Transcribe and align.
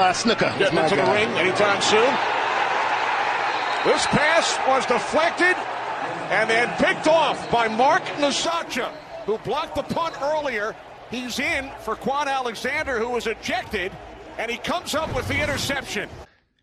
Uh, 0.00 0.12
Snooker. 0.12 0.52
Getting 0.58 0.76
into 0.76 0.96
the 0.96 1.02
ring 1.02 1.28
anytime 1.38 1.80
soon. 1.80 2.10
This 3.84 4.04
pass 4.06 4.58
was 4.66 4.84
deflected 4.86 5.54
and 6.32 6.50
then 6.50 6.68
picked 6.78 7.06
off 7.06 7.48
by 7.52 7.68
Mark 7.68 8.02
Nasacha, 8.18 8.90
who 9.24 9.38
blocked 9.38 9.76
the 9.76 9.84
punt 9.84 10.20
earlier. 10.20 10.74
He's 11.12 11.38
in 11.38 11.70
for 11.82 11.94
Quan 11.94 12.26
Alexander, 12.26 12.98
who 12.98 13.08
was 13.10 13.28
ejected, 13.28 13.92
and 14.36 14.50
he 14.50 14.56
comes 14.56 14.96
up 14.96 15.14
with 15.14 15.28
the 15.28 15.40
interception. 15.40 16.08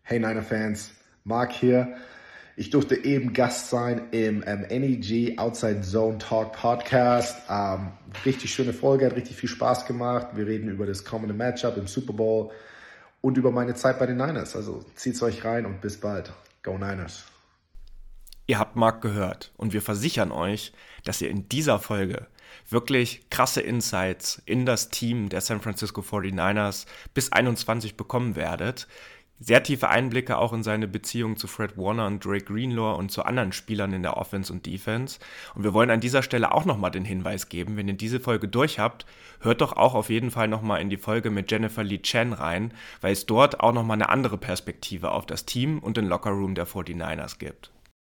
Hey 0.02 0.18
Niner 0.18 0.42
Fans, 0.42 0.90
Mark 1.24 1.52
hier. 1.52 1.96
Ich 2.58 2.68
durfte 2.68 3.02
eben 3.02 3.32
Gast 3.32 3.70
sein 3.70 4.08
im 4.10 4.44
ähm, 4.46 4.66
NEG 4.68 5.38
Outside 5.38 5.80
Zone 5.80 6.18
Talk 6.18 6.52
Podcast. 6.52 7.34
Ähm, 7.48 7.92
richtig 8.26 8.52
schöne 8.52 8.74
Folge, 8.74 9.06
hat 9.06 9.16
richtig 9.16 9.36
viel 9.38 9.48
Spaß 9.48 9.86
gemacht. 9.86 10.26
Wir 10.34 10.46
reden 10.46 10.68
über 10.68 10.84
das 10.84 11.02
kommende 11.02 11.32
Matchup 11.32 11.78
im 11.78 11.86
Super 11.86 12.12
Bowl 12.12 12.52
und 13.22 13.38
über 13.38 13.50
meine 13.50 13.74
Zeit 13.74 13.98
bei 13.98 14.04
den 14.04 14.18
Niners. 14.18 14.54
Also 14.54 14.84
zieht's 14.94 15.22
euch 15.22 15.44
rein 15.46 15.64
und 15.64 15.80
bis 15.80 15.98
bald. 15.98 16.34
Go 16.62 16.76
Niners. 16.76 17.24
Ihr 18.46 18.58
habt 18.58 18.76
Mark 18.76 19.00
gehört 19.00 19.52
und 19.56 19.72
wir 19.72 19.80
versichern 19.80 20.30
euch, 20.30 20.72
dass 21.04 21.22
ihr 21.22 21.30
in 21.30 21.48
dieser 21.48 21.78
Folge 21.78 22.26
wirklich 22.68 23.30
krasse 23.30 23.60
Insights 23.60 24.42
in 24.44 24.66
das 24.66 24.90
Team 24.90 25.28
der 25.28 25.40
San 25.40 25.60
Francisco 25.60 26.02
49ers 26.02 26.86
bis 27.14 27.32
21 27.32 27.96
bekommen 27.96 28.36
werdet 28.36 28.88
sehr 29.42 29.62
tiefe 29.62 29.88
Einblicke 29.88 30.38
auch 30.38 30.52
in 30.52 30.62
seine 30.62 30.86
Beziehung 30.86 31.36
zu 31.36 31.46
Fred 31.46 31.76
Warner 31.76 32.06
und 32.06 32.24
Drake 32.24 32.44
Greenlaw 32.44 32.96
und 32.96 33.10
zu 33.10 33.24
anderen 33.24 33.52
Spielern 33.52 33.92
in 33.92 34.02
der 34.02 34.16
Offense 34.16 34.52
und 34.52 34.66
Defense. 34.66 35.18
Und 35.54 35.64
wir 35.64 35.74
wollen 35.74 35.90
an 35.90 36.00
dieser 36.00 36.22
Stelle 36.22 36.52
auch 36.52 36.64
nochmal 36.64 36.92
den 36.92 37.04
Hinweis 37.04 37.48
geben, 37.48 37.76
wenn 37.76 37.88
ihr 37.88 37.94
diese 37.94 38.20
Folge 38.20 38.48
durch 38.48 38.78
habt, 38.78 39.04
hört 39.40 39.60
doch 39.60 39.72
auch 39.72 39.94
auf 39.94 40.10
jeden 40.10 40.30
Fall 40.30 40.48
nochmal 40.48 40.80
in 40.80 40.90
die 40.90 40.96
Folge 40.96 41.30
mit 41.30 41.50
Jennifer 41.50 41.82
Lee 41.82 41.98
Chen 41.98 42.32
rein, 42.32 42.72
weil 43.00 43.12
es 43.12 43.26
dort 43.26 43.60
auch 43.60 43.72
nochmal 43.72 43.96
eine 43.96 44.08
andere 44.08 44.38
Perspektive 44.38 45.10
auf 45.10 45.26
das 45.26 45.44
Team 45.44 45.80
und 45.80 45.96
den 45.96 46.06
Lockerroom 46.06 46.54
der 46.54 46.66
49ers 46.66 47.38
gibt. 47.38 47.70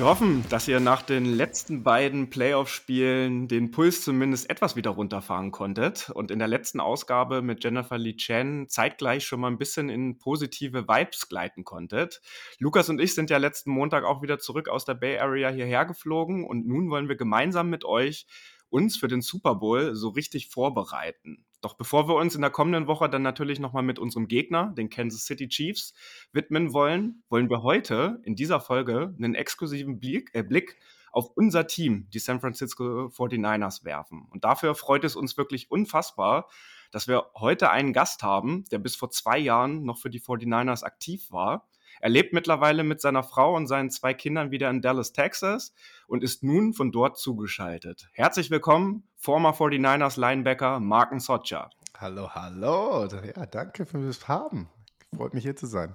Wir 0.00 0.06
hoffen, 0.06 0.46
dass 0.48 0.66
ihr 0.66 0.80
nach 0.80 1.02
den 1.02 1.26
letzten 1.26 1.82
beiden 1.82 2.30
Playoff-Spielen 2.30 3.48
den 3.48 3.70
Puls 3.70 4.02
zumindest 4.02 4.48
etwas 4.48 4.74
wieder 4.74 4.88
runterfahren 4.88 5.50
konntet 5.50 6.08
und 6.14 6.30
in 6.30 6.38
der 6.38 6.48
letzten 6.48 6.80
Ausgabe 6.80 7.42
mit 7.42 7.62
Jennifer 7.62 7.98
Lee 7.98 8.16
Chen 8.16 8.66
zeitgleich 8.70 9.26
schon 9.26 9.40
mal 9.40 9.48
ein 9.48 9.58
bisschen 9.58 9.90
in 9.90 10.16
positive 10.16 10.88
Vibes 10.88 11.28
gleiten 11.28 11.64
konntet. 11.64 12.22
Lukas 12.58 12.88
und 12.88 12.98
ich 12.98 13.14
sind 13.14 13.28
ja 13.28 13.36
letzten 13.36 13.72
Montag 13.72 14.04
auch 14.04 14.22
wieder 14.22 14.38
zurück 14.38 14.70
aus 14.70 14.86
der 14.86 14.94
Bay 14.94 15.18
Area 15.18 15.50
hierher 15.50 15.84
geflogen 15.84 16.46
und 16.46 16.66
nun 16.66 16.88
wollen 16.88 17.10
wir 17.10 17.16
gemeinsam 17.16 17.68
mit 17.68 17.84
euch 17.84 18.26
uns 18.70 18.96
für 18.96 19.08
den 19.08 19.20
Super 19.20 19.56
Bowl 19.56 19.94
so 19.94 20.08
richtig 20.08 20.48
vorbereiten. 20.48 21.44
Doch 21.60 21.74
bevor 21.74 22.08
wir 22.08 22.14
uns 22.14 22.34
in 22.34 22.40
der 22.40 22.50
kommenden 22.50 22.86
Woche 22.86 23.08
dann 23.08 23.22
natürlich 23.22 23.60
nochmal 23.60 23.82
mit 23.82 23.98
unserem 23.98 24.28
Gegner, 24.28 24.72
den 24.76 24.88
Kansas 24.88 25.26
City 25.26 25.48
Chiefs, 25.48 25.94
widmen 26.32 26.72
wollen, 26.72 27.22
wollen 27.28 27.50
wir 27.50 27.62
heute 27.62 28.20
in 28.24 28.34
dieser 28.34 28.60
Folge 28.60 29.14
einen 29.18 29.34
exklusiven 29.34 30.00
Blick, 30.00 30.30
äh, 30.32 30.42
Blick 30.42 30.78
auf 31.12 31.30
unser 31.34 31.66
Team, 31.66 32.08
die 32.10 32.18
San 32.18 32.40
Francisco 32.40 33.08
49ers, 33.08 33.84
werfen. 33.84 34.26
Und 34.30 34.44
dafür 34.44 34.74
freut 34.74 35.04
es 35.04 35.16
uns 35.16 35.36
wirklich 35.36 35.70
unfassbar, 35.70 36.48
dass 36.92 37.08
wir 37.08 37.26
heute 37.36 37.70
einen 37.70 37.92
Gast 37.92 38.22
haben, 38.22 38.64
der 38.70 38.78
bis 38.78 38.96
vor 38.96 39.10
zwei 39.10 39.38
Jahren 39.38 39.84
noch 39.84 39.98
für 39.98 40.10
die 40.10 40.20
49ers 40.20 40.84
aktiv 40.84 41.30
war 41.30 41.68
er 42.00 42.08
lebt 42.08 42.32
mittlerweile 42.32 42.82
mit 42.82 43.00
seiner 43.00 43.22
Frau 43.22 43.54
und 43.54 43.66
seinen 43.66 43.90
zwei 43.90 44.14
Kindern 44.14 44.50
wieder 44.50 44.70
in 44.70 44.80
Dallas, 44.80 45.12
Texas 45.12 45.74
und 46.06 46.24
ist 46.24 46.42
nun 46.42 46.72
von 46.72 46.92
dort 46.92 47.18
zugeschaltet. 47.18 48.08
Herzlich 48.12 48.50
willkommen, 48.50 49.06
former 49.16 49.50
49ers 49.50 50.18
Linebacker 50.18 50.80
Marken 50.80 51.20
Socha. 51.20 51.68
Hallo, 51.98 52.30
hallo. 52.34 53.06
Ja, 53.36 53.44
danke 53.44 53.84
fürs 53.84 54.26
Haben. 54.28 54.70
Freut 55.14 55.34
mich 55.34 55.44
hier 55.44 55.56
zu 55.56 55.66
sein. 55.66 55.94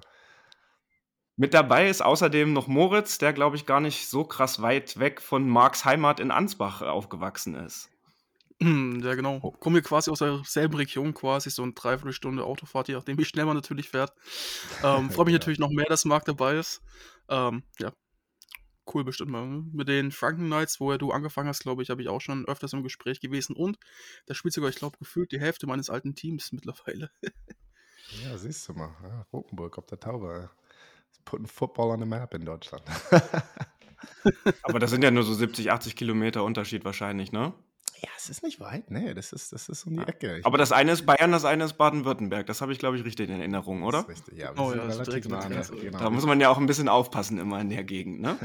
Mit 1.34 1.52
dabei 1.52 1.88
ist 1.88 2.02
außerdem 2.02 2.52
noch 2.52 2.68
Moritz, 2.68 3.18
der 3.18 3.32
glaube 3.32 3.56
ich 3.56 3.66
gar 3.66 3.80
nicht 3.80 4.08
so 4.08 4.24
krass 4.24 4.62
weit 4.62 4.98
weg 5.00 5.20
von 5.20 5.48
Marks 5.48 5.84
Heimat 5.84 6.20
in 6.20 6.30
Ansbach 6.30 6.82
aufgewachsen 6.82 7.56
ist. 7.56 7.90
Ja, 8.58 9.14
genau. 9.14 9.38
Oh. 9.42 9.50
Komme 9.50 9.76
hier 9.76 9.82
quasi 9.82 10.10
aus 10.10 10.20
derselben 10.20 10.76
Region, 10.76 11.12
quasi 11.12 11.50
so 11.50 11.62
eine 11.62 11.72
Dreiviertelstunde 11.72 12.44
Autofahrt, 12.44 12.88
je 12.88 12.94
nachdem, 12.94 13.18
wie 13.18 13.24
schnell 13.24 13.44
man 13.44 13.54
natürlich 13.54 13.90
fährt. 13.90 14.14
Ähm, 14.82 15.10
Freue 15.10 15.26
mich 15.26 15.32
ja. 15.32 15.38
natürlich 15.38 15.58
noch 15.58 15.70
mehr, 15.70 15.86
dass 15.86 16.06
Marc 16.06 16.24
dabei 16.24 16.56
ist. 16.56 16.82
Ähm, 17.28 17.64
ja, 17.78 17.92
cool 18.94 19.04
bestimmt 19.04 19.30
mal. 19.30 19.46
Ne? 19.46 19.64
Mit 19.72 19.88
den 19.88 20.10
Franken 20.10 20.46
Knights, 20.46 20.80
wo 20.80 20.96
du 20.96 21.10
angefangen 21.12 21.48
hast, 21.48 21.60
glaube 21.60 21.82
ich, 21.82 21.90
habe 21.90 22.00
ich 22.00 22.08
auch 22.08 22.20
schon 22.20 22.46
öfters 22.46 22.72
im 22.72 22.82
Gespräch 22.82 23.20
gewesen. 23.20 23.54
Und 23.54 23.78
da 24.26 24.34
spielt 24.34 24.54
sogar, 24.54 24.70
ich 24.70 24.76
glaube, 24.76 24.96
gefühlt 24.98 25.32
die 25.32 25.40
Hälfte 25.40 25.66
meines 25.66 25.90
alten 25.90 26.14
Teams 26.14 26.52
mittlerweile. 26.52 27.10
ja, 28.24 28.38
siehst 28.38 28.68
du 28.68 28.72
mal. 28.72 28.96
Ja, 29.02 29.26
Rotenburg 29.32 29.76
auf 29.76 29.86
der 29.86 30.00
Taube. 30.00 30.50
Putting 31.24 31.46
Football 31.46 31.90
on 31.90 32.00
the 32.00 32.06
map 32.06 32.32
in 32.34 32.44
Deutschland. 32.44 32.84
Aber 34.62 34.78
das 34.78 34.90
sind 34.90 35.02
ja 35.02 35.10
nur 35.10 35.24
so 35.24 35.34
70, 35.34 35.72
80 35.72 35.96
Kilometer 35.96 36.44
Unterschied 36.44 36.84
wahrscheinlich, 36.84 37.32
ne? 37.32 37.52
Ja, 38.02 38.10
es 38.16 38.28
ist 38.28 38.42
nicht 38.42 38.60
weit, 38.60 38.90
nee, 38.90 39.14
das 39.14 39.32
ist, 39.32 39.52
das 39.52 39.70
ist 39.70 39.86
um 39.86 39.96
die 39.96 40.06
Ecke. 40.06 40.38
Ich 40.38 40.46
Aber 40.46 40.58
das 40.58 40.70
eine 40.70 40.92
ist 40.92 41.06
Bayern, 41.06 41.32
das 41.32 41.46
eine 41.46 41.64
ist 41.64 41.74
Baden-Württemberg. 41.74 42.46
Das 42.46 42.60
habe 42.60 42.72
ich, 42.72 42.78
glaube 42.78 42.98
ich, 42.98 43.04
richtig 43.04 43.30
in 43.30 43.40
Erinnerung, 43.40 43.84
oder? 43.84 44.02
Das 44.02 44.18
ist 44.18 44.28
richtig, 44.28 44.38
ja. 44.38 44.52
Oh, 44.56 44.72
ja, 44.72 44.82
relativ 44.82 45.28
nah. 45.28 45.46
Genau. 45.46 45.98
Da 45.98 46.10
muss 46.10 46.26
man 46.26 46.38
ja 46.38 46.50
auch 46.50 46.58
ein 46.58 46.66
bisschen 46.66 46.88
aufpassen 46.88 47.38
immer 47.38 47.58
in 47.60 47.70
der 47.70 47.84
Gegend, 47.84 48.20
ne? 48.20 48.38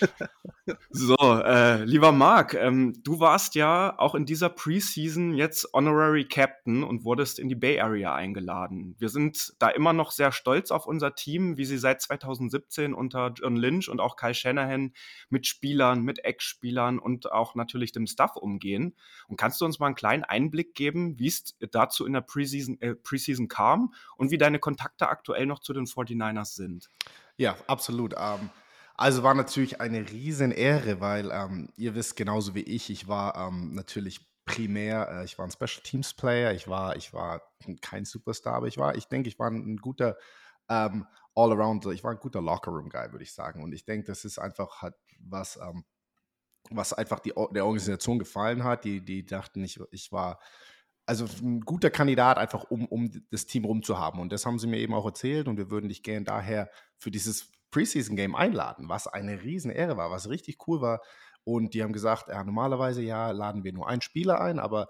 so, 0.90 1.16
äh, 1.16 1.84
lieber 1.84 2.12
Marc, 2.12 2.54
ähm, 2.54 2.94
du 3.02 3.20
warst 3.20 3.54
ja 3.54 3.98
auch 3.98 4.14
in 4.14 4.24
dieser 4.24 4.48
Preseason 4.48 5.34
jetzt 5.34 5.74
Honorary 5.74 6.24
Captain 6.26 6.82
und 6.82 7.04
wurdest 7.04 7.38
in 7.38 7.48
die 7.48 7.56
Bay 7.56 7.80
Area 7.80 8.14
eingeladen. 8.14 8.94
Wir 8.98 9.10
sind 9.10 9.52
da 9.58 9.68
immer 9.68 9.92
noch 9.92 10.12
sehr 10.12 10.32
stolz 10.32 10.70
auf 10.70 10.86
unser 10.86 11.14
Team, 11.14 11.58
wie 11.58 11.66
sie 11.66 11.78
seit 11.78 12.00
2017 12.00 12.94
unter 12.94 13.32
John 13.34 13.56
Lynch 13.56 13.90
und 13.90 14.00
auch 14.00 14.16
Kai 14.16 14.32
Shanahan 14.32 14.92
mit 15.28 15.46
Spielern, 15.46 16.02
mit 16.02 16.24
Ex-Spielern 16.24 16.98
und 16.98 17.30
auch 17.30 17.54
natürlich 17.54 17.92
dem 17.92 18.06
Staff 18.06 18.36
umgehen 18.36 18.77
gehen. 18.78 18.94
Und 19.28 19.36
kannst 19.36 19.60
du 19.60 19.64
uns 19.64 19.78
mal 19.78 19.86
einen 19.86 19.94
kleinen 19.94 20.24
Einblick 20.24 20.74
geben, 20.74 21.18
wie 21.18 21.28
es 21.28 21.56
dazu 21.70 22.06
in 22.06 22.12
der 22.12 22.20
Preseason, 22.20 22.80
äh, 22.80 22.94
Preseason 22.94 23.48
kam 23.48 23.92
und 24.16 24.30
wie 24.30 24.38
deine 24.38 24.58
Kontakte 24.58 25.08
aktuell 25.08 25.46
noch 25.46 25.60
zu 25.60 25.72
den 25.72 25.86
49ers 25.86 26.54
sind? 26.54 26.88
Ja, 27.36 27.56
absolut. 27.66 28.14
Ähm, 28.16 28.50
also 28.94 29.22
war 29.22 29.34
natürlich 29.34 29.80
eine 29.80 30.10
riesen 30.10 30.50
Ehre, 30.50 31.00
weil 31.00 31.30
ähm, 31.30 31.68
ihr 31.76 31.94
wisst 31.94 32.16
genauso 32.16 32.54
wie 32.54 32.62
ich, 32.62 32.90
ich 32.90 33.06
war 33.06 33.36
ähm, 33.36 33.74
natürlich 33.74 34.26
primär, 34.44 35.08
äh, 35.10 35.24
ich 35.24 35.38
war 35.38 35.46
ein 35.46 35.52
Special 35.52 35.82
Teams 35.82 36.14
Player, 36.14 36.52
ich 36.52 36.68
war, 36.68 36.96
ich 36.96 37.12
war 37.12 37.42
kein 37.80 38.04
Superstar, 38.04 38.54
aber 38.54 38.66
ich 38.66 38.78
war, 38.78 38.96
ich 38.96 39.06
denke, 39.06 39.28
ich 39.28 39.38
war 39.38 39.50
ein, 39.50 39.76
guter 39.76 40.16
ähm, 40.68 41.06
All-Around, 41.34 41.86
ich 41.86 42.02
war 42.02 42.10
ein 42.10 42.18
guter 42.18 42.42
Locker-Room-Guy, 42.42 43.12
würde 43.12 43.22
ich 43.22 43.32
sagen. 43.32 43.62
Und 43.62 43.72
ich 43.72 43.84
denke, 43.84 44.06
das 44.06 44.24
ist 44.24 44.38
einfach 44.38 44.82
halt 44.82 44.94
was, 45.20 45.56
ähm, 45.56 45.84
was 46.70 46.92
einfach 46.92 47.20
die, 47.20 47.32
der 47.52 47.66
Organisation 47.66 48.18
gefallen 48.18 48.64
hat. 48.64 48.84
Die, 48.84 49.04
die 49.04 49.24
dachten, 49.24 49.62
ich, 49.64 49.80
ich 49.90 50.12
war 50.12 50.40
also 51.06 51.24
ein 51.42 51.60
guter 51.60 51.88
Kandidat, 51.88 52.36
einfach 52.36 52.64
um, 52.64 52.86
um 52.86 53.10
das 53.30 53.46
Team 53.46 53.64
rumzuhaben. 53.64 54.20
Und 54.20 54.30
das 54.30 54.44
haben 54.44 54.58
sie 54.58 54.66
mir 54.66 54.78
eben 54.78 54.92
auch 54.92 55.06
erzählt 55.06 55.48
und 55.48 55.56
wir 55.56 55.70
würden 55.70 55.88
dich 55.88 56.02
gerne 56.02 56.24
daher 56.24 56.70
für 56.98 57.10
dieses 57.10 57.50
Preseason-Game 57.70 58.34
einladen, 58.34 58.88
was 58.88 59.06
eine 59.06 59.42
riesen 59.42 59.70
Ehre 59.70 59.96
war, 59.96 60.10
was 60.10 60.28
richtig 60.28 60.58
cool 60.66 60.82
war. 60.82 61.00
Und 61.44 61.72
die 61.72 61.82
haben 61.82 61.94
gesagt, 61.94 62.28
ja, 62.28 62.44
normalerweise 62.44 63.02
ja, 63.02 63.30
laden 63.30 63.64
wir 63.64 63.72
nur 63.72 63.88
einen 63.88 64.02
Spieler 64.02 64.40
ein, 64.40 64.58
aber 64.58 64.88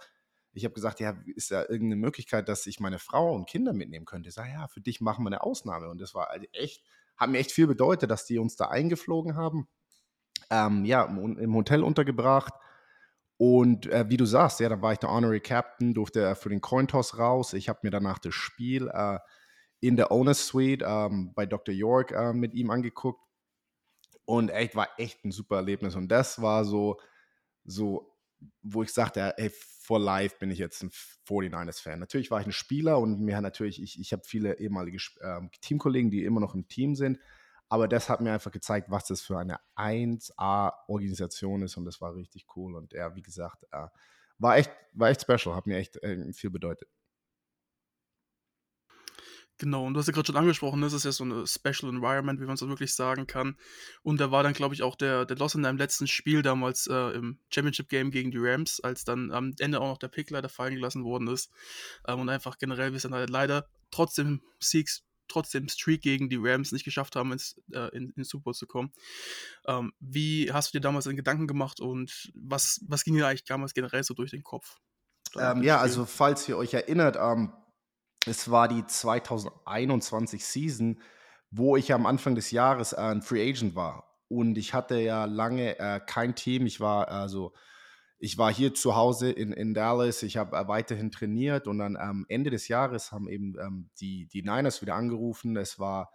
ich 0.53 0.65
habe 0.65 0.75
gesagt, 0.75 0.99
ja, 0.99 1.17
ist 1.37 1.51
ja 1.51 1.61
irgendeine 1.61 1.97
Möglichkeit, 1.97 2.49
dass 2.49 2.67
ich 2.67 2.81
meine 2.81 2.99
Frau 2.99 3.33
und 3.33 3.49
Kinder 3.49 3.73
mitnehmen 3.73 4.05
könnte. 4.07 4.29
Ich 4.29 4.35
sage, 4.35 4.51
ja, 4.51 4.67
für 4.67 4.81
dich 4.81 5.01
machen 5.01 5.25
wir 5.25 5.29
eine 5.29 5.43
Ausnahme. 5.43 5.89
Und 5.89 6.01
das 6.01 6.15
war 6.15 6.31
halt 6.31 6.49
echt, 6.53 6.83
hat 7.17 7.31
mir 7.31 7.39
echt 7.39 7.53
viel 7.53 7.69
bedeutet, 7.69 8.11
dass 8.11 8.27
die 8.27 8.39
uns 8.39 8.57
da 8.57 8.67
eingeflogen 8.67 9.37
haben 9.37 9.69
ähm, 10.51 10.85
ja, 10.85 11.05
im 11.05 11.55
Hotel 11.55 11.83
untergebracht. 11.83 12.55
Und 13.37 13.87
äh, 13.87 14.07
wie 14.09 14.17
du 14.17 14.25
sagst, 14.25 14.61
ja, 14.61 14.69
da 14.69 14.83
war 14.83 14.93
ich 14.93 14.99
der 14.99 15.11
Honorary 15.11 15.41
Captain, 15.41 15.95
durfte 15.95 16.35
für 16.35 16.49
den 16.49 16.61
Cointoss 16.61 17.19
raus. 17.19 17.53
Ich 17.53 17.69
habe 17.69 17.81
mir 17.83 17.91
danach 17.91 18.19
das 18.19 18.35
Spiel 18.35 18.89
äh, 18.93 19.19
in 19.81 19.97
der 19.97 20.11
Owner's 20.11 20.47
Suite 20.47 20.83
ähm, 20.85 21.33
bei 21.35 21.47
Dr. 21.47 21.75
York 21.75 22.11
äh, 22.13 22.33
mit 22.33 22.55
ihm 22.55 22.71
angeguckt. 22.71 23.23
Und 24.25 24.51
echt 24.51 24.75
war 24.75 24.89
echt 24.99 25.25
ein 25.25 25.31
super 25.31 25.57
Erlebnis. 25.57 25.95
Und 25.95 26.09
das 26.09 26.43
war 26.43 26.65
so, 26.65 27.01
so 27.65 28.15
wo 28.63 28.83
ich 28.83 28.93
sagte, 28.93 29.35
ey, 29.37 29.51
for 29.51 29.99
life 29.99 30.37
bin 30.39 30.51
ich 30.51 30.59
jetzt 30.59 30.83
ein 30.83 30.91
49ers-Fan. 31.27 31.99
Natürlich 31.99 32.31
war 32.31 32.41
ich 32.41 32.47
ein 32.47 32.53
Spieler 32.53 32.99
und 32.99 33.21
mir 33.21 33.41
natürlich, 33.41 33.83
ich, 33.83 33.99
ich 33.99 34.13
habe 34.13 34.23
viele 34.25 34.59
ehemalige 34.59 34.99
ähm, 35.23 35.51
Teamkollegen, 35.61 36.11
die 36.11 36.25
immer 36.25 36.41
noch 36.41 36.55
im 36.55 36.69
Team 36.69 36.95
sind. 36.95 37.19
Aber 37.69 37.89
das 37.89 38.09
hat 38.09 38.21
mir 38.21 38.33
einfach 38.33 38.51
gezeigt, 38.51 38.91
was 38.91 39.07
das 39.07 39.21
für 39.21 39.39
eine 39.39 39.59
1A-Organisation 39.77 41.63
ist 41.63 41.77
und 41.77 41.85
das 41.85 42.01
war 42.01 42.15
richtig 42.15 42.47
cool. 42.57 42.75
Und 42.75 42.93
ja, 42.93 43.15
wie 43.15 43.23
gesagt, 43.23 43.65
äh, 43.73 43.89
war 44.39 44.57
echt, 44.57 44.71
war 44.93 45.11
echt 45.11 45.23
special, 45.23 45.55
hat 45.55 45.67
mir 45.67 45.77
echt 45.77 46.03
äh, 46.03 46.33
viel 46.33 46.51
bedeutet. 46.51 46.89
Genau, 49.61 49.85
und 49.85 49.95
du 49.95 49.99
hast 49.99 50.07
ja 50.07 50.13
gerade 50.13 50.27
schon 50.27 50.37
angesprochen, 50.37 50.81
das 50.83 50.93
ist 50.93 51.05
ja 51.05 51.11
so 51.11 51.25
eine 51.25 51.45
Special 51.45 51.93
Environment, 51.93 52.41
wie 52.41 52.45
man 52.45 52.57
so 52.57 52.69
wirklich 52.69 52.95
sagen 52.95 53.27
kann. 53.27 53.57
Und 54.03 54.21
da 54.21 54.31
war 54.31 54.45
dann, 54.45 54.53
glaube 54.53 54.73
ich, 54.77 54.85
auch 54.85 54.95
der, 54.95 55.25
der 55.25 55.37
Loss 55.37 55.57
in 55.57 55.65
deinem 55.65 55.79
letzten 55.79 56.07
Spiel 56.07 56.43
damals 56.43 56.87
äh, 56.87 57.17
im 57.17 57.41
Championship 57.51 57.89
Game 57.89 58.13
gegen 58.13 58.31
die 58.31 58.39
Rams, 58.39 58.79
als 58.79 59.05
dann 59.05 59.33
am 59.33 59.55
Ende 59.59 59.81
auch 59.81 59.89
noch 59.89 59.99
der 59.99 60.09
Pick 60.09 60.31
leider 60.31 60.49
fallen 60.49 60.77
gelassen 60.77 61.03
worden 61.03 61.27
ist. 61.27 61.51
Ähm, 62.07 62.21
und 62.21 62.29
einfach 62.29 62.59
generell, 62.59 62.93
wir 62.93 63.01
sind 63.01 63.15
halt 63.15 63.31
leider 63.31 63.69
trotzdem 63.91 64.43
Siegs, 64.61 65.03
trotzdem 65.29 65.69
Streak 65.69 66.03
gegen 66.03 66.29
die 66.29 66.39
Rams 66.41 66.73
nicht 66.73 66.85
geschafft 66.85 67.17
haben, 67.17 67.33
ins, 67.33 67.61
äh, 67.73 67.95
in, 67.97 68.11
in 68.17 68.25
Super 68.25 68.45
Bowl 68.45 68.55
zu 68.55 68.67
kommen. 68.67 68.93
Ähm, 69.67 69.93
wie 70.01 70.53
hast 70.53 70.73
du 70.73 70.79
dir 70.79 70.83
damals 70.83 71.07
in 71.07 71.17
Gedanken 71.17 71.47
gemacht 71.47 71.81
und 71.81 72.33
was, 72.35 72.81
was 72.87 73.05
ging 73.05 73.15
dir 73.15 73.27
eigentlich 73.27 73.45
damals 73.45 73.75
generell 73.75 74.03
so 74.03 74.15
durch 74.15 74.31
den 74.31 74.43
Kopf? 74.43 74.79
Ähm, 75.37 75.63
ja, 75.63 75.79
also 75.79 76.05
falls 76.05 76.49
ihr 76.49 76.57
euch 76.57 76.75
erinnert, 76.75 77.17
ähm, 77.21 77.53
es 78.27 78.51
war 78.51 78.69
die 78.69 78.87
2021 78.87 80.45
Season, 80.45 81.01
wo 81.51 81.77
ich 81.77 81.93
am 81.93 82.07
Anfang 82.07 82.35
des 82.35 82.51
Jahres 82.51 82.93
äh, 82.93 83.01
ein 83.01 83.23
Free 83.23 83.49
Agent 83.49 83.75
war. 83.75 84.05
Und 84.29 84.59
ich 84.59 84.75
hatte 84.75 85.01
ja 85.01 85.25
lange 85.25 85.79
äh, 85.79 86.01
kein 86.05 86.35
Team. 86.35 86.67
Ich 86.67 86.81
war 86.81 87.09
also, 87.09 87.55
ich 88.19 88.37
war 88.37 88.53
hier 88.53 88.75
zu 88.75 88.97
Hause 88.97 89.31
in, 89.31 89.53
in 89.53 89.75
Dallas. 89.75 90.23
Ich 90.23 90.37
habe 90.37 90.57
äh, 90.57 90.67
weiterhin 90.69 91.11
trainiert 91.11 91.67
und 91.67 91.79
dann 91.79 91.97
am 91.97 92.27
Ende 92.29 92.51
des 92.51 92.69
Jahres 92.69 93.13
haben 93.13 93.29
eben 93.29 93.57
ähm, 93.61 93.91
die, 94.01 94.27
die 94.27 94.43
Niners 94.43 94.83
wieder 94.83 94.97
angerufen. 94.97 95.57
Es 95.57 95.79
war, 95.79 96.13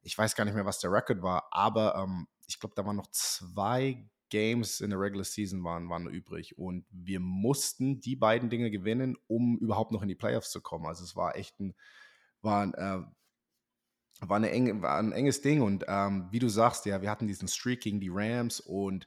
ich 0.00 0.16
weiß 0.16 0.34
gar 0.36 0.44
nicht 0.44 0.54
mehr, 0.54 0.64
was 0.64 0.80
der 0.80 0.90
Record 0.90 1.22
war, 1.22 1.48
aber 1.50 1.96
ähm, 1.96 2.26
ich 2.46 2.58
glaube, 2.58 2.74
da 2.76 2.84
waren 2.86 2.96
noch 2.96 3.10
zwei 3.10 4.08
Games 4.30 4.80
in 4.80 4.90
der 4.90 4.98
Regular 4.98 5.24
Season 5.24 5.62
waren, 5.64 5.88
waren 5.90 6.08
übrig. 6.08 6.58
Und 6.58 6.86
wir 6.90 7.20
mussten 7.20 8.00
die 8.00 8.16
beiden 8.16 8.48
Dinge 8.48 8.70
gewinnen, 8.70 9.16
um 9.26 9.58
überhaupt 9.58 9.92
noch 9.92 10.02
in 10.02 10.08
die 10.08 10.14
Playoffs 10.14 10.50
zu 10.50 10.60
kommen. 10.60 10.86
Also 10.86 11.04
es 11.04 11.14
war 11.14 11.36
echt 11.36 11.60
ein, 11.60 11.74
war 12.40 12.62
ein, 12.62 12.74
äh, 12.74 13.02
war, 14.20 14.36
eine 14.36 14.50
enge, 14.50 14.80
war 14.82 14.98
ein 14.98 15.12
enges 15.12 15.42
Ding. 15.42 15.60
Und 15.60 15.84
ähm, 15.88 16.28
wie 16.30 16.38
du 16.38 16.48
sagst, 16.48 16.86
ja, 16.86 17.02
wir 17.02 17.10
hatten 17.10 17.28
diesen 17.28 17.48
Streak 17.48 17.82
gegen 17.82 18.00
die 18.00 18.10
Rams 18.10 18.60
und 18.60 19.06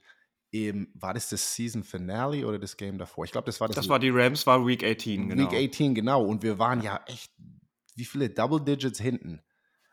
eben, 0.52 0.90
war 0.94 1.14
das 1.14 1.28
das 1.28 1.54
Season 1.54 1.84
Finale 1.84 2.46
oder 2.46 2.58
das 2.58 2.76
Game 2.76 2.98
davor? 2.98 3.24
Ich 3.24 3.32
glaube, 3.32 3.46
das 3.46 3.60
war 3.60 3.68
das. 3.68 3.76
Das 3.76 3.88
war 3.88 3.98
die 3.98 4.10
Rams, 4.10 4.46
war 4.46 4.66
Week 4.66 4.84
18, 4.84 5.28
genau. 5.28 5.50
Week 5.50 5.70
18, 5.70 5.94
genau. 5.94 6.24
Und 6.24 6.42
wir 6.42 6.58
waren 6.58 6.82
ja 6.82 7.00
echt, 7.06 7.32
wie 7.94 8.04
viele 8.04 8.30
Double 8.30 8.60
Digits 8.60 9.00
hinten. 9.00 9.42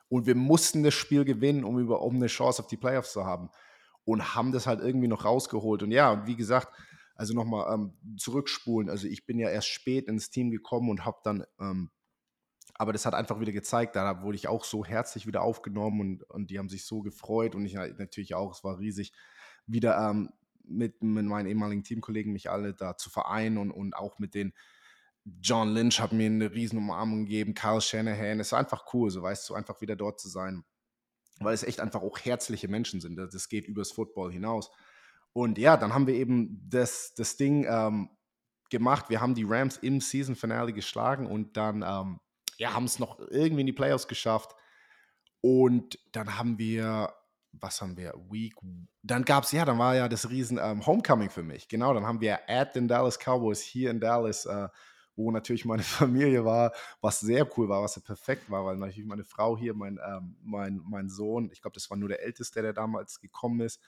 Und 0.07 0.28
wir 0.28 0.36
mussten 0.36 0.84
das 0.84 0.94
Spiel 0.94 1.25
gewinnen, 1.25 1.63
um, 1.63 1.80
über, 1.80 2.02
um 2.02 2.16
eine 2.16 2.28
Chance 2.28 2.62
auf 2.62 2.68
die 2.68 2.78
Playoffs 2.78 3.12
zu 3.12 3.25
haben 3.25 3.50
und 4.06 4.36
haben 4.36 4.52
das 4.52 4.68
halt 4.68 4.80
irgendwie 4.80 5.07
noch 5.07 5.25
rausgeholt. 5.25 5.84
Und 5.84 5.92
ja, 5.92 6.25
wie 6.28 6.36
gesagt, 6.36 6.72
also 7.16 7.34
nochmal 7.34 7.74
ähm, 7.74 7.94
zurückspulen. 8.18 8.90
Also 8.90 9.08
ich 9.08 9.25
bin 9.25 9.40
ja 9.40 9.50
erst 9.50 9.69
spät 9.69 10.08
ins 10.08 10.30
Team 10.30 10.51
gekommen 10.51 10.90
und 10.90 11.06
habe 11.06 11.18
dann, 11.24 11.44
ähm, 11.60 11.90
aber 12.75 12.94
das 12.94 13.06
hat 13.06 13.13
einfach 13.13 13.40
wieder 13.40 13.54
gezeigt, 13.54 13.96
da 13.96 14.22
wurde 14.22 14.36
ich 14.36 14.48
auch 14.48 14.66
so 14.66 14.86
herzlich 14.86 15.25
wieder 15.25 15.42
aufgenommen 15.42 16.01
und, 16.01 16.24
und 16.30 16.51
die 16.51 16.60
haben 16.60 16.69
sich 16.69 16.86
so 16.86 17.01
gefreut 17.01 17.56
und 17.56 17.66
ich 17.66 17.74
natürlich 17.74 18.36
auch, 18.36 18.51
es 18.51 18.63
war 18.63 18.80
riesig, 18.80 19.13
wieder 19.66 19.98
ähm, 19.98 20.30
mit, 20.68 21.02
mit 21.04 21.26
meinen 21.26 21.48
ehemaligen 21.48 21.84
Teamkollegen 21.84 22.34
mich 22.34 22.50
alle 22.50 22.74
da 22.74 22.98
zu 22.98 23.10
vereinen 23.10 23.58
und, 23.58 23.72
und 23.72 23.96
auch 23.96 24.20
mit 24.20 24.34
den 24.34 24.54
John 25.42 25.74
Lynch 25.74 26.00
hat 26.00 26.14
mir 26.14 26.28
eine 26.28 26.52
riesen 26.52 26.78
Umarmung 26.78 27.26
gegeben, 27.26 27.56
Kyle 27.56 27.82
Shanahan, 27.82 28.40
es 28.40 28.52
war 28.52 28.60
einfach 28.60 28.86
cool, 28.94 29.10
so 29.10 29.24
weißt 29.24 29.50
du, 29.50 29.56
einfach 29.56 29.82
wieder 29.82 29.96
dort 29.96 30.20
zu 30.20 30.30
sein 30.30 30.64
weil 31.40 31.54
es 31.54 31.64
echt 31.64 31.80
einfach 31.80 32.02
auch 32.02 32.20
herzliche 32.20 32.68
Menschen 32.68 33.02
sind. 33.02 33.18
Das 33.18 33.50
geht 33.50 33.66
übers 33.66 33.92
Football 33.92 34.32
hinaus. 34.32 34.72
Und 35.34 35.58
ja, 35.58 35.76
dann 35.76 35.94
haben 35.94 36.08
wir 36.08 36.16
eben 36.16 36.62
das, 36.70 37.14
das 37.16 37.36
Ding 37.36 37.66
ähm, 37.68 38.10
gemacht. 38.70 39.10
Wir 39.10 39.20
haben 39.20 39.36
die 39.36 39.46
Rams 39.46 39.78
im 39.78 40.00
Season 40.00 40.36
Finale 40.36 40.72
geschlagen 40.72 41.28
und 41.28 41.58
dann 41.58 41.84
ähm, 41.86 42.20
ja, 42.58 42.74
haben 42.74 42.86
es 42.86 43.00
noch 43.00 43.20
irgendwie 43.20 43.62
in 43.62 43.68
die 43.68 43.74
Playoffs 43.74 44.08
geschafft. 44.08 44.56
Und 45.42 46.00
dann 46.14 46.38
haben 46.38 46.58
wir, 46.58 47.14
was 47.60 47.81
haben 47.81 47.98
wir, 47.98 48.13
Week, 48.30 48.56
dann 49.04 49.24
gab 49.24 49.44
es, 49.44 49.52
ja, 49.52 49.66
dann 49.66 49.80
war 49.80 49.96
ja 49.96 50.07
das 50.07 50.30
riesen 50.30 50.60
ähm, 50.62 50.86
Homecoming 50.86 51.30
für 51.30 51.44
mich. 51.44 51.68
Genau, 51.68 51.94
dann 51.94 52.06
haben 52.06 52.22
wir 52.22 52.40
at 52.50 52.75
den 52.75 52.88
Dallas 52.88 53.18
Cowboys 53.19 53.62
hier 53.62 53.92
in 53.92 54.00
Dallas 54.00 54.46
äh, 54.46 54.68
wo 55.16 55.31
natürlich 55.31 55.66
meine 55.66 55.84
Familie 55.84 56.46
war, 56.46 56.74
was 57.02 57.19
sehr 57.19 57.48
cool 57.57 57.69
war, 57.69 57.81
was 57.81 57.96
ja 57.96 58.02
perfekt 58.02 58.50
war, 58.50 58.66
weil 58.66 58.78
natürlich 58.78 59.06
meine 59.06 59.24
Frau 59.24 59.57
hier, 59.57 59.74
mein, 59.74 60.00
ähm, 60.06 60.36
mein, 60.42 60.81
mein 60.86 61.10
Sohn, 61.10 61.50
ich 61.52 61.62
glaube, 61.62 61.75
das 61.75 61.90
war 61.90 61.98
nur 61.98 62.10
der 62.10 62.24
Älteste, 62.24 62.62
der 62.62 62.74
damals 62.74 63.19
gekommen 63.19 63.62
ist, 63.62 63.81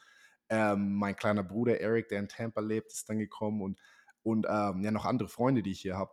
ähm, 0.49 0.95
mein 0.95 1.15
kleiner 1.15 1.43
Bruder 1.43 1.79
Eric, 1.79 2.09
der 2.09 2.19
in 2.19 2.29
Tampa 2.29 2.61
lebt, 2.61 2.91
ist 2.91 3.09
dann 3.09 3.19
gekommen 3.19 3.61
und, 3.61 3.79
und 4.23 4.45
ähm, 4.49 4.81
ja, 4.81 4.91
noch 4.91 5.05
andere 5.05 5.27
Freunde, 5.27 5.61
die 5.61 5.71
ich 5.71 5.81
hier 5.81 5.97
habe, 5.97 6.11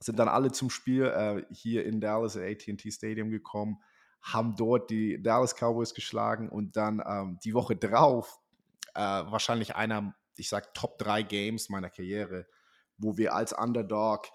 sind 0.00 0.18
dann 0.18 0.28
alle 0.28 0.52
zum 0.52 0.70
Spiel 0.70 1.06
äh, 1.06 1.42
hier 1.52 1.84
in 1.84 2.00
Dallas 2.00 2.36
at 2.36 2.44
AT&T 2.44 2.90
Stadium 2.92 3.30
gekommen, 3.30 3.82
haben 4.22 4.56
dort 4.56 4.90
die 4.90 5.22
Dallas 5.22 5.54
Cowboys 5.54 5.94
geschlagen 5.94 6.48
und 6.48 6.76
dann 6.76 7.02
ähm, 7.06 7.38
die 7.44 7.54
Woche 7.54 7.76
drauf 7.76 8.40
äh, 8.94 9.00
wahrscheinlich 9.00 9.76
einer, 9.76 10.14
ich 10.36 10.48
sag 10.48 10.74
Top 10.74 10.98
3 10.98 11.22
Games 11.22 11.68
meiner 11.68 11.90
Karriere, 11.90 12.46
wo 12.96 13.16
wir 13.16 13.34
als 13.34 13.52
Underdog 13.52 14.26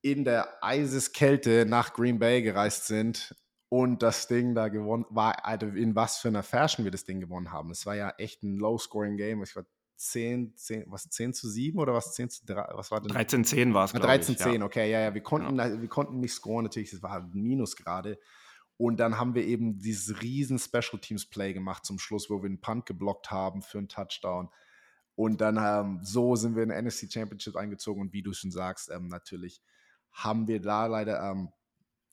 in 0.00 0.24
der 0.24 0.62
Eiseskälte 0.62 1.66
nach 1.66 1.92
Green 1.92 2.18
Bay 2.18 2.42
gereist 2.42 2.86
sind 2.86 3.34
und 3.68 4.02
das 4.02 4.28
Ding 4.28 4.54
da 4.54 4.68
gewonnen 4.68 5.04
war, 5.10 5.44
also 5.44 5.66
in 5.66 5.94
was 5.94 6.18
für 6.18 6.28
einer 6.28 6.42
Fashion 6.42 6.84
wir 6.84 6.92
das 6.92 7.04
Ding 7.04 7.20
gewonnen 7.20 7.52
haben. 7.52 7.70
Es 7.70 7.84
war 7.84 7.96
ja 7.96 8.10
echt 8.16 8.42
ein 8.42 8.56
Low-Scoring-Game. 8.56 9.42
Ich 9.42 9.54
war 9.56 9.64
10, 9.96 10.56
10, 10.56 10.84
was 10.86 11.10
10 11.10 11.34
zu 11.34 11.48
7 11.48 11.78
oder 11.78 11.92
was 11.92 12.14
10 12.14 12.30
zu 12.30 12.46
3, 12.46 12.68
was 12.74 12.90
war 12.90 13.00
denn? 13.00 13.08
13 13.08 13.44
10 13.44 13.74
war 13.74 13.84
es, 13.84 13.92
13 13.92 14.34
ich, 14.34 14.40
10, 14.40 14.54
ja. 14.54 14.64
okay, 14.64 14.90
ja, 14.90 15.00
ja, 15.00 15.14
wir 15.14 15.22
konnten, 15.22 15.58
ja. 15.58 15.80
wir 15.80 15.88
konnten 15.88 16.20
nicht 16.20 16.32
scoren, 16.32 16.64
natürlich, 16.64 16.92
es 16.92 17.02
war 17.02 17.28
Minus 17.32 17.76
gerade. 17.76 18.18
Und 18.78 18.98
dann 18.98 19.18
haben 19.18 19.34
wir 19.34 19.44
eben 19.44 19.78
dieses 19.80 20.22
riesen 20.22 20.58
Special 20.58 21.00
Teams 21.00 21.26
Play 21.26 21.52
gemacht 21.52 21.84
zum 21.84 21.98
Schluss, 21.98 22.30
wo 22.30 22.42
wir 22.42 22.46
einen 22.46 22.60
Punt 22.60 22.86
geblockt 22.86 23.30
haben 23.30 23.60
für 23.60 23.78
einen 23.78 23.88
Touchdown. 23.88 24.48
Und 25.16 25.40
dann 25.40 25.58
ähm, 25.60 26.00
so 26.02 26.36
sind 26.36 26.54
wir 26.54 26.62
in 26.62 26.68
den 26.68 26.84
NFC 26.84 27.12
Championship 27.12 27.56
eingezogen 27.56 28.00
und 28.00 28.12
wie 28.12 28.22
du 28.22 28.32
schon 28.32 28.52
sagst, 28.52 28.88
ähm, 28.90 29.08
natürlich 29.08 29.60
haben 30.12 30.46
wir 30.46 30.60
da 30.60 30.86
leider 30.86 31.20
ähm, 31.20 31.50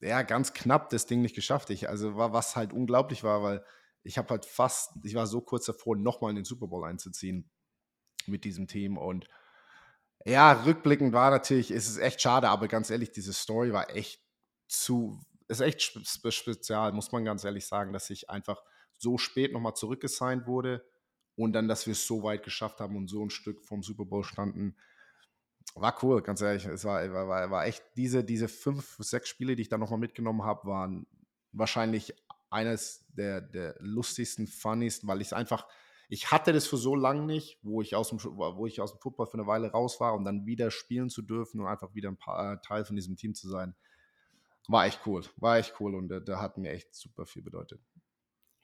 ja 0.02 0.24
ganz 0.24 0.54
knapp 0.54 0.90
das 0.90 1.06
Ding 1.06 1.22
nicht 1.22 1.36
geschafft. 1.36 1.70
Ich, 1.70 1.88
also 1.88 2.18
war 2.18 2.34
was 2.34 2.56
halt 2.56 2.74
unglaublich 2.74 3.24
war, 3.24 3.44
weil 3.44 3.64
ich 4.02 4.18
habe 4.18 4.30
halt 4.30 4.46
fast, 4.46 4.94
ich 5.04 5.14
war 5.14 5.28
so 5.28 5.42
kurz 5.42 5.66
davor, 5.66 5.96
nochmal 5.96 6.32
in 6.32 6.38
den 6.38 6.46
Super 6.46 6.66
Bowl 6.68 6.84
einzuziehen 6.84 7.50
mit 8.26 8.44
diesem 8.44 8.68
Team 8.68 8.98
und 8.98 9.28
ja, 10.26 10.64
rückblickend 10.64 11.14
war 11.14 11.30
natürlich, 11.30 11.70
ist 11.70 11.88
es 11.88 11.98
echt 11.98 12.20
schade, 12.22 12.50
aber 12.50 12.68
ganz 12.68 12.90
ehrlich, 12.90 13.12
diese 13.12 13.34
Story 13.34 13.72
war 13.72 13.96
echt 13.96 14.24
zu, 14.68 15.22
ist 15.48 15.62
echt 15.62 15.82
spezial, 15.82 16.92
muss 16.92 17.12
man 17.12 17.26
ganz 17.26 17.44
ehrlich 17.44 17.66
sagen, 17.66 17.94
dass 17.94 18.10
ich 18.10 18.30
einfach 18.30 18.64
so 18.98 19.18
spät 19.18 19.54
nochmal 19.54 19.76
zurückgesigned 19.76 20.48
wurde 20.48 20.86
und 21.36 21.54
dann, 21.54 21.68
dass 21.68 21.86
wir 21.86 21.92
es 21.92 22.08
so 22.08 22.24
weit 22.24 22.44
geschafft 22.44 22.80
haben 22.80 22.96
und 22.96 23.08
so 23.08 23.24
ein 23.24 23.30
Stück 23.30 23.64
vom 23.64 23.84
Super 23.84 24.06
Bowl 24.06 24.24
standen, 24.24 24.76
war 25.74 25.98
cool, 26.04 26.22
ganz 26.22 26.42
ehrlich. 26.42 26.66
Es 26.66 26.86
war, 26.86 27.12
war, 27.12 27.52
war 27.52 27.66
echt, 27.66 27.84
diese, 27.98 28.24
diese 28.24 28.48
fünf, 28.48 28.96
sechs 29.00 29.30
Spiele, 29.30 29.56
die 29.56 29.64
ich 29.64 29.70
da 29.70 29.78
nochmal 29.78 30.00
mitgenommen 30.00 30.44
habe, 30.44 30.68
waren 30.68 31.08
wahrscheinlich 31.52 32.14
eines 32.50 33.06
der, 33.10 33.42
der 33.42 33.76
lustigsten, 33.80 34.48
funnysten, 34.48 35.10
weil 35.10 35.22
ich 35.22 35.28
es 35.28 35.34
einfach, 35.34 35.68
ich 36.08 36.32
hatte 36.32 36.54
das 36.54 36.68
für 36.68 36.78
so 36.78 36.96
lange 36.96 37.26
nicht, 37.26 37.60
wo 37.64 37.82
ich 37.82 37.96
aus 37.96 38.10
dem, 38.10 38.24
wo 38.24 38.66
ich 38.66 38.80
aus 38.80 38.94
dem 38.94 39.02
Football 39.02 39.26
für 39.26 39.34
eine 39.34 39.48
Weile 39.48 39.72
raus 39.72 40.00
war 40.00 40.14
und 40.14 40.24
dann 40.24 40.46
wieder 40.46 40.72
spielen 40.72 41.10
zu 41.10 41.22
dürfen 41.22 41.60
und 41.60 41.68
einfach 41.68 41.94
wieder 41.96 42.10
ein 42.10 42.18
paar, 42.18 42.54
äh, 42.54 42.58
Teil 42.62 42.86
von 42.86 42.96
diesem 42.96 43.18
Team 43.18 43.34
zu 43.34 43.50
sein. 43.50 43.76
War 44.68 44.86
echt 44.86 45.02
cool, 45.06 45.24
war 45.38 45.58
echt 45.58 45.80
cool 45.80 45.96
und 45.96 46.10
der, 46.10 46.22
der 46.22 46.42
hat 46.42 46.58
mir 46.58 46.72
echt 46.72 46.96
super 46.96 47.26
viel 47.26 47.42
bedeutet. 47.42 47.82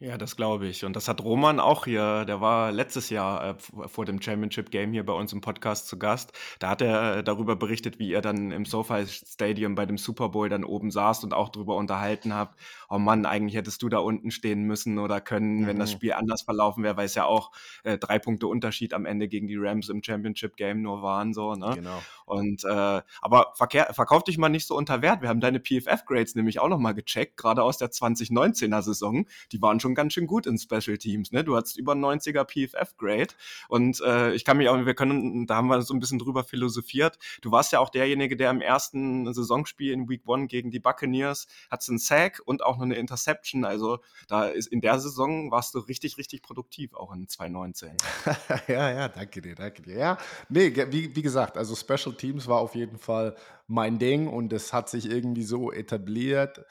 Ja, 0.02 0.18
das 0.18 0.36
glaube 0.36 0.66
ich. 0.66 0.84
Und 0.84 0.96
das 0.96 1.08
hat 1.08 1.24
Roman 1.24 1.60
auch 1.60 1.86
hier, 1.86 2.26
der 2.26 2.42
war 2.42 2.72
letztes 2.72 3.12
Jahr 3.12 3.50
äh, 3.50 3.56
vor 3.88 4.04
dem 4.04 4.20
Championship 4.20 4.72
Game 4.72 4.94
hier 4.94 5.06
bei 5.06 5.14
uns 5.14 5.32
im 5.32 5.42
Podcast 5.42 5.88
zu 5.88 6.00
Gast. 6.00 6.34
Da 6.58 6.70
hat 6.70 6.82
er 6.82 7.18
äh, 7.18 7.24
darüber 7.24 7.56
berichtet, 7.56 8.00
wie 8.00 8.12
er 8.12 8.22
dann 8.22 8.50
im 8.50 8.66
SoFi 8.66 9.06
Stadium 9.06 9.76
bei 9.76 9.86
dem 9.86 10.00
Super 10.00 10.30
Bowl 10.30 10.50
dann 10.50 10.64
oben 10.64 10.90
saß 10.90 11.24
und 11.24 11.36
auch 11.36 11.50
darüber 11.50 11.76
unterhalten 11.76 12.34
habt. 12.34 12.60
Oh 12.90 12.98
Mann, 12.98 13.28
eigentlich 13.28 13.56
hättest 13.56 13.84
du 13.84 13.90
da 13.90 14.00
unten 14.00 14.32
stehen 14.32 14.64
müssen 14.64 14.98
oder 14.98 15.22
können, 15.22 15.60
mhm. 15.60 15.68
wenn 15.68 15.78
das 15.78 15.92
mhm. 15.92 15.98
Spiel 15.98 16.14
anders 16.14 16.42
verlaufen 16.42 16.84
wäre, 16.84 16.98
weil 16.98 17.06
es 17.06 17.14
ja 17.14 17.26
auch 17.26 17.52
äh, 17.84 18.00
drei 18.00 18.18
Punkte 18.18 18.48
Unterschied 18.48 18.96
am 18.96 19.06
Ende 19.06 19.28
gegen 19.28 19.46
die 19.46 19.58
Rams 19.58 19.88
im 19.90 20.02
Championship 20.02 20.58
Game 20.58 20.82
nur 20.82 21.04
waren 21.04 21.32
so. 21.36 21.54
Ne? 21.54 21.74
Genau. 21.76 22.02
Und 22.26 22.64
äh, 22.64 23.02
aber 23.22 23.54
verkehr, 23.54 23.94
verkauf 23.94 24.24
dich 24.24 24.40
mal 24.40 24.50
nicht 24.50 24.66
so 24.66 24.76
unter 24.76 25.04
Wert. 25.04 25.22
Wir 25.22 25.30
haben 25.30 25.42
deine 25.42 25.60
PFF 25.60 26.06
Grades 26.08 26.34
nämlich 26.34 26.60
auch 26.60 26.70
noch 26.70 26.80
mal 26.80 26.94
gecheckt, 26.94 27.38
gerade 27.38 27.62
aus 27.62 27.78
der 27.78 27.92
2019er 27.92 28.82
Saison. 28.82 29.28
Die 29.52 29.62
waren 29.62 29.80
schon 29.80 29.91
schon 29.92 29.96
ganz 29.96 30.14
schön 30.14 30.28
gut 30.28 30.46
in 30.46 30.58
Special 30.58 30.98
Teams. 30.98 31.32
Ne? 31.32 31.44
Du 31.44 31.56
hattest 31.56 31.78
über 31.78 31.94
90er 31.94 32.46
PFF-Grade 32.46 33.34
und 33.68 34.02
äh, 34.02 34.34
ich 34.34 34.46
kann 34.46 34.58
mich 34.58 34.70
auch, 34.70 34.86
wir 34.86 34.94
können, 34.94 35.46
da 35.48 35.56
haben 35.56 35.68
wir 35.68 35.82
so 35.82 35.94
ein 35.94 36.00
bisschen 36.00 36.20
drüber 36.20 36.44
philosophiert. 36.44 37.18
Du 37.42 37.52
warst 37.52 37.72
ja 37.72 37.80
auch 37.80 37.90
derjenige, 37.90 38.36
der 38.38 38.50
im 38.52 38.62
ersten 38.62 39.32
Saisonspiel 39.34 39.92
in 39.92 40.10
Week 40.10 40.22
One 40.26 40.48
gegen 40.48 40.72
die 40.72 40.80
Buccaneers 40.80 41.48
hat 41.70 41.88
einen 41.90 42.00
Sack 42.00 42.42
und 42.46 42.64
auch 42.64 42.78
noch 42.78 42.86
eine 42.86 42.96
Interception. 42.96 43.66
Also 43.66 44.00
da 44.28 44.46
ist 44.46 44.68
in 44.68 44.82
der 44.82 45.00
Saison 45.00 45.52
warst 45.52 45.76
du 45.76 45.80
richtig, 45.80 46.18
richtig 46.18 46.42
produktiv, 46.42 46.94
auch 46.94 47.14
in 47.14 47.28
2019. 47.28 47.98
ja, 48.68 48.92
ja, 48.92 49.08
danke 49.10 49.42
dir, 49.42 49.56
danke 49.56 49.82
dir. 49.82 49.98
Ja, 49.98 50.18
nee, 50.50 50.74
wie, 50.92 51.16
wie 51.16 51.22
gesagt, 51.22 51.58
also 51.58 51.76
Special 51.76 52.16
Teams 52.16 52.48
war 52.48 52.60
auf 52.60 52.76
jeden 52.76 52.98
Fall 52.98 53.36
mein 53.68 54.00
Ding 54.00 54.28
und 54.28 54.54
es 54.54 54.74
hat 54.74 54.90
sich 54.90 55.10
irgendwie 55.10 55.44
so 55.44 55.72
etabliert 55.72 56.64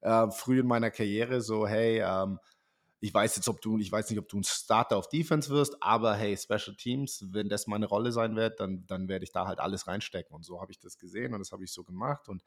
äh, 0.00 0.30
früh 0.30 0.60
in 0.60 0.66
meiner 0.66 0.90
Karriere, 0.90 1.40
so 1.40 1.66
hey, 1.66 2.00
ähm, 2.00 2.38
ich 3.00 3.14
weiß 3.14 3.36
jetzt, 3.36 3.48
ob 3.48 3.60
du, 3.60 3.78
ich 3.78 3.92
weiß 3.92 4.10
nicht, 4.10 4.18
ob 4.18 4.28
du 4.28 4.38
ein 4.38 4.44
Starter 4.44 4.96
auf 4.96 5.08
Defense 5.08 5.50
wirst, 5.50 5.76
aber 5.80 6.14
hey, 6.14 6.36
Special 6.36 6.74
Teams, 6.76 7.24
wenn 7.30 7.48
das 7.48 7.66
meine 7.66 7.86
Rolle 7.86 8.10
sein 8.10 8.34
wird, 8.34 8.58
dann, 8.60 8.86
dann 8.86 9.08
werde 9.08 9.24
ich 9.24 9.32
da 9.32 9.46
halt 9.46 9.60
alles 9.60 9.86
reinstecken. 9.86 10.34
Und 10.34 10.44
so 10.44 10.60
habe 10.60 10.72
ich 10.72 10.78
das 10.80 10.98
gesehen 10.98 11.32
und 11.32 11.38
das 11.38 11.52
habe 11.52 11.62
ich 11.62 11.72
so 11.72 11.84
gemacht. 11.84 12.28
Und 12.28 12.42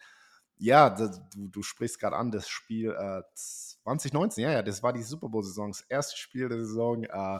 ja, 0.57 0.89
das, 0.89 1.21
du, 1.33 1.47
du 1.47 1.63
sprichst 1.63 1.99
gerade 1.99 2.17
an, 2.17 2.31
das 2.31 2.49
Spiel 2.49 2.91
äh, 2.91 3.21
2019, 3.33 4.43
ja, 4.43 4.51
ja, 4.51 4.61
das 4.61 4.83
war 4.83 4.93
die 4.93 5.03
Super 5.03 5.29
Bowl-Saison, 5.29 5.71
das 5.71 5.81
erste 5.81 6.17
Spiel 6.17 6.49
der 6.49 6.59
Saison. 6.59 7.03
Äh, 7.03 7.39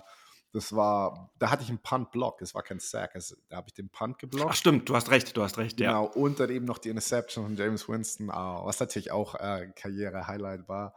das 0.54 0.76
war, 0.76 1.32
da 1.38 1.50
hatte 1.50 1.64
ich 1.64 1.70
einen 1.70 1.80
Punt-Block, 1.80 2.40
das 2.40 2.54
war 2.54 2.62
kein 2.62 2.80
Sack, 2.80 3.16
also, 3.16 3.36
da 3.48 3.58
habe 3.58 3.68
ich 3.70 3.74
den 3.74 3.90
Punt 3.90 4.20
geblockt. 4.20 4.50
Ach 4.52 4.56
stimmt, 4.56 4.90
du 4.90 4.96
hast 4.96 5.10
recht, 5.10 5.36
du 5.38 5.44
hast 5.44 5.58
recht, 5.58 5.80
ja. 5.80 5.92
Genau, 5.92 6.06
und 6.08 6.40
dann 6.40 6.50
eben 6.50 6.66
noch 6.66 6.78
die 6.78 6.90
Interception 6.90 7.46
von 7.46 7.56
James 7.56 7.88
Winston, 7.88 8.30
uh, 8.30 8.66
was 8.66 8.80
natürlich 8.80 9.12
auch 9.12 9.36
äh, 9.36 9.72
Karriere-Highlight 9.76 10.68
war. 10.68 10.94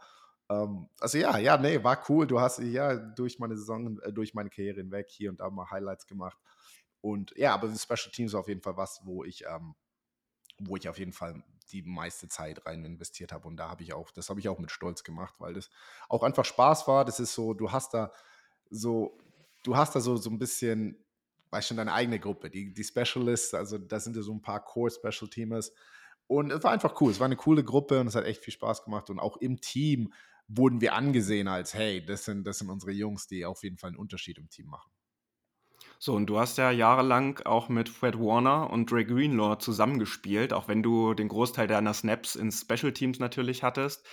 Ähm, 0.49 0.89
also 0.99 1.17
ja, 1.17 1.37
ja, 1.37 1.57
nee, 1.57 1.83
war 1.83 2.03
cool. 2.09 2.27
Du 2.27 2.39
hast 2.39 2.59
ja 2.59 2.95
durch 2.95 3.39
meine 3.39 3.55
Saison, 3.55 3.99
äh, 4.01 4.13
durch 4.13 4.33
meine 4.33 4.49
Karriere 4.49 4.77
hinweg 4.77 5.07
hier 5.09 5.29
und 5.29 5.39
da 5.39 5.49
mal 5.49 5.69
Highlights 5.69 6.07
gemacht. 6.07 6.37
Und 7.01 7.33
ja, 7.37 7.53
aber 7.53 7.67
die 7.67 7.77
Special 7.77 8.11
Teams 8.11 8.33
auf 8.35 8.47
jeden 8.47 8.61
Fall 8.61 8.77
was, 8.77 9.01
wo 9.05 9.23
ich, 9.23 9.45
ähm, 9.45 9.75
wo 10.59 10.77
ich 10.77 10.89
auf 10.89 10.97
jeden 10.97 11.13
Fall 11.13 11.43
die 11.71 11.81
meiste 11.81 12.27
Zeit 12.27 12.65
rein 12.65 12.85
investiert 12.85 13.31
habe. 13.31 13.47
Und 13.47 13.57
da 13.57 13.69
habe 13.69 13.83
ich 13.83 13.93
auch, 13.93 14.11
das 14.11 14.29
habe 14.29 14.39
ich 14.39 14.49
auch 14.49 14.59
mit 14.59 14.71
Stolz 14.71 15.03
gemacht, 15.03 15.35
weil 15.39 15.53
das 15.53 15.69
auch 16.09 16.23
einfach 16.23 16.45
Spaß 16.45 16.87
war. 16.87 17.05
Das 17.05 17.19
ist 17.19 17.33
so, 17.33 17.53
du 17.53 17.71
hast 17.71 17.93
da 17.93 18.11
so 18.69 19.19
du 19.65 19.75
hast 19.75 19.95
da 19.95 19.99
so, 19.99 20.15
so 20.15 20.29
ein 20.29 20.37
bisschen, 20.37 20.97
weißt 21.49 21.69
schon, 21.69 21.77
deine 21.77 21.93
eigene 21.93 22.19
Gruppe, 22.19 22.49
die, 22.49 22.73
die 22.73 22.83
Specialists, 22.83 23.53
also 23.53 23.77
da 23.77 23.99
sind 23.99 24.15
ja 24.15 24.21
so 24.21 24.33
ein 24.33 24.41
paar 24.41 24.63
Core-Special-Teamers. 24.63 25.73
Und 26.27 26.51
es 26.51 26.63
war 26.63 26.71
einfach 26.71 26.99
cool. 27.01 27.11
Es 27.11 27.19
war 27.19 27.25
eine 27.25 27.35
coole 27.35 27.63
Gruppe 27.63 27.99
und 27.99 28.07
es 28.07 28.15
hat 28.15 28.25
echt 28.25 28.43
viel 28.43 28.53
Spaß 28.53 28.83
gemacht. 28.83 29.09
Und 29.09 29.19
auch 29.19 29.37
im 29.37 29.61
Team 29.61 30.11
wurden 30.47 30.81
wir 30.81 30.93
angesehen 30.93 31.47
als, 31.47 31.73
hey, 31.73 32.05
das 32.05 32.25
sind, 32.25 32.45
das 32.45 32.59
sind 32.59 32.69
unsere 32.69 32.91
Jungs, 32.91 33.27
die 33.27 33.45
auf 33.45 33.63
jeden 33.63 33.77
Fall 33.77 33.89
einen 33.89 33.97
Unterschied 33.97 34.37
im 34.37 34.49
Team 34.49 34.67
machen. 34.67 34.91
So, 35.97 36.13
und 36.13 36.27
du 36.27 36.39
hast 36.39 36.57
ja 36.57 36.71
jahrelang 36.71 37.39
auch 37.45 37.69
mit 37.69 37.89
Fred 37.89 38.19
Warner 38.19 38.69
und 38.69 38.91
Dre 38.91 39.05
Greenlaw 39.05 39.57
zusammengespielt, 39.59 40.53
auch 40.53 40.67
wenn 40.67 40.83
du 40.83 41.13
den 41.13 41.29
Großteil 41.29 41.67
deiner 41.67 41.93
Snaps 41.93 42.35
in 42.35 42.51
Special 42.51 42.91
Teams 42.91 43.19
natürlich 43.19 43.63
hattest 43.63 44.05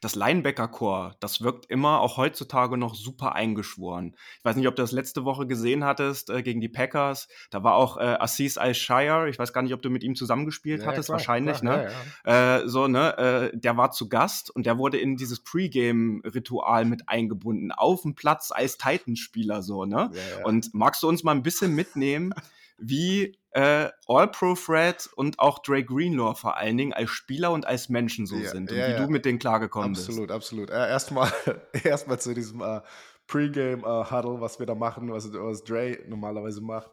das 0.00 0.14
Linebacker-Core, 0.14 1.16
das 1.20 1.42
wirkt 1.42 1.66
immer 1.66 2.00
auch 2.00 2.16
heutzutage 2.16 2.76
noch 2.76 2.94
super 2.94 3.34
eingeschworen. 3.34 4.16
Ich 4.38 4.44
weiß 4.44 4.56
nicht, 4.56 4.66
ob 4.66 4.76
du 4.76 4.82
das 4.82 4.92
letzte 4.92 5.24
Woche 5.24 5.46
gesehen 5.46 5.84
hattest 5.84 6.30
äh, 6.30 6.42
gegen 6.42 6.60
die 6.60 6.68
Packers. 6.68 7.28
Da 7.50 7.62
war 7.62 7.74
auch 7.74 7.98
äh, 7.98 8.16
Assis 8.18 8.56
Al-Shire. 8.56 9.28
Ich 9.28 9.38
weiß 9.38 9.52
gar 9.52 9.62
nicht, 9.62 9.74
ob 9.74 9.82
du 9.82 9.90
mit 9.90 10.02
ihm 10.02 10.14
zusammengespielt 10.14 10.82
ja, 10.82 10.86
hattest. 10.86 11.06
Klar, 11.06 11.18
Wahrscheinlich, 11.18 11.60
klar, 11.60 11.76
ne? 11.76 11.92
Ja, 12.24 12.32
ja. 12.32 12.56
Äh, 12.60 12.68
so, 12.68 12.88
ne? 12.88 13.18
Äh, 13.52 13.58
der 13.58 13.76
war 13.76 13.90
zu 13.90 14.08
Gast 14.08 14.50
und 14.50 14.64
der 14.64 14.78
wurde 14.78 14.98
in 14.98 15.16
dieses 15.16 15.40
Pre-Game-Ritual 15.44 16.86
mit 16.86 17.08
eingebunden. 17.08 17.70
Auf 17.72 18.02
dem 18.02 18.14
Platz 18.14 18.52
als 18.52 18.78
Titans-Spieler, 18.78 19.62
so, 19.62 19.84
ne? 19.84 20.10
Und 20.44 20.72
magst 20.72 21.02
du 21.02 21.08
uns 21.08 21.22
mal 21.22 21.32
ein 21.32 21.42
bisschen 21.42 21.74
mitnehmen? 21.74 22.32
wie 22.80 23.38
äh, 23.52 23.88
All-Pro 24.06 24.54
Fred 24.54 25.08
und 25.16 25.38
auch 25.38 25.60
Dre 25.60 25.82
Greenlaw 25.82 26.34
vor 26.34 26.56
allen 26.56 26.76
Dingen 26.76 26.92
als 26.92 27.10
Spieler 27.10 27.50
und 27.50 27.66
als 27.66 27.88
Menschen 27.88 28.26
so 28.26 28.36
ja, 28.36 28.50
sind 28.50 28.70
und 28.70 28.76
ja, 28.76 28.88
wie 28.88 28.92
ja. 28.92 29.04
du 29.04 29.10
mit 29.10 29.24
denen 29.24 29.38
klargekommen 29.38 29.90
absolut, 29.90 30.28
bist. 30.28 30.36
Absolut, 30.36 30.68
absolut. 30.68 30.88
Äh, 30.88 30.90
erstmal, 30.90 31.32
erstmal 31.84 32.20
zu 32.20 32.34
diesem 32.34 32.60
äh, 32.60 32.80
Pre-Game-Huddle, 33.26 34.38
äh, 34.38 34.40
was 34.40 34.58
wir 34.58 34.66
da 34.66 34.74
machen, 34.74 35.12
was, 35.12 35.32
was 35.32 35.64
Dre 35.64 35.98
normalerweise 36.08 36.60
macht. 36.60 36.90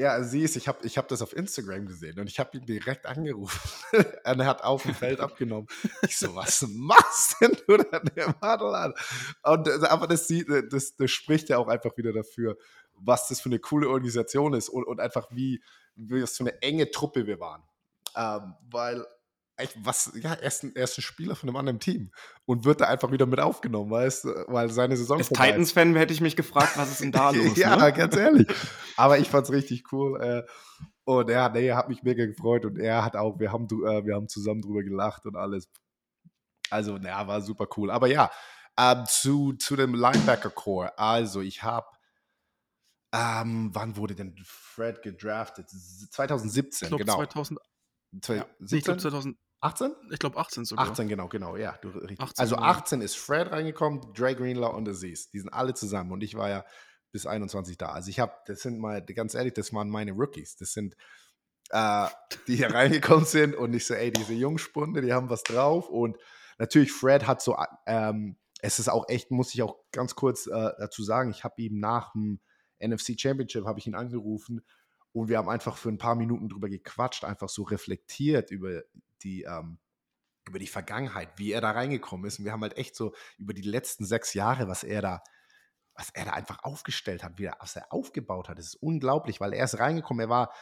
Ja, 0.00 0.22
siehst, 0.22 0.56
ich 0.56 0.66
habe 0.66 0.78
ich 0.86 0.96
hab 0.96 1.08
das 1.08 1.20
auf 1.20 1.36
Instagram 1.36 1.84
gesehen 1.84 2.18
und 2.18 2.26
ich 2.26 2.40
habe 2.40 2.56
ihn 2.56 2.64
direkt 2.64 3.04
angerufen. 3.04 3.60
und 3.92 4.06
er 4.40 4.46
hat 4.46 4.64
auf 4.64 4.82
dem 4.84 4.94
Feld 4.94 5.20
abgenommen. 5.20 5.66
Ich 6.00 6.16
so, 6.16 6.34
was 6.34 6.64
machst 6.70 7.36
denn 7.42 7.54
du 7.66 7.76
da 7.76 7.98
im 8.14 8.34
Huddle 8.40 8.78
an? 8.78 8.94
Und, 9.42 9.68
äh, 9.68 9.86
aber 9.88 10.06
das, 10.06 10.26
sieht, 10.26 10.48
das, 10.70 10.96
das 10.96 11.10
spricht 11.10 11.50
ja 11.50 11.58
auch 11.58 11.68
einfach 11.68 11.94
wieder 11.98 12.14
dafür, 12.14 12.56
was 13.02 13.28
das 13.28 13.40
für 13.40 13.48
eine 13.48 13.58
coole 13.58 13.88
Organisation 13.88 14.54
ist 14.54 14.68
und, 14.68 14.84
und 14.84 15.00
einfach 15.00 15.28
wie, 15.30 15.62
wie 15.94 16.22
was 16.22 16.36
für 16.36 16.44
eine 16.44 16.60
enge 16.62 16.90
Truppe 16.90 17.26
wir 17.26 17.40
waren. 17.40 17.62
Ähm, 18.16 18.54
weil 18.70 19.04
echt, 19.60 19.76
was, 19.84 20.12
ja, 20.20 20.32
er 20.32 20.42
ist, 20.42 20.64
ein, 20.64 20.72
er 20.74 20.84
ist 20.84 20.98
ein 20.98 21.02
Spieler 21.02 21.36
von 21.36 21.48
einem 21.48 21.56
anderen 21.56 21.80
Team 21.80 22.10
und 22.46 22.64
wird 22.64 22.80
da 22.80 22.86
einfach 22.86 23.12
wieder 23.12 23.26
mit 23.26 23.40
aufgenommen, 23.40 23.90
weißt 23.90 24.24
weil 24.48 24.70
seine 24.70 24.96
Saison. 24.96 25.18
Als 25.18 25.28
Titans-Fan 25.28 25.94
hätte 25.96 26.12
ich 26.12 26.20
mich 26.20 26.36
gefragt, 26.36 26.76
was 26.76 26.90
ist 26.90 27.00
denn 27.02 27.12
da 27.12 27.30
los? 27.30 27.56
ja, 27.56 27.76
ne? 27.76 27.92
ganz 27.92 28.16
ehrlich. 28.16 28.48
Aber 28.96 29.18
ich 29.18 29.28
fand 29.28 29.44
es 29.44 29.52
richtig 29.52 29.92
cool. 29.92 30.20
Äh, 30.20 30.42
und 31.04 31.30
er, 31.30 31.50
nee, 31.50 31.72
hat 31.72 31.88
mich 31.88 32.02
mega 32.02 32.24
gefreut 32.26 32.64
und 32.64 32.78
er 32.78 33.04
hat 33.04 33.16
auch, 33.16 33.38
wir 33.38 33.52
haben, 33.52 33.64
äh, 33.64 34.04
wir 34.04 34.14
haben 34.14 34.28
zusammen 34.28 34.62
drüber 34.62 34.82
gelacht 34.82 35.26
und 35.26 35.36
alles. 35.36 35.68
Also, 36.70 36.98
naja, 36.98 37.26
war 37.26 37.40
super 37.40 37.66
cool. 37.76 37.90
Aber 37.90 38.06
ja, 38.06 38.30
äh, 38.76 39.04
zu, 39.06 39.54
zu 39.54 39.76
dem 39.76 39.94
Linebacker-Core. 39.94 40.98
Also, 40.98 41.40
ich 41.40 41.62
habe 41.62 41.86
ähm, 43.12 43.70
wann 43.72 43.96
wurde 43.96 44.14
denn 44.14 44.36
Fred 44.44 45.02
gedraftet? 45.02 45.68
2017, 45.68 46.86
ich 46.86 46.88
glaub, 46.90 47.00
genau. 47.00 47.16
2000, 47.16 47.60
ja. 48.28 48.46
ich 48.60 48.84
glaube 48.84 49.00
2018. 49.00 49.92
Ich 50.10 50.18
glaube 50.18 50.38
18 50.38 50.64
sogar. 50.64 50.88
18, 50.88 51.08
genau, 51.08 51.28
genau, 51.28 51.56
ja. 51.56 51.76
Du, 51.82 51.88
18, 51.90 52.18
also 52.36 52.56
18 52.56 52.98
genau. 52.98 53.04
ist 53.04 53.16
Fred 53.16 53.50
reingekommen, 53.50 54.12
Dre 54.14 54.34
Greenlaw 54.34 54.74
und 54.76 54.88
Aziz. 54.88 55.30
Die 55.30 55.40
sind 55.40 55.50
alle 55.50 55.74
zusammen 55.74 56.12
und 56.12 56.22
ich 56.22 56.36
war 56.36 56.48
ja 56.48 56.64
bis 57.12 57.26
21 57.26 57.76
da. 57.76 57.90
Also 57.90 58.10
ich 58.10 58.20
habe, 58.20 58.32
das 58.46 58.60
sind 58.60 58.78
mal, 58.78 59.02
ganz 59.02 59.34
ehrlich, 59.34 59.54
das 59.54 59.72
waren 59.72 59.90
meine 59.90 60.12
Rookies. 60.12 60.56
Das 60.56 60.72
sind, 60.72 60.94
äh, 61.70 62.06
die 62.46 62.56
hier 62.56 62.72
reingekommen 62.74 63.24
sind 63.24 63.54
und 63.54 63.74
ich 63.74 63.86
so, 63.86 63.94
ey, 63.94 64.12
diese 64.12 64.34
Jungspunde, 64.34 65.02
die 65.02 65.12
haben 65.12 65.28
was 65.28 65.42
drauf 65.42 65.88
und 65.88 66.16
natürlich 66.58 66.92
Fred 66.92 67.26
hat 67.26 67.42
so, 67.42 67.56
ähm, 67.86 68.36
es 68.62 68.78
ist 68.78 68.88
auch 68.88 69.08
echt, 69.08 69.30
muss 69.30 69.52
ich 69.54 69.62
auch 69.62 69.76
ganz 69.90 70.14
kurz 70.14 70.46
äh, 70.46 70.70
dazu 70.78 71.02
sagen, 71.02 71.30
ich 71.30 71.44
habe 71.44 71.60
ihm 71.62 71.80
nach 71.80 72.12
dem 72.12 72.40
NFC 72.80 73.18
Championship 73.18 73.64
habe 73.64 73.78
ich 73.78 73.86
ihn 73.86 73.94
angerufen 73.94 74.62
und 75.12 75.28
wir 75.28 75.38
haben 75.38 75.48
einfach 75.48 75.76
für 75.76 75.88
ein 75.88 75.98
paar 75.98 76.14
Minuten 76.14 76.48
drüber 76.48 76.68
gequatscht, 76.68 77.24
einfach 77.24 77.48
so 77.48 77.62
reflektiert 77.62 78.50
über 78.50 78.82
die, 79.22 79.42
ähm, 79.42 79.78
über 80.46 80.58
die 80.58 80.66
Vergangenheit, 80.66 81.30
wie 81.36 81.52
er 81.52 81.60
da 81.60 81.72
reingekommen 81.72 82.26
ist. 82.26 82.38
Und 82.38 82.44
wir 82.44 82.52
haben 82.52 82.62
halt 82.62 82.76
echt 82.76 82.94
so 82.94 83.12
über 83.38 83.54
die 83.54 83.62
letzten 83.62 84.04
sechs 84.04 84.34
Jahre, 84.34 84.68
was 84.68 84.84
er 84.84 85.02
da, 85.02 85.22
was 85.94 86.10
er 86.10 86.26
da 86.26 86.32
einfach 86.32 86.62
aufgestellt 86.62 87.22
hat, 87.24 87.38
wie 87.38 87.44
er, 87.44 87.56
was 87.60 87.76
er 87.76 87.92
aufgebaut 87.92 88.48
hat. 88.48 88.58
Das 88.58 88.66
ist 88.66 88.76
unglaublich, 88.76 89.40
weil 89.40 89.52
er 89.52 89.64
ist 89.64 89.78
reingekommen, 89.78 90.26
er 90.26 90.30
war 90.30 90.52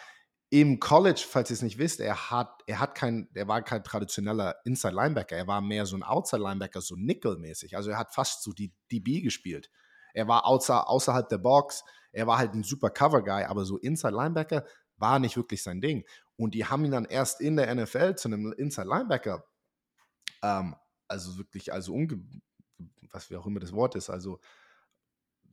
im 0.50 0.80
College, 0.80 1.22
falls 1.28 1.50
ihr 1.50 1.54
es 1.54 1.62
nicht 1.62 1.76
wisst, 1.76 2.00
er 2.00 2.30
hat, 2.30 2.62
er 2.66 2.80
hat 2.80 2.94
kein, 2.94 3.28
er 3.34 3.48
war 3.48 3.62
kein 3.62 3.84
traditioneller 3.84 4.56
Inside 4.64 4.94
Linebacker, 4.94 5.36
er 5.36 5.46
war 5.46 5.60
mehr 5.60 5.84
so 5.84 5.94
ein 5.94 6.02
Outside 6.02 6.42
Linebacker, 6.42 6.80
so 6.80 6.96
Nickel-mäßig. 6.96 7.76
Also 7.76 7.90
er 7.90 7.98
hat 7.98 8.14
fast 8.14 8.42
so 8.42 8.52
die 8.52 8.72
DB 8.90 9.20
gespielt. 9.20 9.70
Er 10.14 10.26
war 10.26 10.46
außer, 10.46 10.88
außerhalb 10.88 11.28
der 11.28 11.38
Box, 11.38 11.84
er 12.12 12.26
war 12.26 12.38
halt 12.38 12.54
ein 12.54 12.62
super 12.62 12.90
Cover-Guy, 12.90 13.44
aber 13.44 13.64
so 13.64 13.78
Inside 13.78 14.14
Linebacker 14.14 14.64
war 14.96 15.18
nicht 15.18 15.36
wirklich 15.36 15.62
sein 15.62 15.80
Ding. 15.80 16.04
Und 16.36 16.54
die 16.54 16.64
haben 16.64 16.84
ihn 16.84 16.92
dann 16.92 17.04
erst 17.04 17.40
in 17.40 17.56
der 17.56 17.74
NFL 17.74 18.16
zu 18.16 18.28
einem 18.28 18.52
Inside 18.52 18.88
Linebacker, 18.88 19.44
ähm, 20.42 20.74
also 21.06 21.38
wirklich, 21.38 21.72
also 21.72 21.94
umge 21.94 22.20
was 23.10 23.30
wie 23.30 23.36
auch 23.36 23.46
immer 23.46 23.60
das 23.60 23.72
Wort 23.72 23.94
ist, 23.94 24.10
also 24.10 24.40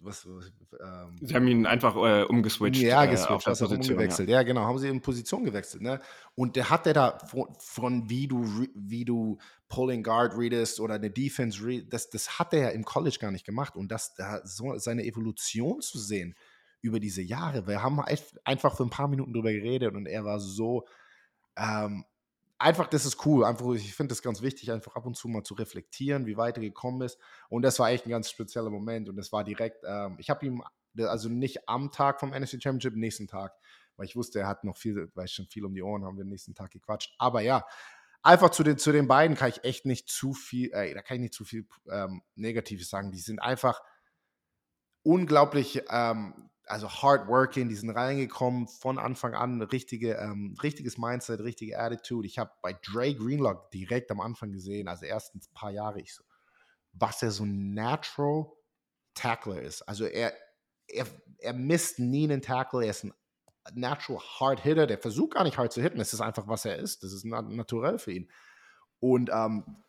was, 0.02 0.26
ähm, 0.26 1.18
Sie 1.22 1.34
haben 1.34 1.48
ihn 1.48 1.66
einfach 1.66 1.96
äh, 1.96 2.24
umgeswitcht. 2.24 2.82
Ja, 2.82 3.04
äh, 3.04 3.10
geswitcht, 3.10 3.48
äh, 3.48 3.50
also 3.50 3.68
umgewechselt. 3.68 4.30
Ja. 4.30 4.38
ja. 4.38 4.44
genau, 4.44 4.62
haben 4.62 4.78
sie 4.78 4.88
in 4.88 5.02
Position 5.02 5.44
gewechselt. 5.44 5.82
Ne? 5.82 6.00
Und 6.36 6.56
der 6.56 6.70
hat 6.70 6.86
der 6.86 6.94
da 6.94 7.18
von, 7.20 7.48
von, 7.60 8.10
wie 8.10 8.28
du 8.28 8.46
wie 8.76 9.06
du 9.06 9.38
Pulling 9.68 10.04
Guard 10.04 10.38
readest 10.38 10.80
oder 10.80 10.96
eine 10.96 11.10
Defense 11.10 11.66
read, 11.66 11.92
das, 11.92 12.10
das 12.10 12.40
hat 12.40 12.54
er 12.54 12.60
ja 12.60 12.70
im 12.70 12.86
College 12.86 13.18
gar 13.20 13.32
nicht 13.32 13.46
gemacht. 13.46 13.76
Und 13.76 13.92
das 13.92 14.14
da 14.16 14.42
so 14.46 14.78
seine 14.78 15.04
Evolution 15.06 15.82
zu 15.82 15.98
sehen 15.98 16.36
über 16.82 17.00
diese 17.00 17.24
Jahre, 17.24 17.68
wir 17.68 17.82
haben 17.82 18.00
einfach 18.44 18.78
für 18.78 18.84
ein 18.84 18.92
paar 18.92 19.08
Minuten 19.08 19.34
drüber 19.34 19.52
geredet 19.52 19.96
und 19.96 20.06
er 20.06 20.24
war 20.24 20.40
so 20.40 20.86
ähm, 21.58 22.06
einfach, 22.58 22.88
das 22.88 23.06
ist 23.06 23.26
cool. 23.26 23.44
Einfach, 23.44 23.74
ich 23.74 23.94
finde 23.94 24.12
das 24.12 24.22
ganz 24.22 24.42
wichtig, 24.42 24.72
einfach 24.72 24.96
ab 24.96 25.06
und 25.06 25.16
zu 25.16 25.28
mal 25.28 25.44
zu 25.44 25.54
reflektieren, 25.54 26.26
wie 26.26 26.38
weit 26.38 26.58
er 26.58 26.64
gekommen 26.64 27.02
ist. 27.02 27.20
Und 27.50 27.62
das 27.62 27.80
war 27.80 27.90
echt 27.90 28.06
ein 28.06 28.10
ganz 28.10 28.30
spezieller 28.30 28.70
Moment. 28.70 29.10
Und 29.10 29.16
das 29.18 29.32
war 29.32 29.44
direkt, 29.44 29.84
ähm, 29.88 30.16
ich 30.20 30.30
habe 30.30 30.46
ihm, 30.46 30.64
also 30.98 31.30
nicht 31.30 31.68
am 31.68 31.92
Tag 31.92 32.20
vom 32.20 32.32
NFC 32.32 32.62
Championship, 32.62 32.96
nächsten 32.96 33.28
Tag, 33.28 33.54
weil 33.98 34.06
ich 34.06 34.16
wusste, 34.16 34.40
er 34.40 34.48
hat 34.48 34.64
noch 34.64 34.78
viel, 34.78 35.12
weil 35.14 35.28
schon 35.28 35.48
viel 35.48 35.66
um 35.66 35.74
die 35.74 35.84
Ohren, 35.84 36.06
haben 36.06 36.18
wir 36.18 36.24
den 36.24 36.30
nächsten 36.30 36.56
Tag 36.56 36.72
gequatscht. 36.72 37.14
Aber 37.18 37.42
ja, 37.42 37.66
einfach 38.24 38.50
zu 38.50 38.64
den, 38.64 38.78
zu 38.78 38.92
den 38.92 39.08
beiden 39.08 39.36
kann 39.36 39.50
ich 39.50 39.64
echt 39.64 39.86
nicht 39.86 40.10
zu 40.10 40.34
viel, 40.34 40.72
äh, 40.74 40.94
da 40.94 41.02
kann 41.02 41.16
ich 41.16 41.22
nicht 41.22 41.34
zu 41.34 41.46
viel 41.46 41.68
ähm, 41.90 42.22
Negatives 42.36 42.90
sagen. 42.90 43.12
Die 43.12 43.20
sind 43.20 43.40
einfach 43.40 43.82
unglaublich, 45.04 45.84
ähm, 45.90 46.50
also 46.68 46.90
hardworking, 46.90 47.70
die 47.70 47.76
sind 47.76 47.92
reingekommen 47.92 48.68
von 48.68 48.98
Anfang 48.98 49.36
an, 49.36 49.62
richtige, 49.62 50.16
ähm, 50.16 50.56
richtiges 50.62 50.98
Mindset, 50.98 51.42
richtige 51.42 51.80
Attitude. 51.80 52.28
Ich 52.28 52.40
habe 52.40 52.52
bei 52.62 52.74
Dre 52.74 53.14
Greenlock 53.14 53.70
direkt 53.72 54.12
am 54.12 54.20
Anfang 54.20 54.52
gesehen, 54.52 54.88
also 54.88 55.06
erst 55.06 55.36
ein 55.36 55.42
paar 55.54 55.72
Jahre, 55.72 56.02
ich 56.02 56.14
so, 56.14 56.24
was 56.94 57.22
er 57.22 57.32
so 57.32 57.44
ein 57.44 57.74
Natural 57.74 58.48
Tackler 59.14 59.62
ist. 59.62 59.82
Also 59.84 60.06
er, 60.06 60.34
er, 60.88 61.06
er 61.40 61.54
misst 61.54 62.00
nie 62.00 62.26
einen 62.26 62.42
Tackle, 62.42 62.84
er 62.84 62.92
ist 62.92 63.04
ein 63.04 63.14
natural 63.74 64.22
Hard 64.22 64.60
Hitter, 64.62 64.88
der 64.88 65.00
versucht 65.00 65.34
gar 65.34 65.44
nicht 65.44 65.58
hart 65.58 65.74
zu 65.74 65.82
hitten, 65.82 65.98
das 65.98 66.14
ist 66.14 66.22
einfach, 66.22 66.48
was 66.48 66.66
er 66.66 66.78
ist, 66.78 67.04
das 67.04 67.14
ist 67.14 67.26
naturell 67.26 67.98
für 67.98 68.12
ihn. 68.12 68.30
Und, 69.00 69.30
ähm, 69.32 69.84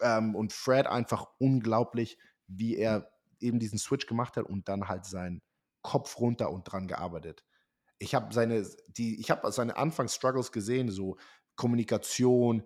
ähm, 0.00 0.34
und 0.34 0.52
Fred 0.52 0.86
einfach 0.86 1.26
unglaublich, 1.38 2.18
wie 2.46 2.76
er 2.76 3.10
eben 3.40 3.58
diesen 3.58 3.78
Switch 3.78 4.06
gemacht 4.06 4.36
hat 4.36 4.44
und 4.44 4.68
dann 4.68 4.88
halt 4.88 5.04
seinen 5.04 5.42
Kopf 5.82 6.18
runter 6.18 6.50
und 6.50 6.64
dran 6.64 6.88
gearbeitet. 6.88 7.44
Ich 7.98 8.14
habe 8.14 8.32
seine, 8.32 8.66
die, 8.88 9.20
ich 9.20 9.30
habe 9.30 9.50
seine 9.52 9.76
Anfangsstruggles 9.76 10.52
gesehen, 10.52 10.90
so 10.90 11.16
Kommunikation, 11.56 12.62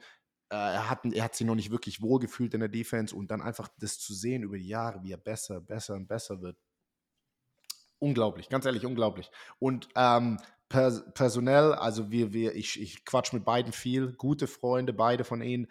äh, 0.51 0.57
er, 0.57 0.91
hat, 0.91 1.05
er 1.05 1.25
hat 1.25 1.35
sich 1.35 1.47
noch 1.47 1.55
nicht 1.55 1.71
wirklich 1.71 2.01
wohlgefühlt 2.01 2.55
in 2.55 2.61
der 2.61 2.69
Defense 2.69 3.15
und 3.15 3.31
dann 3.31 3.43
einfach 3.43 3.69
das 3.79 3.99
zu 3.99 4.15
sehen 4.15 4.43
über 4.43 4.59
die 4.59 4.69
Jahre, 4.69 5.03
wie 5.03 5.13
er 5.13 5.19
besser, 5.19 5.61
besser 5.61 5.95
und 5.95 6.07
besser 6.07 6.41
wird. 6.41 6.57
Unglaublich, 7.99 8.49
ganz 8.49 8.67
ehrlich, 8.67 8.85
unglaublich. 8.85 9.31
Und 9.59 9.89
ähm, 9.97 10.39
pers 10.69 11.05
personell, 11.15 11.73
also 11.73 12.11
wir, 12.11 12.33
wir, 12.33 12.55
ich, 12.55 12.81
ich 12.81 13.05
quatsch 13.05 13.33
mit 13.33 13.45
beiden 13.45 13.73
viel, 13.73 14.13
gute 14.13 14.47
Freunde, 14.47 14.93
beide 14.93 15.25
von 15.25 15.43
ihnen, 15.43 15.69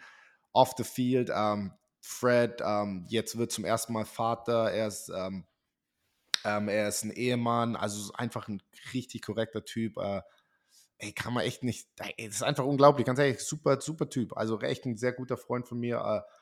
off 0.52 0.74
the 0.76 0.84
field. 0.84 1.30
Ähm, 1.32 1.72
Fred, 2.00 2.60
ähm, 2.64 3.04
jetzt 3.08 3.36
wird 3.36 3.52
zum 3.52 3.64
ersten 3.64 3.92
Mal 3.92 4.04
Vater, 4.04 4.70
er 4.70 4.88
ist, 4.88 5.10
ähm, 6.46 6.68
er 6.68 6.88
ist 6.88 7.02
ein 7.02 7.10
Ehemann, 7.10 7.74
also 7.74 8.12
einfach 8.14 8.46
ein 8.46 8.62
richtig 8.94 9.22
korrekter 9.22 9.64
Typ. 9.64 9.96
Äh, 9.98 10.22
ey, 10.98 11.12
kann 11.12 11.34
man 11.34 11.44
echt 11.44 11.64
nicht, 11.64 11.88
ey, 11.98 12.26
das 12.28 12.36
ist 12.36 12.42
einfach 12.42 12.64
unglaublich, 12.64 13.04
ganz 13.04 13.18
ehrlich, 13.18 13.40
super, 13.40 13.80
super 13.80 14.08
Typ. 14.08 14.36
Also 14.36 14.60
echt 14.60 14.86
ein 14.86 14.96
sehr 14.96 15.12
guter 15.12 15.36
Freund 15.36 15.66
von 15.66 15.78
mir. 15.78 15.98
Äh, 15.98 16.32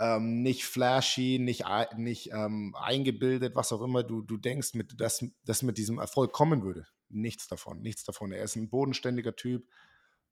ähm, 0.00 0.42
nicht 0.42 0.64
flashy, 0.64 1.38
nicht, 1.40 1.64
nicht 1.96 2.30
ähm, 2.32 2.74
eingebildet, 2.78 3.54
was 3.56 3.72
auch 3.72 3.82
immer 3.82 4.02
du, 4.02 4.22
du 4.22 4.36
denkst, 4.36 4.74
mit, 4.74 5.00
dass, 5.00 5.24
dass 5.44 5.62
mit 5.62 5.78
diesem 5.78 5.98
Erfolg 5.98 6.32
kommen 6.32 6.62
würde. 6.62 6.86
Nichts 7.08 7.48
davon, 7.48 7.80
nichts 7.80 8.04
davon. 8.04 8.32
Er 8.32 8.44
ist 8.44 8.56
ein 8.56 8.70
bodenständiger 8.70 9.36
Typ 9.36 9.68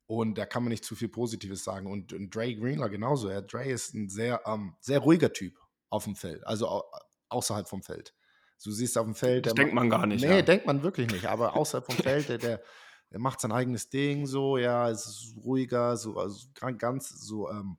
und 0.06 0.36
da 0.38 0.46
kann 0.46 0.62
man 0.62 0.70
nicht 0.70 0.84
zu 0.84 0.94
viel 0.94 1.08
Positives 1.08 1.64
sagen. 1.64 1.86
Und, 1.86 2.12
und 2.12 2.34
Dre 2.34 2.54
Greenler 2.54 2.88
genauso. 2.88 3.30
Ja, 3.30 3.40
Dre 3.40 3.64
ist 3.64 3.94
ein 3.94 4.08
sehr, 4.08 4.42
ähm, 4.46 4.74
sehr 4.80 5.00
ruhiger 5.00 5.32
Typ 5.32 5.58
auf 5.90 6.04
dem 6.04 6.16
Feld, 6.16 6.46
also 6.46 6.68
au 6.68 6.84
außerhalb 7.28 7.66
vom 7.66 7.82
Feld. 7.82 8.14
Du 8.62 8.70
siehst 8.70 8.96
auf 8.96 9.04
dem 9.04 9.14
Feld. 9.14 9.46
Das 9.46 9.54
denkt 9.54 9.74
man 9.74 9.90
gar 9.90 10.06
nicht. 10.06 10.22
Nee, 10.22 10.36
ja. 10.36 10.42
denkt 10.42 10.66
man 10.66 10.82
wirklich 10.82 11.10
nicht. 11.10 11.26
Aber 11.26 11.56
außerhalb 11.56 11.84
vom 11.84 11.96
Feld, 11.96 12.28
der, 12.28 12.38
der, 12.38 12.62
der, 13.10 13.18
macht 13.18 13.40
sein 13.40 13.52
eigenes 13.52 13.88
Ding 13.88 14.26
so, 14.26 14.56
ja, 14.56 14.88
es 14.88 15.06
ist 15.06 15.36
ruhiger, 15.36 15.96
so 15.96 16.16
also 16.16 16.46
ganz 16.78 17.08
so 17.08 17.50
ähm, 17.50 17.78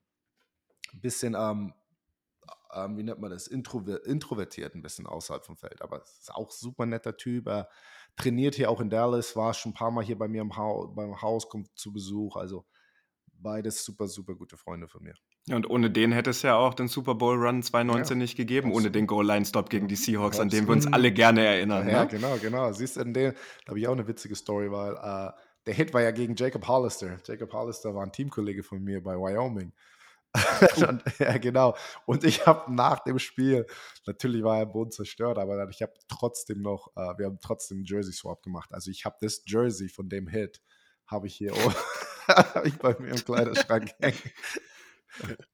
ein 0.93 1.01
bisschen, 1.01 1.35
ähm, 1.37 1.73
ähm, 2.73 2.97
wie 2.97 3.03
nennt 3.03 3.19
man 3.19 3.31
das, 3.31 3.47
Introver 3.47 4.05
introvertiert 4.05 4.75
ein 4.75 4.81
bisschen 4.81 5.07
außerhalb 5.07 5.45
vom 5.45 5.57
Feld. 5.57 5.81
Aber 5.81 6.03
ist 6.03 6.33
auch 6.33 6.51
super 6.51 6.85
netter 6.85 7.15
Typ. 7.15 7.47
Er 7.47 7.69
trainiert 8.15 8.55
hier 8.55 8.69
auch 8.69 8.81
in 8.81 8.89
Dallas, 8.89 9.35
war 9.35 9.53
schon 9.53 9.71
ein 9.71 9.75
paar 9.75 9.91
Mal 9.91 10.03
hier 10.03 10.17
bei 10.17 10.27
mir 10.27 10.41
im 10.41 10.55
Haus, 10.55 10.93
beim 10.95 11.21
Haus, 11.21 11.49
kommt 11.49 11.69
zu 11.75 11.93
Besuch. 11.93 12.35
Also 12.35 12.65
beides 13.43 13.83
super, 13.83 14.07
super 14.07 14.33
gute 14.33 14.57
Freunde 14.57 14.87
von 14.87 15.03
mir. 15.03 15.13
Ja, 15.45 15.55
und 15.55 15.69
ohne 15.69 15.91
den 15.91 16.11
hätte 16.11 16.29
es 16.29 16.41
ja 16.41 16.55
auch 16.55 16.73
den 16.73 16.87
Super 16.87 17.15
Bowl 17.15 17.37
Run 17.37 17.61
2019 17.61 18.17
ja, 18.17 18.23
nicht 18.23 18.35
gegeben, 18.37 18.67
absolut. 18.69 18.85
ohne 18.85 18.91
den 18.91 19.07
Goal-Line-Stop 19.07 19.69
gegen 19.69 19.87
die 19.87 19.95
Seahawks, 19.95 20.39
an 20.39 20.49
den 20.49 20.65
wir 20.65 20.71
uns 20.71 20.87
alle 20.91 21.11
gerne 21.11 21.45
erinnern. 21.45 21.87
Ja, 21.87 22.05
ne? 22.05 22.07
genau, 22.09 22.37
genau. 22.37 22.71
Siehst 22.71 22.95
du, 22.95 23.01
in 23.01 23.13
dem, 23.13 23.33
da 23.65 23.69
habe 23.69 23.79
ich 23.79 23.87
auch 23.87 23.93
eine 23.93 24.07
witzige 24.07 24.35
Story, 24.35 24.71
weil 24.71 24.93
äh, 24.93 25.31
der 25.65 25.73
Hit 25.73 25.93
war 25.93 26.01
ja 26.01 26.11
gegen 26.11 26.35
Jacob 26.35 26.67
Hollister. 26.67 27.19
Jacob 27.25 27.53
Hollister 27.53 27.93
war 27.93 28.03
ein 28.03 28.11
Teamkollege 28.11 28.63
von 28.63 28.83
mir 28.83 29.03
bei 29.03 29.15
Wyoming. 29.15 29.73
und, 30.77 31.03
ja, 31.19 31.37
genau. 31.37 31.75
Und 32.05 32.23
ich 32.23 32.45
habe 32.45 32.73
nach 32.73 32.99
dem 33.03 33.19
Spiel, 33.19 33.67
natürlich 34.07 34.43
war 34.43 34.57
er 34.57 34.65
Boden 34.65 34.91
zerstört, 34.91 35.37
aber 35.37 35.69
ich 35.69 35.81
habe 35.81 35.93
trotzdem 36.07 36.61
noch, 36.61 36.87
äh, 36.95 37.17
wir 37.17 37.27
haben 37.27 37.37
trotzdem 37.39 37.77
einen 37.77 37.85
Jersey-Swap 37.85 38.41
gemacht. 38.41 38.73
Also 38.73 38.89
ich 38.89 39.05
habe 39.05 39.17
das 39.21 39.43
Jersey 39.45 39.89
von 39.89 40.09
dem 40.09 40.27
Hit, 40.27 40.61
habe 41.07 41.27
ich 41.27 41.35
hier 41.35 41.53
hab 42.27 42.65
ich 42.65 42.75
bei 42.75 42.95
mir 42.99 43.09
im 43.09 43.25
Kleiderschrank 43.25 43.91
hängen. 43.99 44.17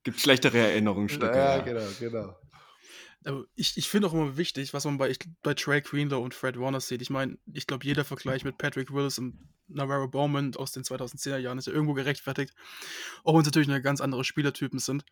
Gibt 0.04 0.20
schlechtere 0.20 0.58
Erinnerungsstücke. 0.58 1.36
Ja, 1.36 1.58
ja. 1.58 1.62
genau, 1.62 1.88
genau 2.00 2.36
ich, 3.56 3.78
ich 3.78 3.90
finde 3.90 4.08
auch 4.08 4.14
immer 4.14 4.38
wichtig, 4.38 4.74
was 4.74 4.86
man 4.86 4.98
bei, 4.98 5.14
bei 5.44 5.54
Trey 5.54 5.82
Greenlaw 5.82 6.24
und 6.24 6.34
Fred 6.34 6.60
Warner 6.60 6.80
sieht. 6.80 7.02
Ich 7.02 7.10
meine, 7.10 7.38
ich 7.52 7.68
glaube, 7.68 7.86
jeder 7.86 8.06
Vergleich 8.06 8.44
mit 8.44 8.58
Patrick 8.58 8.94
Willis 8.94 9.20
und 9.20 9.38
Navarro 9.70 10.08
Bowman 10.08 10.56
aus 10.56 10.72
den 10.72 10.84
2010er 10.84 11.38
Jahren 11.38 11.58
ist 11.58 11.68
ja 11.68 11.74
irgendwo 11.74 11.94
gerechtfertigt. 11.94 12.54
Auch 13.24 13.34
wenn 13.34 13.42
es 13.42 13.48
natürlich 13.48 13.70
eine 13.70 13.82
ganz 13.82 14.02
andere 14.02 14.24
Spielertypen 14.24 14.80
sind. 14.80 15.06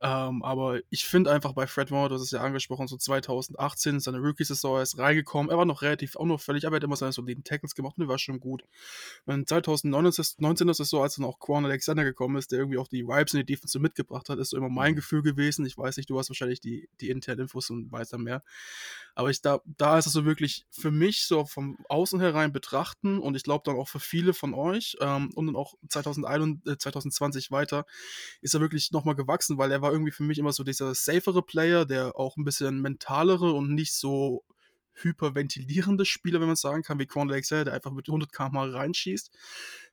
Ähm, 0.00 0.44
aber 0.44 0.80
ich 0.90 1.06
finde 1.06 1.32
einfach 1.32 1.54
bei 1.54 1.66
Fred 1.66 1.90
Warner, 1.90 2.10
du 2.10 2.14
hast 2.14 2.22
es 2.22 2.30
ja 2.30 2.40
angesprochen, 2.40 2.86
so 2.86 2.96
2018, 2.96 3.98
seine 3.98 4.18
Rookie-Saison 4.18 4.80
ist 4.80 4.96
reingekommen. 4.96 5.50
Er 5.50 5.58
war 5.58 5.64
noch 5.64 5.82
relativ 5.82 6.14
unauffällig, 6.14 6.66
aber 6.66 6.76
er 6.76 6.78
hat 6.78 6.84
immer 6.84 6.94
seine 6.94 7.12
soliden 7.12 7.42
Tackles 7.42 7.74
gemacht 7.74 7.98
und 7.98 8.04
er 8.04 8.08
war 8.08 8.18
schon 8.18 8.38
gut. 8.38 8.62
Und 9.26 9.48
2019 9.48 10.68
ist 10.68 10.78
es 10.78 10.88
so, 10.88 11.02
als 11.02 11.16
dann 11.16 11.24
auch 11.24 11.40
Quan 11.40 11.64
Alexander 11.64 12.04
gekommen 12.04 12.36
ist, 12.36 12.52
der 12.52 12.60
irgendwie 12.60 12.78
auch 12.78 12.86
die 12.86 13.08
Vibes 13.08 13.34
in 13.34 13.40
die 13.40 13.46
Defense 13.46 13.76
mitgebracht 13.80 14.28
hat, 14.28 14.38
ist 14.38 14.50
so 14.50 14.56
immer 14.56 14.68
mein 14.68 14.92
mhm. 14.92 14.96
Gefühl 14.96 15.22
gewesen. 15.22 15.66
Ich 15.66 15.76
weiß 15.76 15.96
nicht, 15.96 16.08
du 16.08 16.18
hast 16.18 16.30
wahrscheinlich 16.30 16.60
die, 16.60 16.88
die 17.00 17.10
internen 17.10 17.42
Infos 17.42 17.68
und 17.70 17.90
weißt 17.90 18.12
dann 18.12 18.22
mehr. 18.22 18.44
Aber 19.18 19.30
ich, 19.30 19.42
da, 19.42 19.60
da 19.64 19.98
ist 19.98 20.06
es 20.06 20.12
so 20.12 20.24
wirklich 20.24 20.64
für 20.70 20.92
mich 20.92 21.24
so 21.24 21.44
vom 21.44 21.76
Außen 21.88 22.20
herein 22.20 22.52
betrachten 22.52 23.18
und 23.18 23.34
ich 23.34 23.42
glaube 23.42 23.62
dann 23.64 23.74
auch 23.74 23.88
für 23.88 23.98
viele 23.98 24.32
von 24.32 24.54
euch 24.54 24.96
ähm, 25.00 25.32
und 25.34 25.46
dann 25.48 25.56
auch 25.56 25.74
2021, 25.88 26.72
äh, 26.72 26.78
2020 26.78 27.50
weiter, 27.50 27.84
ist 28.42 28.54
er 28.54 28.60
wirklich 28.60 28.92
nochmal 28.92 29.16
gewachsen, 29.16 29.58
weil 29.58 29.72
er 29.72 29.82
war 29.82 29.90
irgendwie 29.90 30.12
für 30.12 30.22
mich 30.22 30.38
immer 30.38 30.52
so 30.52 30.62
dieser 30.62 30.94
safere 30.94 31.42
Player, 31.42 31.84
der 31.84 32.14
auch 32.14 32.36
ein 32.36 32.44
bisschen 32.44 32.80
mentalere 32.80 33.52
und 33.54 33.74
nicht 33.74 33.92
so 33.92 34.44
hyperventilierende 35.02 36.04
Spieler, 36.04 36.38
wenn 36.40 36.46
man 36.46 36.54
sagen 36.54 36.84
kann, 36.84 37.00
wie 37.00 37.06
Quan 37.06 37.28
Alexander, 37.28 37.64
der 37.64 37.74
einfach 37.74 37.90
mit 37.90 38.08
100 38.08 38.32
km 38.32 38.56
reinschießt. 38.56 39.32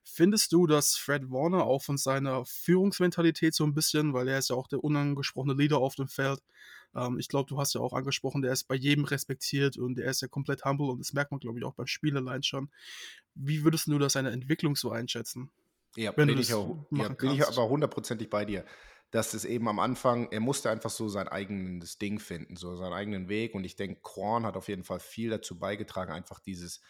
Findest 0.04 0.52
du, 0.52 0.68
dass 0.68 0.96
Fred 0.96 1.30
Warner 1.30 1.64
auch 1.64 1.82
von 1.82 1.98
seiner 1.98 2.44
Führungsmentalität 2.46 3.56
so 3.56 3.64
ein 3.64 3.74
bisschen, 3.74 4.12
weil 4.12 4.28
er 4.28 4.38
ist 4.38 4.50
ja 4.50 4.56
auch 4.56 4.68
der 4.68 4.84
unangesprochene 4.84 5.54
Leader 5.54 5.78
auf 5.78 5.96
dem 5.96 6.06
Feld, 6.06 6.40
ähm, 6.96 7.18
ich 7.18 7.28
glaube, 7.28 7.48
du 7.48 7.58
hast 7.58 7.74
ja 7.74 7.80
auch 7.80 7.92
angesprochen, 7.92 8.42
der 8.42 8.52
ist 8.52 8.64
bei 8.64 8.74
jedem 8.74 9.04
respektiert 9.04 9.76
und 9.76 9.98
er 9.98 10.10
ist 10.10 10.22
ja 10.22 10.28
komplett 10.28 10.64
humble 10.64 10.88
und 10.88 10.98
das 10.98 11.12
merkt 11.12 11.30
man, 11.30 11.40
glaube 11.40 11.58
ich, 11.58 11.64
auch 11.64 11.74
beim 11.74 11.86
Spiel 11.86 12.16
allein 12.16 12.42
schon. 12.42 12.70
Wie 13.34 13.64
würdest 13.64 13.86
du 13.86 13.98
da 13.98 14.08
seine 14.08 14.30
Entwicklung 14.30 14.76
so 14.76 14.90
einschätzen? 14.90 15.50
Ja, 15.96 16.12
bin, 16.12 16.28
ich, 16.28 16.52
auch, 16.52 16.76
ja 16.90 17.08
bin 17.08 17.30
ich 17.30 17.46
aber 17.46 17.68
hundertprozentig 17.68 18.28
bei 18.28 18.44
dir 18.44 18.64
dass 19.10 19.34
es 19.34 19.44
eben 19.44 19.68
am 19.68 19.78
Anfang, 19.78 20.28
er 20.30 20.40
musste 20.40 20.70
einfach 20.70 20.90
so 20.90 21.08
sein 21.08 21.28
eigenes 21.28 21.98
Ding 21.98 22.18
finden, 22.18 22.56
so 22.56 22.76
seinen 22.76 22.92
eigenen 22.92 23.28
Weg. 23.28 23.54
Und 23.54 23.64
ich 23.64 23.76
denke, 23.76 24.00
Korn 24.02 24.44
hat 24.44 24.56
auf 24.56 24.68
jeden 24.68 24.84
Fall 24.84 24.98
viel 24.98 25.30
dazu 25.30 25.58
beigetragen, 25.58 26.12
einfach 26.12 26.40
dieses, 26.40 26.80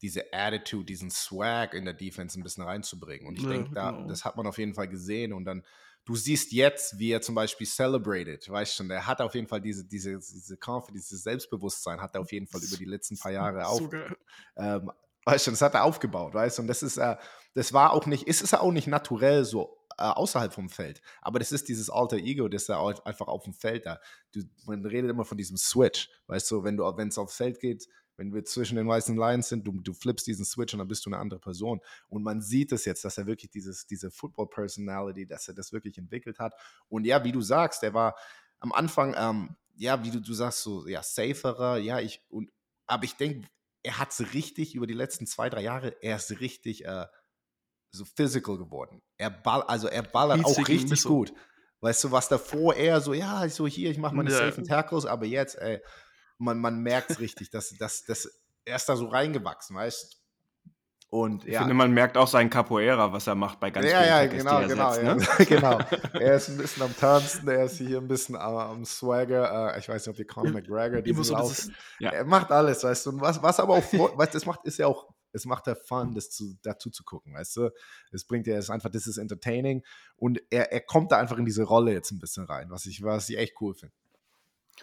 diese 0.00 0.32
Attitude, 0.32 0.84
diesen 0.84 1.10
Swag 1.10 1.74
in 1.74 1.84
der 1.84 1.94
Defense 1.94 2.38
ein 2.38 2.42
bisschen 2.42 2.64
reinzubringen. 2.64 3.26
Und 3.26 3.36
ich 3.36 3.44
ja, 3.44 3.50
denke, 3.50 3.70
da, 3.74 3.90
genau. 3.90 4.08
das 4.08 4.24
hat 4.24 4.36
man 4.36 4.46
auf 4.46 4.58
jeden 4.58 4.74
Fall 4.74 4.88
gesehen. 4.88 5.32
Und 5.32 5.44
dann, 5.44 5.64
du 6.06 6.14
siehst 6.14 6.52
jetzt, 6.52 6.98
wie 6.98 7.10
er 7.10 7.20
zum 7.20 7.34
Beispiel 7.34 7.66
celebrated, 7.66 8.48
weißt 8.48 8.76
schon, 8.76 8.88
er 8.90 9.06
hat 9.06 9.20
auf 9.20 9.34
jeden 9.34 9.48
Fall 9.48 9.60
diese, 9.60 9.84
diese, 9.84 10.18
diese 10.18 10.56
Confidence, 10.56 11.08
dieses 11.08 11.24
Selbstbewusstsein, 11.24 12.00
hat 12.00 12.14
er 12.14 12.22
auf 12.22 12.32
jeden 12.32 12.46
Fall 12.46 12.62
über 12.62 12.76
die 12.76 12.84
letzten 12.84 13.18
paar 13.18 13.32
Jahre 13.32 13.66
auf, 13.66 13.82
ähm, 14.56 14.90
weißt 15.24 15.48
du, 15.48 15.50
das 15.50 15.60
hat 15.60 15.74
er 15.74 15.84
aufgebaut, 15.84 16.32
weißt 16.32 16.58
du, 16.58 16.62
und 16.62 16.68
das 16.68 16.82
ist, 16.82 16.96
äh, 16.96 17.16
das 17.54 17.72
war 17.72 17.92
auch 17.92 18.06
nicht, 18.06 18.26
ist 18.26 18.40
es 18.40 18.54
auch 18.54 18.70
nicht 18.70 18.86
naturell 18.86 19.44
so 19.44 19.76
äh, 19.98 20.04
außerhalb 20.04 20.54
vom 20.54 20.68
Feld, 20.68 21.02
aber 21.20 21.40
das 21.40 21.50
ist 21.50 21.68
dieses 21.68 21.90
alter 21.90 22.18
Ego, 22.18 22.48
das 22.48 22.66
da 22.66 22.86
einfach 23.04 23.26
auf 23.26 23.42
dem 23.42 23.52
Feld 23.52 23.84
da, 23.84 24.00
du, 24.32 24.42
man 24.64 24.86
redet 24.86 25.10
immer 25.10 25.24
von 25.24 25.36
diesem 25.36 25.56
Switch, 25.56 26.08
weißt 26.28 26.48
du, 26.52 26.62
wenn 26.62 26.76
du, 26.76 26.84
wenn 26.96 27.08
es 27.08 27.18
aufs 27.18 27.36
Feld 27.36 27.58
geht, 27.58 27.88
wenn 28.16 28.32
wir 28.32 28.44
zwischen 28.44 28.76
den 28.76 28.88
weißen 28.88 29.16
Lions 29.16 29.48
sind, 29.48 29.66
du, 29.66 29.72
du 29.80 29.92
flippst 29.92 30.26
diesen 30.26 30.44
Switch 30.44 30.72
und 30.74 30.78
dann 30.78 30.88
bist 30.88 31.04
du 31.04 31.10
eine 31.10 31.18
andere 31.18 31.38
Person. 31.40 31.80
Und 32.08 32.22
man 32.22 32.40
sieht 32.40 32.72
es 32.72 32.84
jetzt, 32.84 33.04
dass 33.04 33.18
er 33.18 33.26
wirklich 33.26 33.50
dieses, 33.50 33.86
diese 33.86 34.10
Football-Personality, 34.10 35.26
dass 35.26 35.48
er 35.48 35.54
das 35.54 35.72
wirklich 35.72 35.98
entwickelt 35.98 36.38
hat. 36.38 36.54
Und 36.88 37.04
ja, 37.04 37.24
wie 37.24 37.32
du 37.32 37.42
sagst, 37.42 37.82
der 37.82 37.94
war 37.94 38.16
am 38.58 38.72
Anfang, 38.72 39.14
ähm, 39.16 39.56
ja, 39.76 40.02
wie 40.02 40.10
du, 40.10 40.20
du 40.20 40.32
sagst, 40.32 40.62
so, 40.62 40.86
ja, 40.88 41.02
saferer, 41.02 41.78
ja, 41.78 42.00
ich, 42.00 42.22
und, 42.28 42.50
aber 42.86 43.04
ich 43.04 43.16
denke, 43.16 43.48
er 43.82 43.98
hat 43.98 44.10
es 44.10 44.32
richtig 44.32 44.74
über 44.74 44.86
die 44.86 44.94
letzten 44.94 45.26
zwei, 45.26 45.50
drei 45.50 45.62
Jahre, 45.62 45.96
er 46.00 46.16
ist 46.16 46.40
richtig 46.40 46.84
äh, 46.86 47.06
so 47.92 48.04
physical 48.04 48.58
geworden. 48.58 49.02
Er 49.16 49.30
ball, 49.30 49.62
also 49.62 49.88
er 49.88 50.02
ballert 50.02 50.44
auch 50.44 50.68
richtig 50.68 51.02
gut. 51.04 51.32
Weißt 51.80 52.04
du, 52.04 52.10
was 52.10 52.28
davor 52.28 52.74
eher 52.74 53.00
so, 53.00 53.12
ja, 53.12 53.48
so 53.48 53.66
hier, 53.66 53.90
ich 53.90 53.98
mache 53.98 54.14
meine 54.14 54.30
ja. 54.30 54.38
safen 54.38 54.64
Tackles, 54.64 55.04
aber 55.04 55.26
jetzt, 55.26 55.56
ey, 55.56 55.80
man, 56.38 56.58
man 56.58 56.80
merkt 56.80 57.10
es 57.10 57.20
richtig, 57.20 57.50
dass, 57.50 57.70
dass, 57.78 58.04
dass 58.04 58.28
er 58.64 58.76
ist 58.76 58.88
da 58.88 58.96
so 58.96 59.06
reingewachsen, 59.06 59.76
weißt 59.76 60.20
Und, 61.08 61.46
ich 61.46 61.56
finde, 61.56 61.72
man 61.72 61.92
merkt 61.92 62.16
auch 62.16 62.26
seinen 62.26 62.50
Capoeira, 62.50 63.12
was 63.12 63.26
er 63.26 63.36
macht 63.36 63.60
bei 63.60 63.70
ganz 63.70 63.86
ja, 63.86 63.98
vielen 63.98 64.08
ja, 64.08 64.18
Tackles, 64.18 64.42
genau, 64.42 64.56
die 64.56 64.62
er 64.62 64.68
genau, 64.68 64.92
setzt, 64.92 65.02
ja, 65.02 65.14
ne? 65.14 65.46
genau. 65.46 66.18
Er 66.20 66.34
ist 66.34 66.48
ein 66.48 66.56
bisschen 66.58 66.82
am 66.82 66.96
Tanzen, 66.96 67.48
er 67.48 67.64
ist 67.64 67.78
hier 67.78 67.98
ein 67.98 68.08
bisschen 68.08 68.36
am, 68.36 68.56
am 68.56 68.84
Swagger. 68.84 69.74
Äh, 69.74 69.78
ich 69.78 69.88
weiß 69.88 70.06
nicht, 70.06 70.14
ob 70.14 70.18
ihr 70.18 70.26
Conor 70.26 70.52
McGregor, 70.52 71.00
diesen 71.02 71.24
so 71.24 71.34
Lauf, 71.34 71.48
dieses, 71.48 71.70
Ja. 72.00 72.10
er 72.10 72.24
macht 72.24 72.50
alles, 72.50 72.82
weißt 72.82 73.06
du. 73.06 73.10
Und 73.10 73.20
was, 73.20 73.40
was 73.42 73.60
aber 73.60 73.74
auch, 73.74 73.92
weißt, 73.92 74.34
du, 74.34 74.38
es 74.38 74.46
macht, 74.46 74.64
ist 74.64 74.78
ja 74.78 74.88
auch, 74.88 75.08
es 75.32 75.44
macht 75.44 75.66
ja 75.68 75.74
Fun, 75.74 76.12
das 76.14 76.30
zu, 76.30 76.56
dazu 76.62 76.90
zu 76.90 77.04
gucken, 77.04 77.34
weißt 77.34 77.56
du. 77.56 77.70
Es 78.10 78.26
bringt 78.26 78.46
ja, 78.48 78.56
es 78.56 78.64
ist 78.64 78.70
einfach, 78.70 78.90
das 78.90 79.06
ist 79.06 79.18
entertaining 79.18 79.84
und 80.16 80.40
er, 80.50 80.72
er 80.72 80.80
kommt 80.80 81.12
da 81.12 81.18
einfach 81.18 81.38
in 81.38 81.44
diese 81.44 81.62
Rolle 81.62 81.92
jetzt 81.92 82.10
ein 82.10 82.18
bisschen 82.18 82.44
rein, 82.46 82.70
was 82.70 82.86
ich, 82.86 83.02
was 83.02 83.28
ich 83.28 83.38
echt 83.38 83.54
cool 83.60 83.74
finde. 83.74 83.94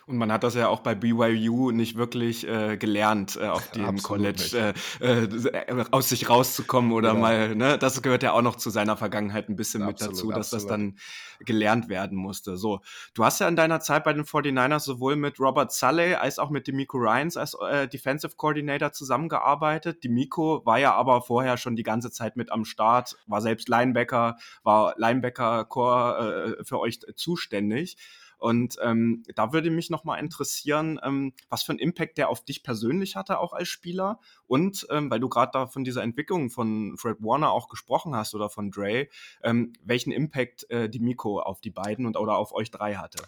Und 0.05 0.17
man 0.17 0.31
hat 0.31 0.43
das 0.43 0.55
ja 0.55 0.67
auch 0.67 0.81
bei 0.81 0.95
BYU 0.95 1.71
nicht 1.71 1.95
wirklich 1.95 2.47
äh, 2.47 2.77
gelernt, 2.77 3.37
äh, 3.41 3.47
auf 3.47 3.71
dem 3.71 4.01
College 4.01 4.73
äh, 4.99 5.23
äh, 5.23 5.85
aus 5.91 6.09
sich 6.09 6.29
rauszukommen 6.29 6.91
oder 6.91 7.09
Genau. 7.09 7.21
mal, 7.21 7.55
ne, 7.55 7.77
das 7.77 8.01
gehört 8.01 8.23
ja 8.23 8.33
auch 8.33 8.41
noch 8.41 8.55
zu 8.55 8.69
seiner 8.69 8.97
Vergangenheit 8.97 9.49
ein 9.49 9.55
bisschen 9.55 9.85
mit 9.85 10.01
Absolut, 10.01 10.15
dazu, 10.15 10.31
dass 10.31 10.49
das 10.49 10.63
absolut. 10.63 10.71
dann 10.71 10.97
gelernt 11.45 11.89
werden 11.89 12.17
musste. 12.17 12.57
So, 12.57 12.81
du 13.13 13.23
hast 13.23 13.39
ja 13.39 13.47
in 13.47 13.55
deiner 13.55 13.79
Zeit 13.79 14.03
bei 14.03 14.13
den 14.13 14.25
49ers 14.25 14.79
sowohl 14.79 15.15
mit 15.15 15.39
Robert 15.39 15.71
Sully 15.71 16.15
als 16.15 16.39
auch 16.39 16.49
mit 16.49 16.67
Demico 16.67 16.97
Ryans 16.97 17.37
als 17.37 17.55
äh, 17.69 17.87
Defensive 17.87 18.35
Coordinator 18.35 18.91
zusammengearbeitet. 18.91 20.03
Demico 20.03 20.65
war 20.65 20.79
ja 20.79 20.93
aber 20.93 21.21
vorher 21.21 21.57
schon 21.57 21.75
die 21.75 21.83
ganze 21.83 22.11
Zeit 22.11 22.35
mit 22.35 22.51
am 22.51 22.65
Start, 22.65 23.17
war 23.27 23.41
selbst 23.41 23.69
Linebacker, 23.69 24.37
war 24.63 24.95
Linebacker-Core 24.97 26.57
äh, 26.59 26.63
für 26.63 26.79
euch 26.79 26.99
zuständig. 27.15 27.97
Und 28.43 28.75
ähm, 28.81 29.23
da 29.35 29.53
würde 29.53 29.71
mich 29.71 29.89
nochmal 29.89 30.19
interessieren, 30.19 30.99
ähm, 31.01 31.31
was 31.47 31.63
für 31.63 31.71
einen 31.71 31.79
Impact 31.79 32.17
der 32.17 32.27
auf 32.27 32.43
dich 32.43 32.61
persönlich 32.61 33.15
hatte, 33.15 33.39
auch 33.39 33.53
als 33.53 33.69
Spieler. 33.69 34.19
Und 34.47 34.85
ähm, 34.89 35.09
weil 35.09 35.21
du 35.21 35.29
gerade 35.29 35.51
da 35.53 35.67
von 35.67 35.85
dieser 35.85 36.03
Entwicklung 36.03 36.49
von 36.49 36.97
Fred 36.97 37.19
Warner 37.21 37.51
auch 37.51 37.69
gesprochen 37.69 38.17
hast 38.17 38.35
oder 38.35 38.49
von 38.49 38.69
Dre, 38.69 39.07
ähm, 39.43 39.71
welchen 39.81 40.11
Impact 40.11 40.69
äh, 40.69 40.89
die 40.89 40.99
Miko 40.99 41.39
auf 41.39 41.61
die 41.61 41.69
beiden 41.69 42.05
und 42.05 42.17
oder 42.17 42.35
auf 42.35 42.53
euch 42.53 42.69
drei 42.69 42.95
hatte. 42.95 43.23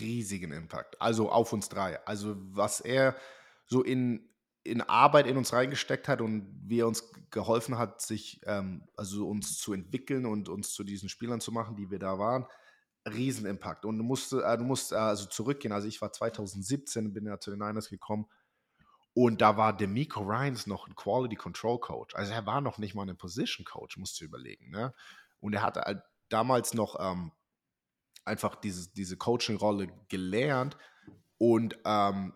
riesigen 0.00 0.50
Impact. 0.50 1.00
Also 1.00 1.30
auf 1.30 1.52
uns 1.52 1.68
drei. 1.68 2.04
Also 2.04 2.34
was 2.36 2.80
er 2.80 3.14
so 3.66 3.84
in, 3.84 4.28
in 4.64 4.80
Arbeit 4.80 5.28
in 5.28 5.36
uns 5.36 5.52
reingesteckt 5.52 6.08
hat 6.08 6.20
und 6.20 6.48
wie 6.64 6.80
er 6.80 6.88
uns 6.88 7.12
geholfen 7.30 7.78
hat, 7.78 8.00
sich, 8.00 8.40
ähm, 8.46 8.88
also 8.96 9.28
uns 9.28 9.58
zu 9.58 9.72
entwickeln 9.72 10.26
und 10.26 10.48
uns 10.48 10.72
zu 10.72 10.82
diesen 10.82 11.08
Spielern 11.08 11.40
zu 11.40 11.52
machen, 11.52 11.76
die 11.76 11.92
wir 11.92 12.00
da 12.00 12.18
waren. 12.18 12.48
Riesenimpact. 13.06 13.84
Und 13.84 13.98
du 13.98 14.04
musst, 14.04 14.32
äh, 14.32 14.58
du 14.58 14.64
musst 14.64 14.92
äh, 14.92 14.96
also 14.96 15.26
zurückgehen. 15.26 15.72
Also 15.72 15.88
ich 15.88 16.00
war 16.00 16.12
2017, 16.12 17.12
bin 17.12 17.26
ja 17.26 17.38
zu 17.38 17.50
den 17.50 17.60
Niners 17.60 17.88
gekommen. 17.88 18.26
Und 19.14 19.42
da 19.42 19.56
war 19.56 19.76
Demico 19.76 20.20
Ryans 20.20 20.66
noch 20.66 20.86
ein 20.86 20.94
Quality 20.94 21.36
Control 21.36 21.78
Coach. 21.78 22.14
Also 22.14 22.32
er 22.32 22.46
war 22.46 22.60
noch 22.60 22.78
nicht 22.78 22.94
mal 22.94 23.08
ein 23.08 23.16
Position 23.16 23.64
Coach, 23.64 23.98
musst 23.98 24.20
du 24.20 24.24
überlegen. 24.24 24.70
Ne? 24.70 24.94
Und 25.40 25.52
er 25.52 25.62
hatte 25.62 25.82
halt 25.82 26.02
damals 26.30 26.72
noch 26.72 26.96
ähm, 26.98 27.32
einfach 28.24 28.54
diese, 28.56 28.92
diese 28.94 29.16
Coaching-Rolle 29.16 29.88
gelernt 30.08 30.76
und 31.38 31.76
ähm, 31.84 32.32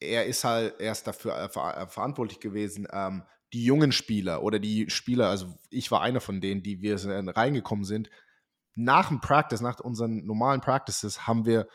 er 0.00 0.26
ist 0.26 0.44
halt 0.44 0.78
erst 0.80 1.06
dafür 1.06 1.36
äh, 1.36 1.48
ver 1.48 1.76
äh, 1.76 1.86
verantwortlich 1.86 2.40
gewesen, 2.40 2.86
ähm, 2.92 3.22
die 3.52 3.64
jungen 3.64 3.92
Spieler 3.92 4.42
oder 4.42 4.58
die 4.58 4.90
Spieler, 4.90 5.28
also 5.28 5.58
ich 5.70 5.90
war 5.90 6.02
einer 6.02 6.20
von 6.20 6.40
denen, 6.40 6.62
die 6.62 6.82
wir 6.82 6.96
äh, 6.96 7.30
reingekommen 7.30 7.84
sind, 7.84 8.10
nach 8.74 9.08
dem 9.08 9.20
Practice, 9.20 9.60
nach 9.60 9.80
unseren 9.80 10.24
normalen 10.26 10.60
Practices, 10.60 11.26
haben 11.26 11.46
wir, 11.46 11.68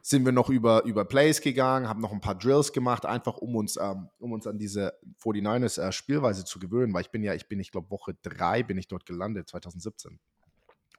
sind 0.00 0.24
wir 0.24 0.32
noch 0.32 0.48
über, 0.48 0.84
über 0.84 1.04
Plays 1.04 1.40
gegangen, 1.40 1.88
haben 1.88 2.00
noch 2.00 2.12
ein 2.12 2.20
paar 2.20 2.36
Drills 2.36 2.72
gemacht, 2.72 3.06
einfach 3.06 3.38
um 3.38 3.56
uns, 3.56 3.76
ähm, 3.76 4.08
um 4.18 4.32
uns 4.32 4.46
an 4.46 4.58
diese 4.58 4.92
49ers 5.22 5.80
äh, 5.80 5.92
Spielweise 5.92 6.44
zu 6.44 6.58
gewöhnen, 6.58 6.92
weil 6.94 7.02
ich 7.02 7.10
bin 7.10 7.22
ja, 7.22 7.34
ich 7.34 7.48
bin, 7.48 7.60
ich 7.60 7.70
glaube, 7.70 7.90
Woche 7.90 8.14
drei 8.22 8.62
bin 8.62 8.78
ich 8.78 8.88
dort 8.88 9.06
gelandet, 9.06 9.48
2017. 9.48 10.18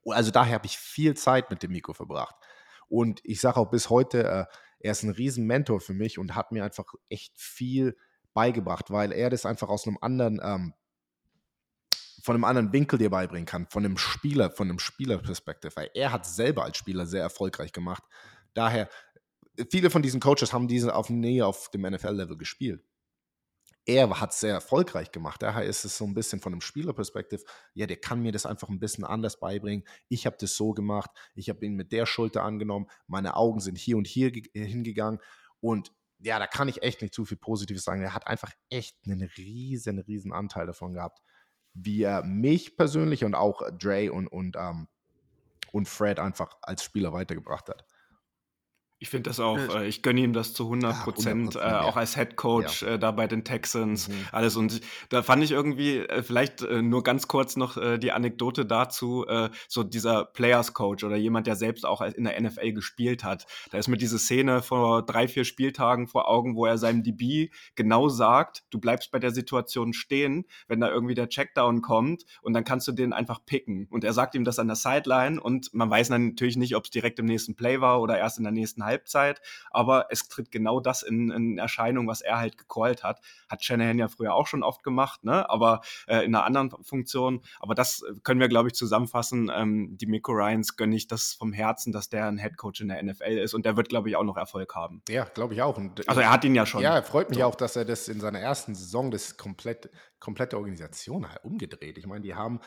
Also 0.06 0.32
daher 0.32 0.56
habe 0.56 0.66
ich 0.66 0.78
viel 0.78 1.16
Zeit 1.16 1.50
mit 1.50 1.64
dem 1.64 1.72
Miko 1.72 1.94
verbracht. 1.94 2.36
Und 2.88 3.22
ich 3.24 3.40
sage 3.40 3.58
auch 3.58 3.70
bis 3.70 3.90
heute, 3.90 4.24
äh, 4.24 4.46
er 4.80 4.92
ist 4.92 5.04
ein 5.04 5.12
riesen 5.12 5.48
Mentor 5.48 5.80
für 5.80 5.94
mich 5.94 6.20
und 6.20 6.36
hat 6.36 6.52
mir 6.52 6.64
einfach 6.64 6.86
echt 7.10 7.34
viel 7.40 7.96
beigebracht, 8.34 8.92
weil 8.92 9.12
er 9.12 9.30
das 9.30 9.46
einfach 9.46 9.70
aus 9.70 9.88
einem 9.88 9.98
anderen, 10.02 10.42
ähm, 10.44 10.74
von 12.24 12.36
einem 12.36 12.46
anderen 12.46 12.72
Winkel 12.72 12.98
dir 12.98 13.10
beibringen 13.10 13.46
kann, 13.46 13.68
von 13.70 13.84
einem 13.84 13.98
Spieler, 13.98 14.50
von 14.50 14.70
einem 14.70 14.80
Spielerperspektive, 14.80 15.76
weil 15.76 15.92
er 15.94 16.14
hat 16.14 16.26
selber 16.26 16.64
als 16.64 16.78
Spieler 16.78 17.06
sehr 17.06 17.22
erfolgreich 17.22 17.74
gemacht. 17.74 18.02
Daher, 18.54 18.90
viele 19.70 19.90
von 19.90 20.02
diesen 20.02 20.22
Coaches 20.22 20.54
haben 20.54 20.70
diese 20.70 20.96
auf 20.96 21.10
Nähe 21.10 21.46
auf 21.46 21.70
dem 21.72 21.82
NFL-Level 21.82 22.38
gespielt. 22.38 22.82
Er 23.86 24.22
hat 24.22 24.32
es 24.32 24.40
sehr 24.40 24.54
erfolgreich 24.54 25.12
gemacht. 25.12 25.42
Daher 25.42 25.66
ist 25.66 25.84
es 25.84 25.98
so 25.98 26.06
ein 26.06 26.14
bisschen 26.14 26.40
von 26.40 26.54
einem 26.54 26.62
Spielerperspektive, 26.62 27.44
ja, 27.74 27.88
der 27.88 27.98
kann 27.98 28.22
mir 28.22 28.32
das 28.32 28.46
einfach 28.46 28.70
ein 28.70 28.80
bisschen 28.80 29.04
anders 29.04 29.42
beibringen. 29.42 29.84
Ich 30.08 30.26
habe 30.26 30.38
das 30.40 30.56
so 30.56 30.72
gemacht, 30.72 31.12
ich 31.36 31.50
habe 31.50 31.66
ihn 31.66 31.76
mit 31.76 31.92
der 31.92 32.06
Schulter 32.06 32.44
angenommen, 32.44 32.88
meine 33.06 33.36
Augen 33.36 33.60
sind 33.60 33.78
hier 33.78 33.98
und 33.98 34.08
hier 34.08 34.32
hingegangen 34.54 35.20
und 35.60 35.92
ja, 36.20 36.40
da 36.40 36.48
kann 36.48 36.70
ich 36.70 36.84
echt 36.84 37.02
nicht 37.02 37.14
zu 37.14 37.26
viel 37.26 37.36
Positives 37.36 37.84
sagen. 37.84 38.02
Er 38.02 38.14
hat 38.14 38.28
einfach 38.28 38.54
echt 38.70 38.96
einen 39.06 39.24
riesen, 39.36 40.00
riesen 40.00 40.32
Anteil 40.32 40.66
davon 40.66 40.94
gehabt, 40.94 41.20
wie 41.74 42.04
er 42.04 42.24
mich 42.24 42.78
persönlich 42.78 43.24
und 43.24 43.36
auch 43.36 43.62
Dre 43.78 44.12
und, 44.12 44.28
und, 44.28 44.56
ähm, 44.56 44.88
und 45.72 45.88
Fred 45.88 46.20
einfach 46.20 46.58
als 46.62 46.84
Spieler 46.84 47.14
weitergebracht 47.14 47.70
hat. 47.70 47.86
Ich 49.04 49.10
finde 49.10 49.30
das 49.30 49.42
auch, 49.42 49.58
äh, 49.58 49.86
ich 49.86 50.02
gönne 50.02 50.22
ihm 50.22 50.32
das 50.32 50.54
zu 50.54 50.64
100 50.64 51.04
Prozent, 51.04 51.56
ja, 51.56 51.82
äh, 51.82 51.84
auch 51.84 51.98
als 51.98 52.16
Head 52.16 52.38
Coach 52.38 52.84
ja. 52.84 52.94
äh, 52.94 53.00
da 53.00 53.12
bei 53.12 53.28
den 53.28 53.44
Texans, 53.44 54.08
Mhm. 54.08 54.14
alles. 54.32 54.56
Und 54.56 54.80
da 55.10 55.22
fand 55.24 55.44
ich 55.44 55.52
irgendwie, 55.52 55.98
äh, 55.98 56.24
vielleicht 56.24 56.62
äh, 56.62 56.82
nur 56.82 57.04
ganz 57.04 57.28
kurz 57.28 57.58
noch 57.58 57.76
äh, 57.76 57.98
die 57.98 58.14
Anekdote 58.14 58.66
dazu, 58.66 59.26
äh, 59.28 59.50
so 59.68 59.84
dieser 59.84 60.24
Players 60.24 60.74
Coach 60.74 61.04
oder 61.04 61.18
jemand, 61.18 61.48
der 61.48 61.58
selbst 61.58 61.86
auch 61.86 62.00
in 62.00 62.24
der 62.24 62.40
NFL 62.40 62.72
gespielt 62.72 63.26
hat. 63.26 63.46
Da 63.72 63.78
ist 63.78 63.90
mir 63.90 63.98
diese 63.98 64.18
Szene 64.18 64.62
vor 64.62 65.06
drei, 65.06 65.28
vier 65.28 65.44
Spieltagen 65.44 66.08
vor 66.08 66.30
Augen, 66.30 66.56
wo 66.56 66.66
er 66.66 66.78
seinem 66.78 67.04
DB 67.04 67.50
genau 67.76 68.08
sagt, 68.08 68.64
du 68.70 68.80
bleibst 68.80 69.12
bei 69.12 69.20
der 69.20 69.32
Situation 69.32 69.92
stehen, 69.92 70.46
wenn 70.70 70.80
da 70.80 70.90
irgendwie 70.90 71.14
der 71.14 71.28
Checkdown 71.28 71.82
kommt 71.82 72.24
und 72.42 72.54
dann 72.54 72.64
kannst 72.64 72.88
du 72.88 72.94
den 72.94 73.12
einfach 73.12 73.44
picken. 73.46 73.86
Und 73.90 74.06
er 74.06 74.14
sagt 74.14 74.34
ihm 74.34 74.46
das 74.46 74.60
an 74.60 74.68
der 74.68 74.78
Sideline 74.78 75.42
und 75.42 75.74
man 75.74 75.90
weiß 75.90 76.08
dann 76.08 76.30
natürlich 76.30 76.56
nicht, 76.56 76.78
ob 76.78 76.86
es 76.86 76.90
direkt 76.90 77.20
im 77.20 77.26
nächsten 77.26 77.58
Play 77.58 77.82
war 77.82 78.02
oder 78.02 78.18
erst 78.18 78.38
in 78.38 78.46
der 78.46 78.54
nächsten 78.54 78.86
Halbzeit, 78.86 78.93
aber 79.72 80.08
es 80.10 80.28
tritt 80.28 80.52
genau 80.52 80.80
das 80.80 81.04
in, 81.04 81.32
in 81.32 81.58
Erscheinung, 81.58 82.08
was 82.08 82.22
er 82.22 82.40
halt 82.40 82.58
gecallt 82.58 83.04
hat. 83.04 83.20
Hat 83.50 83.64
Shanahan 83.64 84.00
ja 84.00 84.08
früher 84.08 84.34
auch 84.34 84.48
schon 84.48 84.64
oft 84.64 84.84
gemacht, 84.84 85.24
ne? 85.24 85.50
aber 85.50 85.82
äh, 86.08 86.26
in 86.26 86.36
einer 86.36 86.46
anderen 86.46 86.72
Funktion. 86.84 87.42
Aber 87.60 87.76
das 87.76 88.04
können 88.24 88.40
wir, 88.40 88.48
glaube 88.48 88.70
ich, 88.70 88.76
zusammenfassen. 88.76 89.52
Ähm, 89.54 89.98
die 89.98 90.06
Miko 90.06 90.32
Ryans 90.32 90.76
gönne 90.76 90.96
ich 90.96 91.08
das 91.08 91.34
vom 91.34 91.54
Herzen, 91.54 91.92
dass 91.92 92.10
der 92.10 92.28
ein 92.28 92.38
Headcoach 92.38 92.82
in 92.82 92.90
der 92.90 93.02
NFL 93.04 93.38
ist 93.38 93.54
und 93.54 93.66
der 93.66 93.78
wird, 93.78 93.90
glaube 93.90 94.10
ich, 94.10 94.16
auch 94.16 94.24
noch 94.24 94.38
Erfolg 94.38 94.76
haben. 94.76 95.02
Ja, 95.10 95.26
glaube 95.26 95.54
ich 95.54 95.62
auch. 95.62 95.78
Und, 95.78 96.08
Also 96.08 96.22
er 96.22 96.32
hat 96.32 96.44
ihn 96.44 96.56
ja 96.56 96.66
schon. 96.66 96.82
Ja, 96.82 97.02
freut 97.02 97.30
mich 97.30 97.44
auch, 97.44 97.56
dass 97.56 97.76
er 97.76 97.86
das 97.86 98.08
in 98.08 98.20
seiner 98.20 98.40
ersten 98.40 98.76
Saison 98.76 99.12
das 99.12 99.38
komplett, 99.38 99.90
komplette 100.20 100.58
Organisation 100.58 101.30
halt 101.30 101.44
umgedreht. 101.44 101.98
Ich 101.98 102.06
meine, 102.06 102.22
die 102.22 102.36
haben, 102.36 102.60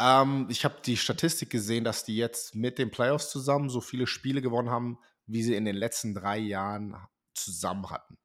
ähm, 0.00 0.46
ich 0.50 0.64
habe 0.64 0.76
die 0.84 0.96
Statistik 0.96 1.50
gesehen, 1.50 1.84
dass 1.84 2.04
die 2.04 2.16
jetzt 2.16 2.54
mit 2.54 2.78
den 2.78 2.90
Playoffs 2.90 3.30
zusammen 3.30 3.68
so 3.68 3.80
viele 3.80 4.06
Spiele 4.06 4.42
gewonnen 4.42 4.70
haben, 4.70 4.98
wie 5.26 5.42
sie 5.42 5.54
in 5.54 5.64
den 5.64 5.76
letzten 5.76 6.14
drei 6.14 6.38
Jahren 6.38 6.96
zusammen 7.34 7.90
hatten. 7.90 8.18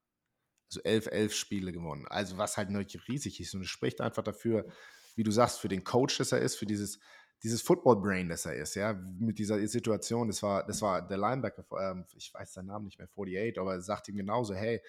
Also 0.69 0.81
elf, 0.81 1.07
elf 1.07 1.33
Spiele 1.33 1.71
gewonnen. 1.71 2.05
Also 2.07 2.38
was 2.38 2.57
halt 2.57 2.69
natürlich 2.69 3.07
riesig 3.07 3.39
ist. 3.39 3.55
Und 3.55 3.62
es 3.62 3.69
spricht 3.69 4.01
einfach 4.01 4.23
dafür, 4.23 4.67
wie 5.15 5.23
du 5.23 5.31
sagst, 5.31 5.59
für 5.59 5.67
den 5.67 5.83
Coach, 5.83 6.17
das 6.17 6.31
er 6.31 6.39
ist, 6.39 6.55
für 6.55 6.65
dieses, 6.65 6.99
dieses 7.43 7.62
Football-Brain, 7.62 8.29
das 8.29 8.45
er 8.45 8.55
ist, 8.55 8.75
ja, 8.75 8.93
mit 8.93 9.39
dieser 9.39 9.65
Situation. 9.67 10.27
Das 10.27 10.43
war, 10.43 10.65
das 10.65 10.81
war 10.81 11.07
der 11.07 11.17
Linebacker, 11.17 11.65
ähm, 11.79 12.05
ich 12.15 12.33
weiß 12.33 12.53
seinen 12.53 12.67
Namen 12.67 12.85
nicht 12.85 12.99
mehr, 12.99 13.07
48, 13.07 13.59
aber 13.59 13.73
er 13.73 13.81
sagt 13.81 14.09
ihm 14.09 14.17
genauso, 14.17 14.53
hey, 14.53 14.81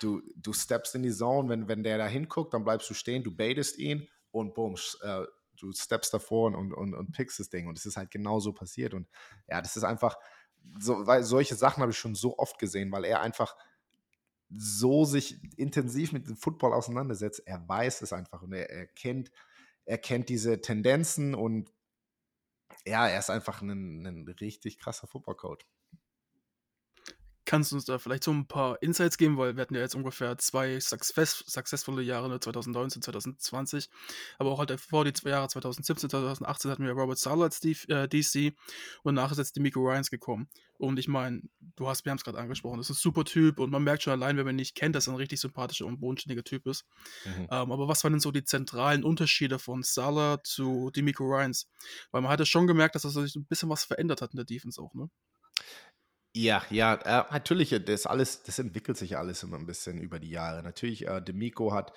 du, 0.00 0.22
du 0.36 0.52
steppst 0.52 0.94
in 0.94 1.02
die 1.02 1.12
Zone, 1.12 1.48
wenn, 1.48 1.68
wenn 1.68 1.82
der 1.82 1.98
da 1.98 2.06
hinguckt, 2.06 2.54
dann 2.54 2.64
bleibst 2.64 2.88
du 2.88 2.94
stehen, 2.94 3.22
du 3.22 3.34
baitest 3.34 3.78
ihn 3.78 4.08
und 4.30 4.54
boom, 4.54 4.76
äh, 5.02 5.24
du 5.58 5.72
steppst 5.72 6.12
davor 6.14 6.54
und, 6.54 6.72
und, 6.72 6.94
und 6.94 7.12
pickst 7.12 7.40
das 7.40 7.48
Ding. 7.48 7.66
Und 7.66 7.78
es 7.78 7.86
ist 7.86 7.96
halt 7.96 8.10
genau 8.10 8.40
so 8.40 8.52
passiert. 8.52 8.94
Und 8.94 9.08
ja, 9.48 9.60
das 9.60 9.76
ist 9.76 9.84
einfach, 9.84 10.16
so, 10.78 11.06
weil 11.06 11.22
solche 11.22 11.54
Sachen 11.54 11.80
habe 11.80 11.92
ich 11.92 11.98
schon 11.98 12.14
so 12.14 12.38
oft 12.38 12.58
gesehen, 12.58 12.92
weil 12.92 13.04
er 13.04 13.20
einfach 13.20 13.56
so 14.48 15.04
sich 15.04 15.40
intensiv 15.56 16.12
mit 16.12 16.28
dem 16.28 16.36
Football 16.36 16.72
auseinandersetzt. 16.72 17.42
Er 17.46 17.68
weiß 17.68 18.02
es 18.02 18.12
einfach 18.12 18.42
und 18.42 18.52
er, 18.52 18.70
er 18.70 18.86
kennt, 18.86 19.30
er 19.84 19.98
kennt 19.98 20.28
diese 20.28 20.60
Tendenzen 20.60 21.34
und 21.34 21.72
ja, 22.84 23.08
er 23.08 23.18
ist 23.18 23.30
einfach 23.30 23.62
ein, 23.62 24.06
ein 24.06 24.28
richtig 24.40 24.78
krasser 24.78 25.06
Football-Coach. 25.06 25.66
Kannst 27.46 27.70
du 27.70 27.76
uns 27.76 27.84
da 27.84 27.98
vielleicht 27.98 28.24
so 28.24 28.32
ein 28.32 28.46
paar 28.46 28.82
Insights 28.82 29.16
geben, 29.16 29.38
weil 29.38 29.56
wir 29.56 29.62
hatten 29.62 29.74
ja 29.74 29.80
jetzt 29.80 29.94
ungefähr 29.94 30.36
zwei 30.36 30.80
success 30.80 31.44
successvolle 31.46 32.02
Jahre, 32.02 32.28
ne, 32.28 32.40
2019, 32.40 33.02
2020, 33.02 33.88
aber 34.38 34.50
auch 34.50 34.58
halt 34.58 34.70
davor 34.70 35.04
die 35.04 35.12
zwei 35.12 35.30
Jahre 35.30 35.48
2017, 35.48 36.10
2018 36.10 36.70
hatten 36.70 36.84
wir 36.84 36.92
Robert 36.92 37.18
Sala 37.18 37.44
als 37.44 37.64
äh, 37.64 38.08
DC 38.08 38.52
und 39.04 39.14
danach 39.14 39.30
ist 39.30 39.38
jetzt 39.38 39.54
die 39.56 39.60
Miko 39.60 39.80
Ryans 39.80 40.10
gekommen. 40.10 40.48
Und 40.78 40.98
ich 40.98 41.08
meine, 41.08 41.40
du 41.76 41.88
hast, 41.88 42.04
wir 42.04 42.10
haben 42.10 42.18
es 42.18 42.24
gerade 42.24 42.38
angesprochen, 42.38 42.78
das 42.78 42.90
ist 42.90 42.98
ein 42.98 43.00
super 43.00 43.24
Typ 43.24 43.60
und 43.60 43.70
man 43.70 43.82
merkt 43.82 44.02
schon 44.02 44.12
allein, 44.12 44.36
wenn 44.36 44.44
man 44.44 44.54
ihn 44.54 44.56
nicht 44.56 44.74
kennt, 44.74 44.94
dass 44.94 45.06
er 45.06 45.14
ein 45.14 45.16
richtig 45.16 45.40
sympathischer 45.40 45.86
und 45.86 46.00
bodenständiger 46.00 46.44
Typ 46.44 46.66
ist. 46.66 46.84
Mhm. 47.24 47.46
Ähm, 47.50 47.72
aber 47.72 47.88
was 47.88 48.02
waren 48.04 48.12
denn 48.12 48.20
so 48.20 48.32
die 48.32 48.44
zentralen 48.44 49.04
Unterschiede 49.04 49.58
von 49.58 49.82
Salah 49.82 50.42
zu 50.42 50.90
Demico 50.90 51.24
Ryans? 51.24 51.70
Weil 52.10 52.22
man 52.22 52.30
hatte 52.30 52.44
schon 52.44 52.66
gemerkt, 52.66 52.96
dass 52.96 53.04
er 53.04 53.10
sich 53.10 53.36
ein 53.36 53.46
bisschen 53.46 53.70
was 53.70 53.84
verändert 53.84 54.20
hat 54.20 54.32
in 54.32 54.36
der 54.36 54.44
Defense 54.44 54.80
auch, 54.80 54.92
ne? 54.94 55.08
Ja, 56.38 56.62
ja, 56.68 56.94
äh, 56.96 57.32
natürlich, 57.32 57.72
äh, 57.72 57.80
das 57.80 58.04
alles, 58.04 58.42
das 58.42 58.58
entwickelt 58.58 58.98
sich 58.98 59.16
alles 59.16 59.42
immer 59.42 59.56
ein 59.56 59.64
bisschen 59.64 59.98
über 59.98 60.18
die 60.18 60.28
Jahre. 60.28 60.62
Natürlich, 60.62 61.06
äh, 61.06 61.22
Demico 61.22 61.72
hat 61.72 61.94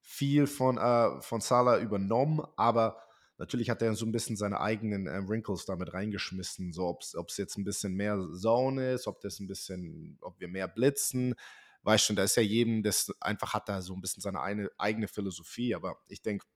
viel 0.00 0.46
von, 0.46 0.78
äh, 0.78 1.20
von 1.20 1.42
Salah 1.42 1.76
übernommen, 1.78 2.42
aber 2.56 2.96
natürlich 3.36 3.68
hat 3.68 3.82
er 3.82 3.94
so 3.94 4.06
ein 4.06 4.12
bisschen 4.12 4.36
seine 4.38 4.60
eigenen 4.60 5.06
äh, 5.06 5.28
Wrinkles 5.28 5.66
damit 5.66 5.92
reingeschmissen. 5.92 6.72
So, 6.72 6.86
ob 6.88 7.28
es 7.28 7.36
jetzt 7.36 7.58
ein 7.58 7.64
bisschen 7.64 7.92
mehr 7.92 8.18
Zone 8.34 8.92
ist, 8.92 9.06
ob 9.06 9.20
das 9.20 9.40
ein 9.40 9.46
bisschen, 9.46 10.16
ob 10.22 10.40
wir 10.40 10.48
mehr 10.48 10.68
blitzen. 10.68 11.34
Weißt 11.82 12.06
schon, 12.06 12.16
da 12.16 12.22
ist 12.22 12.36
ja 12.36 12.42
jedem, 12.42 12.82
das 12.82 13.12
einfach 13.20 13.52
hat 13.52 13.68
da 13.68 13.82
so 13.82 13.92
ein 13.94 14.00
bisschen 14.00 14.22
seine 14.22 14.40
eine, 14.40 14.70
eigene 14.78 15.06
Philosophie. 15.06 15.74
Aber 15.74 15.98
ich 16.08 16.22
denke, 16.22 16.46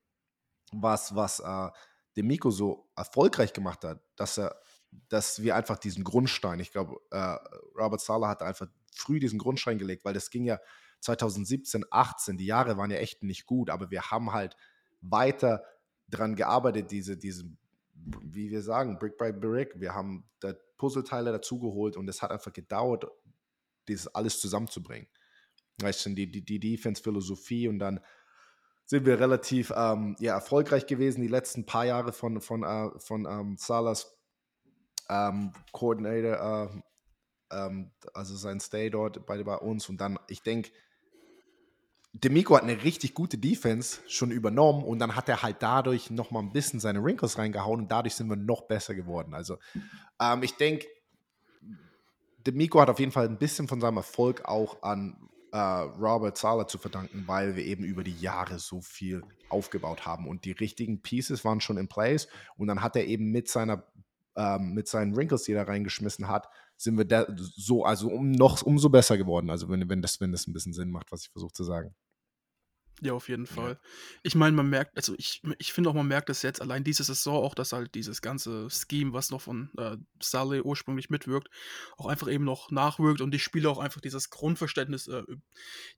was, 0.72 1.14
was 1.14 1.40
äh, 1.40 1.68
Demico 2.16 2.50
so 2.50 2.88
erfolgreich 2.96 3.52
gemacht 3.52 3.84
hat, 3.84 4.00
dass 4.16 4.38
er 4.38 4.56
dass 5.08 5.42
wir 5.42 5.56
einfach 5.56 5.78
diesen 5.78 6.04
Grundstein, 6.04 6.60
ich 6.60 6.72
glaube, 6.72 6.96
äh, 7.10 7.36
Robert 7.78 8.00
Sala 8.00 8.28
hat 8.28 8.42
einfach 8.42 8.68
früh 8.94 9.20
diesen 9.20 9.38
Grundstein 9.38 9.78
gelegt, 9.78 10.04
weil 10.04 10.14
das 10.14 10.30
ging 10.30 10.44
ja 10.44 10.58
2017, 11.00 11.84
18, 11.90 12.36
die 12.36 12.46
Jahre 12.46 12.76
waren 12.76 12.90
ja 12.90 12.98
echt 12.98 13.22
nicht 13.22 13.46
gut, 13.46 13.70
aber 13.70 13.90
wir 13.90 14.10
haben 14.10 14.32
halt 14.32 14.56
weiter 15.00 15.64
dran 16.08 16.34
gearbeitet, 16.36 16.90
diese, 16.90 17.16
diese, 17.16 17.44
wie 17.94 18.50
wir 18.50 18.62
sagen, 18.62 18.98
Brick 18.98 19.18
by 19.18 19.32
Brick. 19.32 19.80
Wir 19.80 19.94
haben 19.94 20.24
da 20.40 20.54
Puzzleteile 20.76 21.32
dazugeholt 21.32 21.96
und 21.96 22.08
es 22.08 22.22
hat 22.22 22.30
einfach 22.30 22.52
gedauert, 22.52 23.06
dieses 23.88 24.08
alles 24.08 24.40
zusammenzubringen. 24.40 25.08
Weißt 25.80 26.06
du, 26.06 26.10
die, 26.10 26.30
die, 26.30 26.44
die 26.44 26.58
Defense-Philosophie 26.58 27.68
und 27.68 27.78
dann 27.78 28.00
sind 28.84 29.04
wir 29.04 29.18
relativ 29.18 29.72
ähm, 29.76 30.16
ja, 30.20 30.34
erfolgreich 30.34 30.86
gewesen, 30.86 31.20
die 31.20 31.28
letzten 31.28 31.66
paar 31.66 31.84
Jahre 31.84 32.12
von, 32.12 32.40
von, 32.40 32.62
äh, 32.62 32.98
von 32.98 33.26
ähm, 33.28 33.56
Salas 33.58 34.15
ähm, 35.08 35.52
Coordinator, 35.72 36.72
äh, 37.50 37.56
ähm, 37.56 37.90
also 38.14 38.36
sein 38.36 38.60
Stay 38.60 38.90
dort 38.90 39.26
bei, 39.26 39.42
bei 39.42 39.56
uns. 39.56 39.88
Und 39.88 40.00
dann, 40.00 40.18
ich 40.28 40.42
denke, 40.42 40.70
Demico 42.12 42.56
hat 42.56 42.62
eine 42.62 42.82
richtig 42.82 43.12
gute 43.12 43.36
Defense 43.36 44.00
schon 44.08 44.30
übernommen 44.30 44.84
und 44.84 44.98
dann 44.98 45.16
hat 45.16 45.28
er 45.28 45.42
halt 45.42 45.56
dadurch 45.60 46.10
nochmal 46.10 46.42
ein 46.42 46.52
bisschen 46.52 46.80
seine 46.80 47.02
Wrinkles 47.04 47.36
reingehauen 47.36 47.80
und 47.82 47.92
dadurch 47.92 48.14
sind 48.14 48.28
wir 48.28 48.36
noch 48.36 48.62
besser 48.62 48.94
geworden. 48.94 49.34
Also 49.34 49.58
ähm, 50.20 50.42
ich 50.42 50.54
denke, 50.54 50.86
Demico 52.46 52.80
hat 52.80 52.88
auf 52.88 53.00
jeden 53.00 53.12
Fall 53.12 53.26
ein 53.26 53.38
bisschen 53.38 53.68
von 53.68 53.80
seinem 53.80 53.98
Erfolg 53.98 54.46
auch 54.46 54.82
an 54.82 55.28
äh, 55.52 55.58
Robert 55.58 56.38
Sala 56.38 56.66
zu 56.66 56.78
verdanken, 56.78 57.24
weil 57.26 57.54
wir 57.54 57.64
eben 57.64 57.84
über 57.84 58.02
die 58.02 58.18
Jahre 58.18 58.58
so 58.58 58.80
viel 58.80 59.22
aufgebaut 59.50 60.06
haben 60.06 60.26
und 60.26 60.44
die 60.44 60.52
richtigen 60.52 61.02
Pieces 61.02 61.44
waren 61.44 61.60
schon 61.60 61.76
in 61.76 61.88
place 61.88 62.28
und 62.56 62.68
dann 62.68 62.82
hat 62.82 62.96
er 62.96 63.04
eben 63.04 63.30
mit 63.30 63.48
seiner 63.48 63.84
ähm, 64.36 64.72
mit 64.74 64.88
seinen 64.88 65.16
Wrinkles, 65.16 65.44
die 65.44 65.52
er 65.52 65.64
da 65.64 65.70
reingeschmissen 65.70 66.28
hat, 66.28 66.48
sind 66.76 66.98
wir 66.98 67.26
so, 67.36 67.84
also 67.84 68.08
um, 68.08 68.30
noch 68.30 68.62
umso 68.62 68.90
besser 68.90 69.16
geworden. 69.16 69.50
Also 69.50 69.68
wenn, 69.68 69.88
wenn, 69.88 70.02
das, 70.02 70.20
wenn 70.20 70.32
das 70.32 70.46
ein 70.46 70.52
bisschen 70.52 70.72
Sinn 70.72 70.90
macht, 70.90 71.10
was 71.10 71.22
ich 71.22 71.30
versuche 71.30 71.52
zu 71.52 71.64
sagen. 71.64 71.94
Ja, 73.02 73.12
auf 73.12 73.28
jeden 73.28 73.46
Fall. 73.46 73.72
Ja. 73.72 73.78
Ich 74.22 74.34
meine, 74.34 74.56
man 74.56 74.70
merkt, 74.70 74.96
also 74.96 75.14
ich, 75.18 75.42
ich 75.58 75.72
finde 75.74 75.90
auch, 75.90 75.94
man 75.94 76.08
merkt 76.08 76.30
das 76.30 76.42
jetzt 76.42 76.62
allein 76.62 76.82
diese 76.82 77.04
Saison 77.04 77.44
auch, 77.44 77.54
dass 77.54 77.72
halt 77.72 77.94
dieses 77.94 78.22
ganze 78.22 78.68
Scheme, 78.70 79.12
was 79.12 79.30
noch 79.30 79.42
von 79.42 79.70
äh, 79.76 79.98
Saleh 80.20 80.62
ursprünglich 80.62 81.10
mitwirkt, 81.10 81.50
auch 81.98 82.06
einfach 82.06 82.28
eben 82.28 82.44
noch 82.44 82.70
nachwirkt 82.70 83.20
und 83.20 83.32
die 83.32 83.38
Spieler 83.38 83.70
auch 83.70 83.78
einfach 83.78 84.00
dieses 84.00 84.30
Grundverständnis 84.30 85.08
äh, 85.08 85.24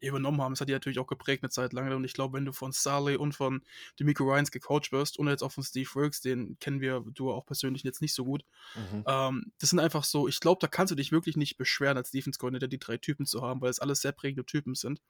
übernommen 0.01 0.43
haben. 0.43 0.53
Das 0.53 0.61
hat 0.61 0.69
die 0.69 0.73
natürlich 0.73 0.99
auch 0.99 1.07
geprägt 1.07 1.45
eine 1.45 1.51
Zeit 1.51 1.73
lang. 1.73 1.93
Und 1.93 2.05
ich 2.05 2.15
glaube, 2.15 2.37
wenn 2.37 2.45
du 2.45 2.53
von 2.53 2.73
Saleh 2.73 3.17
und 3.17 3.33
von 3.33 3.63
Demico 4.01 4.25
Ryans 4.25 4.51
gecoacht 4.51 4.91
wirst 4.91 5.19
und 5.19 5.29
jetzt 5.29 5.43
auch 5.43 5.53
von 5.53 5.63
Steve 5.63 5.89
Wilkes, 5.95 6.21
den 6.21 6.59
kennen 6.59 6.81
wir, 6.81 7.05
du 7.15 7.31
auch 7.31 7.47
persönlich 7.47 7.85
jetzt 7.85 8.03
nicht 8.03 8.15
so 8.15 8.25
gut, 8.25 8.45
mhm. 8.75 9.05
ähm, 9.07 9.53
das 9.61 9.71
sind 9.71 9.79
einfach 9.79 10.03
so, 10.03 10.27
ich 10.27 10.41
glaube, 10.41 10.59
da 10.61 10.67
kannst 10.67 10.91
du 10.91 10.97
dich 10.97 11.13
wirklich 11.13 11.37
nicht 11.37 11.57
beschweren, 11.59 11.97
als 11.97 12.11
Defense 12.11 12.41
Coordinator 12.41 12.69
die 12.69 12.79
drei 12.79 12.97
Typen 12.97 13.25
zu 13.25 13.43
haben, 13.43 13.61
weil 13.61 13.71
es 13.71 13.79
alles 13.79 14.01
sehr 14.01 14.13
prägende 14.13 14.45
Typen 14.45 14.75
sind. 14.75 15.01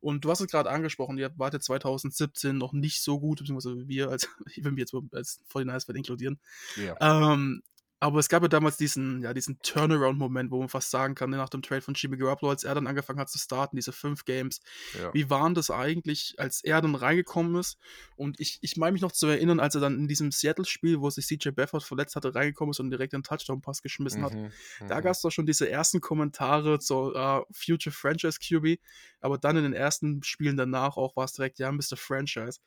Und 0.00 0.24
du 0.24 0.30
hast 0.30 0.40
es 0.40 0.48
gerade 0.48 0.70
angesprochen, 0.70 1.16
ihr 1.22 1.38
wartet 1.38 1.62
2017 1.62 2.56
noch 2.56 2.72
nicht 2.72 3.00
so 3.00 3.18
gut, 3.20 3.38
beziehungsweise 3.38 3.88
wir 3.88 4.10
als, 4.10 4.28
ich 4.54 4.64
will 4.64 4.72
mich 4.72 4.80
jetzt 4.80 4.94
als 5.12 5.40
49ers 5.52 5.94
inkludieren. 5.94 6.38
Ja. 6.76 7.32
Ähm, 7.32 7.62
aber 8.02 8.18
es 8.18 8.28
gab 8.28 8.42
ja 8.42 8.48
damals 8.48 8.76
diesen, 8.76 9.22
ja, 9.22 9.32
diesen 9.32 9.60
Turnaround-Moment, 9.62 10.50
wo 10.50 10.58
man 10.58 10.68
fast 10.68 10.90
sagen 10.90 11.14
kann, 11.14 11.30
nach 11.30 11.48
dem 11.48 11.62
Trade 11.62 11.82
von 11.82 11.94
Jimmy 11.94 12.16
Garoppolo, 12.16 12.50
als 12.50 12.64
er 12.64 12.74
dann 12.74 12.88
angefangen 12.88 13.20
hat 13.20 13.30
zu 13.30 13.38
starten, 13.38 13.76
diese 13.76 13.92
fünf 13.92 14.24
Games. 14.24 14.60
Ja. 15.00 15.14
Wie 15.14 15.30
waren 15.30 15.54
das 15.54 15.70
eigentlich, 15.70 16.34
als 16.36 16.64
er 16.64 16.80
dann 16.80 16.96
reingekommen 16.96 17.54
ist? 17.54 17.78
Und 18.16 18.40
ich, 18.40 18.58
ich 18.60 18.76
meine 18.76 18.94
mich 18.94 19.02
noch 19.02 19.12
zu 19.12 19.28
erinnern, 19.28 19.60
als 19.60 19.76
er 19.76 19.80
dann 19.80 19.96
in 20.00 20.08
diesem 20.08 20.32
Seattle-Spiel, 20.32 21.00
wo 21.00 21.10
sich 21.10 21.28
CJ 21.28 21.50
Befford 21.50 21.84
verletzt 21.84 22.16
hatte, 22.16 22.34
reingekommen 22.34 22.72
ist 22.72 22.80
und 22.80 22.90
direkt 22.90 23.14
einen 23.14 23.22
Touchdown-Pass 23.22 23.82
geschmissen 23.82 24.22
mhm, 24.22 24.24
hat. 24.24 24.32
Da 24.80 24.98
mhm. 24.98 25.02
gab 25.04 25.12
es 25.12 25.20
doch 25.20 25.30
schon 25.30 25.46
diese 25.46 25.70
ersten 25.70 26.00
Kommentare 26.00 26.80
zur 26.80 27.14
uh, 27.14 27.44
Future 27.52 27.94
Franchise 27.94 28.40
QB. 28.40 28.80
Aber 29.20 29.38
dann 29.38 29.56
in 29.56 29.62
den 29.62 29.74
ersten 29.74 30.24
Spielen 30.24 30.56
danach 30.56 30.96
auch 30.96 31.14
war 31.14 31.26
es 31.26 31.34
direkt, 31.34 31.60
ja, 31.60 31.70
Mr. 31.70 31.96
Franchise. 31.96 32.58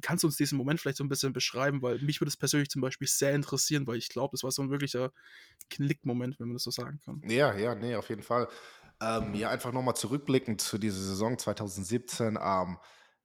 Kannst 0.00 0.22
du 0.22 0.28
uns 0.28 0.36
diesen 0.36 0.58
Moment 0.58 0.80
vielleicht 0.80 0.98
so 0.98 1.04
ein 1.04 1.08
bisschen 1.08 1.32
beschreiben? 1.32 1.82
Weil 1.82 1.98
mich 2.00 2.20
würde 2.20 2.28
es 2.28 2.36
persönlich 2.36 2.68
zum 2.68 2.82
Beispiel 2.82 3.08
sehr 3.08 3.34
interessieren, 3.34 3.86
weil 3.86 3.96
ich 3.96 4.08
glaube, 4.08 4.32
das 4.32 4.42
war 4.42 4.50
so 4.50 4.62
ein 4.62 4.70
wirklicher 4.70 5.12
Klickmoment, 5.70 6.38
wenn 6.38 6.48
man 6.48 6.54
das 6.54 6.62
so 6.64 6.70
sagen 6.70 7.00
kann. 7.04 7.22
Ja, 7.26 7.54
ja, 7.54 7.74
nee, 7.74 7.94
auf 7.94 8.08
jeden 8.08 8.22
Fall. 8.22 8.48
Ähm, 9.00 9.34
ja, 9.34 9.50
einfach 9.50 9.72
nochmal 9.72 9.96
zurückblickend 9.96 10.60
zu 10.60 10.78
dieser 10.78 11.00
Saison 11.00 11.38
2017. 11.38 12.38
Ähm, 12.40 12.78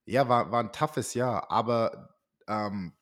ja, 0.05 0.27
war, 0.27 0.51
war 0.51 0.63
ein 0.63 0.71
toughes 0.71 1.13
Jahr, 1.13 1.51
aber 1.51 2.15
ähm, 2.47 2.93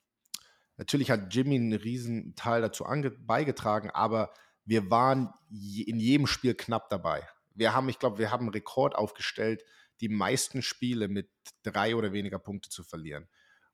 natürlich 0.76 1.10
hat 1.10 1.32
Jimmy 1.34 1.56
einen 1.56 1.72
riesen 1.72 2.34
Teil 2.36 2.60
dazu 2.60 2.84
beigetragen, 3.20 3.90
aber 3.90 4.32
wir 4.64 4.90
waren 4.90 5.32
in 5.50 5.98
jedem 5.98 6.26
Spiel 6.26 6.54
knapp 6.54 6.90
dabei. 6.90 7.26
Wir 7.54 7.74
haben, 7.74 7.88
ich 7.88 7.98
glaube, 7.98 8.18
wir 8.18 8.30
haben 8.30 8.42
einen 8.42 8.52
Rekord 8.52 8.94
aufgestellt, 8.94 9.64
die 10.00 10.08
meisten 10.08 10.62
Spiele 10.62 11.08
mit 11.08 11.30
drei 11.62 11.96
oder 11.96 12.12
weniger 12.12 12.38
Punkte 12.38 12.68
zu 12.68 12.84
verlieren. 12.84 13.28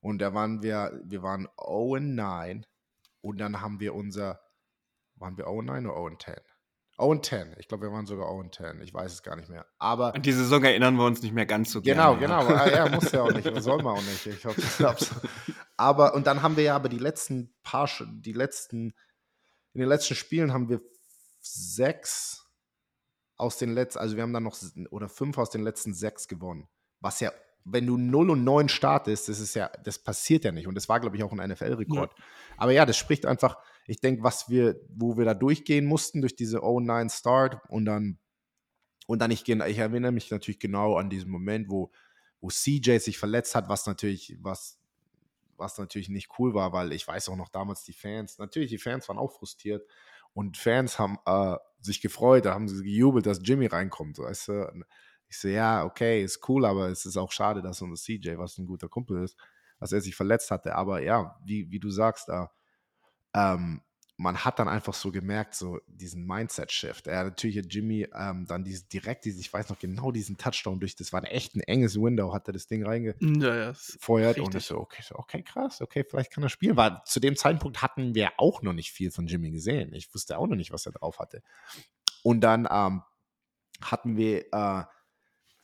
Und 0.05 0.19
da 0.19 0.35
waren 0.35 0.63
wir, 0.63 1.01
wir 1.03 1.23
waren 1.23 1.49
0-9 1.57 2.65
und 3.23 3.39
dann 3.39 3.63
haben 3.63 3.81
wir 3.81 3.95
unser 3.95 4.39
waren 5.15 5.39
wir 5.39 5.47
0-9 5.47 5.89
oder 5.89 6.15
0-10? 6.15 6.37
0-10. 6.99 7.57
Ich 7.59 7.69
glaube, 7.69 7.87
wir 7.87 7.93
waren 7.93 8.05
sogar 8.05 8.29
0-10. 8.29 8.83
Ich 8.83 8.93
weiß 8.93 9.15
es 9.15 9.23
gar 9.23 9.35
nicht 9.35 9.49
mehr. 9.49 9.65
Aber 9.79 10.15
An 10.15 10.21
die 10.21 10.33
Saison 10.33 10.63
erinnern 10.63 10.97
wir 10.97 11.07
uns 11.07 11.23
nicht 11.23 11.33
mehr 11.33 11.47
ganz 11.47 11.73
so 11.73 11.81
genau, 11.81 12.19
gerne. 12.19 12.45
Genau, 12.45 12.47
genau. 12.47 12.61
Ah, 12.61 12.69
ja, 12.69 12.89
muss 12.91 13.13
ja 13.13 13.23
auch 13.23 13.33
nicht. 13.33 13.51
Soll 13.63 13.83
man 13.83 13.97
auch 13.97 14.03
nicht. 14.03 14.27
Ich 14.27 14.45
hoffe, 14.45 14.61
aber, 15.79 16.13
und 16.13 16.27
dann 16.27 16.43
haben 16.43 16.59
wir 16.59 16.65
ja 16.65 16.77
aber 16.77 16.91
die 16.91 16.99
letzten 16.99 17.55
paar, 17.63 17.89
die 18.07 18.33
letzten, 18.35 18.93
in 19.73 19.81
den 19.81 19.89
letzten 19.89 20.17
Spielen 20.17 20.53
haben 20.53 20.69
wir 20.69 20.83
sechs 21.41 22.47
aus 23.37 23.57
den 23.57 23.73
letzten, 23.73 24.01
also 24.01 24.17
wir 24.17 24.23
haben 24.23 24.35
dann 24.35 24.43
noch, 24.43 24.59
oder 24.91 25.09
fünf 25.09 25.39
aus 25.39 25.49
den 25.49 25.63
letzten 25.63 25.95
sechs 25.95 26.29
gewonnen. 26.29 26.69
Was 27.01 27.21
ja, 27.21 27.33
wenn 27.65 27.87
du 27.87 27.97
0 27.97 28.31
und 28.31 28.45
9 28.45 28.69
startest, 28.69 29.29
das 29.29 29.41
ist 29.41 29.55
ja, 29.55 29.71
das 29.83 29.99
passiert 29.99 30.45
ja 30.45 30.53
nicht. 30.53 30.67
Und 30.67 30.75
das 30.75 30.89
war, 30.89 31.01
glaube 31.01 31.17
ich, 31.17 31.23
auch 31.23 31.33
ein 31.33 31.51
NFL-Rekord. 31.51 32.13
Ja. 32.17 32.25
Aber 32.59 32.73
ja, 32.73 32.85
das 32.85 32.97
spricht 32.97 33.25
einfach, 33.27 33.59
ich 33.87 34.01
denke, 34.01 34.23
was 34.23 34.49
wir, 34.49 34.81
wo 34.89 35.17
wir 35.17 35.25
da 35.25 35.35
durchgehen 35.35 35.87
mussten, 35.87 36.21
durch 36.21 36.37
diese 36.37 36.59
0-9 36.59 37.11
Start 37.11 37.59
und 37.69 37.87
dann, 37.87 38.19
und 39.07 39.19
dann 39.21 39.31
ich, 39.31 39.49
ich 39.49 39.79
erinnere 39.79 40.13
mich 40.13 40.31
natürlich 40.31 40.59
genau 40.59 40.97
an 40.97 41.11
diesen 41.11 41.31
Moment, 41.31 41.69
wo, 41.69 41.91
wo 42.41 42.49
CJ 42.49 42.99
sich 42.99 43.19
verletzt 43.19 43.55
hat, 43.55 43.69
was 43.69 43.87
natürlich, 43.87 44.37
was, 44.41 44.79
was 45.57 45.79
natürlich 45.79 46.09
nicht 46.09 46.31
cool 46.39 46.55
war, 46.55 46.73
weil 46.73 46.93
ich 46.93 47.07
weiß 47.07 47.29
auch 47.31 47.37
noch 47.37 47.49
damals 47.49 47.85
die 47.85 47.93
Fans, 47.93 48.39
natürlich 48.39 48.71
die 48.71 48.79
Fans 48.79 49.09
waren 49.09 49.19
auch 49.19 49.33
frustriert 49.33 49.87
und 50.35 50.57
Fans 50.57 50.99
haben 50.99 51.19
äh, 51.27 51.57
sich 51.81 52.01
gefreut, 52.01 52.45
da 52.45 52.55
haben 52.55 52.69
sie 52.69 52.83
gejubelt, 52.83 53.27
dass 53.27 53.41
Jimmy 53.43 53.67
reinkommt, 53.67 54.19
weißt 54.19 54.49
du. 54.49 54.85
Ich 55.29 55.39
so, 55.39 55.49
ja, 55.49 55.85
okay, 55.85 56.23
ist 56.23 56.49
cool, 56.49 56.65
aber 56.65 56.89
es 56.89 57.07
ist 57.07 57.17
auch 57.17 57.33
schade, 57.33 57.63
dass 57.63 57.83
unser 57.83 58.01
CJ, 58.01 58.37
was 58.37 58.59
ein 58.59 58.67
guter 58.67 58.89
Kumpel 58.89 59.23
ist, 59.23 59.37
dass 59.81 59.93
er 59.93 60.01
sich 60.01 60.15
verletzt 60.15 60.51
hatte. 60.51 60.75
Aber 60.75 61.03
ja, 61.03 61.39
wie, 61.45 61.71
wie 61.71 61.81
du 61.81 61.91
sagst, 61.91 62.29
da, 62.29 62.51
ähm, 63.35 63.83
man 64.17 64.45
hat 64.45 64.61
dann 64.61 64.69
einfach 64.69 64.95
so 64.95 65.11
gemerkt, 65.11 65.57
so 65.57 65.81
diesen 65.89 66.25
Mindset-Shift. 66.25 67.09
Er 67.09 67.25
natürlich 67.25 67.59
hat 67.59 67.67
Jimmy 67.69 68.07
ähm, 68.15 68.47
dann 68.47 68.63
diese, 68.63 68.87
direkt, 68.87 69.25
diese, 69.25 69.41
ich 69.41 69.53
weiß 69.53 69.71
noch 69.71 69.79
genau, 69.79 70.13
diesen 70.13 70.37
Touchdown 70.37 70.79
durch, 70.79 70.95
das 70.95 71.13
war 71.13 71.21
ein 71.21 71.27
echt 71.27 71.57
ein 71.57 71.61
enges 71.61 72.01
Window, 72.01 72.33
hat 72.33 72.47
er 72.47 72.53
das 72.53 72.69
Ding 72.69 72.87
reingefeuert 72.87 74.37
ja, 74.37 74.43
und 74.43 74.55
ich 74.55 74.65
so, 74.65 74.79
okay, 74.79 75.03
so, 75.05 75.17
okay, 75.17 75.43
krass, 75.43 75.81
okay, 75.81 76.05
vielleicht 76.09 76.31
kann 76.31 76.45
er 76.45 76.49
spielen. 76.49 76.77
Weil 76.77 77.01
zu 77.05 77.19
dem 77.19 77.35
Zeitpunkt 77.35 77.83
hatten 77.83 78.15
wir 78.15 78.33
auch 78.37 78.63
noch 78.63 78.73
nicht 78.73 78.93
viel 78.93 79.11
von 79.11 79.27
Jimmy 79.27 79.51
gesehen. 79.51 79.93
Ich 79.95 80.15
wusste 80.15 80.39
auch 80.39 80.47
noch 80.47 80.57
nicht, 80.57 80.71
was 80.71 80.87
er 80.87 80.93
drauf 80.93 81.19
hatte. 81.19 81.43
Und 82.23 82.41
dann, 82.41 82.69
ähm, 82.71 83.03
hatten 83.81 84.17
wir 84.17 84.47
äh, 84.53 84.85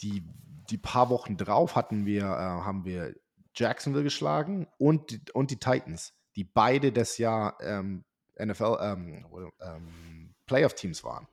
die, 0.02 0.24
die 0.70 0.78
paar 0.78 1.10
Wochen 1.10 1.36
drauf 1.36 1.76
hatten 1.76 2.06
wir, 2.06 2.22
äh, 2.22 2.26
haben 2.26 2.84
wir 2.84 3.14
Jacksonville 3.54 4.04
geschlagen 4.04 4.66
und, 4.78 5.10
die- 5.10 5.32
und 5.32 5.50
die 5.50 5.58
Titans, 5.58 6.14
die 6.36 6.44
beide 6.44 6.92
das 6.92 7.18
Jahr 7.18 7.58
ähm, 7.60 8.04
NFL 8.38 8.78
ähm, 8.80 9.26
ähm, 9.60 10.34
Playoff-Teams 10.46 11.04
waren. 11.04 11.26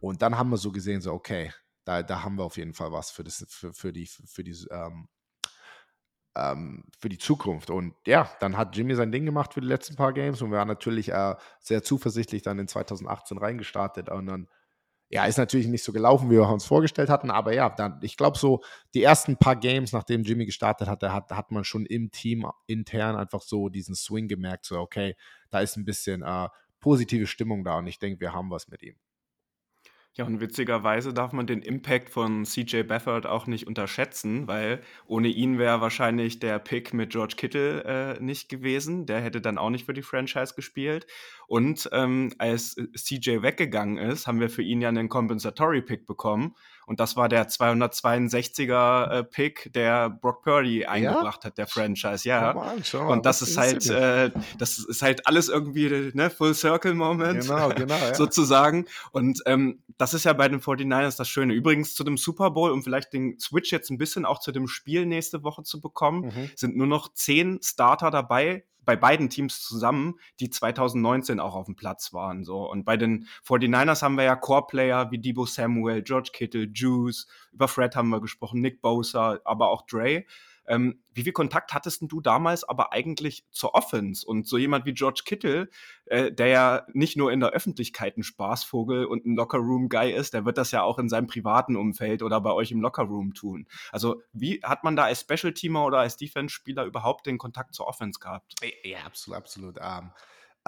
Und 0.00 0.22
dann 0.22 0.38
haben 0.38 0.50
wir 0.50 0.56
so 0.56 0.70
gesehen, 0.70 1.00
so, 1.00 1.12
okay, 1.12 1.52
da, 1.84 2.02
da 2.02 2.22
haben 2.22 2.36
wir 2.36 2.44
auf 2.44 2.56
jeden 2.56 2.74
Fall 2.74 2.92
was 2.92 3.10
für, 3.10 3.24
das, 3.24 3.44
für, 3.48 3.72
für 3.72 3.92
die, 3.92 4.06
für 4.06 4.44
die, 4.44 4.56
ähm, 4.70 5.08
ähm, 6.36 6.84
für 6.98 7.08
die 7.08 7.18
Zukunft. 7.18 7.70
Und 7.70 7.94
ja, 8.06 8.30
dann 8.40 8.56
hat 8.56 8.76
Jimmy 8.76 8.94
sein 8.94 9.12
Ding 9.12 9.24
gemacht 9.24 9.54
für 9.54 9.60
die 9.60 9.66
letzten 9.66 9.96
paar 9.96 10.12
Games 10.12 10.40
und 10.40 10.50
wir 10.50 10.58
waren 10.58 10.68
natürlich 10.68 11.10
äh, 11.10 11.34
sehr 11.60 11.82
zuversichtlich 11.82 12.42
dann 12.42 12.58
in 12.58 12.68
2018 12.68 13.38
reingestartet. 13.38 14.08
Und 14.08 14.26
dann, 14.26 14.48
ja, 15.10 15.24
ist 15.24 15.38
natürlich 15.38 15.68
nicht 15.68 15.84
so 15.84 15.92
gelaufen, 15.92 16.30
wie 16.30 16.34
wir 16.34 16.48
uns 16.48 16.66
vorgestellt 16.66 17.08
hatten, 17.08 17.30
aber 17.30 17.54
ja, 17.54 17.70
dann, 17.70 17.98
ich 18.02 18.16
glaube, 18.16 18.36
so 18.36 18.60
die 18.94 19.02
ersten 19.02 19.36
paar 19.36 19.56
Games, 19.56 19.92
nachdem 19.92 20.22
Jimmy 20.22 20.44
gestartet 20.44 20.88
hatte, 20.88 21.12
hat, 21.12 21.30
hat 21.30 21.50
man 21.50 21.64
schon 21.64 21.86
im 21.86 22.10
Team 22.10 22.46
intern 22.66 23.16
einfach 23.16 23.40
so 23.40 23.70
diesen 23.70 23.94
Swing 23.94 24.28
gemerkt, 24.28 24.66
so, 24.66 24.78
okay, 24.78 25.16
da 25.50 25.60
ist 25.60 25.76
ein 25.76 25.84
bisschen 25.84 26.22
äh, 26.22 26.48
positive 26.80 27.26
Stimmung 27.26 27.64
da 27.64 27.78
und 27.78 27.86
ich 27.86 27.98
denke, 27.98 28.20
wir 28.20 28.34
haben 28.34 28.50
was 28.50 28.68
mit 28.68 28.82
ihm. 28.82 28.96
Ja, 30.18 30.24
und 30.24 30.40
witzigerweise 30.40 31.14
darf 31.14 31.32
man 31.32 31.46
den 31.46 31.62
Impact 31.62 32.10
von 32.10 32.44
CJ 32.44 32.82
Beathard 32.82 33.24
auch 33.24 33.46
nicht 33.46 33.68
unterschätzen, 33.68 34.48
weil 34.48 34.82
ohne 35.06 35.28
ihn 35.28 35.60
wäre 35.60 35.80
wahrscheinlich 35.80 36.40
der 36.40 36.58
Pick 36.58 36.92
mit 36.92 37.10
George 37.10 37.34
Kittle 37.36 37.84
äh, 37.84 38.20
nicht 38.20 38.48
gewesen. 38.48 39.06
Der 39.06 39.20
hätte 39.20 39.40
dann 39.40 39.58
auch 39.58 39.70
nicht 39.70 39.86
für 39.86 39.94
die 39.94 40.02
Franchise 40.02 40.54
gespielt. 40.56 41.06
Und 41.46 41.88
ähm, 41.92 42.32
als 42.38 42.74
CJ 42.96 43.42
weggegangen 43.42 43.96
ist, 43.96 44.26
haben 44.26 44.40
wir 44.40 44.50
für 44.50 44.62
ihn 44.62 44.80
ja 44.80 44.88
einen 44.88 45.08
Compensatory 45.08 45.82
Pick 45.82 46.04
bekommen. 46.04 46.56
Und 46.88 47.00
das 47.00 47.16
war 47.16 47.28
der 47.28 47.48
262er 47.48 49.10
äh, 49.10 49.24
Pick, 49.24 49.70
der 49.74 50.08
Brock 50.10 50.42
Purdy 50.42 50.86
eingebracht 50.86 51.44
hat, 51.44 51.58
der 51.58 51.66
Franchise. 51.66 52.26
Ja. 52.28 52.52
An, 52.52 52.82
Und 53.08 53.26
das 53.26 53.42
was 53.42 53.50
ist 53.50 53.56
halt, 53.58 53.86
äh, 53.90 54.30
das 54.58 54.78
ist 54.78 55.02
halt 55.02 55.26
alles 55.26 55.48
irgendwie, 55.48 56.10
ne, 56.14 56.30
Full 56.30 56.54
Circle 56.54 56.94
Moment. 56.94 57.42
Genau, 57.42 57.68
genau, 57.68 57.94
ja. 57.94 58.14
sozusagen. 58.14 58.86
Und 59.12 59.42
ähm, 59.46 59.82
das 59.98 60.14
ist 60.14 60.24
ja 60.24 60.32
bei 60.32 60.48
den 60.48 60.60
49ers 60.60 61.18
das 61.18 61.28
Schöne. 61.28 61.52
Übrigens 61.52 61.94
zu 61.94 62.04
dem 62.04 62.16
Super 62.16 62.50
Bowl, 62.50 62.70
um 62.70 62.82
vielleicht 62.82 63.12
den 63.12 63.38
Switch 63.38 63.70
jetzt 63.70 63.90
ein 63.90 63.98
bisschen 63.98 64.24
auch 64.24 64.40
zu 64.40 64.50
dem 64.50 64.66
Spiel 64.66 65.04
nächste 65.06 65.42
Woche 65.42 65.62
zu 65.64 65.80
bekommen, 65.80 66.26
Mhm. 66.28 66.50
sind 66.56 66.76
nur 66.76 66.86
noch 66.86 67.12
zehn 67.12 67.60
Starter 67.62 68.10
dabei, 68.10 68.64
bei 68.88 68.96
beiden 68.96 69.28
Teams 69.28 69.60
zusammen, 69.60 70.14
die 70.40 70.48
2019 70.48 71.40
auch 71.40 71.54
auf 71.54 71.66
dem 71.66 71.76
Platz 71.76 72.14
waren. 72.14 72.42
So. 72.42 72.66
Und 72.66 72.86
bei 72.86 72.96
den 72.96 73.26
49ers 73.46 74.00
haben 74.00 74.14
wir 74.14 74.24
ja 74.24 74.34
Core-Player 74.34 75.10
wie 75.10 75.18
Debo 75.18 75.44
Samuel, 75.44 76.00
George 76.00 76.30
Kittle, 76.32 76.70
Juice, 76.72 77.26
über 77.52 77.68
Fred 77.68 77.94
haben 77.96 78.08
wir 78.08 78.22
gesprochen, 78.22 78.62
Nick 78.62 78.80
Bosa, 78.80 79.40
aber 79.44 79.68
auch 79.68 79.82
Dre. 79.82 80.24
Ähm, 80.68 81.02
wie 81.12 81.24
viel 81.24 81.32
Kontakt 81.32 81.74
hattest 81.74 82.02
du 82.02 82.20
damals 82.20 82.62
aber 82.62 82.92
eigentlich 82.92 83.44
zur 83.50 83.74
Offense? 83.74 84.26
Und 84.26 84.46
so 84.46 84.58
jemand 84.58 84.84
wie 84.84 84.94
George 84.94 85.22
Kittle, 85.24 85.68
äh, 86.06 86.30
der 86.30 86.46
ja 86.46 86.86
nicht 86.92 87.16
nur 87.16 87.32
in 87.32 87.40
der 87.40 87.50
Öffentlichkeit 87.50 88.16
ein 88.16 88.22
Spaßvogel 88.22 89.06
und 89.06 89.26
ein 89.26 89.34
Lockerroom-Guy 89.34 90.12
ist, 90.12 90.34
der 90.34 90.44
wird 90.44 90.58
das 90.58 90.70
ja 90.70 90.82
auch 90.82 90.98
in 90.98 91.08
seinem 91.08 91.26
privaten 91.26 91.76
Umfeld 91.76 92.22
oder 92.22 92.40
bei 92.40 92.52
euch 92.52 92.70
im 92.70 92.80
Lockerroom 92.80 93.34
tun. 93.34 93.66
Also 93.90 94.22
wie 94.32 94.60
hat 94.62 94.84
man 94.84 94.94
da 94.94 95.04
als 95.04 95.20
Special-Teamer 95.22 95.84
oder 95.84 95.98
als 95.98 96.16
Defense-Spieler 96.16 96.84
überhaupt 96.84 97.26
den 97.26 97.38
Kontakt 97.38 97.74
zur 97.74 97.88
Offense 97.88 98.20
gehabt? 98.20 98.54
Ja, 98.84 98.98
absolut, 99.06 99.38
absolut. 99.38 99.78
Ähm, 99.80 100.12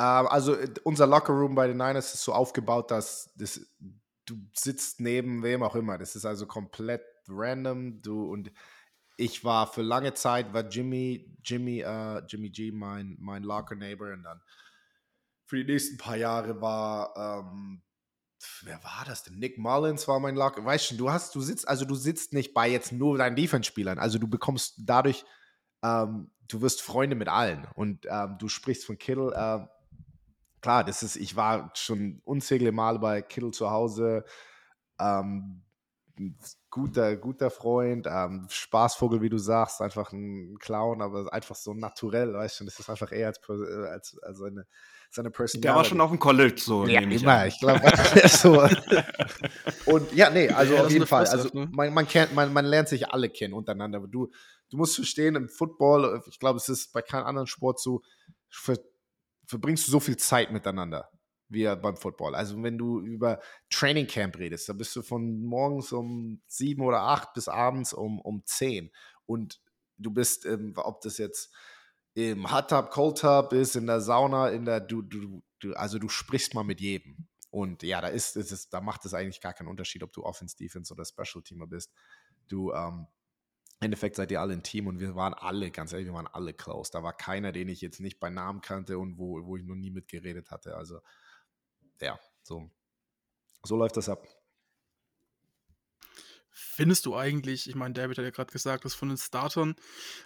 ähm, 0.00 0.26
also 0.28 0.54
äh, 0.54 0.68
unser 0.84 1.06
Lockerroom 1.06 1.54
bei 1.54 1.66
den 1.66 1.76
Niners 1.76 2.14
ist 2.14 2.24
so 2.24 2.32
aufgebaut, 2.32 2.90
dass 2.90 3.30
das, 3.36 3.60
du 4.24 4.36
sitzt 4.54 5.00
neben 5.00 5.42
wem 5.42 5.62
auch 5.62 5.76
immer. 5.76 5.98
Das 5.98 6.16
ist 6.16 6.24
also 6.24 6.46
komplett 6.46 7.02
random. 7.28 8.00
Du 8.02 8.30
und 8.30 8.50
ich 9.20 9.44
war 9.44 9.66
für 9.66 9.82
lange 9.82 10.14
Zeit 10.14 10.52
war 10.52 10.68
Jimmy, 10.68 11.36
Jimmy, 11.44 11.80
äh, 11.80 12.22
Jimmy 12.26 12.50
G 12.50 12.72
mein, 12.72 13.16
mein 13.20 13.42
Locker 13.42 13.74
Neighbor 13.74 14.12
und 14.12 14.22
dann 14.22 14.40
für 15.46 15.56
die 15.64 15.72
nächsten 15.72 15.98
paar 15.98 16.16
Jahre 16.16 16.60
war 16.60 17.14
ähm, 17.16 17.82
wer 18.62 18.82
war 18.82 19.04
das 19.06 19.22
denn? 19.22 19.38
Nick 19.38 19.58
Mullins 19.58 20.08
war 20.08 20.18
mein 20.20 20.34
Locker. 20.34 20.64
Weißt 20.64 20.86
schon, 20.86 20.98
du 20.98 21.10
hast, 21.10 21.34
du 21.34 21.40
sitzt, 21.40 21.68
also 21.68 21.84
du 21.84 21.94
sitzt 21.94 22.32
nicht 22.32 22.54
bei 22.54 22.68
jetzt 22.68 22.92
nur 22.92 23.18
deinen 23.18 23.36
Defense-Spielern. 23.36 23.98
Also 23.98 24.18
du 24.18 24.28
bekommst 24.28 24.74
dadurch 24.78 25.24
ähm, 25.82 26.30
du 26.48 26.60
wirst 26.60 26.82
Freunde 26.82 27.16
mit 27.16 27.28
allen 27.28 27.66
und 27.74 28.06
ähm, 28.08 28.36
du 28.38 28.48
sprichst 28.48 28.84
von 28.84 28.98
Kittle. 28.98 29.32
ähm, 29.36 29.68
klar, 30.60 30.84
das 30.84 31.02
ist, 31.02 31.16
ich 31.16 31.36
war 31.36 31.70
schon 31.74 32.20
unzählige 32.24 32.72
Male 32.72 32.98
bei 32.98 33.22
Kittle 33.22 33.50
zu 33.50 33.70
Hause. 33.70 34.24
Ähm, 34.98 35.62
guter, 36.70 37.16
guter 37.16 37.50
Freund, 37.50 38.06
ähm, 38.08 38.46
Spaßvogel, 38.48 39.20
wie 39.22 39.28
du 39.28 39.38
sagst, 39.38 39.80
einfach 39.80 40.12
ein 40.12 40.56
Clown, 40.58 41.02
aber 41.02 41.32
einfach 41.32 41.56
so 41.56 41.74
naturell, 41.74 42.32
weißt 42.34 42.60
du, 42.60 42.64
das 42.64 42.78
ist 42.78 42.88
einfach 42.88 43.12
eher 43.12 43.28
als, 43.28 43.40
äh, 43.48 43.88
als, 43.88 44.18
als 44.22 44.38
seine, 44.38 44.66
seine 45.10 45.30
Personality. 45.30 45.60
Der 45.60 45.74
war 45.74 45.84
schon 45.84 46.00
auf 46.00 46.10
dem 46.10 46.18
College 46.18 46.60
so. 46.60 46.86
Ja, 46.86 47.00
nehme 47.00 47.14
ich 47.14 47.22
immer. 47.22 47.38
an. 47.38 47.48
Ich 47.48 47.58
glaube, 47.58 47.80
so. 48.28 48.62
Und 49.86 50.12
ja, 50.12 50.30
nee, 50.30 50.48
also 50.48 50.74
Ja, 50.74 50.84
auf 50.84 50.90
jeden 50.90 51.06
Fall. 51.06 51.26
Also 51.26 51.48
ne? 51.52 51.68
man, 51.72 51.92
man, 51.92 52.06
kennt, 52.06 52.34
man, 52.34 52.52
man 52.52 52.64
lernt 52.64 52.88
sich 52.88 53.08
alle 53.08 53.28
kennen 53.28 53.54
untereinander. 53.54 53.98
Aber 53.98 54.08
du, 54.08 54.30
du 54.70 54.76
musst 54.76 54.96
verstehen, 54.96 55.36
im 55.36 55.48
Football, 55.48 56.22
ich 56.28 56.38
glaube, 56.38 56.58
es 56.58 56.68
ist 56.68 56.92
bei 56.92 57.02
keinem 57.02 57.26
anderen 57.26 57.46
Sport 57.46 57.80
so, 57.80 58.02
ver, 58.48 58.78
verbringst 59.46 59.86
du 59.86 59.90
so 59.90 60.00
viel 60.00 60.16
Zeit 60.16 60.52
miteinander 60.52 61.10
wie 61.50 61.64
beim 61.64 61.96
Football. 61.96 62.34
Also 62.34 62.62
wenn 62.62 62.78
du 62.78 63.00
über 63.00 63.40
Training 63.68 64.06
Camp 64.06 64.38
redest, 64.38 64.68
da 64.68 64.72
bist 64.72 64.94
du 64.96 65.02
von 65.02 65.42
morgens 65.42 65.92
um 65.92 66.40
sieben 66.46 66.82
oder 66.82 67.02
acht 67.02 67.34
bis 67.34 67.48
abends 67.48 67.92
um, 67.92 68.20
um 68.20 68.42
zehn. 68.46 68.90
Und 69.26 69.60
du 69.98 70.10
bist, 70.10 70.46
ähm, 70.46 70.72
ob 70.76 71.00
das 71.02 71.18
jetzt 71.18 71.52
im 72.14 72.50
Hot 72.50 72.70
Tub, 72.70 72.90
Cold 72.90 73.18
Tub 73.18 73.52
ist, 73.52 73.76
in 73.76 73.86
der 73.86 74.00
Sauna, 74.00 74.48
in 74.48 74.64
der, 74.64 74.80
du, 74.80 75.02
du, 75.02 75.42
du, 75.58 75.74
also 75.74 75.98
du 75.98 76.08
sprichst 76.08 76.54
mal 76.54 76.64
mit 76.64 76.80
jedem. 76.80 77.28
Und 77.50 77.82
ja, 77.82 78.00
da 78.00 78.08
ist, 78.08 78.36
ist 78.36 78.52
es, 78.52 78.68
da 78.68 78.80
macht 78.80 79.04
es 79.04 79.14
eigentlich 79.14 79.40
gar 79.40 79.52
keinen 79.52 79.68
Unterschied, 79.68 80.02
ob 80.02 80.12
du 80.12 80.22
Offense, 80.22 80.56
Defense 80.56 80.92
oder 80.94 81.04
Special 81.04 81.42
Teamer 81.42 81.66
bist. 81.66 81.92
Du, 82.48 82.72
ähm, 82.72 83.06
im 83.80 83.86
Endeffekt 83.86 84.16
seid 84.16 84.30
ihr 84.30 84.40
alle 84.40 84.52
ein 84.52 84.62
Team 84.62 84.86
und 84.86 85.00
wir 85.00 85.14
waren 85.16 85.34
alle, 85.34 85.70
ganz 85.70 85.92
ehrlich, 85.92 86.06
wir 86.06 86.14
waren 86.14 86.26
alle 86.26 86.52
close. 86.52 86.90
Da 86.92 87.02
war 87.02 87.16
keiner, 87.16 87.50
den 87.50 87.68
ich 87.68 87.80
jetzt 87.80 87.98
nicht 87.98 88.20
bei 88.20 88.30
Namen 88.30 88.60
kannte 88.60 88.98
und 88.98 89.18
wo, 89.18 89.44
wo 89.46 89.56
ich 89.56 89.64
noch 89.64 89.74
nie 89.74 89.90
mitgeredet 89.90 90.50
hatte. 90.50 90.76
Also, 90.76 91.00
ja, 92.00 92.18
so, 92.42 92.70
so 93.62 93.76
läuft 93.76 93.96
das 93.96 94.08
ab. 94.08 94.26
Findest 96.52 97.06
du 97.06 97.14
eigentlich, 97.16 97.68
ich 97.68 97.74
meine, 97.74 97.94
David 97.94 98.18
hat 98.18 98.24
ja 98.24 98.30
gerade 98.30 98.52
gesagt, 98.52 98.84
das 98.84 98.94
von 98.94 99.08
den 99.08 99.18
Startern, 99.18 99.76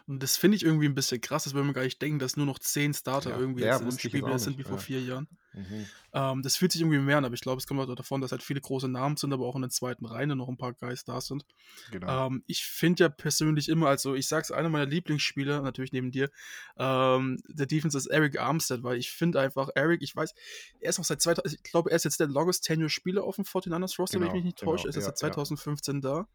und 0.07 0.23
das 0.23 0.37
finde 0.37 0.57
ich 0.57 0.65
irgendwie 0.65 0.87
ein 0.87 0.95
bisschen 0.95 1.21
krass, 1.21 1.45
das 1.45 1.53
würde 1.53 1.65
man 1.65 1.75
gar 1.75 1.83
nicht 1.83 2.01
denken, 2.01 2.19
dass 2.19 2.37
nur 2.37 2.47
noch 2.47 2.59
zehn 2.59 2.95
Starter 2.95 3.31
Ja, 3.31 3.39
irgendwie 3.39 3.63
jetzt 3.63 3.81
im 3.81 3.91
Spiel 3.91 4.39
sind 4.39 4.59
wie 4.59 4.63
vor 4.63 4.77
ja. 4.77 4.79
vier 4.79 5.01
Jahren. 5.01 5.29
Mhm. 5.55 5.87
Ähm, 6.13 6.43
das 6.43 6.57
fühlt 6.57 6.73
sich 6.73 6.81
irgendwie 6.81 6.99
mehr 6.99 7.19
an, 7.19 7.25
aber 7.25 7.35
ich 7.35 7.41
glaube, 7.41 7.59
es 7.59 7.67
kommt 7.67 7.81
auch 7.81 7.95
davon, 7.95 8.21
dass 8.21 8.33
halt 8.33 8.43
viele 8.43 8.61
große 8.61 8.89
Namen 8.89 9.17
sind, 9.17 9.33
aber 9.33 9.47
auch 9.47 9.55
in 9.55 9.63
der 9.63 9.71
zweiten 9.71 10.05
Reihe 10.05 10.27
noch 10.27 10.49
ein 10.49 10.57
paar 10.57 10.73
Guys 10.73 11.05
da 11.05 11.21
sind. 11.21 11.45
Genau. 11.91 12.27
Ähm, 12.27 12.43
ich 12.47 12.65
finde 12.65 13.05
ja 13.05 13.09
persönlich 13.09 13.69
immer, 13.69 13.89
also 13.89 14.15
ich 14.15 14.27
sag's, 14.27 14.51
einer 14.51 14.69
meiner 14.69 14.87
Lieblingsspieler, 14.87 15.63
natürlich 15.63 15.93
neben 15.93 16.11
dir, 16.11 16.31
ähm, 16.77 17.41
der 17.49 17.67
Defense 17.67 17.97
ist 17.97 18.07
Eric 18.07 18.41
Armstead, 18.41 18.83
weil 18.83 18.99
ich 18.99 19.11
finde 19.11 19.41
einfach, 19.41 19.71
Eric, 19.75 20.03
ich 20.03 20.15
weiß, 20.15 20.35
er 20.81 20.91
ist 20.91 21.01
auch 21.01 21.05
seit 21.05 21.23
2000, 21.23 21.55
ich 21.55 21.63
glaube, 21.63 21.91
er 21.91 21.97
ist 21.97 22.05
jetzt 22.05 22.21
der 22.21 22.27
longest 22.27 22.65
tenure 22.65 22.91
Spieler 22.91 23.25
auf 23.25 23.37
dem 23.37 23.45
49ers 23.45 23.99
Roster, 23.99 24.21
wenn 24.21 24.27
ich 24.29 24.33
Genau, 24.33 24.35
mich 24.35 24.45
nicht 24.45 24.59
genau, 24.61 24.73
täusche, 24.73 24.89
er 24.89 24.91
ist 24.91 24.97
ja, 24.97 25.03
seit 25.03 25.15
ja. 25.15 25.31
2015 25.31 26.01
da. 26.01 26.27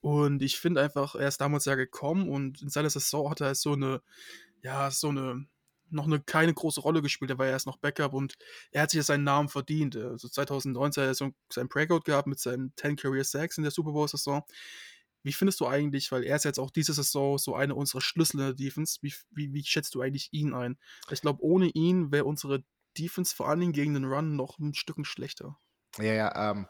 Und 0.00 0.42
ich 0.42 0.58
finde 0.58 0.82
einfach, 0.82 1.14
er 1.14 1.28
ist 1.28 1.40
damals 1.40 1.64
ja 1.64 1.74
gekommen 1.76 2.28
und 2.28 2.60
in 2.60 2.68
seiner 2.68 2.90
Saison 2.90 3.30
hat 3.30 3.40
er 3.40 3.48
halt 3.48 3.56
so 3.56 3.72
eine, 3.72 4.02
ja, 4.62 4.90
so 4.90 5.08
eine, 5.08 5.46
noch 5.90 6.06
eine 6.06 6.20
keine 6.20 6.54
große 6.54 6.80
Rolle 6.80 7.02
gespielt, 7.02 7.30
er 7.30 7.38
war 7.38 7.46
ja 7.46 7.52
erst 7.52 7.66
noch 7.66 7.78
Backup 7.78 8.14
und 8.14 8.34
er 8.70 8.82
hat 8.82 8.90
sich 8.90 8.98
ja 8.98 9.04
seinen 9.04 9.24
Namen 9.24 9.48
verdient. 9.48 9.96
Also 9.96 10.28
2019 10.28 11.02
hat 11.02 11.08
er 11.08 11.14
so 11.14 11.32
seinen 11.52 11.68
Breakout 11.68 12.00
gehabt 12.00 12.26
mit 12.26 12.38
seinen 12.38 12.72
10 12.76 12.96
Career 12.96 13.24
Sacks 13.24 13.58
in 13.58 13.62
der 13.62 13.70
Super 13.70 13.92
Bowl-Saison. 13.92 14.42
Wie 15.22 15.32
findest 15.32 15.60
du 15.60 15.66
eigentlich, 15.66 16.12
weil 16.12 16.22
er 16.24 16.36
ist 16.36 16.44
jetzt 16.44 16.58
auch 16.58 16.70
diese 16.70 16.92
Saison 16.92 17.38
so 17.38 17.54
eine 17.54 17.74
unserer 17.74 18.02
Schlüssel 18.02 18.40
in 18.40 18.46
der 18.46 18.54
Defense, 18.54 18.98
wie, 19.00 19.14
wie, 19.30 19.54
wie 19.54 19.64
schätzt 19.64 19.94
du 19.94 20.02
eigentlich 20.02 20.28
ihn 20.32 20.52
ein? 20.52 20.78
Ich 21.10 21.22
glaube, 21.22 21.42
ohne 21.42 21.68
ihn 21.68 22.12
wäre 22.12 22.26
unsere 22.26 22.62
Defense 22.98 23.34
vor 23.34 23.48
allen 23.48 23.60
Dingen 23.60 23.72
gegen 23.72 23.94
den 23.94 24.04
Run 24.04 24.36
noch 24.36 24.58
ein 24.58 24.74
Stück 24.74 25.04
schlechter. 25.06 25.58
Ja, 25.98 26.12
ja, 26.12 26.50
ähm, 26.50 26.66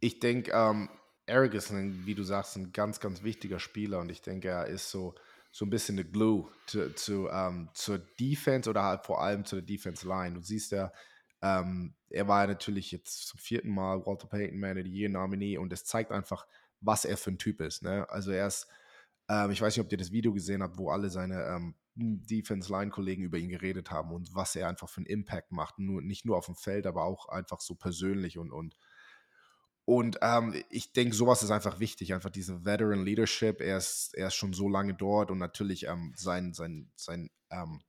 ich 0.00 0.20
denke, 0.20 0.52
ähm, 0.52 0.88
Eric 1.26 1.54
ist, 1.54 1.70
ein, 1.70 2.06
wie 2.06 2.14
du 2.14 2.22
sagst, 2.22 2.56
ein 2.56 2.72
ganz, 2.72 3.00
ganz 3.00 3.22
wichtiger 3.22 3.58
Spieler 3.58 3.98
und 3.98 4.10
ich 4.10 4.22
denke, 4.22 4.48
er 4.48 4.66
ist 4.66 4.90
so, 4.90 5.14
so 5.58 5.66
ein 5.66 5.70
bisschen 5.70 5.98
eine 5.98 6.08
Glue 6.08 6.48
zu, 6.66 6.94
zu, 6.94 7.28
ähm, 7.32 7.68
zur 7.74 7.98
Defense 7.98 8.70
oder 8.70 8.84
halt 8.84 9.04
vor 9.04 9.20
allem 9.20 9.44
zur 9.44 9.60
Defense 9.60 10.06
Line. 10.06 10.36
Du 10.36 10.40
siehst 10.40 10.70
ja, 10.70 10.92
ähm, 11.42 11.96
er 12.10 12.28
war 12.28 12.42
ja 12.42 12.46
natürlich 12.46 12.92
jetzt 12.92 13.26
zum 13.26 13.40
vierten 13.40 13.70
Mal 13.70 14.06
Walter 14.06 14.28
Payton 14.28 14.60
Man 14.60 14.78
of 14.78 14.84
the 14.84 14.88
Year 14.88 15.08
Nominee 15.08 15.58
und 15.58 15.72
es 15.72 15.84
zeigt 15.84 16.12
einfach, 16.12 16.46
was 16.80 17.04
er 17.04 17.16
für 17.16 17.32
ein 17.32 17.38
Typ 17.38 17.60
ist. 17.60 17.82
Ne? 17.82 18.08
Also 18.08 18.30
er 18.30 18.46
ist, 18.46 18.68
ähm, 19.28 19.50
ich 19.50 19.60
weiß 19.60 19.76
nicht, 19.76 19.84
ob 19.84 19.90
ihr 19.90 19.98
das 19.98 20.12
Video 20.12 20.32
gesehen 20.32 20.62
habt, 20.62 20.78
wo 20.78 20.90
alle 20.90 21.10
seine 21.10 21.42
ähm, 21.46 21.74
Defense-Line-Kollegen 21.96 23.24
über 23.24 23.38
ihn 23.38 23.48
geredet 23.48 23.90
haben 23.90 24.12
und 24.12 24.32
was 24.36 24.54
er 24.54 24.68
einfach 24.68 24.88
für 24.88 24.98
einen 24.98 25.06
Impact 25.06 25.50
macht. 25.50 25.80
Nur, 25.80 26.02
nicht 26.02 26.24
nur 26.24 26.36
auf 26.36 26.46
dem 26.46 26.54
Feld, 26.54 26.86
aber 26.86 27.02
auch 27.02 27.28
einfach 27.30 27.60
so 27.60 27.74
persönlich 27.74 28.38
und, 28.38 28.52
und 28.52 28.76
Und 29.88 30.18
ähm, 30.20 30.54
ich 30.68 30.92
denke, 30.92 31.16
sowas 31.16 31.42
ist 31.42 31.50
einfach 31.50 31.80
wichtig, 31.80 32.12
einfach 32.12 32.28
diese 32.28 32.66
Veteran 32.66 33.06
Leadership. 33.06 33.62
Er 33.62 33.78
ist, 33.78 34.12
er 34.12 34.26
ist 34.26 34.34
schon 34.34 34.52
so 34.52 34.68
lange 34.68 34.92
dort 34.92 35.30
und 35.30 35.38
natürlich 35.38 35.86
ähm, 35.86 36.12
sein, 36.14 36.52
sein, 36.52 36.92
sein, 36.94 37.30
ähm, 37.48 37.80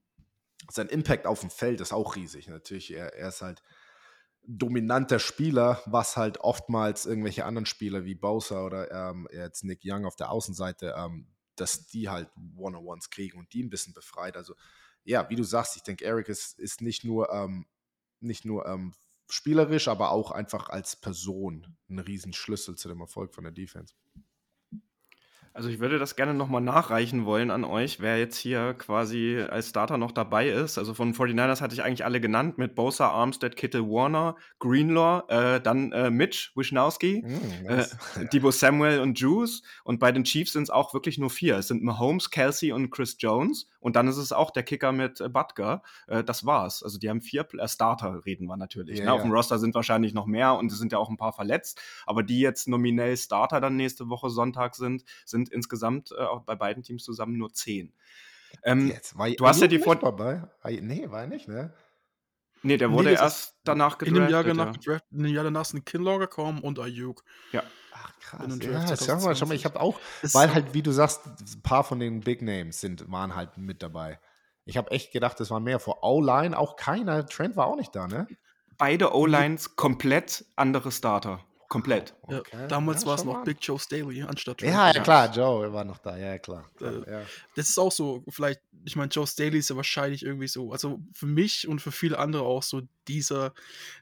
sein 0.71 0.87
Impact 0.87 1.27
auf 1.27 1.41
dem 1.41 1.49
Feld 1.49 1.81
ist 1.81 1.91
auch 1.91 2.15
riesig. 2.15 2.47
Natürlich, 2.47 2.93
er, 2.93 3.15
er 3.15 3.27
ist 3.27 3.41
halt 3.41 3.61
dominanter 4.43 5.19
Spieler, 5.19 5.81
was 5.87 6.15
halt 6.15 6.37
oftmals 6.37 7.05
irgendwelche 7.05 7.43
anderen 7.43 7.65
Spieler 7.65 8.05
wie 8.05 8.15
Bowser 8.15 8.65
oder 8.65 8.89
ähm, 9.09 9.27
jetzt 9.33 9.65
Nick 9.65 9.81
Young 9.83 10.05
auf 10.05 10.15
der 10.15 10.31
Außenseite, 10.31 10.95
ähm, 10.97 11.27
dass 11.57 11.87
die 11.87 12.07
halt 12.07 12.29
One-on-Ones 12.55 13.09
kriegen 13.09 13.37
und 13.39 13.51
die 13.51 13.61
ein 13.61 13.69
bisschen 13.69 13.93
befreit. 13.93 14.37
Also 14.37 14.55
ja, 15.03 15.29
wie 15.29 15.35
du 15.35 15.43
sagst, 15.43 15.75
ich 15.75 15.83
denke, 15.83 16.05
Eric 16.05 16.29
ist, 16.29 16.57
ist 16.59 16.79
nicht 16.79 17.03
nur, 17.03 17.29
ähm, 17.33 17.65
nicht 18.21 18.45
nur 18.45 18.65
spielerisch, 19.29 19.87
aber 19.87 20.11
auch 20.11 20.31
einfach 20.31 20.69
als 20.69 20.95
Person 20.95 21.77
ein 21.89 21.99
Riesenschlüssel 21.99 22.75
zu 22.75 22.87
dem 22.87 23.01
Erfolg 23.01 23.33
von 23.33 23.43
der 23.43 23.53
Defense. 23.53 23.93
Also 25.59 25.67
ich 25.67 25.81
würde 25.81 25.99
das 25.99 26.15
gerne 26.15 26.33
nochmal 26.33 26.61
nachreichen 26.61 27.25
wollen 27.25 27.51
an 27.51 27.65
euch, 27.65 27.99
wer 27.99 28.17
jetzt 28.17 28.37
hier 28.37 28.75
quasi 28.75 29.43
als 29.49 29.67
Starter 29.67 29.97
noch 29.97 30.13
dabei 30.13 30.47
ist. 30.47 30.77
Also 30.77 30.93
von 30.93 31.13
49ers 31.13 31.59
hatte 31.59 31.73
ich 31.73 31.83
eigentlich 31.83 32.05
alle 32.05 32.21
genannt 32.21 32.57
mit 32.57 32.75
Bosa, 32.75 33.09
Armstead, 33.09 33.57
Kittle, 33.57 33.81
Warner, 33.81 34.37
Greenlaw, 34.59 35.23
äh, 35.27 35.59
dann 35.59 35.91
äh, 35.91 36.11
Mitch 36.11 36.51
Wisnowski, 36.55 37.25
mm, 37.25 37.65
nice. 37.65 37.97
äh, 38.15 38.25
Debo 38.31 38.51
Samuel 38.51 39.01
und 39.01 39.19
Juice. 39.19 39.61
Und 39.83 39.99
bei 39.99 40.13
den 40.13 40.23
Chiefs 40.23 40.53
sind 40.53 40.63
es 40.63 40.69
auch 40.69 40.93
wirklich 40.93 41.17
nur 41.17 41.29
vier. 41.29 41.57
Es 41.57 41.67
sind 41.67 41.83
Mahomes, 41.83 42.31
Kelsey 42.31 42.71
und 42.71 42.89
Chris 42.89 43.17
Jones. 43.19 43.67
Und 43.81 43.97
dann 43.97 44.07
ist 44.07 44.17
es 44.17 44.31
auch 44.31 44.51
der 44.51 44.63
Kicker 44.63 44.93
mit 44.93 45.19
äh, 45.19 45.27
Butker. 45.27 45.83
Äh, 46.07 46.23
das 46.23 46.45
war's. 46.45 46.83
Also 46.83 46.99
die 46.99 47.09
haben 47.09 47.19
vier 47.19 47.45
äh, 47.57 47.67
Starter, 47.67 48.25
reden 48.25 48.45
wir 48.45 48.55
natürlich. 48.55 48.99
Yeah, 48.99 49.07
ne? 49.07 49.13
Auf 49.13 49.23
dem 49.23 49.31
Roster 49.33 49.59
sind 49.59 49.75
wahrscheinlich 49.75 50.13
noch 50.13 50.25
mehr 50.25 50.55
und 50.55 50.71
es 50.71 50.79
sind 50.79 50.93
ja 50.93 50.99
auch 50.99 51.09
ein 51.09 51.17
paar 51.17 51.33
verletzt. 51.33 51.81
Aber 52.05 52.23
die 52.23 52.39
jetzt 52.39 52.69
nominell 52.69 53.17
Starter 53.17 53.59
dann 53.59 53.75
nächste 53.75 54.07
Woche 54.07 54.29
Sonntag 54.29 54.75
sind, 54.75 55.03
sind 55.25 55.48
insgesamt 55.51 56.11
äh, 56.11 56.21
auch 56.21 56.41
bei 56.41 56.55
beiden 56.55 56.83
Teams 56.83 57.03
zusammen 57.03 57.37
nur 57.37 57.53
zehn. 57.53 57.93
Ähm, 58.63 58.87
Jetzt, 58.87 59.17
war, 59.17 59.29
du 59.29 59.47
hast 59.47 59.61
ja 59.61 59.67
die 59.67 59.79
Vor 59.79 59.95
dabei? 59.95 60.43
Nee, 60.81 61.09
war 61.09 61.21
er 61.21 61.27
nicht, 61.27 61.47
ne? 61.47 61.73
Nee, 62.61 62.77
der 62.77 62.91
wurde 62.91 63.09
nee, 63.09 63.15
erst 63.15 63.55
danach 63.63 63.97
gedraftet. 63.97 64.07
In 64.07 64.23
dem 64.25 64.31
Jahr 64.31 64.43
danach, 64.43 64.75
ja. 64.81 64.99
in 65.11 65.23
dem 65.23 65.33
Jahr 65.33 65.43
danach 65.45 65.65
sind 65.65 65.85
Kinlaw 65.85 66.17
gekommen 66.17 66.61
und 66.61 66.79
Ayuk. 66.79 67.23
Ja. 67.51 67.63
Ach 67.93 68.19
krass. 68.19 68.59
Ja, 68.61 68.97
schau 68.97 69.25
mal, 69.25 69.35
schau 69.35 69.45
mal, 69.45 69.55
ich 69.55 69.65
habe 69.65 69.79
auch, 69.79 69.99
das 70.21 70.33
weil 70.33 70.53
halt, 70.53 70.73
wie 70.73 70.81
du 70.81 70.91
sagst, 70.91 71.21
ein 71.25 71.61
paar 71.61 71.83
von 71.83 71.99
den 71.99 72.21
Big 72.21 72.41
Names 72.41 72.81
sind, 72.81 73.09
waren 73.11 73.35
halt 73.35 73.57
mit 73.57 73.81
dabei. 73.81 74.19
Ich 74.65 74.77
habe 74.77 74.91
echt 74.91 75.11
gedacht, 75.11 75.39
das 75.39 75.49
waren 75.49 75.63
mehr. 75.63 75.79
Vor 75.79 76.03
O-Line 76.03 76.57
auch 76.57 76.75
keiner. 76.75 77.25
Trent 77.25 77.55
war 77.55 77.67
auch 77.67 77.75
nicht 77.75 77.95
da, 77.95 78.07
ne? 78.07 78.27
Beide 78.77 79.15
O-Lines 79.15 79.75
komplett 79.75 80.45
andere 80.55 80.91
Starter. 80.91 81.43
Komplett. 81.69 82.15
Ja, 82.27 82.41
damals 82.67 83.03
ja, 83.03 83.07
war 83.09 83.15
es 83.15 83.23
noch 83.23 83.43
Big 83.43 83.57
Joe 83.61 83.77
Staley 83.77 84.23
anstatt 84.23 84.59
Joe. 84.59 84.71
Ja, 84.71 84.91
ja, 84.91 85.03
klar, 85.03 85.31
Joe 85.31 85.71
war 85.71 85.85
noch 85.85 85.99
da, 85.99 86.17
ja, 86.17 86.39
klar. 86.39 86.65
Äh, 86.81 87.21
das 87.55 87.69
ist 87.69 87.77
auch 87.77 87.91
so, 87.91 88.23
vielleicht, 88.27 88.59
ich 88.85 88.95
meine, 88.95 89.11
Joe 89.11 89.27
Staley 89.27 89.59
ist 89.59 89.69
ja 89.69 89.75
wahrscheinlich 89.75 90.25
irgendwie 90.25 90.47
so, 90.47 90.71
also 90.71 90.99
für 91.13 91.27
mich 91.27 91.67
und 91.67 91.79
für 91.79 91.91
viele 91.91 92.17
andere 92.17 92.41
auch 92.41 92.63
so 92.63 92.81
dieser 93.07 93.53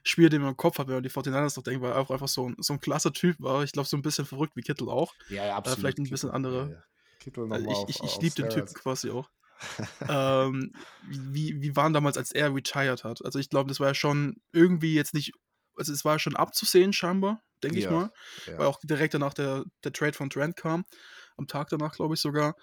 Spieler, 0.02 0.30
den 0.30 0.40
man 0.40 0.52
im 0.52 0.56
Kopf 0.56 0.78
hat, 0.78 0.86
wenn 0.86 0.94
man 0.94 1.02
die 1.02 1.10
49ers 1.10 1.58
noch 1.58 1.62
denkt, 1.62 1.82
weil 1.82 1.92
er 1.92 1.98
auch 1.98 2.10
einfach 2.10 2.28
so 2.28 2.48
ein, 2.48 2.56
so 2.58 2.72
ein 2.72 2.80
klasse 2.80 3.12
Typ 3.12 3.36
war. 3.38 3.62
Ich 3.62 3.72
glaube, 3.72 3.86
so 3.86 3.98
ein 3.98 4.02
bisschen 4.02 4.24
verrückt 4.24 4.56
wie 4.56 4.62
Kittel 4.62 4.88
auch. 4.88 5.12
Ja, 5.28 5.44
ja, 5.44 5.56
absolut. 5.56 5.76
Äh, 5.76 5.80
vielleicht 5.82 5.98
ein 5.98 6.08
bisschen 6.08 6.30
andere. 6.30 6.82
Kittel 7.20 7.52
also 7.52 7.86
ich 7.86 7.96
ich, 7.96 8.02
ich 8.02 8.20
liebe 8.22 8.34
den 8.34 8.48
Typen 8.48 8.72
quasi 8.72 9.10
auch. 9.10 9.28
ähm, 10.08 10.72
wie, 11.06 11.60
wie 11.60 11.76
waren 11.76 11.92
damals, 11.92 12.16
als 12.16 12.32
er 12.32 12.54
retired 12.54 13.04
hat? 13.04 13.22
Also 13.24 13.38
ich 13.38 13.50
glaube, 13.50 13.68
das 13.68 13.78
war 13.78 13.88
ja 13.88 13.94
schon 13.94 14.40
irgendwie 14.52 14.94
jetzt 14.94 15.12
nicht, 15.12 15.32
also 15.78 15.92
es 15.92 16.04
war 16.04 16.18
schon 16.18 16.36
abzusehen 16.36 16.92
scheinbar, 16.92 17.42
denke 17.62 17.78
ja, 17.78 17.86
ich 17.86 17.94
mal. 17.94 18.10
Ja. 18.46 18.58
Weil 18.58 18.66
auch 18.66 18.78
direkt 18.82 19.14
danach 19.14 19.34
der, 19.34 19.64
der 19.84 19.92
Trade 19.92 20.12
von 20.12 20.30
Trent 20.30 20.56
kam. 20.56 20.84
Am 21.36 21.46
Tag 21.46 21.68
danach, 21.68 21.94
glaube 21.94 22.14
ich 22.14 22.20
sogar. 22.20 22.56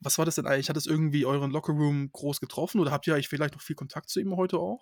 Was 0.00 0.18
war 0.18 0.24
das 0.24 0.34
denn 0.34 0.46
eigentlich? 0.46 0.68
Hat 0.68 0.76
es 0.76 0.86
irgendwie 0.86 1.26
euren 1.26 1.50
Lockerroom 1.50 2.10
groß 2.12 2.40
getroffen 2.40 2.80
oder 2.80 2.90
habt 2.90 3.06
ihr 3.06 3.14
eigentlich 3.14 3.28
vielleicht 3.28 3.54
noch 3.54 3.62
viel 3.62 3.76
Kontakt 3.76 4.08
zu 4.08 4.20
ihm 4.20 4.36
heute 4.36 4.58
auch? 4.58 4.80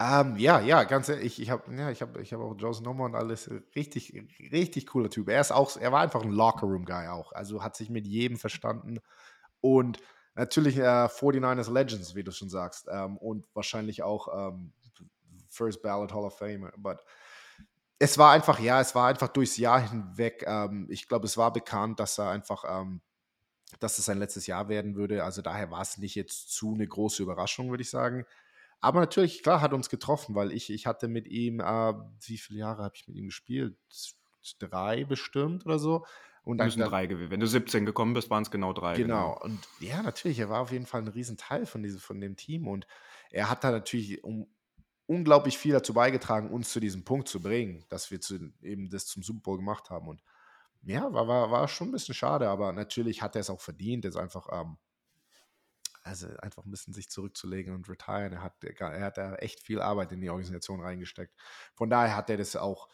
Ähm, 0.00 0.36
ja, 0.36 0.60
ja, 0.60 0.84
ganz 0.84 1.08
ehrlich, 1.08 1.42
ich 1.42 1.50
habe 1.50 1.74
ja, 1.74 1.90
ich 1.90 2.02
hab, 2.02 2.16
ich 2.18 2.32
hab 2.32 2.40
auch 2.40 2.54
Joe's 2.56 2.80
Nummer 2.80 3.04
und 3.04 3.16
alles. 3.16 3.50
Richtig, 3.74 4.14
richtig 4.52 4.86
cooler 4.86 5.10
Typ. 5.10 5.28
Er 5.28 5.40
ist 5.40 5.50
auch, 5.50 5.76
er 5.76 5.90
war 5.90 6.00
einfach 6.00 6.22
ein 6.22 6.30
Lockerroom-Guy 6.30 7.08
auch. 7.08 7.32
Also 7.32 7.64
hat 7.64 7.76
sich 7.76 7.90
mit 7.90 8.06
jedem 8.06 8.38
verstanden. 8.38 9.00
Und 9.60 9.98
natürlich 10.36 10.76
äh, 10.76 11.08
49ers 11.08 11.72
Legends, 11.72 12.14
wie 12.14 12.22
du 12.22 12.30
schon 12.30 12.48
sagst. 12.48 12.86
Ähm, 12.88 13.16
und 13.18 13.46
wahrscheinlich 13.54 14.04
auch 14.04 14.28
ähm, 14.52 14.72
First 15.58 15.82
Ballot 15.82 16.12
Hall 16.12 16.24
of 16.24 16.38
Fame. 16.38 16.70
But 16.76 17.04
es 17.98 18.16
war 18.16 18.32
einfach, 18.32 18.60
ja, 18.60 18.80
es 18.80 18.94
war 18.94 19.08
einfach 19.08 19.28
durchs 19.28 19.56
Jahr 19.56 19.80
hinweg. 19.80 20.44
Ähm, 20.46 20.86
ich 20.88 21.08
glaube, 21.08 21.26
es 21.26 21.36
war 21.36 21.52
bekannt, 21.52 22.00
dass 22.00 22.18
er 22.18 22.30
einfach, 22.30 22.64
ähm, 22.66 23.00
dass 23.80 23.98
es 23.98 24.06
sein 24.06 24.18
letztes 24.18 24.46
Jahr 24.46 24.68
werden 24.68 24.94
würde. 24.94 25.24
Also 25.24 25.42
daher 25.42 25.70
war 25.70 25.82
es 25.82 25.98
nicht 25.98 26.14
jetzt 26.14 26.50
zu 26.52 26.74
eine 26.74 26.86
große 26.86 27.22
Überraschung, 27.22 27.70
würde 27.70 27.82
ich 27.82 27.90
sagen. 27.90 28.24
Aber 28.80 29.00
natürlich, 29.00 29.42
klar, 29.42 29.60
hat 29.60 29.72
uns 29.72 29.88
getroffen, 29.88 30.36
weil 30.36 30.52
ich, 30.52 30.70
ich 30.70 30.86
hatte 30.86 31.08
mit 31.08 31.26
ihm, 31.26 31.58
äh, 31.60 31.94
wie 32.20 32.38
viele 32.38 32.60
Jahre 32.60 32.84
habe 32.84 32.94
ich 32.94 33.08
mit 33.08 33.16
ihm 33.16 33.26
gespielt? 33.26 33.76
Drei 34.60 35.04
bestimmt 35.04 35.66
oder 35.66 35.78
so. 35.80 36.06
Und 36.44 36.58
dann, 36.58 36.70
drei 36.70 37.06
gewesen. 37.06 37.30
Wenn 37.30 37.40
du 37.40 37.46
17 37.46 37.84
gekommen 37.84 38.14
bist, 38.14 38.30
waren 38.30 38.42
es 38.42 38.50
genau 38.50 38.72
drei. 38.72 38.96
Genau. 38.96 39.34
genau. 39.34 39.44
Und 39.44 39.60
ja, 39.80 40.02
natürlich, 40.02 40.38
er 40.38 40.48
war 40.48 40.60
auf 40.60 40.72
jeden 40.72 40.86
Fall 40.86 41.02
ein 41.02 41.08
Riesenteil 41.08 41.66
von, 41.66 41.82
diesem, 41.82 42.00
von 42.00 42.20
dem 42.20 42.36
Team. 42.36 42.66
Und 42.68 42.86
er 43.30 43.50
hat 43.50 43.64
da 43.64 43.70
natürlich 43.70 44.24
um, 44.24 44.46
unglaublich 45.08 45.58
viel 45.58 45.72
dazu 45.72 45.94
beigetragen, 45.94 46.50
uns 46.50 46.70
zu 46.70 46.80
diesem 46.80 47.02
Punkt 47.02 47.28
zu 47.28 47.40
bringen, 47.40 47.84
dass 47.88 48.10
wir 48.10 48.20
zu, 48.20 48.52
eben 48.60 48.90
das 48.90 49.06
zum 49.06 49.22
Super 49.22 49.40
Bowl 49.40 49.56
gemacht 49.56 49.90
haben. 49.90 50.06
Und 50.06 50.22
ja, 50.82 51.12
war, 51.12 51.26
war, 51.26 51.50
war 51.50 51.66
schon 51.66 51.88
ein 51.88 51.92
bisschen 51.92 52.14
schade, 52.14 52.48
aber 52.48 52.72
natürlich 52.72 53.22
hat 53.22 53.34
er 53.34 53.40
es 53.40 53.50
auch 53.50 53.60
verdient, 53.60 54.04
jetzt 54.04 54.18
einfach, 54.18 54.48
ähm, 54.52 54.76
also 56.02 56.28
einfach 56.38 56.64
ein 56.64 56.70
bisschen 56.70 56.92
sich 56.92 57.08
zurückzulegen 57.10 57.74
und 57.74 57.88
retiren. 57.88 58.34
Er 58.34 58.42
hat, 58.42 58.62
er 58.62 59.00
hat 59.00 59.16
da 59.16 59.34
echt 59.36 59.62
viel 59.62 59.80
Arbeit 59.80 60.12
in 60.12 60.20
die 60.20 60.30
Organisation 60.30 60.80
reingesteckt. 60.80 61.34
Von 61.74 61.88
daher 61.88 62.14
hat 62.14 62.28
er 62.28 62.36
das 62.36 62.54
auch, 62.54 62.88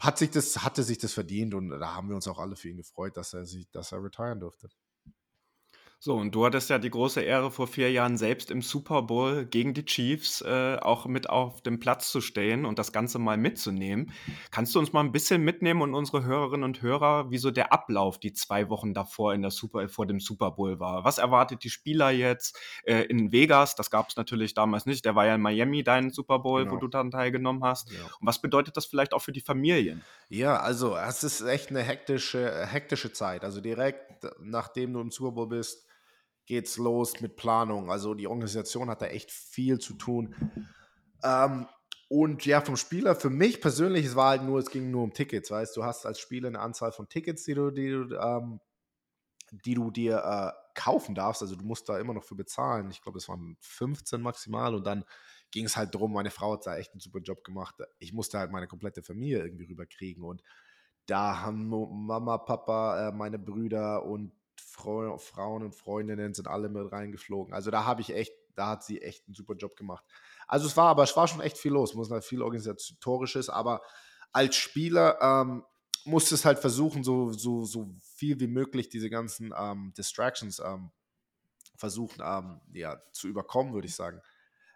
hat 0.00 0.18
sich 0.18 0.30
das, 0.32 0.64
hatte 0.64 0.82
sich 0.82 0.98
das 0.98 1.12
verdient 1.12 1.54
und 1.54 1.70
da 1.70 1.94
haben 1.94 2.08
wir 2.08 2.16
uns 2.16 2.26
auch 2.26 2.40
alle 2.40 2.56
für 2.56 2.68
ihn 2.68 2.76
gefreut, 2.76 3.16
dass 3.16 3.34
er 3.34 3.46
sich, 3.46 3.70
dass 3.70 3.92
er 3.92 4.02
retiren 4.02 4.40
durfte. 4.40 4.68
So, 5.98 6.14
und 6.14 6.34
du 6.34 6.44
hattest 6.44 6.68
ja 6.68 6.78
die 6.78 6.90
große 6.90 7.22
Ehre, 7.22 7.50
vor 7.50 7.66
vier 7.66 7.90
Jahren 7.90 8.18
selbst 8.18 8.50
im 8.50 8.60
Super 8.60 9.02
Bowl 9.02 9.46
gegen 9.46 9.72
die 9.72 9.84
Chiefs 9.84 10.42
äh, 10.42 10.76
auch 10.80 11.06
mit 11.06 11.30
auf 11.30 11.62
dem 11.62 11.80
Platz 11.80 12.10
zu 12.10 12.20
stehen 12.20 12.66
und 12.66 12.78
das 12.78 12.92
Ganze 12.92 13.18
mal 13.18 13.36
mitzunehmen. 13.36 14.12
Kannst 14.50 14.74
du 14.74 14.78
uns 14.78 14.92
mal 14.92 15.00
ein 15.00 15.12
bisschen 15.12 15.42
mitnehmen 15.42 15.80
und 15.80 15.94
unsere 15.94 16.24
Hörerinnen 16.24 16.64
und 16.64 16.82
Hörer, 16.82 17.30
wie 17.30 17.38
so 17.38 17.50
der 17.50 17.72
Ablauf 17.72 18.18
die 18.18 18.34
zwei 18.34 18.68
Wochen 18.68 18.92
davor 18.92 19.32
in 19.32 19.42
der 19.42 19.50
Super, 19.50 19.88
vor 19.88 20.06
dem 20.06 20.20
Super 20.20 20.50
Bowl 20.50 20.78
war? 20.78 21.04
Was 21.04 21.18
erwartet 21.18 21.64
die 21.64 21.70
Spieler 21.70 22.10
jetzt 22.10 22.58
äh, 22.84 23.02
in 23.04 23.32
Vegas? 23.32 23.74
Das 23.74 23.90
gab 23.90 24.10
es 24.10 24.16
natürlich 24.16 24.52
damals 24.52 24.84
nicht. 24.84 25.04
Der 25.04 25.14
war 25.14 25.26
ja 25.26 25.36
in 25.36 25.40
Miami, 25.40 25.82
dein 25.82 26.10
Super 26.10 26.40
Bowl, 26.40 26.64
genau. 26.64 26.76
wo 26.76 26.80
du 26.80 26.88
dann 26.88 27.10
teilgenommen 27.10 27.64
hast. 27.64 27.90
Ja. 27.90 28.04
Und 28.20 28.26
was 28.26 28.40
bedeutet 28.40 28.76
das 28.76 28.84
vielleicht 28.84 29.14
auch 29.14 29.22
für 29.22 29.32
die 29.32 29.40
Familien? 29.40 30.02
Ja, 30.28 30.60
also 30.60 30.94
es 30.96 31.24
ist 31.24 31.40
echt 31.40 31.70
eine 31.70 31.82
hektische, 31.82 32.66
hektische 32.66 33.12
Zeit. 33.12 33.44
Also 33.44 33.60
direkt 33.60 34.06
nachdem 34.40 34.92
du 34.92 35.00
im 35.00 35.10
Super 35.10 35.32
Bowl 35.32 35.48
bist, 35.48 35.86
geht's 36.46 36.76
los 36.76 37.20
mit 37.20 37.36
Planung. 37.36 37.90
Also 37.90 38.14
die 38.14 38.28
Organisation 38.28 38.88
hat 38.88 39.02
da 39.02 39.06
echt 39.06 39.30
viel 39.30 39.78
zu 39.78 39.94
tun. 39.94 40.34
Ähm, 41.22 41.66
und 42.08 42.46
ja, 42.46 42.60
vom 42.60 42.76
Spieler, 42.76 43.16
für 43.16 43.30
mich 43.30 43.60
persönlich, 43.60 44.06
es 44.06 44.16
war 44.16 44.30
halt 44.30 44.42
nur, 44.44 44.60
es 44.60 44.70
ging 44.70 44.90
nur 44.90 45.02
um 45.02 45.12
Tickets, 45.12 45.50
weißt 45.50 45.76
du, 45.76 45.84
hast 45.84 46.06
als 46.06 46.20
Spieler 46.20 46.48
eine 46.48 46.60
Anzahl 46.60 46.92
von 46.92 47.08
Tickets, 47.08 47.44
die 47.44 47.54
du, 47.54 47.70
die 47.72 47.90
du, 47.90 48.16
ähm, 48.16 48.60
die 49.50 49.74
du 49.74 49.90
dir 49.90 50.18
äh, 50.18 50.52
kaufen 50.74 51.14
darfst. 51.14 51.42
Also 51.42 51.56
du 51.56 51.64
musst 51.64 51.88
da 51.88 51.98
immer 51.98 52.14
noch 52.14 52.24
für 52.24 52.36
bezahlen. 52.36 52.90
Ich 52.90 53.02
glaube, 53.02 53.18
es 53.18 53.28
waren 53.28 53.56
15 53.60 54.20
maximal 54.20 54.74
und 54.74 54.86
dann 54.86 55.04
ging 55.50 55.64
es 55.64 55.76
halt 55.76 55.94
darum, 55.94 56.12
meine 56.12 56.30
Frau 56.30 56.52
hat 56.52 56.66
da 56.66 56.76
echt 56.76 56.92
einen 56.92 57.00
super 57.00 57.20
Job 57.20 57.42
gemacht. 57.42 57.76
Ich 57.98 58.12
musste 58.12 58.38
halt 58.38 58.52
meine 58.52 58.68
komplette 58.68 59.02
Familie 59.02 59.42
irgendwie 59.42 59.64
rüberkriegen 59.64 60.22
und 60.22 60.42
da 61.06 61.40
haben 61.40 61.68
Mama, 61.68 62.38
Papa, 62.38 63.08
äh, 63.08 63.12
meine 63.12 63.38
Brüder 63.38 64.04
und 64.04 64.32
Frau, 64.60 65.18
Frauen 65.18 65.62
und 65.62 65.74
Freundinnen 65.74 66.34
sind 66.34 66.48
alle 66.48 66.68
mit 66.68 66.90
reingeflogen. 66.90 67.54
Also 67.54 67.70
da 67.70 67.84
habe 67.84 68.00
ich 68.00 68.14
echt, 68.14 68.32
da 68.54 68.68
hat 68.68 68.84
sie 68.84 69.02
echt 69.02 69.26
einen 69.26 69.34
super 69.34 69.54
Job 69.54 69.76
gemacht. 69.76 70.04
Also 70.46 70.66
es 70.66 70.76
war 70.76 70.88
aber, 70.88 71.02
es 71.02 71.16
war 71.16 71.28
schon 71.28 71.40
echt 71.40 71.58
viel 71.58 71.72
los, 71.72 71.94
muss 71.94 72.10
halt 72.10 72.24
viel 72.24 72.42
organisatorisches, 72.42 73.48
aber 73.48 73.82
als 74.32 74.56
Spieler 74.56 75.18
ähm, 75.20 75.64
musste 76.04 76.34
es 76.34 76.44
halt 76.44 76.58
versuchen, 76.58 77.02
so, 77.02 77.32
so, 77.32 77.64
so 77.64 77.90
viel 78.14 78.38
wie 78.38 78.46
möglich 78.46 78.88
diese 78.88 79.10
ganzen 79.10 79.52
ähm, 79.56 79.92
Distractions 79.96 80.60
ähm, 80.60 80.90
versuchen 81.76 82.22
ähm, 82.24 82.60
ja, 82.72 83.02
zu 83.12 83.28
überkommen, 83.28 83.74
würde 83.74 83.88
ich 83.88 83.94
sagen. 83.94 84.20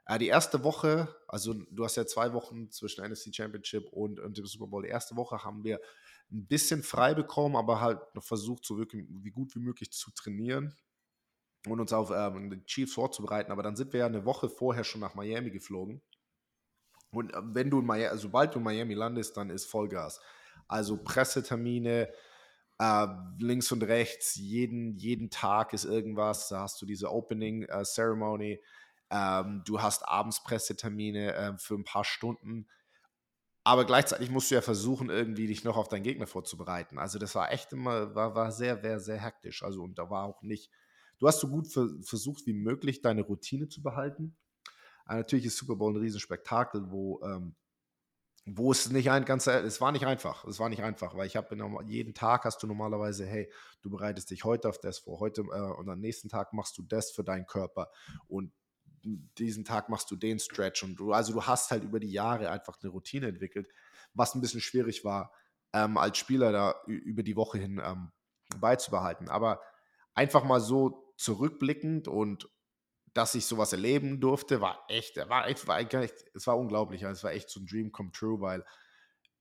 Äh, 0.07 0.19
die 0.19 0.27
erste 0.27 0.65
Woche, 0.65 1.15
also 1.29 1.55
du 1.71 1.85
hast 1.85 1.97
ja 1.97 2.07
zwei 2.07 2.33
Wochen 2.33 2.71
zwischen 2.71 3.05
NFC 3.05 3.35
Championship 3.35 3.89
und, 3.93 4.19
und 4.19 4.37
dem 4.37 4.47
Super 4.47 4.67
Bowl. 4.67 4.83
Die 4.83 4.89
erste 4.89 5.17
Woche 5.17 5.45
haben 5.45 5.63
wir 5.63 5.81
ein 6.33 6.47
bisschen 6.47 6.83
frei 6.83 7.15
bekommen, 7.15 7.57
aber 7.57 7.81
halt 7.81 7.99
noch 8.15 8.25
versucht, 8.25 8.65
so 8.65 8.79
wirklich 8.79 9.05
wie 9.09 9.31
gut 9.31 9.55
wie 9.55 9.61
möglich 9.61 9.91
zu 9.91 10.11
trainieren 10.13 10.75
und 11.67 11.81
uns 11.81 11.93
auf 11.93 12.11
ähm, 12.11 12.51
die 12.51 12.65
Chiefs 12.65 12.95
vorzubereiten. 12.95 13.53
Aber 13.53 13.63
dann 13.63 13.77
sind 13.77 13.93
wir 13.93 14.01
ja 14.01 14.07
eine 14.07 14.25
Woche 14.25 14.49
vorher 14.49 14.85
schon 14.85 15.01
nach 15.01 15.15
Miami 15.15 15.51
geflogen. 15.51 16.01
Und 17.11 17.35
äh, 17.35 17.41
wenn 17.43 17.71
du 17.71 17.81
in 17.81 17.87
Miami, 17.87 18.17
sobald 18.19 18.55
du 18.55 18.59
in 18.59 18.65
Miami 18.65 18.95
landest, 18.95 19.37
dann 19.37 19.51
ist 19.51 19.67
Vollgas. 19.67 20.21
Also 20.69 21.03
Pressetermine, 21.03 22.09
äh, 22.79 23.07
links 23.39 23.73
und 23.73 23.83
rechts, 23.83 24.37
jeden, 24.37 24.97
jeden 24.97 25.31
Tag 25.31 25.73
ist 25.73 25.85
irgendwas. 25.85 26.49
Da 26.49 26.61
hast 26.61 26.81
du 26.81 26.87
diese 26.87 27.11
Opening 27.11 27.65
äh, 27.65 27.85
Ceremony. 27.85 28.63
Ähm, 29.11 29.63
du 29.67 29.83
hast 29.83 30.07
abends 30.09 30.43
Pressetermine 30.45 31.35
äh, 31.35 31.59
für 31.59 31.75
ein 31.75 31.85
paar 31.85 32.05
Stunden. 32.05 32.69
Aber 33.71 33.85
gleichzeitig 33.85 34.31
musst 34.31 34.51
du 34.51 34.57
ja 34.57 34.63
versuchen, 34.63 35.11
irgendwie 35.11 35.47
dich 35.47 35.63
noch 35.63 35.77
auf 35.77 35.87
deinen 35.87 36.03
Gegner 36.03 36.27
vorzubereiten. 36.27 36.99
Also 36.99 37.21
das 37.21 37.37
war 37.37 37.53
echt 37.53 37.73
immer, 37.73 38.17
war, 38.17 38.35
war 38.35 38.51
sehr, 38.51 38.81
sehr, 38.81 38.99
sehr 38.99 39.19
hektisch. 39.19 39.63
Also 39.63 39.85
und 39.85 39.97
da 39.97 40.11
war 40.11 40.25
auch 40.25 40.43
nicht, 40.43 40.73
du 41.21 41.29
hast 41.29 41.39
so 41.39 41.47
gut 41.47 41.73
ver 41.73 41.87
versucht 42.03 42.47
wie 42.47 42.53
möglich, 42.53 43.01
deine 43.01 43.23
Routine 43.23 43.69
zu 43.69 43.81
behalten. 43.81 44.37
Aber 45.05 45.19
natürlich 45.19 45.45
ist 45.45 45.57
Super 45.57 45.77
Bowl 45.77 45.93
ein 45.93 46.01
Riesenspektakel, 46.01 46.91
wo, 46.91 47.21
ähm, 47.23 47.55
wo 48.45 48.73
es 48.73 48.91
nicht 48.91 49.09
ein 49.09 49.25
ganz, 49.25 49.47
es 49.47 49.81
war 49.81 49.93
nicht 49.93 50.05
einfach, 50.05 50.45
es 50.47 50.59
war 50.59 50.69
nicht 50.69 50.83
einfach, 50.83 51.17
weil 51.17 51.29
ich 51.29 51.37
habe 51.37 51.57
jeden 51.87 52.13
Tag 52.13 52.47
hast 52.47 52.61
du 52.65 52.67
normalerweise, 52.67 53.25
hey, 53.25 53.53
du 53.83 53.91
bereitest 53.91 54.33
dich 54.33 54.43
heute 54.43 54.69
auf 54.69 54.81
das 54.81 54.99
vor, 54.99 55.21
heute 55.21 55.43
äh, 55.43 55.79
und 55.79 55.89
am 55.89 56.01
nächsten 56.01 56.29
Tag 56.29 56.53
machst 56.55 56.77
du 56.77 56.83
das 56.83 57.13
für 57.13 57.23
deinen 57.23 57.47
Körper 57.47 57.89
und 58.27 58.53
diesen 59.03 59.65
Tag 59.65 59.89
machst 59.89 60.11
du 60.11 60.17
den 60.17 60.39
Stretch 60.39 60.83
und 60.83 60.97
du, 60.97 61.13
also 61.13 61.33
du 61.33 61.43
hast 61.45 61.71
halt 61.71 61.85
über 61.85 62.01
die 62.01 62.11
Jahre 62.11 62.51
einfach 62.51 62.79
eine 62.83 62.91
Routine 62.91 63.29
entwickelt, 63.29 63.69
was 64.15 64.35
ein 64.35 64.41
bisschen 64.41 64.61
schwierig 64.61 65.05
war, 65.05 65.33
ähm, 65.73 65.97
als 65.97 66.19
Spieler 66.19 66.53
da 66.53 66.75
über 66.87 67.23
die 67.23 67.37
Woche 67.37 67.59
hin 67.59 67.81
ähm, 67.85 68.11
beizubehalten. 68.59 69.29
Aber 69.29 69.61
einfach 70.15 70.45
mal 70.45 70.61
so 70.61 71.15
zurückblickend 71.17 72.09
und 72.09 72.49
dass 73.13 73.35
ich 73.35 73.47
sowas 73.47 73.73
erleben 73.73 74.21
durfte, 74.21 74.61
war 74.61 74.85
echt, 74.89 75.17
war 75.29 75.49
echt, 75.49 75.67
war 75.67 75.79
echt, 75.79 76.25
es 76.35 76.47
war 76.47 76.59
unglaublich. 76.59 77.05
Also 77.07 77.19
es 77.19 77.25
war 77.25 77.33
echt 77.33 77.51
so 77.51 77.61
ein 77.61 77.67
Dream 77.67 77.91
come 77.91 78.13
true, 78.13 78.41
weil 78.41 78.65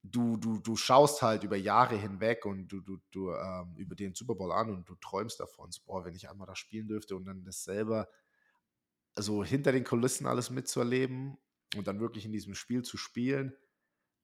du, 0.01 0.37
du, 0.37 0.59
du 0.59 0.75
schaust 0.75 1.21
halt 1.21 1.43
über 1.43 1.57
Jahre 1.57 1.95
hinweg 1.95 2.45
und 2.45 2.67
du, 2.67 2.81
du, 2.81 2.97
du 3.11 3.31
ähm, 3.31 3.75
über 3.77 3.95
den 3.95 4.15
Super 4.15 4.35
Bowl 4.35 4.51
an 4.51 4.69
und 4.69 4.89
du 4.89 4.95
träumst 4.95 5.39
davon, 5.39 5.71
so, 5.71 5.81
boah, 5.85 6.05
wenn 6.05 6.15
ich 6.15 6.29
einmal 6.29 6.47
da 6.47 6.55
spielen 6.55 6.87
dürfte 6.87 7.15
und 7.15 7.25
dann 7.25 7.43
das 7.43 7.63
selber 7.63 8.07
also 9.19 9.43
hinter 9.43 9.73
den 9.73 9.83
Kulissen 9.83 10.25
alles 10.27 10.49
mitzuerleben 10.49 11.37
und 11.75 11.87
dann 11.87 11.99
wirklich 11.99 12.23
in 12.23 12.31
diesem 12.31 12.55
Spiel 12.55 12.83
zu 12.83 12.95
spielen, 12.95 13.53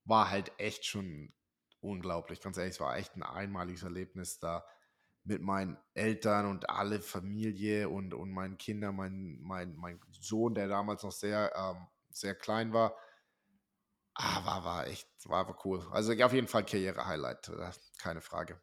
war 0.06 0.30
halt 0.30 0.54
echt 0.58 0.86
schon 0.86 1.34
unglaublich. 1.82 2.40
Ganz 2.40 2.56
ehrlich, 2.56 2.76
es 2.76 2.80
war 2.80 2.96
echt 2.96 3.14
ein 3.18 3.24
einmaliges 3.24 3.84
Erlebnis 3.84 4.40
da 4.40 4.66
mit 5.26 5.42
meinen 5.42 5.78
Eltern 5.96 6.46
und 6.46 6.70
alle 6.70 7.02
Familie 7.02 7.90
und, 7.90 8.14
und 8.14 8.32
meinen 8.32 8.58
Kindern, 8.58 8.96
mein, 8.96 9.38
mein, 9.42 9.76
mein 9.76 10.00
Sohn, 10.14 10.56
der 10.56 10.70
damals 10.70 11.04
noch 11.04 11.12
sehr, 11.12 11.52
ähm, 11.58 11.88
sehr 12.12 12.34
klein 12.34 12.72
war. 12.72 12.96
Ah, 14.14 14.46
war, 14.46 14.64
war 14.64 14.88
echt, 14.88 15.10
war, 15.26 15.46
war 15.46 15.60
cool. 15.66 15.86
Also 15.92 16.14
auf 16.14 16.32
jeden 16.32 16.48
Fall 16.48 16.66
Karriere-Highlight, 16.66 17.50
äh, 17.50 17.72
keine 17.98 18.22
Frage. 18.22 18.62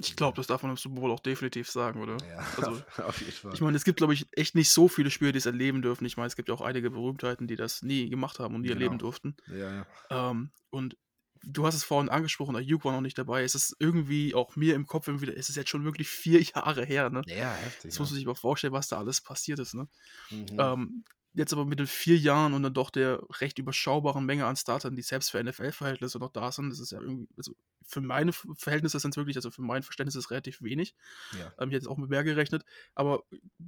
Ich 0.00 0.16
glaube, 0.16 0.36
das 0.36 0.46
darf 0.48 0.62
man 0.62 0.72
im 0.72 0.76
Super 0.76 1.00
Bowl 1.00 1.10
auch 1.12 1.20
definitiv 1.20 1.70
sagen, 1.70 2.02
oder? 2.02 2.24
Ja, 2.24 2.38
Also, 2.56 2.82
auf 2.98 3.20
jeden 3.20 3.32
Fall. 3.32 3.52
ich 3.52 3.60
meine, 3.60 3.76
es 3.76 3.84
gibt, 3.84 3.98
glaube 3.98 4.14
ich, 4.14 4.26
echt 4.32 4.54
nicht 4.54 4.70
so 4.70 4.88
viele 4.88 5.10
Spieler, 5.10 5.32
die 5.32 5.38
es 5.38 5.46
erleben 5.46 5.82
dürfen. 5.82 6.04
Ich 6.06 6.16
meine, 6.16 6.26
es 6.28 6.36
gibt 6.36 6.48
ja 6.48 6.54
auch 6.54 6.60
einige 6.62 6.90
Berühmtheiten, 6.90 7.46
die 7.46 7.56
das 7.56 7.82
nie 7.82 8.08
gemacht 8.10 8.38
haben 8.40 8.54
und 8.54 8.62
nie 8.62 8.70
erleben 8.70 8.98
Genau. 8.98 8.98
durften. 8.98 9.36
Ja, 9.46 9.70
ja. 9.72 9.86
Ähm, 10.10 10.52
und 10.70 10.96
du 11.42 11.66
hast 11.66 11.74
es 11.76 11.84
vorhin 11.84 12.10
angesprochen, 12.10 12.56
Ayuk 12.56 12.84
war 12.84 12.92
noch 12.92 13.00
nicht 13.02 13.18
dabei. 13.18 13.44
Es 13.44 13.54
ist 13.54 13.76
irgendwie 13.80 14.34
auch 14.34 14.56
mir 14.56 14.74
im 14.74 14.86
Kopf 14.86 15.08
wieder, 15.08 15.36
es 15.36 15.48
ist 15.50 15.56
jetzt 15.56 15.70
schon 15.70 15.84
wirklich 15.84 16.08
vier 16.08 16.42
Jahre 16.54 16.84
her, 16.86 17.10
ne? 17.10 17.26
Ja, 17.26 17.56
heftig. 17.56 17.90
Jetzt 17.90 18.00
muss 18.00 18.10
man 18.10 18.16
sich 18.16 18.26
mal 18.26 18.34
vorstellen, 18.34 18.72
was 18.74 18.88
da 18.88 18.98
alles 18.98 19.20
passiert 19.22 19.58
ist, 19.60 19.74
ne? 19.74 19.88
Mhm. 20.30 20.58
Ähm, 20.58 21.04
jetzt 21.34 21.52
aber 21.52 21.64
mit 21.64 21.78
den 21.80 21.86
vier 21.86 22.16
Jahren 22.16 22.54
und 22.54 22.62
dann 22.62 22.74
doch 22.74 22.90
der 22.90 23.22
recht 23.40 23.58
überschaubaren 23.58 24.24
Menge 24.24 24.46
an 24.46 24.56
Startern, 24.56 24.96
die 24.96 25.02
selbst 25.02 25.30
für 25.30 25.42
NFL-Verhältnisse 25.42 26.18
noch 26.18 26.30
da 26.30 26.52
sind, 26.52 26.70
das 26.70 26.80
ist 26.80 26.92
ja 26.92 27.00
irgendwie, 27.00 27.28
also 27.36 27.54
für 27.86 28.00
meine 28.00 28.32
Verhältnisse 28.32 28.98
sind 28.98 29.10
es 29.10 29.16
wirklich, 29.16 29.36
also 29.36 29.50
für 29.50 29.62
mein 29.62 29.82
Verständnis 29.82 30.14
ist 30.14 30.24
es 30.24 30.30
relativ 30.30 30.62
wenig. 30.62 30.94
ja. 31.32 31.46
Ähm, 31.58 31.68
ich 31.68 31.74
hätte 31.74 31.74
jetzt 31.74 31.88
auch 31.88 31.98
mit 31.98 32.10
mehr 32.10 32.24
gerechnet. 32.24 32.64
Aber 32.94 33.24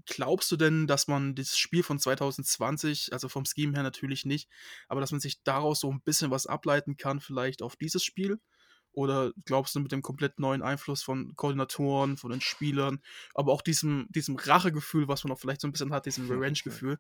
glaubst 0.07 0.51
du 0.51 0.57
denn, 0.57 0.87
dass 0.87 1.09
man 1.09 1.35
das 1.35 1.59
Spiel 1.59 1.83
von 1.83 1.99
2020, 1.99 3.12
also 3.12 3.29
vom 3.29 3.45
Scheme 3.45 3.75
her 3.75 3.83
natürlich 3.83 4.25
nicht, 4.25 4.49
aber 4.89 5.01
dass 5.01 5.12
man 5.12 5.21
sich 5.21 5.43
daraus 5.43 5.81
so 5.81 5.91
ein 5.91 6.01
bisschen 6.01 6.31
was 6.31 6.47
ableiten 6.47 6.97
kann, 6.97 7.21
vielleicht 7.21 7.62
auf 7.62 7.77
dieses 7.77 8.05
Spiel? 8.05 8.41
Oder 8.93 9.33
glaubst 9.45 9.75
du 9.75 9.81
mit 9.81 9.93
dem 9.93 10.01
komplett 10.01 10.39
neuen 10.39 10.62
Einfluss 10.62 11.03
von 11.03 11.37
Koordinatoren, 11.37 12.17
von 12.17 12.31
den 12.31 12.41
Spielern, 12.41 13.03
aber 13.35 13.53
auch 13.53 13.61
diesem, 13.61 14.07
diesem 14.09 14.37
Rachegefühl, 14.37 15.07
was 15.07 15.23
man 15.23 15.35
auch 15.35 15.39
vielleicht 15.39 15.61
so 15.61 15.69
ein 15.69 15.73
bisschen 15.73 15.93
hat, 15.93 16.07
diesem 16.07 16.31
Revenge-Gefühl, 16.31 16.99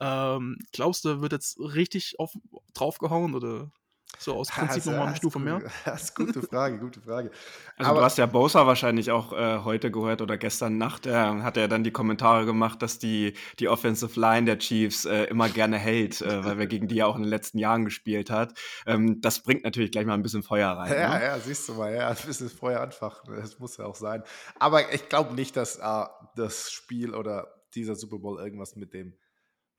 ähm, 0.00 0.58
glaubst 0.72 1.04
du, 1.04 1.20
wird 1.20 1.32
jetzt 1.32 1.58
richtig 1.58 2.18
auf, 2.18 2.32
draufgehauen 2.74 3.34
oder 3.34 3.70
so 4.18 4.34
aus 4.34 4.48
Prinzip 4.48 4.86
nochmal 4.86 5.02
eine 5.02 5.10
das 5.10 5.18
Stufe 5.18 5.38
ist 5.38 5.44
mehr? 5.44 5.62
Das 5.84 6.02
ist 6.04 6.14
gute 6.14 6.40
Frage, 6.42 6.78
gute 6.78 7.00
Frage. 7.00 7.30
Also 7.76 7.90
Aber- 7.90 8.00
du 8.00 8.04
hast 8.06 8.18
ja 8.18 8.26
Bosa 8.26 8.66
wahrscheinlich 8.66 9.10
auch 9.10 9.32
äh, 9.32 9.58
heute 9.64 9.90
gehört 9.90 10.22
oder 10.22 10.38
gestern 10.38 10.78
Nacht, 10.78 11.06
äh, 11.06 11.12
hat 11.12 11.56
er 11.56 11.68
dann 11.68 11.84
die 11.84 11.90
Kommentare 11.90 12.46
gemacht, 12.46 12.80
dass 12.82 12.98
die, 12.98 13.34
die 13.58 13.68
Offensive 13.68 14.18
Line 14.18 14.46
der 14.46 14.58
Chiefs 14.58 15.04
äh, 15.04 15.24
immer 15.24 15.48
gerne 15.48 15.76
hält, 15.76 16.22
äh, 16.22 16.44
weil 16.44 16.58
wir 16.58 16.66
gegen 16.66 16.88
die 16.88 16.96
ja 16.96 17.06
auch 17.06 17.16
in 17.16 17.22
den 17.22 17.30
letzten 17.30 17.58
Jahren 17.58 17.84
gespielt 17.84 18.30
hat. 18.30 18.54
Ähm, 18.86 19.20
das 19.20 19.42
bringt 19.42 19.64
natürlich 19.64 19.90
gleich 19.90 20.06
mal 20.06 20.14
ein 20.14 20.22
bisschen 20.22 20.42
Feuer 20.42 20.70
rein. 20.70 20.92
Ja, 20.92 21.18
ne? 21.18 21.24
ja, 21.24 21.38
siehst 21.38 21.68
du 21.68 21.74
mal, 21.74 21.94
ja, 21.94 22.08
ein 22.08 22.16
bisschen 22.26 22.48
Feuer 22.48 22.80
anfachen, 22.80 23.34
das 23.34 23.58
muss 23.58 23.76
ja 23.76 23.84
auch 23.84 23.96
sein. 23.96 24.22
Aber 24.58 24.94
ich 24.94 25.08
glaube 25.08 25.34
nicht, 25.34 25.56
dass 25.56 25.76
äh, 25.76 26.04
das 26.36 26.70
Spiel 26.70 27.14
oder 27.14 27.48
dieser 27.74 27.96
Super 27.96 28.18
Bowl 28.18 28.38
irgendwas 28.38 28.76
mit 28.76 28.94
dem 28.94 29.14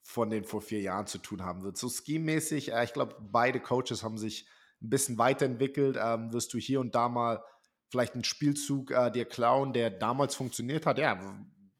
von 0.07 0.29
den 0.29 0.45
vor 0.45 0.61
vier 0.61 0.79
Jahren 0.79 1.05
zu 1.05 1.17
tun 1.17 1.43
haben 1.43 1.63
wird. 1.63 1.77
So 1.77 1.89
scheme-mäßig, 1.89 2.71
äh, 2.71 2.85
ich 2.85 2.93
glaube, 2.93 3.17
beide 3.19 3.59
Coaches 3.59 4.03
haben 4.03 4.17
sich 4.17 4.47
ein 4.81 4.89
bisschen 4.89 5.17
weiterentwickelt. 5.17 5.97
Ähm, 6.01 6.31
wirst 6.31 6.53
du 6.53 6.57
hier 6.57 6.79
und 6.79 6.95
da 6.95 7.09
mal 7.09 7.43
vielleicht 7.89 8.13
einen 8.13 8.23
Spielzug 8.23 8.91
äh, 8.91 9.11
dir 9.11 9.25
klauen, 9.25 9.73
der 9.73 9.89
damals 9.89 10.33
funktioniert 10.33 10.85
hat? 10.85 10.97
Ja, 10.97 11.19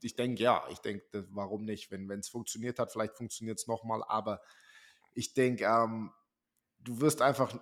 ich 0.01 0.17
denke 0.17 0.43
ja. 0.43 0.61
Ich 0.69 0.79
denke, 0.79 1.25
warum 1.31 1.63
nicht? 1.63 1.89
Wenn 1.89 2.11
es 2.11 2.27
funktioniert 2.27 2.79
hat, 2.79 2.91
vielleicht 2.91 3.15
funktioniert 3.15 3.59
es 3.59 3.67
nochmal. 3.67 4.03
Aber 4.05 4.41
ich 5.13 5.33
denke, 5.33 5.63
ähm, 5.63 6.11
du 6.79 6.99
wirst 6.99 7.21
einfach 7.21 7.57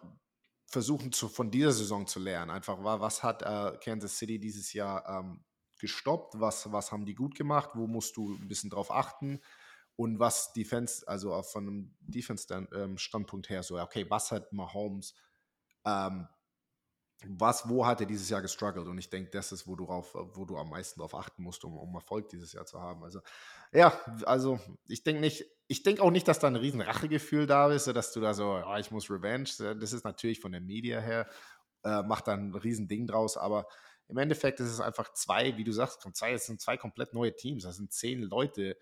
versuchen, 0.65 1.11
zu, 1.11 1.29
von 1.29 1.51
dieser 1.51 1.73
Saison 1.73 2.07
zu 2.07 2.19
lernen. 2.19 2.49
Einfach, 2.49 2.83
wa- 2.83 2.99
was 2.99 3.21
hat 3.21 3.43
äh, 3.43 3.77
Kansas 3.83 4.17
City 4.17 4.39
dieses 4.39 4.73
Jahr 4.73 5.07
ähm, 5.07 5.45
gestoppt? 5.79 6.39
Was, 6.39 6.71
was 6.71 6.91
haben 6.91 7.05
die 7.05 7.13
gut 7.13 7.35
gemacht? 7.35 7.69
Wo 7.75 7.85
musst 7.85 8.17
du 8.17 8.33
ein 8.33 8.47
bisschen 8.47 8.71
drauf 8.71 8.89
achten? 8.89 9.41
Und 9.95 10.19
was 10.19 10.51
Defense, 10.53 11.07
also 11.07 11.33
auch 11.33 11.45
von 11.45 11.67
einem 11.67 11.95
Defense-Standpunkt 12.01 13.49
her, 13.49 13.63
so, 13.63 13.79
okay, 13.79 14.05
was 14.09 14.31
hat 14.31 14.51
Mahomes, 14.51 15.15
ähm, 15.85 16.27
was, 17.27 17.67
wo 17.69 17.85
hat 17.85 18.01
er 18.01 18.05
dieses 18.05 18.29
Jahr 18.29 18.41
gestruggelt? 18.41 18.87
Und 18.87 18.97
ich 18.97 19.09
denke, 19.09 19.31
das 19.31 19.51
ist, 19.51 19.67
wo 19.67 19.75
du, 19.75 19.85
drauf, 19.85 20.13
wo 20.33 20.45
du 20.45 20.57
am 20.57 20.69
meisten 20.69 20.99
darauf 20.99 21.15
achten 21.15 21.43
musst, 21.43 21.63
um, 21.63 21.77
um 21.77 21.95
Erfolg 21.95 22.29
dieses 22.29 22.51
Jahr 22.53 22.65
zu 22.65 22.81
haben. 22.81 23.03
Also, 23.03 23.21
ja, 23.71 23.97
also 24.25 24.59
ich 24.87 25.03
denke 25.03 25.21
nicht, 25.21 25.45
ich 25.67 25.81
denke 25.83 26.03
auch 26.03 26.11
nicht, 26.11 26.27
dass 26.27 26.39
da 26.39 26.47
ein 26.47 26.55
riesen 26.55 26.81
Rachegefühl 26.81 27.47
da 27.47 27.71
ist, 27.71 27.87
dass 27.87 28.11
du 28.11 28.19
da 28.19 28.33
so, 28.33 28.61
oh, 28.65 28.75
ich 28.77 28.91
muss 28.91 29.09
Revenge. 29.09 29.49
Das 29.79 29.93
ist 29.93 30.03
natürlich 30.03 30.41
von 30.41 30.51
der 30.51 30.61
Media 30.61 30.99
her, 30.99 31.27
äh, 31.83 32.03
macht 32.03 32.27
da 32.27 32.33
ein 32.33 32.53
riesen 32.53 32.87
Ding 32.87 33.07
draus, 33.07 33.37
aber 33.37 33.67
im 34.07 34.17
Endeffekt 34.17 34.59
ist 34.59 34.69
es 34.69 34.81
einfach 34.81 35.13
zwei, 35.13 35.57
wie 35.57 35.63
du 35.63 35.71
sagst, 35.71 36.07
zwei, 36.13 36.33
es 36.33 36.45
sind 36.45 36.61
zwei 36.61 36.77
komplett 36.77 37.13
neue 37.13 37.35
Teams. 37.35 37.63
Das 37.63 37.77
sind 37.77 37.91
zehn 37.91 38.21
Leute, 38.21 38.77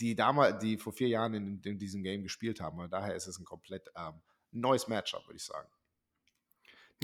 die 0.00 0.14
damals, 0.14 0.58
die 0.58 0.76
vor 0.76 0.92
vier 0.92 1.08
Jahren 1.08 1.34
in, 1.34 1.60
in 1.62 1.78
diesem 1.78 2.02
Game 2.02 2.22
gespielt 2.22 2.60
haben. 2.60 2.78
Und 2.78 2.92
daher 2.92 3.14
ist 3.14 3.26
es 3.26 3.38
ein 3.38 3.44
komplett 3.44 3.88
ähm, 3.96 4.20
neues 4.50 4.88
Matchup, 4.88 5.26
würde 5.26 5.36
ich 5.36 5.44
sagen. 5.44 5.68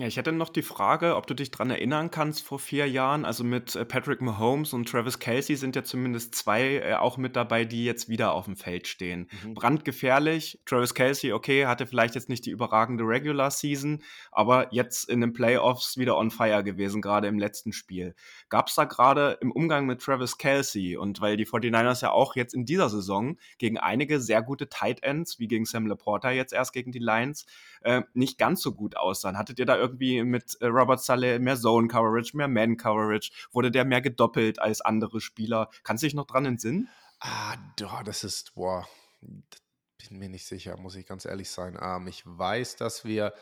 Ja, 0.01 0.07
ich 0.07 0.17
hätte 0.17 0.33
noch 0.33 0.49
die 0.49 0.63
Frage, 0.63 1.15
ob 1.15 1.27
du 1.27 1.35
dich 1.35 1.51
dran 1.51 1.69
erinnern 1.69 2.11
kannst, 2.11 2.43
vor 2.43 2.59
vier 2.59 2.89
Jahren, 2.89 3.27
also 3.27 3.45
mit 3.45 3.77
äh, 3.77 3.85
Patrick 3.85 4.23
Mahomes 4.23 4.73
und 4.73 4.89
Travis 4.89 5.19
Kelsey 5.19 5.57
sind 5.57 5.77
ja 5.77 5.85
zumindest 5.85 6.35
zwei 6.35 6.77
äh, 6.77 6.95
auch 6.95 7.19
mit 7.19 7.37
dabei, 7.37 7.67
die 7.67 7.85
jetzt 7.85 8.09
wieder 8.09 8.33
auf 8.33 8.47
dem 8.47 8.57
Feld 8.57 8.87
stehen. 8.87 9.29
Mhm. 9.45 9.53
Brandgefährlich. 9.53 10.59
Travis 10.65 10.95
Kelsey, 10.95 11.35
okay, 11.35 11.67
hatte 11.67 11.87
vielleicht 11.87 12.15
jetzt 12.15 12.31
nicht 12.31 12.47
die 12.47 12.51
überragende 12.51 13.05
Regular 13.05 13.51
Season, 13.51 14.03
aber 14.33 14.73
jetzt 14.73 15.07
in 15.07 15.21
den 15.21 15.35
Playoffs 15.35 15.99
wieder 15.99 16.17
on 16.17 16.31
fire 16.31 16.65
gewesen, 16.65 17.03
gerade 17.03 17.29
im 17.29 17.39
letzten 17.39 17.75
Spiel. 17.75 18.15
Gab 18.49 18.69
es 18.69 18.77
da 18.77 18.85
gerade 18.85 19.37
im 19.43 19.53
Umgang 19.53 19.85
mit 19.85 20.01
Travis 20.01 20.39
Kelsey 20.39 20.97
und 20.97 21.21
weil 21.21 21.37
die 21.37 21.47
49ers 21.47 22.01
ja 22.01 22.11
auch 22.11 22.37
jetzt 22.37 22.55
in 22.55 22.65
dieser 22.65 22.89
Saison 22.89 23.37
gegen 23.59 23.77
einige 23.77 24.19
sehr 24.19 24.41
gute 24.41 24.71
Tight 24.71 25.03
Ends, 25.03 25.39
wie 25.39 25.47
gegen 25.47 25.67
Sam 25.67 25.87
Laporta 25.87 26.31
jetzt 26.31 26.55
erst 26.55 26.73
gegen 26.73 26.91
die 26.91 27.01
Lions, 27.01 27.45
äh, 27.83 28.01
nicht 28.15 28.39
ganz 28.39 28.63
so 28.63 28.73
gut 28.73 28.97
aussahen. 28.97 29.37
Hattet 29.37 29.59
ihr 29.59 29.67
da 29.67 29.77
irgendwie 29.77 29.90
mit 29.99 30.57
äh, 30.61 30.67
Robert 30.67 31.03
Saleh 31.03 31.39
mehr 31.39 31.57
Zone 31.57 31.89
Coverage, 31.89 32.37
mehr 32.37 32.49
Man 32.49 32.77
Coverage? 32.77 33.31
Wurde 33.53 33.71
der 33.71 33.85
mehr 33.85 34.01
gedoppelt 34.01 34.61
als 34.61 34.81
andere 34.81 35.21
Spieler? 35.21 35.71
Kannst 35.83 36.03
du 36.03 36.07
dich 36.07 36.15
noch 36.15 36.27
dran 36.27 36.47
entsinnen? 36.47 36.89
Ah, 37.21 37.57
doch, 37.77 38.03
das 38.03 38.25
ist, 38.25 38.55
boah, 38.55 38.87
bin 39.21 40.19
mir 40.19 40.29
nicht 40.29 40.47
sicher, 40.47 40.77
muss 40.77 40.97
ich 40.97 41.07
ganz 41.07 41.25
ehrlich 41.25 41.51
sein. 41.51 41.79
Ähm, 41.81 42.07
ich 42.07 42.23
weiß, 42.25 42.77
dass 42.77 43.05
wir 43.05 43.35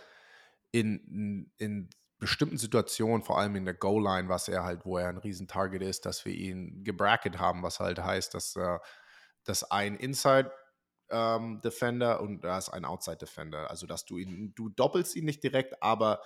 in, 0.71 1.53
in 1.59 1.91
bestimmten 2.19 2.59
Situationen, 2.59 3.23
vor 3.23 3.39
allem 3.39 3.57
in 3.57 3.65
der 3.65 3.75
Goal-Line, 3.75 4.29
was 4.29 4.49
er 4.49 4.65
halt, 4.65 4.85
wo 4.85 4.99
er 4.99 5.09
ein 5.09 5.19
Riesentarget 5.19 5.83
ist, 5.83 6.05
dass 6.05 6.25
wir 6.25 6.35
ihn 6.35 6.83
gebracket 6.85 7.39
haben, 7.39 7.63
was 7.63 7.81
halt 7.81 8.03
heißt, 8.03 8.35
dass, 8.35 8.57
äh, 8.57 8.79
dass 9.45 9.71
ein 9.71 9.95
Inside 9.97 10.53
ähm, 11.11 11.61
Defender 11.63 12.21
und 12.21 12.43
da 12.43 12.59
ist 12.59 12.71
ein 12.71 12.85
Outside 12.85 13.19
Defender. 13.19 13.71
Also, 13.71 13.87
dass 13.87 14.05
du 14.05 14.19
ihn, 14.19 14.53
du 14.55 14.69
doppelst 14.69 15.17
ihn 15.17 15.25
nicht 15.25 15.43
direkt, 15.43 15.83
aber, 15.83 16.21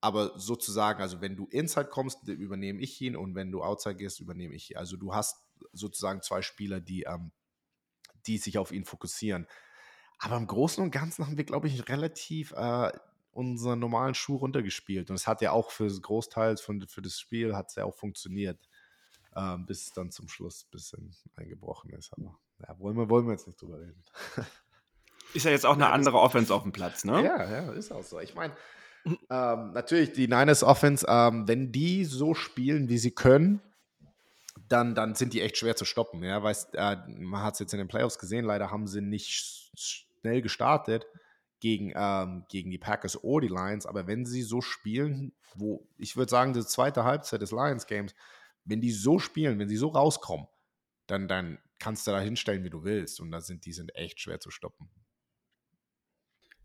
aber 0.00 0.38
sozusagen, 0.38 1.00
also 1.00 1.20
wenn 1.20 1.36
du 1.36 1.46
Inside 1.46 1.88
kommst, 1.88 2.28
übernehme 2.28 2.80
ich 2.80 3.00
ihn 3.00 3.16
und 3.16 3.34
wenn 3.34 3.50
du 3.50 3.62
Outside 3.62 3.96
gehst, 3.96 4.20
übernehme 4.20 4.54
ich 4.54 4.70
ihn. 4.70 4.76
Also, 4.76 4.96
du 4.96 5.14
hast 5.14 5.44
sozusagen 5.72 6.22
zwei 6.22 6.42
Spieler, 6.42 6.80
die, 6.80 7.02
ähm, 7.02 7.32
die 8.26 8.38
sich 8.38 8.58
auf 8.58 8.72
ihn 8.72 8.84
fokussieren. 8.84 9.46
Aber 10.18 10.36
im 10.36 10.46
Großen 10.46 10.82
und 10.82 10.90
Ganzen 10.90 11.26
haben 11.26 11.36
wir, 11.36 11.44
glaube 11.44 11.68
ich, 11.68 11.88
relativ 11.88 12.52
äh, 12.52 12.92
unseren 13.32 13.78
normalen 13.78 14.14
Schuh 14.14 14.36
runtergespielt. 14.36 15.10
Und 15.10 15.16
es 15.16 15.26
hat 15.26 15.42
ja 15.42 15.52
auch 15.52 15.70
für 15.70 15.84
das 15.84 16.00
Großteil 16.00 16.56
von, 16.56 16.86
für 16.88 17.02
das 17.02 17.18
Spiel 17.18 17.54
hat 17.54 17.68
es 17.68 17.74
ja 17.74 17.84
auch 17.84 17.94
funktioniert. 17.94 18.68
Äh, 19.36 19.58
bis 19.58 19.88
es 19.88 19.92
dann 19.92 20.10
zum 20.10 20.28
Schluss 20.28 20.64
ein 20.64 20.70
bisschen 20.70 21.14
eingebrochen 21.36 21.90
ist. 21.90 22.10
Aber 22.14 22.38
ja, 22.66 22.78
wollen, 22.78 22.96
wir, 22.96 23.10
wollen 23.10 23.26
wir 23.26 23.32
jetzt 23.32 23.46
nicht 23.46 23.60
drüber 23.60 23.78
reden. 23.78 24.02
Ist 25.34 25.44
ja 25.44 25.50
jetzt 25.50 25.66
auch 25.66 25.74
eine 25.74 25.90
andere 25.90 26.18
Offense 26.18 26.54
auf 26.54 26.62
dem 26.62 26.72
Platz, 26.72 27.04
ne? 27.04 27.22
Ja, 27.22 27.50
ja, 27.50 27.72
ist 27.72 27.92
auch 27.92 28.04
so. 28.04 28.20
Ich 28.20 28.34
meine, 28.34 28.56
ähm, 29.30 29.72
natürlich 29.72 30.12
die 30.12 30.28
Niners 30.28 30.62
Offense, 30.62 31.06
ähm, 31.08 31.46
wenn 31.46 31.72
die 31.72 32.04
so 32.04 32.34
spielen, 32.34 32.88
wie 32.88 32.98
sie 32.98 33.12
können, 33.12 33.60
dann, 34.68 34.94
dann 34.94 35.14
sind 35.14 35.32
die 35.32 35.42
echt 35.42 35.56
schwer 35.56 35.76
zu 35.76 35.84
stoppen. 35.84 36.22
Ja, 36.22 36.42
weißt, 36.42 36.74
äh, 36.74 36.96
man 37.06 37.42
hat 37.42 37.54
es 37.54 37.60
jetzt 37.60 37.72
in 37.72 37.78
den 37.78 37.88
Playoffs 37.88 38.18
gesehen, 38.18 38.44
leider 38.44 38.70
haben 38.70 38.86
sie 38.86 39.00
nicht 39.00 39.70
schnell 39.76 40.42
gestartet 40.42 41.06
gegen, 41.60 41.92
ähm, 41.94 42.44
gegen 42.48 42.70
die 42.70 42.78
Packers 42.78 43.22
oder 43.22 43.46
die 43.46 43.52
Lions, 43.52 43.86
aber 43.86 44.06
wenn 44.06 44.26
sie 44.26 44.42
so 44.42 44.60
spielen, 44.60 45.32
wo 45.54 45.86
ich 45.98 46.16
würde 46.16 46.30
sagen, 46.30 46.52
die 46.52 46.64
zweite 46.64 47.04
Halbzeit 47.04 47.42
des 47.42 47.52
Lions 47.52 47.86
Games, 47.86 48.14
wenn 48.64 48.80
die 48.80 48.90
so 48.90 49.18
spielen, 49.18 49.58
wenn 49.58 49.68
sie 49.68 49.76
so 49.76 49.88
rauskommen, 49.88 50.46
dann, 51.06 51.28
dann 51.28 51.58
kannst 51.78 52.06
du 52.06 52.10
da 52.10 52.20
hinstellen, 52.20 52.64
wie 52.64 52.70
du 52.70 52.84
willst. 52.84 53.20
Und 53.20 53.30
da 53.30 53.40
sind, 53.40 53.64
die 53.64 53.72
sind 53.72 53.94
echt 53.94 54.20
schwer 54.20 54.40
zu 54.40 54.50
stoppen. 54.50 54.90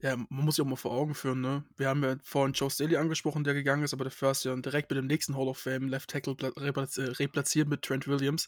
Ja, 0.03 0.17
man 0.17 0.45
muss 0.45 0.55
sich 0.55 0.65
auch 0.65 0.69
mal 0.69 0.77
vor 0.77 0.93
Augen 0.93 1.13
führen, 1.13 1.41
ne? 1.41 1.63
Wir 1.77 1.87
haben 1.87 2.03
ja 2.03 2.15
vorhin 2.23 2.53
Joe 2.53 2.71
Staley 2.71 2.97
angesprochen, 2.97 3.43
der 3.43 3.53
gegangen 3.53 3.83
ist, 3.83 3.93
aber 3.93 4.03
der 4.03 4.11
First 4.11 4.45
ja 4.45 4.55
direkt 4.55 4.89
mit 4.89 4.97
dem 4.97 5.05
nächsten 5.05 5.37
Hall 5.37 5.47
of 5.47 5.59
Fame 5.59 5.89
Left 5.89 6.09
Tackle 6.09 6.35
äh, 6.41 7.01
replatziert 7.11 7.67
mit 7.67 7.83
Trent 7.83 8.07
Williams. 8.07 8.47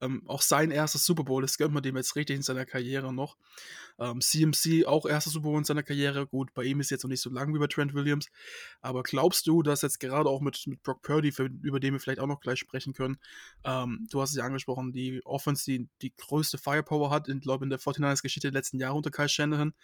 Ähm, 0.00 0.22
auch 0.28 0.42
sein 0.42 0.70
erstes 0.70 1.04
Super 1.04 1.24
Bowl, 1.24 1.42
das 1.42 1.58
gönnt 1.58 1.74
man 1.74 1.82
dem 1.82 1.96
jetzt 1.96 2.14
richtig 2.14 2.36
in 2.36 2.42
seiner 2.42 2.64
Karriere 2.66 3.12
noch. 3.12 3.36
Ähm, 3.98 4.20
CMC 4.20 4.86
auch 4.86 5.04
erstes 5.04 5.32
Super 5.32 5.48
Bowl 5.48 5.58
in 5.58 5.64
seiner 5.64 5.82
Karriere. 5.82 6.24
Gut, 6.28 6.54
bei 6.54 6.62
ihm 6.62 6.78
ist 6.78 6.90
jetzt 6.90 7.02
noch 7.02 7.10
nicht 7.10 7.20
so 7.20 7.30
lang 7.30 7.52
wie 7.52 7.58
bei 7.58 7.66
Trent 7.66 7.94
Williams. 7.94 8.28
Aber 8.80 9.02
glaubst 9.02 9.48
du, 9.48 9.64
dass 9.64 9.82
jetzt 9.82 9.98
gerade 9.98 10.30
auch 10.30 10.40
mit, 10.40 10.64
mit 10.68 10.84
Brock 10.84 11.02
Purdy, 11.02 11.32
für, 11.32 11.50
über 11.62 11.80
den 11.80 11.94
wir 11.94 12.00
vielleicht 12.00 12.20
auch 12.20 12.28
noch 12.28 12.40
gleich 12.40 12.60
sprechen 12.60 12.92
können, 12.92 13.18
ähm, 13.64 14.06
du 14.08 14.20
hast 14.20 14.30
es 14.30 14.36
ja 14.36 14.44
angesprochen, 14.44 14.92
die 14.92 15.20
Offense, 15.24 15.64
die 15.64 15.88
die 16.00 16.14
größte 16.16 16.58
Firepower 16.58 17.10
hat, 17.10 17.26
in, 17.26 17.40
glaube 17.40 17.64
in 17.64 17.70
der 17.70 17.80
49ers-Geschichte 17.80 18.52
der 18.52 18.60
letzten 18.60 18.78
Jahre 18.78 18.94
unter 18.94 19.10
Kyle 19.10 19.28
Shanahan. 19.28 19.74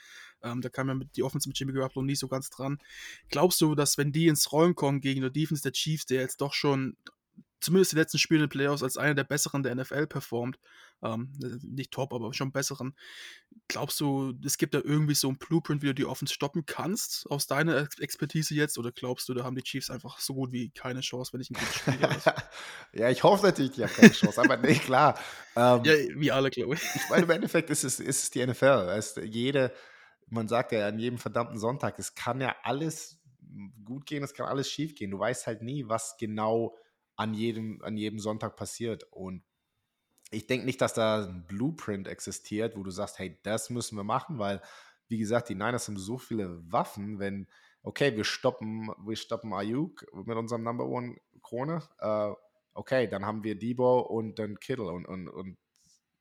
Ähm, 0.42 0.60
da 0.60 0.68
kam 0.68 0.86
ja 0.88 0.94
mit 0.94 1.07
die 1.16 1.22
Offense 1.22 1.48
mit 1.48 1.59
Jimmy 1.59 1.72
Garoppolo 1.72 2.04
nicht 2.04 2.18
so 2.18 2.28
ganz 2.28 2.50
dran. 2.50 2.78
Glaubst 3.28 3.61
du, 3.61 3.74
dass 3.74 3.98
wenn 3.98 4.12
die 4.12 4.28
ins 4.28 4.52
Rollen 4.52 4.74
kommen 4.74 5.00
gegen 5.00 5.22
die 5.22 5.32
Defense 5.32 5.62
der 5.62 5.72
Chiefs, 5.72 6.06
der 6.06 6.20
jetzt 6.20 6.40
doch 6.40 6.54
schon 6.54 6.96
zumindest 7.61 7.92
die 7.92 7.96
letzten 7.96 8.18
Spiele 8.18 8.40
in 8.40 8.46
den 8.46 8.50
Playoffs 8.50 8.82
als 8.82 8.96
einer 8.96 9.14
der 9.14 9.24
besseren 9.24 9.62
der 9.62 9.74
NFL 9.74 10.06
performt, 10.06 10.59
ähm, 11.02 11.32
nicht 11.62 11.92
top, 11.92 12.12
aber 12.12 12.32
schon 12.34 12.52
besseren, 12.52 12.94
glaubst 13.68 14.00
du, 14.00 14.34
es 14.44 14.59
gibt 14.59 14.74
da 14.74 14.80
irgendwie 14.82 15.14
so 15.14 15.28
ein 15.28 15.38
Blueprint, 15.38 15.82
wie 15.82 15.86
du 15.86 15.94
die 15.94 16.04
Offense 16.04 16.34
stoppen 16.34 16.66
kannst, 16.66 17.26
aus 17.30 17.46
deiner 17.46 17.88
Expertise 17.98 18.54
jetzt, 18.54 18.78
oder 18.78 18.92
glaubst 18.92 19.28
du, 19.28 19.34
da 19.34 19.44
haben 19.44 19.56
die 19.56 19.62
Chiefs 19.62 19.90
einfach 19.90 20.18
so 20.18 20.34
gut 20.34 20.52
wie 20.52 20.70
keine 20.70 21.00
Chance, 21.00 21.32
wenn 21.32 21.40
ich 21.40 21.50
ein 21.50 21.54
gutes 21.54 21.74
Spiel 21.74 22.00
habe? 22.00 22.42
ja, 22.92 23.11
ich 23.11 23.22
hoffe 23.22 23.46
natürlich, 23.46 23.72
die 23.72 23.84
haben 23.84 23.92
keine 23.92 24.12
Chance, 24.12 24.40
aber 24.40 24.56
nee, 24.56 24.74
klar. 24.74 25.18
Ähm, 25.56 25.82
ja, 25.84 25.94
wie 26.16 26.32
alle, 26.32 26.50
glaube 26.50 26.74
ich. 26.74 26.82
Ich 26.94 27.11
meine, 27.11 27.24
im 27.24 27.30
Endeffekt 27.30 27.70
ist 27.70 27.84
es, 27.84 28.00
ist 28.00 28.24
es 28.24 28.30
die 28.30 28.44
NFL. 28.44 28.86
Weißt, 28.86 29.18
jede, 29.18 29.72
man 30.31 30.49
sagt 30.49 30.72
ja 30.72 30.87
an 30.87 30.99
jedem 30.99 31.18
verdammten 31.18 31.59
Sonntag, 31.59 31.99
es 31.99 32.14
kann 32.14 32.41
ja 32.41 32.55
alles 32.62 33.20
gut 33.85 34.07
gehen, 34.07 34.22
es 34.22 34.35
kann 34.35 34.47
alles 34.47 34.70
schief 34.70 34.95
gehen. 34.95 35.11
Du 35.11 35.18
weißt 35.18 35.47
halt 35.47 35.62
nie, 35.62 35.89
was 35.89 36.16
genau 36.18 36.76
an 37.16 37.35
jedem, 37.35 37.83
an 37.83 37.97
jedem 37.97 38.18
Sonntag 38.18 38.57
passiert. 38.57 39.05
Und 39.11 39.43
ich 40.31 40.47
denke 40.47 40.66
nicht, 40.66 40.81
dass 40.81 40.95
da 40.95 41.24
ein 41.24 41.47
Blueprint 41.47 42.07
existiert, 42.07 42.76
wo 42.76 42.83
du 42.83 42.91
sagst, 42.91 43.18
hey, 43.18 43.39
das 43.43 43.70
müssen 43.70 43.97
wir 43.97 44.05
machen, 44.05 44.39
weil, 44.39 44.61
wie 45.09 45.18
gesagt, 45.18 45.49
die 45.49 45.55
Niners 45.55 45.89
haben 45.89 45.97
so 45.97 46.18
viele 46.18 46.61
Waffen, 46.70 47.18
wenn, 47.18 47.49
okay, 47.83 48.14
wir 48.16 48.24
stoppen, 48.24 48.93
wir 49.05 49.16
stoppen 49.16 49.53
Ayuk 49.53 50.05
mit 50.12 50.37
unserem 50.37 50.62
Number 50.62 50.87
One 50.87 51.16
Krone, 51.43 51.83
äh, 51.99 52.33
okay, 52.74 53.09
dann 53.09 53.24
haben 53.24 53.43
wir 53.43 53.59
Debo 53.59 54.01
und 54.01 54.39
dann 54.39 54.61
Kittle 54.61 54.91
und, 54.93 55.07
und, 55.07 55.29
und, 55.29 55.57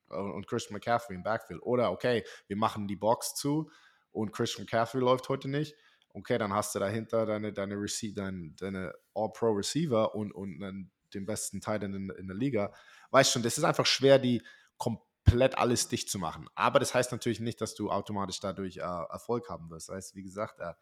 und 0.10 0.48
Christian 0.48 0.76
McCaffrey 0.76 1.16
im 1.16 1.24
Backfield. 1.24 1.62
Oder 1.62 1.92
okay, 1.92 2.24
wir 2.48 2.56
machen 2.56 2.88
die 2.88 2.96
Box 2.96 3.36
zu 3.36 3.70
und 4.18 4.32
Christian 4.32 4.64
McCaffrey 4.66 5.00
läuft 5.00 5.30
heute 5.30 5.48
nicht. 5.48 5.76
Okay, 6.10 6.38
dann 6.38 6.52
hast 6.52 6.74
du 6.74 6.80
dahinter 6.80 7.26
deine, 7.26 7.54
deine, 7.54 7.76
Rece 7.76 8.14
deine, 8.16 8.52
deine 8.58 8.94
All-Pro-Receiver 9.14 10.16
und, 10.16 10.32
und 10.32 10.60
dann 10.60 10.92
den 11.14 11.26
besten 11.26 11.62
Teil 11.62 11.84
in, 11.84 12.10
in 12.10 12.28
der 12.28 12.36
Liga. 12.36 12.74
Weißt 13.12 13.32
schon, 13.32 13.44
das 13.44 13.58
ist 13.58 13.64
einfach 13.64 13.86
schwer, 13.86 14.18
die 14.18 14.42
komplett 14.78 15.58
alles 15.58 15.88
dicht 15.88 16.10
zu 16.10 16.18
machen. 16.18 16.48
Aber 16.56 16.80
das 16.80 16.96
heißt 16.96 17.12
natürlich 17.12 17.40
nicht, 17.40 17.62
dass 17.62 17.76
du 17.76 17.92
automatisch 17.92 18.40
dadurch 18.40 18.78
äh, 18.78 18.82
Erfolg 18.82 19.50
haben 19.50 19.70
wirst. 19.70 19.90
Heißt, 19.90 20.16
wie 20.16 20.24
gesagt, 20.24 20.60
äh, 20.60 20.74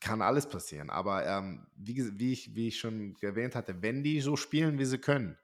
kann 0.00 0.22
alles 0.22 0.48
passieren. 0.48 0.88
Aber 0.88 1.26
ähm, 1.26 1.66
wie, 1.76 2.18
wie, 2.18 2.32
ich, 2.32 2.54
wie 2.54 2.68
ich 2.68 2.78
schon 2.78 3.16
erwähnt 3.20 3.54
hatte, 3.54 3.82
wenn 3.82 4.02
die 4.02 4.20
so 4.20 4.36
spielen, 4.36 4.78
wie 4.78 4.84
sie 4.86 4.98
können, 4.98 5.36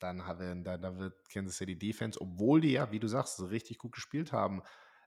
dann, 0.00 0.26
haben, 0.26 0.64
dann, 0.64 0.80
dann 0.80 0.98
wird 0.98 1.28
Kansas 1.28 1.56
City 1.56 1.76
Defense, 1.78 2.20
obwohl 2.20 2.60
die 2.60 2.72
ja, 2.72 2.90
wie 2.90 3.00
du 3.00 3.08
sagst, 3.08 3.36
so 3.36 3.46
richtig 3.46 3.78
gut 3.78 3.92
gespielt 3.92 4.32
haben, 4.32 4.62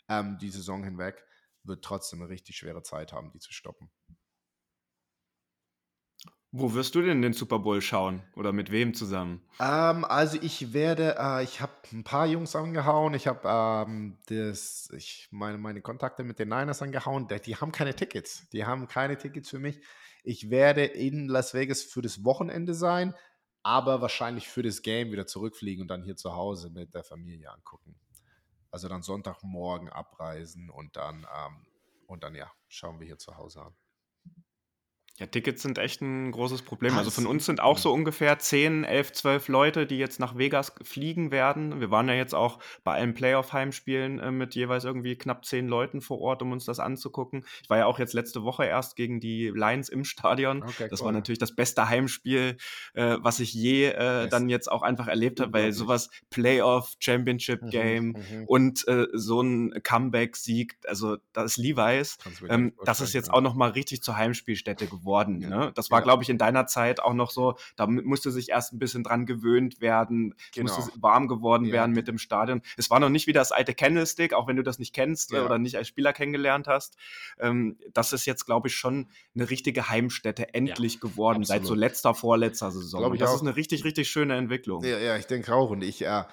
ähm, 0.09 0.37
die 0.39 0.49
Saison 0.49 0.83
hinweg, 0.83 1.23
wird 1.63 1.83
trotzdem 1.83 2.21
eine 2.21 2.29
richtig 2.29 2.57
schwere 2.57 2.83
Zeit 2.83 3.13
haben, 3.13 3.31
die 3.31 3.39
zu 3.39 3.51
stoppen. 3.51 3.89
Wo 6.51 6.73
wirst 6.73 6.95
du 6.95 7.01
denn 7.01 7.21
den 7.21 7.33
Super 7.33 7.59
Bowl 7.59 7.81
schauen 7.81 8.23
oder 8.35 8.53
mit 8.53 8.71
wem 8.71 8.93
zusammen? 8.93 9.41
Ähm, 9.59 10.05
also 10.05 10.37
ich 10.41 10.73
werde, 10.73 11.17
äh, 11.19 11.43
ich 11.43 11.59
habe 11.59 11.73
ein 11.91 12.05
paar 12.05 12.25
Jungs 12.25 12.55
angehauen. 12.55 13.13
Ich 13.13 13.27
habe 13.27 13.85
ähm, 13.85 14.17
ich 14.29 15.27
meine, 15.29 15.57
meine 15.57 15.81
Kontakte 15.81 16.23
mit 16.23 16.39
den 16.39 16.47
Niners 16.47 16.81
angehauen. 16.81 17.27
Die, 17.27 17.41
die 17.41 17.57
haben 17.57 17.73
keine 17.73 17.95
Tickets. 17.95 18.47
Die 18.49 18.65
haben 18.65 18.87
keine 18.87 19.17
Tickets 19.17 19.49
für 19.49 19.59
mich. 19.59 19.81
Ich 20.23 20.49
werde 20.49 20.85
in 20.85 21.27
Las 21.27 21.53
Vegas 21.53 21.83
für 21.83 22.01
das 22.01 22.23
Wochenende 22.23 22.73
sein, 22.73 23.13
aber 23.63 24.01
wahrscheinlich 24.01 24.47
für 24.47 24.63
das 24.63 24.81
Game 24.81 25.11
wieder 25.11 25.27
zurückfliegen 25.27 25.83
und 25.83 25.87
dann 25.87 26.03
hier 26.03 26.15
zu 26.15 26.33
Hause 26.33 26.69
mit 26.69 26.93
der 26.93 27.03
Familie 27.03 27.51
angucken. 27.51 27.95
Also 28.71 28.87
dann 28.87 29.01
Sonntagmorgen 29.01 29.89
abreisen 29.89 30.69
und 30.69 30.95
dann, 30.95 31.25
ähm, 31.35 31.65
und 32.05 32.23
dann 32.23 32.35
ja, 32.35 32.51
schauen 32.67 32.99
wir 32.99 33.07
hier 33.07 33.17
zu 33.17 33.37
Hause 33.37 33.61
an. 33.61 33.75
Ja, 35.19 35.25
Tickets 35.25 35.63
sind 35.63 35.79
echt 35.79 36.01
ein 36.01 36.31
großes 36.31 36.61
Problem. 36.61 36.95
Also 36.95 37.09
von 37.09 37.25
uns 37.25 37.47
sind 37.47 37.59
auch 37.59 37.79
so 37.79 37.91
ungefähr 37.91 38.37
10, 38.37 38.83
11, 38.83 39.13
12 39.13 39.47
Leute, 39.47 39.87
die 39.87 39.97
jetzt 39.97 40.19
nach 40.19 40.37
Vegas 40.37 40.73
fliegen 40.83 41.31
werden. 41.31 41.79
Wir 41.79 41.89
waren 41.89 42.07
ja 42.07 42.13
jetzt 42.13 42.35
auch 42.35 42.59
bei 42.83 42.93
allen 42.93 43.15
Playoff-Heimspielen 43.15 44.19
äh, 44.19 44.29
mit 44.29 44.53
jeweils 44.53 44.83
irgendwie 44.83 45.15
knapp 45.15 45.43
10 45.43 45.67
Leuten 45.67 46.01
vor 46.01 46.21
Ort, 46.21 46.43
um 46.43 46.51
uns 46.51 46.65
das 46.65 46.79
anzugucken. 46.79 47.45
Ich 47.63 47.69
war 47.69 47.79
ja 47.79 47.87
auch 47.87 47.97
jetzt 47.97 48.13
letzte 48.13 48.43
Woche 48.43 48.65
erst 48.65 48.95
gegen 48.95 49.19
die 49.19 49.47
Lions 49.47 49.89
im 49.89 50.03
Stadion. 50.03 50.61
Okay, 50.61 50.87
das 50.87 51.01
cool. 51.01 51.07
war 51.07 51.11
natürlich 51.13 51.39
das 51.39 51.55
beste 51.55 51.89
Heimspiel, 51.89 52.57
äh, 52.93 53.17
was 53.19 53.39
ich 53.39 53.55
je 53.55 53.87
äh, 53.87 54.27
dann 54.27 54.49
jetzt 54.49 54.71
auch 54.71 54.83
einfach 54.83 55.07
erlebt 55.07 55.39
habe, 55.39 55.51
weil 55.51 55.73
sowas 55.73 56.11
Playoff, 56.29 56.93
Championship-Game 56.99 58.09
mhm, 58.09 58.11
mhm, 58.13 58.43
und 58.45 58.87
äh, 58.87 59.07
so 59.13 59.41
ein 59.41 59.81
Comeback-Sieg, 59.81 60.77
also 60.85 61.17
das 61.33 61.53
ist 61.53 61.57
Levi's, 61.57 62.19
ähm, 62.47 62.73
das 62.85 63.01
ist 63.01 63.13
jetzt 63.13 63.33
auch 63.33 63.41
nochmal 63.41 63.71
richtig 63.71 64.03
zur 64.03 64.15
Heimspielstätte 64.15 64.85
geworden 64.85 65.06
geworden. 65.07 65.41
Ja. 65.41 65.49
Ne? 65.49 65.71
Das 65.75 65.89
war, 65.89 65.99
ja. 65.99 66.03
glaube 66.03 66.23
ich, 66.23 66.29
in 66.29 66.37
deiner 66.37 66.67
Zeit 66.67 66.99
auch 66.99 67.13
noch 67.13 67.31
so, 67.31 67.55
da 67.75 67.87
musste 67.87 68.31
sich 68.31 68.49
erst 68.49 68.73
ein 68.73 68.79
bisschen 68.79 69.03
dran 69.03 69.25
gewöhnt 69.25 69.79
werden, 69.81 70.35
genau. 70.53 70.71
musste 70.73 70.91
warm 71.01 71.27
geworden 71.27 71.65
ja. 71.65 71.73
werden 71.73 71.93
mit 71.93 72.07
dem 72.07 72.17
Stadion. 72.17 72.61
Es 72.75 72.89
war 72.89 72.99
noch 72.99 73.09
nicht 73.09 73.25
wie 73.27 73.33
das 73.33 73.51
alte 73.51 73.73
Candlestick, 73.73 74.33
auch 74.33 74.47
wenn 74.47 74.57
du 74.57 74.63
das 74.63 74.79
nicht 74.79 74.93
kennst 74.93 75.33
äh, 75.33 75.39
oder 75.39 75.57
nicht 75.57 75.77
als 75.77 75.87
Spieler 75.87 76.13
kennengelernt 76.13 76.67
hast. 76.67 76.97
Ähm, 77.39 77.77
das 77.93 78.13
ist 78.13 78.25
jetzt, 78.25 78.45
glaube 78.45 78.67
ich, 78.67 78.75
schon 78.75 79.07
eine 79.33 79.49
richtige 79.49 79.89
Heimstätte 79.89 80.53
endlich 80.53 80.99
geworden, 80.99 81.41
absolut. 81.41 81.47
seit 81.47 81.65
so 81.65 81.73
letzter, 81.73 82.13
vorletzter 82.13 82.71
Saison. 82.71 83.17
Das 83.17 83.29
auch. 83.29 83.35
ist 83.35 83.41
eine 83.41 83.55
richtig, 83.55 83.85
richtig 83.85 84.09
schöne 84.09 84.35
Entwicklung. 84.35 84.83
Ja, 84.83 84.99
ja 84.99 85.17
ich 85.17 85.27
denke 85.27 85.55
auch. 85.55 85.69
Und 85.69 85.83
ich, 85.83 86.03
äh, 86.05 86.23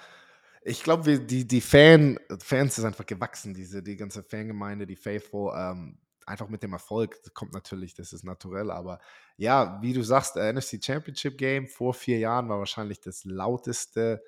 ich 0.62 0.82
glaube, 0.82 1.20
die, 1.20 1.46
die 1.46 1.60
Fan, 1.60 2.18
Fans 2.40 2.78
ist 2.78 2.84
einfach 2.84 3.06
gewachsen, 3.06 3.54
diese, 3.54 3.82
die 3.82 3.96
ganze 3.96 4.22
Fangemeinde, 4.22 4.86
die 4.86 4.96
Faithful. 4.96 5.52
Ähm, 5.56 5.98
einfach 6.26 6.48
mit 6.48 6.62
dem 6.62 6.72
Erfolg 6.72 7.20
kommt 7.34 7.52
natürlich, 7.52 7.94
das 7.94 8.12
ist 8.12 8.24
naturell. 8.24 8.70
Aber 8.70 9.00
ja, 9.36 9.78
wie 9.82 9.92
du 9.92 10.02
sagst, 10.02 10.36
äh, 10.36 10.52
NFC 10.52 10.82
Championship 10.82 11.38
Game 11.38 11.66
vor 11.66 11.94
vier 11.94 12.18
Jahren 12.18 12.48
war 12.48 12.58
wahrscheinlich 12.58 13.00
das 13.00 13.24
lauteste, 13.24 14.22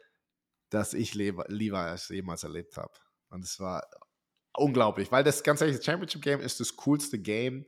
das 0.71 0.95
ich 0.95 1.15
lieber 1.15 1.49
jemals 1.51 2.43
erlebt 2.43 2.77
habe. 2.77 2.93
Und 3.29 3.45
es 3.45 3.61
war 3.61 3.87
unglaublich, 4.55 5.13
weil 5.13 5.25
das 5.25 5.43
ganz 5.43 5.61
ehrlich, 5.61 5.77
das 5.77 5.85
Championship 5.85 6.23
Game 6.23 6.41
ist 6.41 6.61
das 6.61 6.77
coolste 6.77 7.19
Game 7.19 7.67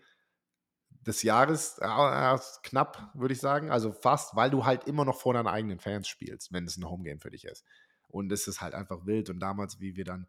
des 0.90 1.22
Jahres, 1.22 1.78
äh, 1.78 2.38
knapp, 2.62 3.10
würde 3.14 3.34
ich 3.34 3.40
sagen. 3.40 3.70
Also 3.70 3.92
fast, 3.92 4.36
weil 4.36 4.50
du 4.50 4.64
halt 4.64 4.84
immer 4.84 5.04
noch 5.04 5.18
vor 5.18 5.34
deinen 5.34 5.46
eigenen 5.46 5.78
Fans 5.78 6.08
spielst, 6.08 6.52
wenn 6.52 6.64
es 6.64 6.76
ein 6.76 6.88
Home 6.88 7.04
Game 7.04 7.20
für 7.20 7.30
dich 7.30 7.44
ist. 7.44 7.64
Und 8.08 8.32
es 8.32 8.48
ist 8.48 8.60
halt 8.60 8.74
einfach 8.74 9.06
wild. 9.06 9.30
Und 9.30 9.40
damals, 9.40 9.80
wie 9.80 9.96
wir 9.96 10.04
dann 10.04 10.26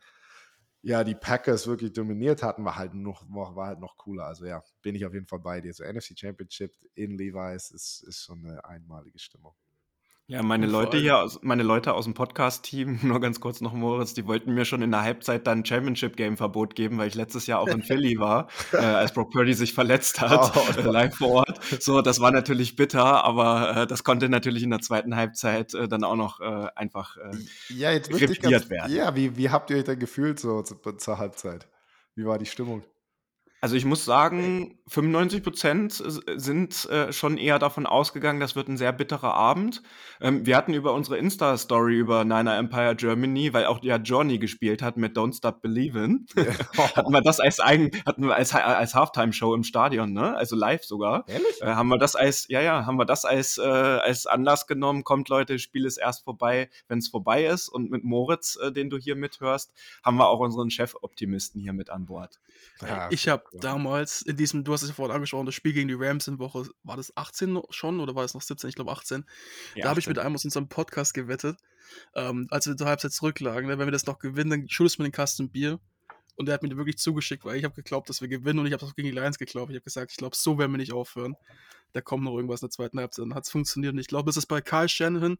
ja 0.81 1.03
die 1.03 1.15
Packers 1.15 1.67
wirklich 1.67 1.93
dominiert 1.93 2.43
hatten, 2.43 2.63
war 2.65 2.75
halt 2.77 2.93
noch, 2.93 3.23
war 3.29 3.67
halt 3.67 3.79
noch 3.79 3.97
cooler. 3.97 4.25
Also 4.25 4.45
ja, 4.45 4.63
bin 4.81 4.95
ich 4.95 5.05
auf 5.05 5.13
jeden 5.13 5.27
Fall 5.27 5.39
bei 5.39 5.61
dir. 5.61 5.73
So 5.73 5.83
NFC 5.83 6.17
Championship 6.17 6.73
in 6.95 7.11
Levi's 7.17 7.71
ist, 7.71 8.03
ist 8.07 8.23
schon 8.23 8.45
eine 8.45 8.63
einmalige 8.65 9.19
Stimmung. 9.19 9.55
Ja, 10.29 10.43
meine 10.43 10.67
Leute 10.67 10.99
hier, 10.99 11.17
aus, 11.17 11.39
meine 11.41 11.63
Leute 11.63 11.95
aus 11.95 12.05
dem 12.05 12.13
Podcast-Team, 12.13 12.99
nur 13.01 13.19
ganz 13.19 13.39
kurz 13.39 13.61
noch 13.61 13.73
Moritz, 13.73 14.13
die 14.13 14.27
wollten 14.27 14.53
mir 14.53 14.63
schon 14.63 14.83
in 14.83 14.91
der 14.91 15.01
Halbzeit 15.01 15.47
dann 15.47 15.65
Championship-Game-Verbot 15.65 16.75
geben, 16.75 16.99
weil 16.99 17.07
ich 17.07 17.15
letztes 17.15 17.47
Jahr 17.47 17.59
auch 17.59 17.67
in 17.67 17.81
Philly 17.81 18.19
war, 18.19 18.47
äh, 18.71 18.77
als 18.77 19.11
Brock 19.11 19.31
Purdy 19.31 19.55
sich 19.55 19.73
verletzt 19.73 20.21
hat, 20.21 20.55
oh, 20.55 20.79
äh, 20.79 20.83
live 20.83 21.15
vor 21.15 21.29
Ort. 21.29 21.59
So, 21.81 22.03
das 22.03 22.19
war 22.19 22.29
natürlich 22.29 22.75
bitter, 22.75 23.23
aber 23.23 23.75
äh, 23.75 23.87
das 23.87 24.03
konnte 24.03 24.29
natürlich 24.29 24.61
in 24.61 24.69
der 24.69 24.81
zweiten 24.81 25.15
Halbzeit 25.15 25.73
äh, 25.73 25.87
dann 25.87 26.03
auch 26.03 26.15
noch 26.15 26.41
äh, 26.41 26.67
einfach 26.75 27.17
äh, 27.17 27.31
ja, 27.69 27.91
jetzt 27.91 28.11
ganz, 28.11 28.69
werden. 28.69 28.93
Ja, 28.93 29.15
wie, 29.15 29.35
wie 29.35 29.49
habt 29.49 29.71
ihr 29.71 29.77
euch 29.77 29.85
denn 29.85 29.97
gefühlt 29.97 30.39
so 30.39 30.61
zur, 30.61 30.95
zur 30.99 31.17
Halbzeit? 31.17 31.67
Wie 32.13 32.25
war 32.25 32.37
die 32.37 32.45
Stimmung? 32.45 32.83
Also 33.61 33.75
ich 33.75 33.83
muss 33.83 34.05
sagen, 34.05 34.79
95 34.87 35.43
Prozent 35.43 36.03
sind 36.35 36.89
äh, 36.89 37.11
schon 37.11 37.37
eher 37.37 37.59
davon 37.59 37.85
ausgegangen, 37.85 38.39
das 38.39 38.55
wird 38.55 38.69
ein 38.69 38.77
sehr 38.77 38.93
bitterer 38.93 39.33
Abend. 39.33 39.83
Ähm, 40.21 40.45
wir 40.45 40.55
hatten 40.55 40.73
über 40.73 40.93
unsere 40.93 41.17
Insta-Story 41.17 41.95
über 41.95 42.23
Niner 42.23 42.57
Empire 42.57 42.95
Germany, 42.95 43.53
weil 43.53 43.65
auch 43.65 43.83
ja 43.83 43.97
Johnny 43.97 44.39
gespielt 44.39 44.81
hat 44.81 44.95
mit 44.95 45.17
Don't 45.17 45.35
Stop 45.35 45.61
Believin', 45.61 46.25
hatten 46.95 47.11
wir 47.11 47.21
das 47.21 47.39
als 47.41 47.59
eigen, 47.59 47.91
hatten 48.05 48.27
wir 48.27 48.35
als, 48.35 48.55
als 48.55 48.95
Halftime-Show 48.95 49.53
im 49.53 49.63
Stadion, 49.63 50.13
ne? 50.13 50.35
Also 50.35 50.55
live 50.55 50.85
sogar. 50.85 51.25
Ehrlich? 51.27 51.61
Äh, 51.61 51.67
haben 51.67 51.89
wir 51.89 51.97
das 51.97 52.15
als, 52.15 52.47
ja, 52.47 52.61
ja, 52.61 52.85
haben 52.85 52.97
wir 52.97 53.05
das 53.05 53.25
als, 53.25 53.57
äh, 53.57 53.61
als 53.61 54.25
Anlass 54.25 54.67
genommen, 54.67 55.03
kommt 55.03 55.27
Leute, 55.27 55.59
Spiel 55.59 55.85
ist 55.85 55.97
erst 55.97 56.23
vorbei, 56.23 56.69
wenn 56.87 56.99
es 56.99 57.09
vorbei 57.09 57.45
ist. 57.45 57.67
Und 57.67 57.91
mit 57.91 58.03
Moritz, 58.03 58.57
äh, 58.61 58.71
den 58.71 58.89
du 58.89 58.97
hier 58.97 59.15
mithörst, 59.15 59.73
haben 60.03 60.17
wir 60.17 60.29
auch 60.29 60.39
unseren 60.39 60.69
Chef-Optimisten 60.69 61.59
hier 61.59 61.73
mit 61.73 61.89
an 61.89 62.05
Bord. 62.05 62.39
Ja, 62.81 63.07
ich 63.11 63.27
habe 63.27 63.43
damals 63.53 64.21
in 64.21 64.37
diesem, 64.37 64.63
du 64.63 64.73
hast 64.73 64.83
es 64.83 64.89
ja 64.89 64.95
vorhin 64.95 65.15
angesprochen, 65.15 65.45
das 65.45 65.55
Spiel 65.55 65.73
gegen 65.73 65.87
die 65.87 65.95
Rams 65.95 66.27
in 66.27 66.39
Woche, 66.39 66.69
war 66.83 66.97
das 66.97 67.15
18 67.15 67.61
schon 67.69 67.99
oder 67.99 68.15
war 68.15 68.23
es 68.23 68.33
noch 68.33 68.41
17? 68.41 68.69
Ich 68.69 68.75
glaube 68.75 68.91
18. 68.91 69.25
Ja, 69.75 69.83
da 69.83 69.89
habe 69.89 69.99
ich 69.99 70.07
mit 70.07 70.19
einem 70.19 70.35
aus 70.35 70.45
unserem 70.45 70.69
Podcast 70.69 71.13
gewettet, 71.13 71.57
ähm, 72.15 72.47
als 72.49 72.67
wir 72.67 72.77
zur 72.77 72.87
Halbzeit 72.87 73.11
zurücklagen. 73.11 73.67
Ne? 73.67 73.79
Wenn 73.79 73.87
wir 73.87 73.91
das 73.91 74.05
noch 74.05 74.19
gewinnen, 74.19 74.49
dann 74.49 74.69
schuldest 74.69 74.97
du 74.97 75.03
mir 75.03 75.09
den 75.09 75.13
Kasten 75.13 75.49
Bier. 75.49 75.79
Und 76.39 76.45
der 76.45 76.53
hat 76.53 76.63
mir 76.63 76.75
wirklich 76.77 76.97
zugeschickt, 76.97 77.43
weil 77.43 77.57
ich 77.57 77.65
habe 77.65 77.75
geglaubt, 77.75 78.07
dass 78.07 78.21
wir 78.21 78.29
gewinnen 78.29 78.59
und 78.59 78.65
ich 78.65 78.71
habe 78.71 78.85
auch 78.85 78.95
gegen 78.95 79.09
die 79.09 79.13
Lions 79.13 79.37
geglaubt. 79.37 79.71
Ich 79.71 79.75
habe 79.75 79.83
gesagt, 79.83 80.11
ich 80.11 80.17
glaube, 80.17 80.37
so 80.37 80.57
werden 80.57 80.71
wir 80.71 80.77
nicht 80.77 80.93
aufhören. 80.93 81.35
Da 81.91 81.99
kommt 81.99 82.23
noch 82.23 82.33
irgendwas 82.33 82.61
in 82.61 82.67
der 82.67 82.71
zweiten 82.71 82.97
Halbzeit. 82.97 83.25
Dann 83.25 83.35
hat 83.35 83.43
es 83.43 83.49
funktioniert. 83.49 83.91
Und 83.91 83.99
ich 83.99 84.07
glaube, 84.07 84.27
das 84.27 84.37
ist 84.37 84.45
bei 84.45 84.61
Kyle 84.61 84.87
Shanahan, 84.87 85.37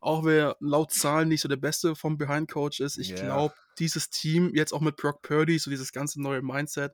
auch 0.00 0.24
wer 0.24 0.56
laut 0.60 0.90
Zahlen 0.90 1.28
nicht 1.28 1.42
so 1.42 1.48
der 1.48 1.56
Beste 1.56 1.94
vom 1.94 2.16
Behind-Coach 2.16 2.80
ist. 2.80 2.96
Ich 2.96 3.10
yeah. 3.10 3.24
glaube, 3.24 3.54
dieses 3.78 4.08
Team, 4.08 4.54
jetzt 4.54 4.72
auch 4.72 4.80
mit 4.80 4.96
Brock 4.96 5.20
Purdy, 5.20 5.58
so 5.58 5.68
dieses 5.68 5.92
ganze 5.92 6.22
neue 6.22 6.40
Mindset, 6.40 6.92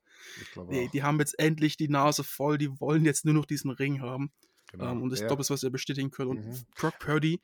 die, 0.73 0.89
die, 0.93 1.05
haben 1.05 1.21
jetzt 1.21 1.39
endlich 1.39 1.77
die 1.77 1.89
Nase 1.89 2.25
voll. 2.25 2.59
Die 2.59 2.81
wollen 2.81 3.05
jetzt 3.05 3.25
nur 3.25 3.35
noch 3.35 3.47
diesen 3.47 3.71
Ring 3.71 4.01
haben. 4.01 4.33
Genau. 4.73 4.91
Ähm, 4.91 5.03
und 5.03 5.13
ich 5.13 5.21
ja. 5.21 5.29
glaube, 5.29 5.41
das, 5.41 5.51
was 5.51 5.63
wir 5.63 5.71
bestätigen 5.71 6.11
können. 6.11 6.31
Und 6.31 6.47
mhm. 6.47 6.65
Brock 6.75 6.99
Purdy, 6.99 7.41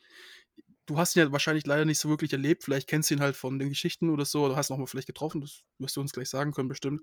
du 0.86 0.98
hast 0.98 1.16
ihn 1.16 1.20
ja 1.20 1.32
wahrscheinlich 1.32 1.66
leider 1.66 1.84
nicht 1.84 1.98
so 1.98 2.08
wirklich 2.08 2.32
erlebt. 2.32 2.64
Vielleicht 2.64 2.88
kennst 2.88 3.10
du 3.10 3.14
ihn 3.14 3.20
halt 3.20 3.36
von 3.36 3.58
den 3.58 3.68
Geschichten 3.68 4.10
oder 4.10 4.24
so, 4.24 4.44
oder 4.44 4.56
hast 4.56 4.70
ihn 4.70 4.74
auch 4.74 4.78
mal 4.78 4.86
vielleicht 4.86 5.06
getroffen. 5.06 5.40
Das 5.40 5.62
wirst 5.78 5.96
du 5.96 6.00
uns 6.00 6.12
gleich 6.12 6.28
sagen 6.28 6.52
können, 6.52 6.68
bestimmt. 6.68 7.02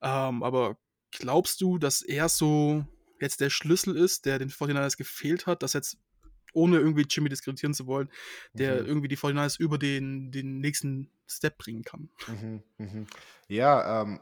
Ähm, 0.00 0.42
aber 0.42 0.76
glaubst 1.10 1.60
du, 1.60 1.78
dass 1.78 2.02
er 2.02 2.28
so 2.28 2.84
jetzt 3.20 3.40
der 3.40 3.50
Schlüssel 3.50 3.96
ist, 3.96 4.26
der 4.26 4.38
den 4.38 4.50
49ers 4.50 4.96
gefehlt 4.96 5.46
hat, 5.46 5.62
dass 5.62 5.72
jetzt, 5.72 5.96
ohne 6.54 6.78
irgendwie 6.78 7.06
Jimmy 7.08 7.30
diskreditieren 7.30 7.72
zu 7.72 7.86
wollen, 7.86 8.10
der 8.52 8.82
mhm. 8.82 8.86
irgendwie 8.86 9.08
die 9.08 9.16
49ers 9.16 9.58
über 9.58 9.78
den, 9.78 10.30
den 10.32 10.58
nächsten 10.58 11.10
Step 11.26 11.56
bringen 11.56 11.82
kann? 11.82 12.10
Mhm, 12.26 12.62
mhm. 12.76 13.06
Ja, 13.48 14.02
ähm, 14.02 14.20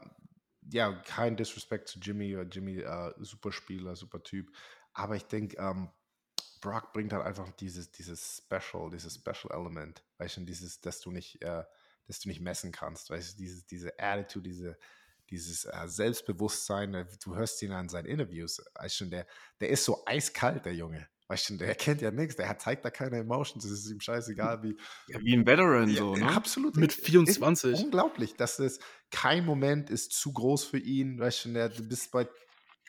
ja, 0.71 0.93
kein 0.93 1.35
Disrespect 1.35 1.89
zu 1.89 1.99
Jimmy. 1.99 2.37
Jimmy, 2.49 2.79
äh, 2.79 3.13
super 3.19 3.51
Spieler, 3.51 3.95
super 3.95 4.23
Typ. 4.23 4.49
Aber 4.93 5.15
ich 5.15 5.23
denke, 5.23 5.57
ähm, 5.57 5.89
Brock 6.61 6.93
bringt 6.93 7.11
halt 7.11 7.25
einfach 7.25 7.51
dieses, 7.53 7.91
dieses 7.91 8.43
Special, 8.45 8.89
dieses 8.91 9.15
Special 9.15 9.51
Element, 9.51 10.03
weißt 10.19 10.37
du, 10.37 10.41
dieses, 10.41 10.79
dass 10.79 11.01
du 11.01 11.11
nicht, 11.11 11.41
äh, 11.41 11.63
dass 12.07 12.19
du 12.19 12.29
nicht 12.29 12.39
messen 12.39 12.71
kannst, 12.71 13.09
weißt 13.09 13.33
du, 13.33 13.43
diese, 13.43 13.65
diese 13.65 13.99
Attitude, 13.99 14.47
diese, 14.47 14.77
dieses 15.29 15.65
äh, 15.65 15.87
Selbstbewusstsein, 15.87 16.93
äh, 16.93 17.05
du 17.23 17.35
hörst 17.35 17.61
ihn 17.61 17.71
an 17.71 17.89
seinen 17.89 18.05
Interviews, 18.05 18.63
weißt 18.75 19.01
du, 19.01 19.05
der, 19.05 19.27
der 19.59 19.69
ist 19.69 19.83
so 19.83 20.03
eiskalt, 20.05 20.65
der 20.65 20.75
Junge. 20.75 21.07
Weißt 21.27 21.49
du, 21.49 21.55
der 21.55 21.75
kennt 21.75 22.01
ja 22.01 22.11
nichts, 22.11 22.35
der 22.35 22.57
zeigt 22.59 22.83
da 22.83 22.89
keine 22.89 23.19
Emotions, 23.19 23.63
es 23.63 23.71
ist 23.71 23.89
ihm 23.89 24.01
scheißegal, 24.01 24.61
wie. 24.63 24.77
Ja, 25.07 25.17
wie 25.21 25.33
ein 25.33 25.47
Veteran, 25.47 25.89
ja, 25.89 25.99
so, 25.99 26.13
ne? 26.13 26.27
Absolut. 26.27 26.75
Mit 26.75 26.91
24. 26.91 27.85
unglaublich, 27.85 28.35
dass 28.35 28.59
es 28.59 28.79
kein 29.11 29.45
Moment 29.45 29.89
ist 29.89 30.11
zu 30.11 30.33
groß 30.33 30.65
für 30.65 30.77
ihn, 30.77 31.17
weißt 31.19 31.45
du, 31.45 31.53
der, 31.53 31.69
du 31.69 31.87
bist 31.87 32.11
bei 32.11 32.27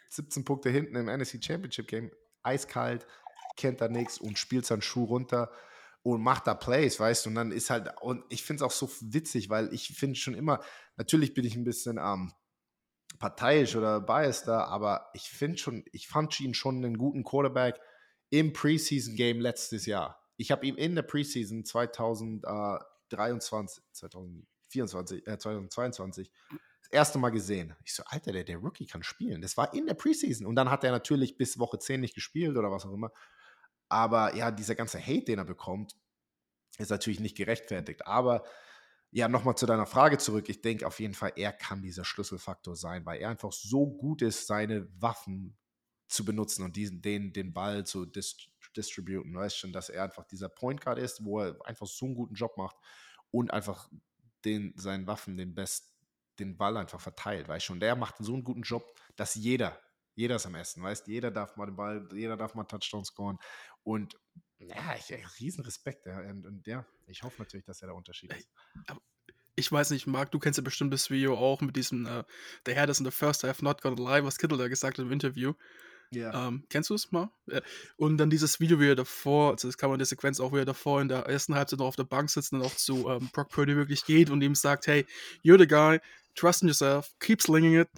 17 0.08 0.44
Punkte 0.44 0.70
hinten 0.70 0.96
im 0.96 1.06
NFC 1.06 1.38
Championship 1.42 1.86
Game, 1.86 2.10
eiskalt, 2.42 3.06
kennt 3.56 3.80
da 3.80 3.88
nichts 3.88 4.18
und 4.18 4.38
spielt 4.38 4.66
seinen 4.66 4.82
Schuh 4.82 5.04
runter 5.04 5.50
und 6.02 6.20
macht 6.20 6.46
da 6.46 6.54
Plays, 6.54 6.98
weißt 6.98 7.26
du, 7.26 7.30
und 7.30 7.36
dann 7.36 7.52
ist 7.52 7.70
halt, 7.70 7.88
und 8.00 8.24
ich 8.28 8.42
finde 8.42 8.64
es 8.64 8.66
auch 8.66 8.72
so 8.72 8.90
witzig, 9.00 9.50
weil 9.50 9.72
ich 9.72 9.88
finde 9.88 10.16
schon 10.16 10.34
immer, 10.34 10.60
natürlich 10.96 11.32
bin 11.32 11.44
ich 11.44 11.54
ein 11.54 11.62
bisschen 11.64 11.98
ähm, 11.98 12.32
parteiisch 13.18 13.76
oder 13.76 14.00
biased 14.00 14.48
da, 14.48 14.64
aber 14.64 15.10
ich 15.14 15.30
finde 15.30 15.58
schon, 15.58 15.84
ich 15.92 16.08
fand 16.08 16.40
ihn 16.40 16.54
schon 16.54 16.84
einen 16.84 16.98
guten 16.98 17.22
Quarterback 17.22 17.78
im 18.30 18.52
Preseason-Game 18.52 19.38
letztes 19.40 19.86
Jahr. 19.86 20.20
Ich 20.36 20.50
habe 20.50 20.66
ihn 20.66 20.76
in 20.76 20.96
der 20.96 21.02
Preseason 21.02 21.64
2023, 21.64 23.84
2024, 23.92 25.28
äh, 25.28 25.38
2022 25.38 26.32
das 26.80 26.90
erste 26.90 27.18
Mal 27.18 27.30
gesehen. 27.30 27.76
Ich 27.84 27.94
so, 27.94 28.02
Alter, 28.06 28.32
der, 28.32 28.42
der 28.42 28.56
Rookie 28.56 28.86
kann 28.86 29.04
spielen. 29.04 29.40
Das 29.40 29.56
war 29.56 29.72
in 29.72 29.86
der 29.86 29.94
Preseason. 29.94 30.46
Und 30.46 30.56
dann 30.56 30.70
hat 30.70 30.82
er 30.82 30.90
natürlich 30.90 31.36
bis 31.36 31.60
Woche 31.60 31.78
10 31.78 32.00
nicht 32.00 32.14
gespielt 32.14 32.56
oder 32.56 32.72
was 32.72 32.86
auch 32.86 32.92
immer. 32.92 33.12
Aber 33.92 34.34
ja, 34.34 34.50
dieser 34.50 34.74
ganze 34.74 34.98
Hate, 34.98 35.26
den 35.26 35.38
er 35.38 35.44
bekommt, 35.44 35.94
ist 36.78 36.90
natürlich 36.90 37.20
nicht 37.20 37.36
gerechtfertigt. 37.36 38.06
Aber 38.06 38.42
ja, 39.10 39.28
nochmal 39.28 39.54
zu 39.54 39.66
deiner 39.66 39.84
Frage 39.84 40.16
zurück. 40.16 40.48
Ich 40.48 40.62
denke 40.62 40.86
auf 40.86 40.98
jeden 40.98 41.12
Fall, 41.12 41.34
er 41.36 41.52
kann 41.52 41.82
dieser 41.82 42.02
Schlüsselfaktor 42.02 42.74
sein, 42.74 43.04
weil 43.04 43.20
er 43.20 43.28
einfach 43.28 43.52
so 43.52 43.86
gut 43.86 44.22
ist, 44.22 44.46
seine 44.46 44.88
Waffen 44.98 45.58
zu 46.08 46.24
benutzen 46.24 46.64
und 46.64 46.74
diesen, 46.74 47.02
den, 47.02 47.34
den 47.34 47.52
Ball 47.52 47.84
zu 47.84 48.06
dist 48.06 48.48
distributen. 48.74 49.34
Weißt 49.34 49.58
schon, 49.58 49.74
dass 49.74 49.90
er 49.90 50.04
einfach 50.04 50.24
dieser 50.24 50.48
Point 50.48 50.80
Guard 50.80 50.98
ist, 50.98 51.22
wo 51.22 51.40
er 51.40 51.58
einfach 51.66 51.86
so 51.86 52.06
einen 52.06 52.14
guten 52.14 52.34
Job 52.34 52.56
macht 52.56 52.76
und 53.30 53.50
einfach 53.50 53.90
den, 54.46 54.72
seinen 54.78 55.06
Waffen 55.06 55.36
den 55.36 55.54
Best, 55.54 55.94
den 56.38 56.56
Ball 56.56 56.78
einfach 56.78 57.00
verteilt. 57.00 57.46
Weißt 57.46 57.66
schon, 57.66 57.80
der 57.80 57.94
macht 57.94 58.14
so 58.20 58.32
einen 58.32 58.44
guten 58.44 58.62
Job, 58.62 58.98
dass 59.16 59.34
jeder 59.34 59.78
jeder 60.14 60.36
ist 60.36 60.46
am 60.46 60.54
Essen, 60.54 60.82
weißt 60.82 61.06
jeder 61.08 61.30
darf 61.30 61.56
mal 61.56 61.66
den 61.66 61.76
Ball, 61.76 62.06
jeder 62.12 62.36
darf 62.36 62.54
mal 62.54 62.64
Touchdown 62.64 63.04
scoren. 63.04 63.38
Und 63.84 64.16
ja, 64.58 64.94
ich, 64.96 65.40
riesen 65.40 65.64
Respekt. 65.64 66.06
Und, 66.06 66.46
und, 66.46 66.66
ja, 66.66 66.86
ich 67.06 67.22
hoffe 67.22 67.40
natürlich, 67.40 67.64
dass 67.66 67.82
er 67.82 67.88
der 67.88 67.96
Unterschied 67.96 68.32
ist. 68.32 68.48
Ich 69.54 69.70
weiß 69.70 69.90
nicht, 69.90 70.06
Marc, 70.06 70.30
du 70.30 70.38
kennst 70.38 70.58
ja 70.58 70.62
bestimmt 70.62 70.94
das 70.94 71.10
Video 71.10 71.36
auch 71.36 71.60
mit 71.60 71.76
diesem 71.76 72.06
äh, 72.06 72.24
The 72.64 72.74
Head 72.74 72.88
is 72.88 73.00
in 73.00 73.04
the 73.04 73.10
first 73.10 73.44
half 73.44 73.60
not 73.60 73.82
gonna 73.82 74.00
lie, 74.00 74.24
was 74.24 74.38
Kittle 74.38 74.56
da 74.56 74.68
gesagt 74.68 74.98
hat 74.98 75.04
im 75.04 75.12
Interview. 75.12 75.52
Ja. 76.12 76.48
Ähm, 76.48 76.64
kennst 76.68 76.90
du 76.90 76.94
es 76.94 77.10
mal? 77.10 77.30
Und 77.96 78.18
dann 78.18 78.28
dieses 78.28 78.60
Video, 78.60 78.78
wie 78.78 78.88
er 78.88 78.94
davor, 78.94 79.52
also 79.52 79.66
das 79.66 79.78
kann 79.78 79.88
man 79.88 79.96
in 79.96 80.00
der 80.00 80.06
Sequenz 80.06 80.40
auch, 80.40 80.52
wie 80.52 80.58
er 80.58 80.64
davor 80.64 81.00
in 81.00 81.08
der 81.08 81.20
ersten 81.26 81.54
Halbzeit 81.54 81.78
noch 81.78 81.86
auf 81.86 81.96
der 81.96 82.04
Bank 82.04 82.28
sitzt 82.28 82.52
und 82.52 82.62
auch 82.62 82.74
zu 82.76 83.08
ähm, 83.08 83.30
Brock 83.32 83.48
Purdy 83.48 83.76
wirklich 83.76 84.04
geht 84.04 84.28
und 84.28 84.42
ihm 84.42 84.54
sagt, 84.54 84.86
hey, 84.86 85.06
you're 85.42 85.58
the 85.58 85.66
guy, 85.66 86.00
trust 86.34 86.62
in 86.62 86.68
yourself, 86.68 87.10
keep 87.18 87.40
slinging 87.40 87.80
it. 87.80 87.88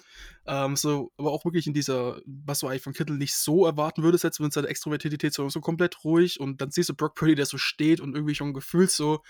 Ähm, 0.46 0.76
so, 0.76 1.10
aber 1.16 1.32
auch 1.32 1.44
wirklich 1.44 1.66
in 1.66 1.74
dieser, 1.74 2.20
was 2.26 2.60
du 2.60 2.68
eigentlich 2.68 2.82
von 2.82 2.92
Kittel 2.92 3.16
nicht 3.16 3.34
so 3.34 3.66
erwarten 3.66 4.02
würdest, 4.02 4.24
jetzt 4.24 4.40
mit 4.40 4.52
seiner 4.52 4.68
Extrovertität 4.68 5.32
so, 5.32 5.48
so 5.48 5.60
komplett 5.60 6.04
ruhig 6.04 6.38
und 6.38 6.60
dann 6.60 6.70
siehst 6.70 6.90
du 6.90 6.94
Brock 6.94 7.14
Purdy, 7.14 7.34
der 7.34 7.46
so 7.46 7.58
steht 7.58 8.00
und 8.00 8.14
irgendwie 8.14 8.34
schon 8.34 8.52
gefühlt 8.52 8.90
so 8.90 9.22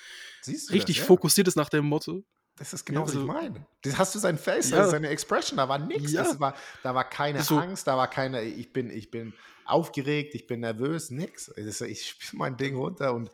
richtig 0.47 0.97
das, 0.97 0.99
ja? 0.99 1.05
fokussiert 1.05 1.49
ist 1.49 1.57
nach 1.57 1.70
dem 1.70 1.87
Motto. 1.87 2.24
Das 2.57 2.72
ist 2.72 2.84
genau, 2.84 3.00
ja, 3.00 3.07
was 3.07 3.14
ich 3.14 3.20
meine. 3.20 3.66
Das 3.82 3.98
hast 3.98 4.14
du 4.14 4.18
sein 4.20 4.38
Face, 4.38 4.70
ja. 4.70 4.78
also 4.78 4.92
seine 4.92 5.09
Expression, 5.09 5.57
da 5.57 5.68
war 5.68 5.78
nichts. 5.78 6.12
Ja. 6.12 6.38
War, 6.38 6.55
da 6.82 6.94
war 6.94 7.09
keine 7.09 7.42
so. 7.42 7.59
Angst, 7.59 7.86
da 7.86 7.96
war 7.96 8.09
keine, 8.09 8.42
ich 8.42 8.72
bin, 8.72 8.90
ich 8.90 9.11
bin 9.11 9.34
aufgeregt, 9.64 10.34
ich 10.34 10.46
bin 10.46 10.61
nervös, 10.61 11.11
nix. 11.11 11.48
Ich 11.57 12.09
spiele 12.09 12.38
mein 12.38 12.57
Ding 12.57 12.76
runter 12.76 13.12
und, 13.12 13.30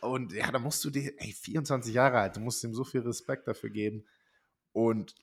und 0.00 0.32
ja, 0.32 0.50
da 0.50 0.58
musst 0.58 0.84
du 0.84 0.90
dir, 0.90 1.12
ey, 1.18 1.32
24 1.32 1.94
Jahre 1.94 2.18
alt, 2.18 2.36
du 2.36 2.40
musst 2.40 2.64
ihm 2.64 2.74
so 2.74 2.82
viel 2.82 3.00
Respekt 3.02 3.46
dafür 3.46 3.70
geben. 3.70 4.04
Und 4.72 5.14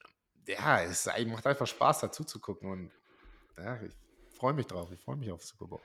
ja, 0.48 0.82
es 0.82 1.10
macht 1.28 1.46
einfach 1.46 1.68
Spaß, 1.68 2.02
dazu 2.02 2.24
zu 2.24 2.40
gucken. 2.40 2.72
Und 2.72 2.92
ja, 3.58 3.82
ich 3.82 3.94
freue 4.38 4.54
mich 4.54 4.68
drauf. 4.68 4.92
Ich 4.92 5.00
freue 5.00 5.18
mich 5.18 5.32
auf 5.32 5.44
Super 5.44 5.68
Bowl. 5.68 5.82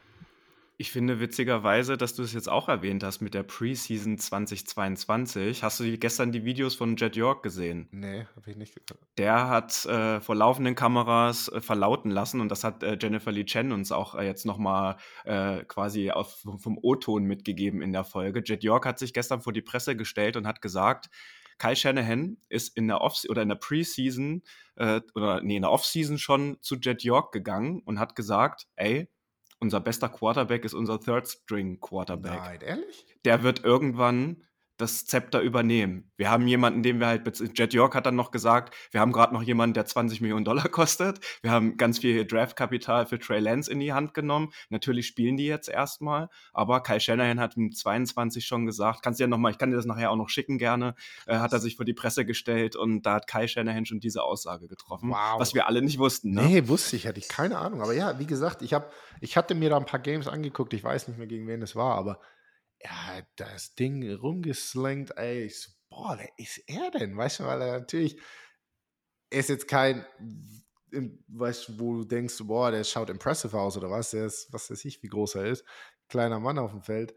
Ich 0.80 0.92
finde 0.92 1.20
witzigerweise, 1.20 1.98
dass 1.98 2.14
du 2.14 2.22
es 2.22 2.32
jetzt 2.32 2.48
auch 2.48 2.70
erwähnt 2.70 3.04
hast 3.04 3.20
mit 3.20 3.34
der 3.34 3.42
Preseason 3.42 4.16
2022. 4.16 5.62
Hast 5.62 5.78
du 5.78 5.84
die, 5.84 6.00
gestern 6.00 6.32
die 6.32 6.46
Videos 6.46 6.74
von 6.74 6.96
Jet 6.96 7.16
York 7.16 7.42
gesehen? 7.42 7.86
Nee, 7.90 8.24
habe 8.34 8.50
ich 8.50 8.56
nicht. 8.56 8.80
Der 9.18 9.50
hat 9.50 9.84
äh, 9.84 10.22
vor 10.22 10.36
laufenden 10.36 10.74
Kameras 10.74 11.48
äh, 11.48 11.60
verlauten 11.60 12.10
lassen 12.10 12.40
und 12.40 12.48
das 12.48 12.64
hat 12.64 12.82
äh, 12.82 12.96
Jennifer 12.98 13.30
Lee 13.30 13.44
Chen 13.44 13.72
uns 13.72 13.92
auch 13.92 14.14
äh, 14.14 14.24
jetzt 14.24 14.46
nochmal 14.46 14.96
äh, 15.26 15.64
quasi 15.64 16.12
auf, 16.12 16.46
vom 16.56 16.78
O-Ton 16.80 17.24
mitgegeben 17.24 17.82
in 17.82 17.92
der 17.92 18.04
Folge. 18.04 18.42
Jet 18.42 18.64
York 18.64 18.86
hat 18.86 18.98
sich 18.98 19.12
gestern 19.12 19.42
vor 19.42 19.52
die 19.52 19.60
Presse 19.60 19.96
gestellt 19.96 20.38
und 20.38 20.46
hat 20.46 20.62
gesagt, 20.62 21.10
Kai 21.58 21.74
Shanahan 21.74 22.38
ist 22.48 22.74
in 22.74 22.88
der 22.88 23.02
Off 23.02 23.20
oder 23.28 23.42
in 23.42 23.50
der 23.50 23.56
Preseason 23.56 24.40
äh, 24.76 25.02
oder 25.14 25.42
nee, 25.42 25.56
in 25.56 25.62
der 25.62 25.72
Offseason 25.72 26.16
schon 26.16 26.56
zu 26.62 26.76
Jet 26.76 27.02
York 27.02 27.32
gegangen 27.32 27.82
und 27.84 27.98
hat 27.98 28.16
gesagt, 28.16 28.66
ey, 28.76 29.10
unser 29.60 29.80
bester 29.80 30.08
Quarterback 30.08 30.64
ist 30.64 30.74
unser 30.74 30.98
Third 30.98 31.28
String 31.28 31.80
Quarterback. 31.80 32.40
Nein, 32.40 32.60
ehrlich? 32.62 33.06
Der 33.24 33.42
wird 33.42 33.64
irgendwann 33.64 34.42
das 34.80 35.06
Zepter 35.06 35.40
übernehmen. 35.40 36.10
Wir 36.16 36.30
haben 36.30 36.46
jemanden, 36.46 36.82
den 36.82 37.00
wir 37.00 37.06
halt, 37.06 37.22
Jet 37.58 37.72
York 37.72 37.94
hat 37.94 38.06
dann 38.06 38.16
noch 38.16 38.30
gesagt, 38.30 38.74
wir 38.90 39.00
haben 39.00 39.12
gerade 39.12 39.34
noch 39.34 39.42
jemanden, 39.42 39.74
der 39.74 39.86
20 39.86 40.20
Millionen 40.20 40.44
Dollar 40.44 40.68
kostet. 40.70 41.20
Wir 41.42 41.50
haben 41.50 41.76
ganz 41.76 41.98
viel 41.98 42.24
Draftkapital 42.24 43.06
für 43.06 43.18
Trey 43.18 43.40
Lance 43.40 43.70
in 43.70 43.80
die 43.80 43.92
Hand 43.92 44.14
genommen. 44.14 44.52
Natürlich 44.68 45.06
spielen 45.06 45.36
die 45.36 45.46
jetzt 45.46 45.68
erstmal, 45.68 46.28
aber 46.52 46.82
Kyle 46.82 47.00
Shanahan 47.00 47.40
hat 47.40 47.56
im 47.56 47.72
22 47.72 48.46
schon 48.46 48.66
gesagt, 48.66 49.02
kannst 49.02 49.20
du 49.20 49.24
ja 49.24 49.28
nochmal, 49.28 49.52
ich 49.52 49.58
kann 49.58 49.70
dir 49.70 49.76
das 49.76 49.86
nachher 49.86 50.10
auch 50.10 50.16
noch 50.16 50.28
schicken 50.28 50.58
gerne, 50.58 50.94
äh, 51.26 51.38
hat 51.38 51.52
er 51.52 51.58
sich 51.58 51.76
vor 51.76 51.84
die 51.84 51.94
Presse 51.94 52.24
gestellt 52.24 52.76
und 52.76 53.02
da 53.02 53.14
hat 53.14 53.26
Kyle 53.26 53.48
Shanahan 53.48 53.84
schon 53.86 54.00
diese 54.00 54.22
Aussage 54.22 54.68
getroffen, 54.68 55.10
wow. 55.10 55.38
was 55.38 55.54
wir 55.54 55.66
alle 55.66 55.82
nicht 55.82 55.98
wussten. 55.98 56.32
Ne? 56.32 56.42
Nee, 56.42 56.68
wusste 56.68 56.96
ich, 56.96 57.06
hatte 57.06 57.18
ich 57.18 57.28
keine 57.28 57.58
Ahnung. 57.58 57.82
Aber 57.82 57.92
ja, 57.92 58.18
wie 58.18 58.26
gesagt, 58.26 58.62
ich, 58.62 58.74
hab, 58.74 58.92
ich 59.20 59.36
hatte 59.36 59.54
mir 59.54 59.70
da 59.70 59.76
ein 59.76 59.86
paar 59.86 60.00
Games 60.00 60.28
angeguckt, 60.28 60.72
ich 60.74 60.84
weiß 60.84 61.08
nicht 61.08 61.18
mehr, 61.18 61.26
gegen 61.26 61.46
wen 61.46 61.62
es 61.62 61.76
war, 61.76 61.96
aber 61.96 62.20
ja, 62.82 63.22
das 63.36 63.74
Ding 63.74 64.10
rumgeslangt, 64.14 65.16
ey, 65.16 65.44
ich 65.44 65.60
so, 65.60 65.70
boah, 65.88 66.16
wer 66.18 66.30
ist 66.38 66.58
er 66.66 66.90
denn? 66.90 67.16
Weißt 67.16 67.40
du, 67.40 67.44
weil 67.44 67.60
er 67.60 67.80
natürlich, 67.80 68.20
er 69.30 69.40
ist 69.40 69.48
jetzt 69.48 69.68
kein, 69.68 70.04
weißt 71.28 71.68
du, 71.68 71.78
wo 71.78 71.94
du 71.96 72.04
denkst, 72.04 72.38
boah, 72.42 72.70
der 72.70 72.84
schaut 72.84 73.10
impressive 73.10 73.58
aus 73.58 73.76
oder 73.76 73.90
was, 73.90 74.10
der 74.10 74.26
ist, 74.26 74.52
was 74.52 74.70
weiß 74.70 74.84
ich, 74.84 75.02
wie 75.02 75.08
groß 75.08 75.36
er 75.36 75.46
ist, 75.46 75.64
kleiner 76.08 76.40
Mann 76.40 76.58
auf 76.58 76.70
dem 76.72 76.82
Feld. 76.82 77.14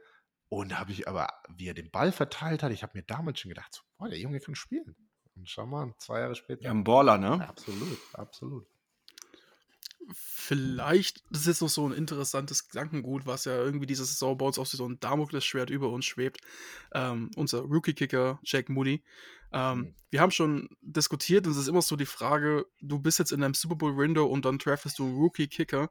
Und 0.49 0.71
da 0.71 0.79
habe 0.79 0.91
ich 0.91 1.07
aber, 1.07 1.29
wie 1.55 1.67
er 1.67 1.73
den 1.73 1.89
Ball 1.89 2.11
verteilt 2.11 2.61
hat, 2.61 2.71
ich 2.71 2.83
habe 2.83 2.97
mir 2.97 3.03
damals 3.03 3.39
schon 3.39 3.49
gedacht, 3.49 3.73
so, 3.73 3.81
boah, 3.97 4.09
der 4.09 4.19
Junge 4.19 4.39
kann 4.39 4.55
spielen. 4.55 4.95
Und 5.35 5.49
schau 5.49 5.65
mal, 5.65 5.93
zwei 5.97 6.19
Jahre 6.19 6.35
später. 6.35 6.63
Ja, 6.63 6.71
ein 6.71 6.83
Baller, 6.83 7.17
ne? 7.17 7.47
Absolut, 7.47 7.97
absolut. 8.13 8.67
Vielleicht, 10.11 11.23
das 11.29 11.47
ist 11.47 11.61
noch 11.61 11.69
so 11.69 11.87
ein 11.87 11.93
interessantes 11.93 12.67
Gedankengut, 12.67 13.25
was 13.25 13.45
ja 13.45 13.55
irgendwie 13.55 13.85
diese 13.85 14.05
Saison 14.05 14.37
bei 14.37 14.45
uns 14.45 14.59
auch 14.59 14.65
so 14.65 14.87
ein 14.87 14.99
Damoklesschwert 14.99 15.69
über 15.69 15.89
uns 15.89 16.05
schwebt. 16.05 16.41
Ähm, 16.93 17.31
unser 17.35 17.61
Rookie-Kicker, 17.61 18.39
Jack 18.43 18.69
Moody. 18.69 19.03
Ähm, 19.53 19.77
mhm. 19.77 19.95
Wir 20.09 20.21
haben 20.21 20.31
schon 20.31 20.69
diskutiert 20.81 21.45
und 21.45 21.53
es 21.53 21.59
ist 21.59 21.67
immer 21.67 21.81
so 21.81 21.95
die 21.95 22.05
Frage, 22.05 22.65
du 22.81 22.99
bist 22.99 23.19
jetzt 23.19 23.31
in 23.31 23.43
einem 23.43 23.53
Super 23.53 23.75
Bowl-Window 23.75 24.25
und 24.25 24.45
dann 24.45 24.57
draftest 24.57 24.99
du 24.99 25.05
einen 25.05 25.15
Rookie-Kicker. 25.15 25.89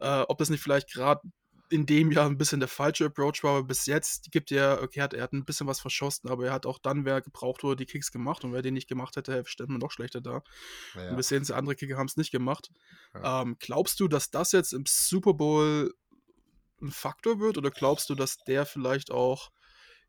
Äh, 0.00 0.20
ob 0.28 0.38
das 0.38 0.50
nicht 0.50 0.62
vielleicht 0.62 0.92
gerade 0.92 1.22
in 1.70 1.86
dem 1.86 2.12
Jahr 2.12 2.26
ein 2.26 2.38
bisschen 2.38 2.60
der 2.60 2.68
falsche 2.68 3.06
Approach 3.06 3.42
war, 3.42 3.52
aber 3.52 3.64
bis 3.64 3.86
jetzt 3.86 4.30
gibt 4.30 4.52
er, 4.52 4.82
okay, 4.82 5.00
er 5.00 5.04
hat, 5.04 5.14
er 5.14 5.22
hat 5.22 5.32
ein 5.32 5.44
bisschen 5.44 5.66
was 5.66 5.80
verschossen, 5.80 6.28
aber 6.28 6.46
er 6.46 6.52
hat 6.52 6.66
auch 6.66 6.78
dann, 6.78 7.04
wer 7.04 7.20
gebraucht 7.20 7.62
wurde, 7.62 7.84
die 7.84 7.86
Kicks 7.86 8.12
gemacht 8.12 8.44
und 8.44 8.52
wer 8.52 8.62
den 8.62 8.74
nicht 8.74 8.88
gemacht 8.88 9.16
hätte, 9.16 9.42
stellt 9.46 9.70
man 9.70 9.80
noch 9.80 9.90
schlechter 9.90 10.20
da. 10.20 10.42
Ja. 10.94 11.10
Und 11.10 11.16
wir 11.16 11.22
sehen, 11.22 11.44
andere 11.52 11.74
Kicker 11.74 11.96
haben 11.96 12.06
es 12.06 12.16
nicht 12.16 12.32
gemacht. 12.32 12.70
Ja. 13.14 13.42
Ähm, 13.42 13.56
glaubst 13.58 13.98
du, 14.00 14.08
dass 14.08 14.30
das 14.30 14.52
jetzt 14.52 14.72
im 14.72 14.84
Super 14.86 15.34
Bowl 15.34 15.94
ein 16.82 16.90
Faktor 16.90 17.40
wird 17.40 17.56
oder 17.56 17.70
glaubst 17.70 18.10
du, 18.10 18.14
dass 18.14 18.38
der 18.38 18.66
vielleicht 18.66 19.10
auch 19.10 19.50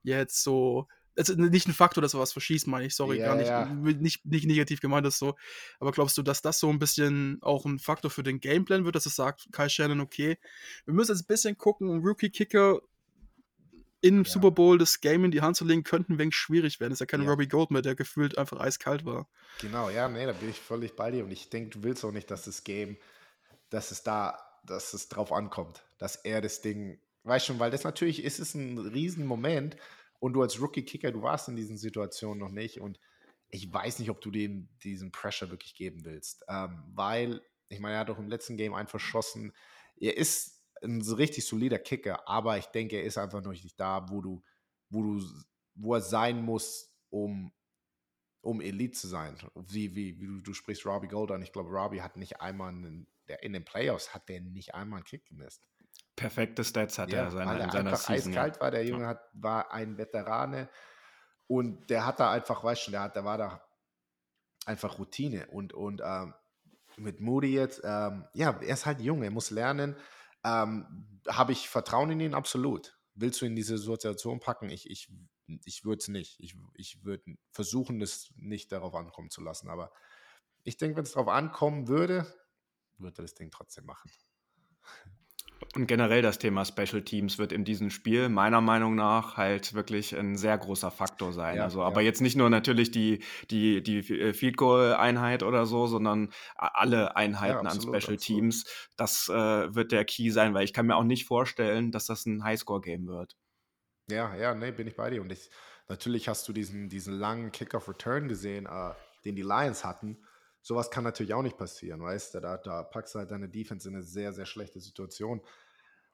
jetzt 0.03 0.43
so 0.43 0.87
also 1.17 1.33
nicht 1.33 1.67
ein 1.67 1.73
Faktor, 1.73 2.01
dass 2.01 2.13
er 2.13 2.19
was 2.19 2.33
verschießt, 2.33 2.67
meine 2.67 2.85
ich, 2.85 2.95
sorry, 2.95 3.19
ja, 3.19 3.27
gar 3.27 3.35
nicht, 3.35 3.47
ja. 3.47 3.65
nicht, 3.65 4.25
nicht 4.25 4.45
negativ 4.45 4.81
gemeint 4.81 5.07
ist 5.07 5.19
so. 5.19 5.35
Aber 5.79 5.91
glaubst 5.91 6.17
du, 6.17 6.23
dass 6.23 6.41
das 6.41 6.59
so 6.59 6.69
ein 6.69 6.79
bisschen 6.79 7.37
auch 7.41 7.65
ein 7.65 7.79
Faktor 7.79 8.11
für 8.11 8.23
den 8.23 8.39
Gameplan 8.39 8.85
wird, 8.85 8.95
dass 8.95 9.05
es 9.05 9.15
sagt, 9.15 9.47
Kai 9.51 9.69
Shannon, 9.69 10.01
okay, 10.01 10.37
wir 10.85 10.93
müssen 10.93 11.11
jetzt 11.11 11.23
ein 11.23 11.27
bisschen 11.27 11.57
gucken, 11.57 11.89
um 11.89 12.05
Rookie-Kicker 12.05 12.81
im 14.01 14.23
ja. 14.23 14.29
Super 14.29 14.51
Bowl 14.51 14.77
das 14.77 15.01
Game 15.01 15.25
in 15.25 15.31
die 15.31 15.41
Hand 15.41 15.57
zu 15.57 15.65
legen, 15.65 15.83
könnte 15.83 16.13
ein 16.13 16.19
wenig 16.19 16.35
schwierig 16.35 16.79
werden. 16.79 16.91
Das 16.91 16.97
ist 16.97 16.99
ja 16.99 17.05
kein 17.07 17.23
ja. 17.23 17.29
Robbie 17.29 17.47
Gold 17.47 17.71
mehr, 17.71 17.81
der 17.81 17.95
gefühlt 17.95 18.37
einfach 18.37 18.59
eiskalt 18.59 19.05
war. 19.05 19.27
Genau, 19.61 19.89
ja, 19.89 20.07
nee, 20.07 20.25
da 20.25 20.33
bin 20.33 20.49
ich 20.49 20.59
völlig 20.59 20.95
bei 20.95 21.11
dir. 21.11 21.23
Und 21.23 21.31
ich 21.31 21.49
denke, 21.49 21.71
du 21.71 21.83
willst 21.83 22.05
auch 22.05 22.11
nicht, 22.11 22.29
dass 22.29 22.43
das 22.43 22.63
Game, 22.63 22.97
dass 23.69 23.91
es 23.91 24.03
da, 24.03 24.37
dass 24.63 24.93
es 24.93 25.09
drauf 25.09 25.31
ankommt, 25.31 25.83
dass 25.97 26.17
er 26.17 26.41
das 26.41 26.61
Ding, 26.61 26.99
weißt 27.23 27.47
schon, 27.47 27.59
weil 27.59 27.71
das 27.71 27.83
natürlich 27.83 28.23
ist 28.23 28.39
es 28.39 28.53
ein 28.53 28.77
Riesenmoment, 28.77 29.75
und 30.19 30.33
du 30.33 30.41
als 30.41 30.59
Rookie-Kicker, 30.59 31.11
du 31.11 31.21
warst 31.21 31.47
in 31.47 31.55
diesen 31.55 31.77
Situationen 31.77 32.39
noch 32.39 32.51
nicht. 32.51 32.79
Und 32.79 32.99
ich 33.49 33.71
weiß 33.71 33.99
nicht, 33.99 34.09
ob 34.09 34.21
du 34.21 34.31
dem 34.31 34.69
diesen 34.83 35.11
Pressure 35.11 35.49
wirklich 35.49 35.75
geben 35.75 36.03
willst. 36.03 36.43
Ähm, 36.47 36.83
weil, 36.93 37.41
ich 37.69 37.79
meine, 37.79 37.95
er 37.95 37.99
hat 38.01 38.09
doch 38.09 38.19
im 38.19 38.29
letzten 38.29 38.57
Game 38.57 38.73
einen 38.73 38.87
verschossen. 38.87 39.53
Er 39.97 40.17
ist 40.17 40.63
ein 40.83 41.01
richtig 41.01 41.45
solider 41.45 41.79
Kicker, 41.79 42.27
aber 42.27 42.57
ich 42.57 42.65
denke, 42.67 42.97
er 42.97 43.03
ist 43.03 43.17
einfach 43.17 43.41
noch 43.41 43.51
nicht 43.51 43.79
da, 43.79 44.07
wo 44.09 44.21
du, 44.21 44.43
wo 44.89 45.03
du, 45.03 45.25
wo 45.75 45.95
er 45.95 46.01
sein 46.01 46.43
muss, 46.43 46.93
um, 47.09 47.53
um 48.41 48.61
Elite 48.61 48.97
zu 48.97 49.07
sein. 49.07 49.37
Wie, 49.55 49.95
wie, 49.95 50.19
wie 50.19 50.27
du, 50.27 50.41
du 50.41 50.53
sprichst 50.53 50.85
Robbie 50.85 51.07
Gold 51.07 51.31
an. 51.31 51.41
Ich 51.41 51.51
glaube, 51.51 51.69
Robbie 51.69 52.01
hat 52.01 52.17
nicht 52.17 52.41
einmal 52.41 52.73
in, 52.73 53.07
der, 53.27 53.43
in 53.43 53.53
den 53.53 53.65
Playoffs 53.65 54.13
hat 54.13 54.29
der 54.29 54.41
nicht 54.41 54.75
einmal 54.75 54.97
einen 54.97 55.05
Kick 55.05 55.25
gemisst. 55.25 55.67
Perfekte 56.15 56.63
Stats 56.63 56.97
hat 56.97 57.11
ja, 57.11 57.23
er 57.23 57.31
seine, 57.31 57.63
in 57.63 57.71
seiner 57.71 57.91
einfach 57.91 58.07
Season. 58.07 58.31
eiskalt 58.31 58.61
war. 58.61 58.71
Der 58.71 58.85
Junge 58.85 59.07
hat, 59.07 59.21
war 59.33 59.71
ein 59.71 59.97
Veterane 59.97 60.69
und 61.47 61.89
der 61.89 62.05
hat 62.05 62.19
da 62.19 62.31
einfach, 62.31 62.63
weißt 62.63 62.87
du, 62.87 62.91
der, 62.91 63.01
hat, 63.01 63.15
der 63.15 63.25
war 63.25 63.37
da 63.37 63.61
einfach 64.65 64.97
Routine 64.97 65.47
und, 65.47 65.73
und 65.73 66.01
ähm, 66.03 66.33
mit 66.97 67.19
Moody 67.19 67.53
jetzt, 67.53 67.81
ähm, 67.83 68.25
ja, 68.33 68.51
er 68.61 68.73
ist 68.73 68.85
halt 68.85 69.01
jung, 69.01 69.23
er 69.23 69.31
muss 69.31 69.51
lernen. 69.51 69.95
Ähm, 70.43 71.21
Habe 71.27 71.51
ich 71.51 71.69
Vertrauen 71.69 72.11
in 72.11 72.19
ihn? 72.19 72.33
Absolut. 72.33 72.97
Willst 73.13 73.41
du 73.41 73.45
in 73.45 73.55
diese 73.55 73.77
Situation 73.77 74.39
packen? 74.39 74.69
Ich, 74.69 74.89
ich, 74.89 75.09
ich 75.65 75.83
würde 75.83 75.99
es 75.99 76.07
nicht. 76.07 76.39
Ich, 76.39 76.55
ich 76.73 77.03
würde 77.03 77.35
versuchen, 77.51 78.01
es 78.01 78.33
nicht 78.35 78.71
darauf 78.71 78.95
ankommen 78.95 79.29
zu 79.29 79.41
lassen. 79.41 79.69
Aber 79.69 79.91
ich 80.63 80.77
denke, 80.77 80.97
wenn 80.97 81.03
es 81.03 81.13
darauf 81.13 81.29
ankommen 81.29 81.87
würde, 81.87 82.25
würde 82.97 83.21
er 83.21 83.23
das 83.23 83.35
Ding 83.35 83.51
trotzdem 83.51 83.85
machen. 83.85 84.11
Und 85.75 85.87
generell 85.87 86.21
das 86.21 86.37
Thema 86.37 86.63
Special 86.63 87.01
Teams 87.01 87.37
wird 87.37 87.51
in 87.51 87.65
diesem 87.65 87.89
Spiel 87.89 88.29
meiner 88.29 88.61
Meinung 88.61 88.95
nach 88.95 89.35
halt 89.35 89.73
wirklich 89.73 90.15
ein 90.15 90.37
sehr 90.37 90.57
großer 90.57 90.89
Faktor 90.91 91.33
sein. 91.33 91.57
Ja, 91.57 91.63
also, 91.65 91.83
aber 91.83 92.01
ja. 92.01 92.07
jetzt 92.07 92.21
nicht 92.21 92.37
nur 92.37 92.49
natürlich 92.49 92.91
die, 92.91 93.23
die, 93.51 93.83
die 93.83 93.99
äh, 94.19 94.33
Field 94.33 94.57
Goal 94.57 94.93
Einheit 94.93 95.43
oder 95.43 95.65
so, 95.65 95.87
sondern 95.87 96.31
alle 96.55 97.15
Einheiten 97.15 97.65
ja, 97.65 97.71
absolut, 97.71 97.95
an 97.95 98.01
Special 98.01 98.15
absolut. 98.15 98.21
Teams. 98.21 98.89
Das 98.95 99.29
äh, 99.29 99.33
wird 99.75 99.91
der 99.91 100.05
Key 100.05 100.29
sein, 100.29 100.53
weil 100.53 100.63
ich 100.63 100.73
kann 100.73 100.87
mir 100.87 100.95
auch 100.95 101.03
nicht 101.03 101.25
vorstellen, 101.25 101.91
dass 101.91 102.05
das 102.05 102.25
ein 102.25 102.43
Highscore-Game 102.43 103.07
wird. 103.07 103.35
Ja, 104.09 104.35
ja, 104.35 104.55
nee, 104.55 104.71
bin 104.71 104.87
ich 104.87 104.95
bei 104.95 105.09
dir. 105.09 105.21
Und 105.21 105.31
ich, 105.31 105.49
natürlich 105.89 106.29
hast 106.29 106.47
du 106.47 106.53
diesen, 106.53 106.89
diesen 106.89 107.13
langen 107.13 107.51
Kick-off-Return 107.51 108.27
gesehen, 108.27 108.65
äh, 108.65 108.91
den 109.25 109.35
die 109.35 109.41
Lions 109.41 109.83
hatten 109.83 110.24
sowas 110.65 110.89
kann 110.89 111.03
natürlich 111.03 111.35
auch 111.35 111.43
nicht 111.43 111.57
passieren, 111.57 112.01
weißt 112.01 112.33
du? 112.33 112.39
Da, 112.39 112.57
da 112.57 112.81
packst 112.81 113.13
du 113.13 113.19
halt 113.19 113.29
deine 113.29 113.47
Defense 113.47 113.87
in 113.87 113.93
eine 113.93 114.03
sehr, 114.03 114.33
sehr 114.33 114.47
schlechte 114.47 114.79
Situation 114.79 115.39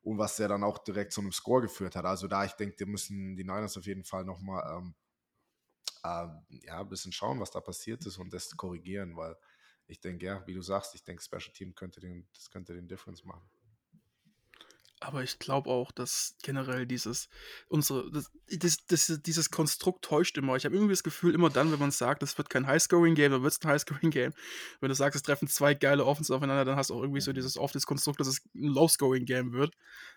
und 0.01 0.17
was 0.17 0.37
ja 0.39 0.49
dann 0.49 0.65
auch 0.65 0.77
direkt 0.79 1.13
zu 1.13 1.21
einem 1.21 1.31
Score 1.31 1.61
geführt 1.61 1.95
hat. 1.95 2.03
Also 2.03 2.27
da, 2.27 2.43
ich 2.43 2.51
denke, 2.51 2.75
die 2.75 2.85
müssen 2.85 3.37
die 3.37 3.45
Niners 3.45 3.77
auf 3.77 3.85
jeden 3.85 4.03
Fall 4.03 4.25
nochmal 4.25 4.77
ähm, 4.77 4.93
äh, 6.03 6.27
ja, 6.65 6.81
ein 6.81 6.89
bisschen 6.89 7.13
schauen, 7.13 7.39
was 7.39 7.51
da 7.51 7.61
passiert 7.61 8.05
ist 8.05 8.17
und 8.17 8.33
das 8.33 8.49
korrigieren, 8.57 9.15
weil 9.15 9.37
ich 9.87 10.01
denke, 10.01 10.25
ja, 10.25 10.45
wie 10.45 10.53
du 10.53 10.61
sagst, 10.61 10.95
ich 10.95 11.03
denke, 11.05 11.23
Special 11.23 11.53
Team 11.53 11.73
könnte 11.73 12.01
den, 12.01 12.27
das 12.33 12.49
könnte 12.49 12.73
den 12.73 12.89
Difference 12.89 13.23
machen. 13.23 13.49
Aber 15.03 15.23
ich 15.23 15.39
glaube 15.39 15.71
auch, 15.71 15.91
dass 15.91 16.35
generell 16.43 16.85
dieses, 16.85 17.27
unsere, 17.69 18.11
das, 18.11 18.31
das, 18.59 18.85
das, 18.85 19.19
dieses 19.25 19.49
Konstrukt 19.49 20.05
täuscht 20.05 20.37
immer. 20.37 20.55
Ich 20.55 20.63
habe 20.63 20.75
irgendwie 20.75 20.93
das 20.93 21.01
Gefühl, 21.01 21.33
immer 21.33 21.49
dann, 21.49 21.71
wenn 21.71 21.79
man 21.79 21.89
sagt, 21.89 22.21
es 22.21 22.37
wird 22.37 22.51
kein 22.51 22.67
Highscoring-Game, 22.67 23.31
dann 23.31 23.41
wird 23.41 23.51
es 23.51 23.59
ein 23.63 23.67
Highscoring-Game. 23.67 24.31
Wenn 24.79 24.89
du 24.89 24.95
sagst, 24.95 25.15
es 25.15 25.23
treffen 25.23 25.47
zwei 25.47 25.73
geile 25.73 26.05
Offense 26.05 26.33
aufeinander, 26.33 26.65
dann 26.65 26.75
hast 26.75 26.91
du 26.91 26.93
auch 26.93 27.01
irgendwie 27.01 27.21
so 27.21 27.33
dieses 27.33 27.57
oft 27.57 27.73
das 27.73 27.87
Konstrukt, 27.87 28.19
dass 28.19 28.27
es 28.27 28.45
ein 28.53 28.67
Low-Scoring-Game 28.67 29.53
wird. 29.53 29.73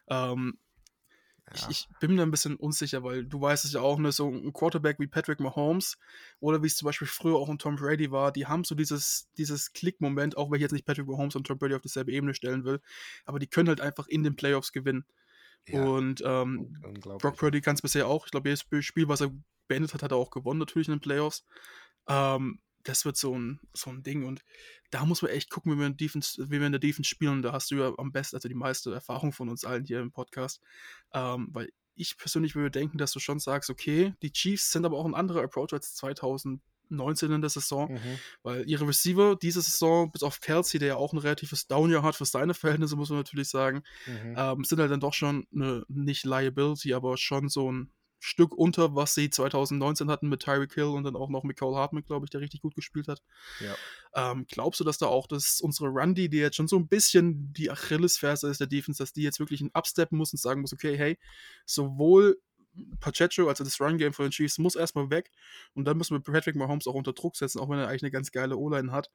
Ähm, 0.08 0.58
ich, 1.52 1.68
ich, 1.68 1.88
bin 2.00 2.12
mir 2.12 2.18
da 2.18 2.22
ein 2.22 2.30
bisschen 2.30 2.56
unsicher, 2.56 3.02
weil 3.02 3.24
du 3.26 3.40
weißt 3.40 3.64
es 3.64 3.72
ja 3.72 3.80
auch, 3.80 3.98
ne, 3.98 4.12
so 4.12 4.28
ein 4.28 4.52
Quarterback 4.52 4.98
wie 4.98 5.06
Patrick 5.06 5.40
Mahomes 5.40 5.98
oder 6.40 6.62
wie 6.62 6.66
es 6.66 6.76
zum 6.76 6.86
Beispiel 6.86 7.06
früher 7.06 7.36
auch 7.36 7.48
ein 7.48 7.58
Tom 7.58 7.76
Brady 7.76 8.10
war, 8.10 8.32
die 8.32 8.46
haben 8.46 8.64
so 8.64 8.74
dieses, 8.74 9.28
dieses 9.36 9.72
Klick-Moment, 9.72 10.36
auch 10.36 10.50
wenn 10.50 10.56
ich 10.56 10.62
jetzt 10.62 10.72
nicht 10.72 10.86
Patrick 10.86 11.06
Mahomes 11.06 11.36
und 11.36 11.46
Tom 11.46 11.58
Brady 11.58 11.74
auf 11.74 11.82
dieselbe 11.82 12.12
Ebene 12.12 12.34
stellen 12.34 12.64
will, 12.64 12.80
aber 13.24 13.38
die 13.38 13.46
können 13.46 13.68
halt 13.68 13.80
einfach 13.80 14.06
in 14.08 14.22
den 14.22 14.36
Playoffs 14.36 14.72
gewinnen. 14.72 15.04
Ja, 15.66 15.82
und 15.82 16.22
ähm, 16.24 16.76
Brock 17.02 17.36
Purdy 17.36 17.60
kann 17.60 17.74
es 17.74 17.82
bisher 17.82 18.06
auch. 18.06 18.26
Ich 18.26 18.30
glaube, 18.30 18.50
jedes 18.50 18.66
Spiel, 18.84 19.08
was 19.08 19.22
er 19.22 19.32
beendet 19.66 19.94
hat, 19.94 20.02
hat 20.02 20.12
er 20.12 20.18
auch 20.18 20.30
gewonnen, 20.30 20.60
natürlich 20.60 20.88
in 20.88 20.94
den 20.94 21.00
Playoffs. 21.00 21.44
Ähm, 22.06 22.60
das 22.84 23.04
wird 23.04 23.16
so 23.16 23.36
ein, 23.36 23.60
so 23.72 23.90
ein 23.90 24.02
Ding. 24.02 24.24
Und 24.24 24.44
da 24.90 25.04
muss 25.04 25.22
man 25.22 25.30
echt 25.30 25.50
gucken, 25.50 25.72
wie 25.72 25.78
wir, 25.78 25.86
in 25.86 25.96
Defense, 25.96 26.50
wie 26.50 26.60
wir 26.60 26.66
in 26.66 26.72
der 26.72 26.78
Defense 26.78 27.08
spielen. 27.08 27.42
Da 27.42 27.52
hast 27.52 27.70
du 27.70 27.76
ja 27.76 27.92
am 27.98 28.12
besten, 28.12 28.36
also 28.36 28.48
die 28.48 28.54
meiste 28.54 28.92
Erfahrung 28.92 29.32
von 29.32 29.48
uns 29.48 29.64
allen 29.64 29.84
hier 29.84 30.00
im 30.00 30.12
Podcast. 30.12 30.60
Ähm, 31.12 31.48
weil 31.52 31.70
ich 31.96 32.16
persönlich 32.16 32.54
würde 32.54 32.70
denken, 32.70 32.98
dass 32.98 33.12
du 33.12 33.20
schon 33.20 33.38
sagst, 33.38 33.70
okay, 33.70 34.14
die 34.22 34.32
Chiefs 34.32 34.72
sind 34.72 34.84
aber 34.84 34.98
auch 34.98 35.06
ein 35.06 35.14
anderer 35.14 35.42
Approach 35.42 35.72
als 35.72 35.94
2019 35.94 37.30
in 37.30 37.40
der 37.40 37.50
Saison, 37.50 37.92
mhm. 37.92 38.18
weil 38.42 38.68
ihre 38.68 38.86
Receiver 38.86 39.36
diese 39.36 39.62
Saison, 39.62 40.10
bis 40.10 40.22
auf 40.22 40.40
Kelsey, 40.40 40.78
der 40.78 40.88
ja 40.88 40.96
auch 40.96 41.12
ein 41.12 41.18
relatives 41.18 41.66
Downjahr 41.66 42.02
hat 42.02 42.16
für 42.16 42.24
seine 42.24 42.54
Verhältnisse, 42.54 42.96
muss 42.96 43.10
man 43.10 43.18
natürlich 43.18 43.48
sagen, 43.48 43.82
mhm. 44.06 44.34
ähm, 44.36 44.64
sind 44.64 44.80
halt 44.80 44.90
dann 44.90 45.00
doch 45.00 45.14
schon 45.14 45.46
eine, 45.54 45.84
nicht 45.88 46.24
Liability, 46.24 46.94
aber 46.94 47.16
schon 47.16 47.48
so 47.48 47.70
ein 47.70 47.90
Stück 48.24 48.54
unter, 48.54 48.94
was 48.94 49.12
sie 49.14 49.28
2019 49.28 50.10
hatten 50.10 50.30
mit 50.30 50.40
Tyreek 50.40 50.72
Hill 50.72 50.84
und 50.84 51.04
dann 51.04 51.14
auch 51.14 51.28
noch 51.28 51.44
mit 51.44 51.58
Cole 51.58 51.76
Hartman, 51.76 52.04
glaube 52.04 52.24
ich, 52.24 52.30
der 52.30 52.40
richtig 52.40 52.62
gut 52.62 52.74
gespielt 52.74 53.06
hat. 53.06 53.22
Ja. 53.60 54.32
Ähm, 54.32 54.46
glaubst 54.48 54.80
du, 54.80 54.84
dass 54.84 54.96
da 54.96 55.06
auch 55.06 55.26
dass 55.26 55.60
unsere 55.60 55.90
Rundy, 55.90 56.30
die 56.30 56.38
jetzt 56.38 56.56
schon 56.56 56.66
so 56.66 56.78
ein 56.78 56.88
bisschen 56.88 57.52
die 57.52 57.70
Achillesferse 57.70 58.48
ist 58.48 58.60
der 58.60 58.66
Defense, 58.66 59.02
dass 59.02 59.12
die 59.12 59.22
jetzt 59.22 59.40
wirklich 59.40 59.62
absteppen 59.74 60.16
muss 60.16 60.32
und 60.32 60.38
sagen 60.38 60.62
muss, 60.62 60.72
okay, 60.72 60.96
hey, 60.96 61.18
sowohl 61.66 62.40
Pacheco, 62.98 63.46
also 63.46 63.62
das 63.62 63.78
Run-Game 63.78 64.14
von 64.14 64.24
den 64.24 64.32
Chiefs, 64.32 64.56
muss 64.56 64.74
erstmal 64.74 65.10
weg 65.10 65.30
und 65.74 65.84
dann 65.84 65.98
müssen 65.98 66.16
wir 66.16 66.20
Patrick 66.20 66.56
Mahomes 66.56 66.86
auch 66.86 66.94
unter 66.94 67.12
Druck 67.12 67.36
setzen, 67.36 67.60
auch 67.60 67.68
wenn 67.68 67.78
er 67.78 67.88
eigentlich 67.88 68.04
eine 68.04 68.10
ganz 68.10 68.32
geile 68.32 68.56
O-Line 68.56 68.90
hat. 68.90 69.10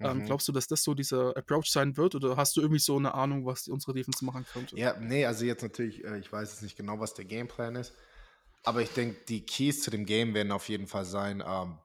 Ähm, 0.00 0.20
mhm. 0.20 0.24
glaubst 0.24 0.48
du, 0.48 0.52
dass 0.52 0.66
das 0.66 0.82
so 0.82 0.94
dieser 0.94 1.36
Approach 1.36 1.66
sein 1.66 1.98
wird 1.98 2.14
oder 2.14 2.36
hast 2.38 2.56
du 2.56 2.62
irgendwie 2.62 2.80
so 2.80 2.96
eine 2.96 3.12
Ahnung, 3.12 3.44
was 3.44 3.68
unsere 3.68 3.92
Defense 3.92 4.24
machen 4.24 4.46
könnte? 4.50 4.76
Ja, 4.76 4.96
nee, 4.98 5.26
also 5.26 5.44
jetzt 5.44 5.62
natürlich, 5.62 6.02
äh, 6.02 6.18
ich 6.18 6.32
weiß 6.32 6.50
jetzt 6.50 6.62
nicht 6.62 6.76
genau, 6.76 6.98
was 6.98 7.12
der 7.12 7.26
Gameplan 7.26 7.76
ist. 7.76 7.94
Aber 8.64 8.80
ich 8.80 8.90
denke, 8.90 9.20
die 9.28 9.44
Keys 9.44 9.82
zu 9.82 9.90
dem 9.90 10.06
Game 10.06 10.34
werden 10.34 10.50
auf 10.50 10.68
jeden 10.68 10.86
Fall 10.86 11.04
sein, 11.04 11.42
ähm, 11.46 11.78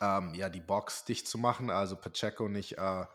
ähm, 0.00 0.34
ja, 0.34 0.48
die 0.48 0.60
Box 0.60 1.04
dicht 1.04 1.26
zu 1.26 1.38
machen, 1.38 1.70
also 1.70 1.96
Pacheco 1.96 2.48
nicht, 2.48 2.78
äh, 2.78 3.06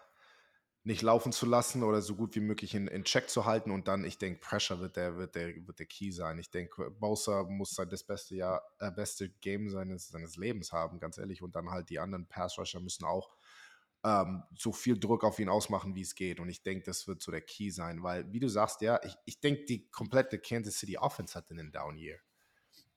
nicht 0.83 1.01
laufen 1.01 1.31
zu 1.31 1.45
lassen 1.45 1.83
oder 1.83 2.01
so 2.01 2.15
gut 2.15 2.35
wie 2.35 2.41
möglich 2.41 2.75
in, 2.75 2.87
in 2.87 3.03
Check 3.03 3.29
zu 3.29 3.45
halten 3.45 3.71
und 3.71 3.87
dann, 3.87 4.03
ich 4.03 4.17
denke, 4.17 4.39
Pressure 4.39 4.79
wird 4.79 4.95
der, 4.95 5.17
wird 5.17 5.35
der, 5.35 5.55
wird 5.67 5.79
der 5.79 5.85
Key 5.85 6.11
sein. 6.11 6.37
Ich 6.37 6.51
denke, 6.51 6.91
Bowser 6.91 7.43
muss 7.45 7.71
sein 7.71 7.89
das 7.89 8.03
beste 8.03 8.35
Jahr, 8.35 8.61
äh, 8.79 8.91
beste 8.91 9.29
Game 9.29 9.69
seines, 9.69 10.09
seines 10.09 10.35
Lebens 10.35 10.71
haben, 10.71 10.99
ganz 10.99 11.17
ehrlich, 11.17 11.41
und 11.41 11.55
dann 11.55 11.69
halt 11.69 11.89
die 11.89 11.99
anderen 11.99 12.27
Pass-Rusher 12.27 12.79
müssen 12.79 13.05
auch 13.05 13.35
ähm, 14.03 14.43
so 14.55 14.71
viel 14.71 14.99
Druck 14.99 15.23
auf 15.23 15.39
ihn 15.39 15.49
ausmachen, 15.49 15.95
wie 15.95 16.01
es 16.01 16.13
geht. 16.13 16.39
Und 16.39 16.49
ich 16.49 16.61
denke, 16.61 16.85
das 16.85 17.07
wird 17.07 17.21
so 17.21 17.31
der 17.31 17.41
Key 17.41 17.71
sein, 17.71 18.03
weil, 18.03 18.31
wie 18.31 18.39
du 18.39 18.47
sagst, 18.47 18.81
ja, 18.81 18.99
ich, 19.03 19.15
ich 19.25 19.39
denke, 19.39 19.65
die 19.65 19.89
komplette 19.89 20.37
Kansas 20.37 20.77
City 20.77 20.97
Offense 20.97 21.33
hat 21.35 21.49
einen 21.49 21.71
Down 21.71 21.97
Year. 21.97 22.19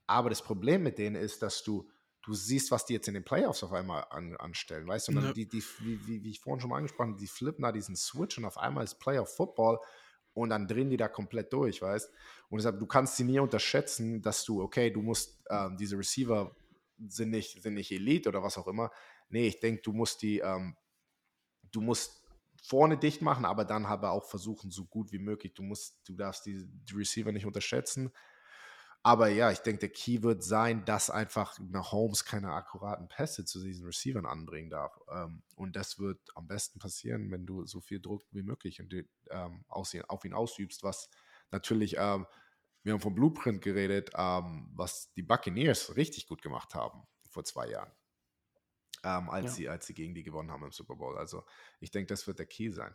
Aber 0.08 0.30
das 0.30 0.42
Problem 0.42 0.82
mit 0.82 0.98
denen 0.98 1.16
ist, 1.16 1.42
dass 1.42 1.62
du, 1.62 1.88
du 2.22 2.34
siehst, 2.34 2.70
was 2.70 2.86
die 2.86 2.94
jetzt 2.94 3.08
in 3.08 3.14
den 3.14 3.24
Playoffs 3.24 3.62
auf 3.62 3.72
einmal 3.72 4.06
an, 4.10 4.34
anstellen, 4.36 4.88
weißt 4.88 5.08
du? 5.08 5.12
Ja. 5.12 5.32
Die, 5.32 5.46
die, 5.46 5.62
wie, 5.80 6.24
wie, 6.24 6.30
ich 6.30 6.40
vorhin 6.40 6.60
schon 6.60 6.70
mal 6.70 6.78
angesprochen 6.78 7.10
habe, 7.10 7.20
die 7.20 7.26
flippen 7.26 7.62
da 7.62 7.70
diesen 7.70 7.94
Switch 7.94 8.38
und 8.38 8.46
auf 8.46 8.58
einmal 8.58 8.84
ist 8.84 8.98
Playoff 8.98 9.36
Football 9.36 9.78
und 10.32 10.50
dann 10.50 10.66
drehen 10.66 10.88
die 10.88 10.96
da 10.96 11.08
komplett 11.08 11.52
durch, 11.52 11.82
weißt 11.82 12.10
Und 12.48 12.58
deshalb, 12.58 12.78
du 12.78 12.86
kannst 12.86 13.16
sie 13.16 13.24
nie 13.24 13.38
unterschätzen, 13.38 14.22
dass 14.22 14.44
du, 14.44 14.62
okay, 14.62 14.90
du 14.90 15.02
musst, 15.02 15.42
ähm, 15.50 15.76
diese 15.76 15.98
Receiver 15.98 16.56
sind 17.06 17.30
nicht, 17.30 17.62
sind 17.62 17.74
nicht 17.74 17.92
Elite 17.92 18.30
oder 18.30 18.42
was 18.42 18.56
auch 18.56 18.66
immer. 18.66 18.90
Nee, 19.28 19.48
ich 19.48 19.60
denke, 19.60 19.82
du 19.82 19.92
musst 19.92 20.22
die, 20.22 20.38
ähm, 20.38 20.74
du 21.70 21.82
musst 21.82 22.24
vorne 22.62 22.96
dicht 22.96 23.20
machen, 23.20 23.44
aber 23.44 23.64
dann 23.64 23.84
aber 23.84 24.12
auch 24.12 24.24
versuchen, 24.24 24.70
so 24.70 24.84
gut 24.86 25.12
wie 25.12 25.18
möglich. 25.18 25.54
Du 25.54 25.62
musst, 25.62 26.00
du 26.08 26.14
darfst 26.14 26.46
die, 26.46 26.66
die 26.66 26.94
Receiver 26.94 27.30
nicht 27.30 27.46
unterschätzen. 27.46 28.10
Aber 29.02 29.28
ja, 29.28 29.50
ich 29.50 29.60
denke, 29.60 29.80
der 29.80 29.88
Key 29.90 30.22
wird 30.22 30.42
sein, 30.42 30.84
dass 30.84 31.08
einfach 31.08 31.58
eine 31.58 31.92
Holmes 31.92 32.24
keine 32.24 32.52
akkuraten 32.52 33.08
Pässe 33.08 33.44
zu 33.44 33.62
diesen 33.62 33.86
Receivern 33.86 34.26
anbringen 34.26 34.70
darf. 34.70 34.98
Ähm, 35.10 35.42
und 35.54 35.76
das 35.76 35.98
wird 35.98 36.20
am 36.34 36.46
besten 36.46 36.78
passieren, 36.78 37.30
wenn 37.30 37.46
du 37.46 37.64
so 37.66 37.80
viel 37.80 38.00
Druck 38.00 38.22
wie 38.32 38.42
möglich 38.42 38.82
ähm, 39.30 39.64
auf 39.68 40.24
ihn 40.24 40.34
ausübst, 40.34 40.82
was 40.82 41.10
natürlich, 41.50 41.96
ähm, 41.96 42.26
wir 42.82 42.92
haben 42.92 43.00
vom 43.00 43.14
Blueprint 43.14 43.62
geredet, 43.62 44.10
was 44.14 45.12
die 45.12 45.22
Buccaneers 45.22 45.96
richtig 45.96 46.26
gut 46.26 46.42
gemacht 46.42 46.74
haben 46.74 47.02
vor 47.28 47.44
zwei 47.44 47.68
Jahren. 47.68 47.92
als, 49.02 49.44
ja. 49.44 49.50
sie, 49.50 49.68
als 49.68 49.86
sie 49.86 49.94
gegen 49.94 50.14
die 50.14 50.22
gewonnen 50.22 50.50
haben 50.50 50.64
im 50.64 50.72
Super 50.72 50.96
Bowl. 50.96 51.18
Also 51.18 51.44
ich 51.80 51.90
denke, 51.90 52.06
das 52.06 52.26
wird 52.26 52.38
der 52.38 52.46
Key 52.46 52.70
sein. 52.70 52.94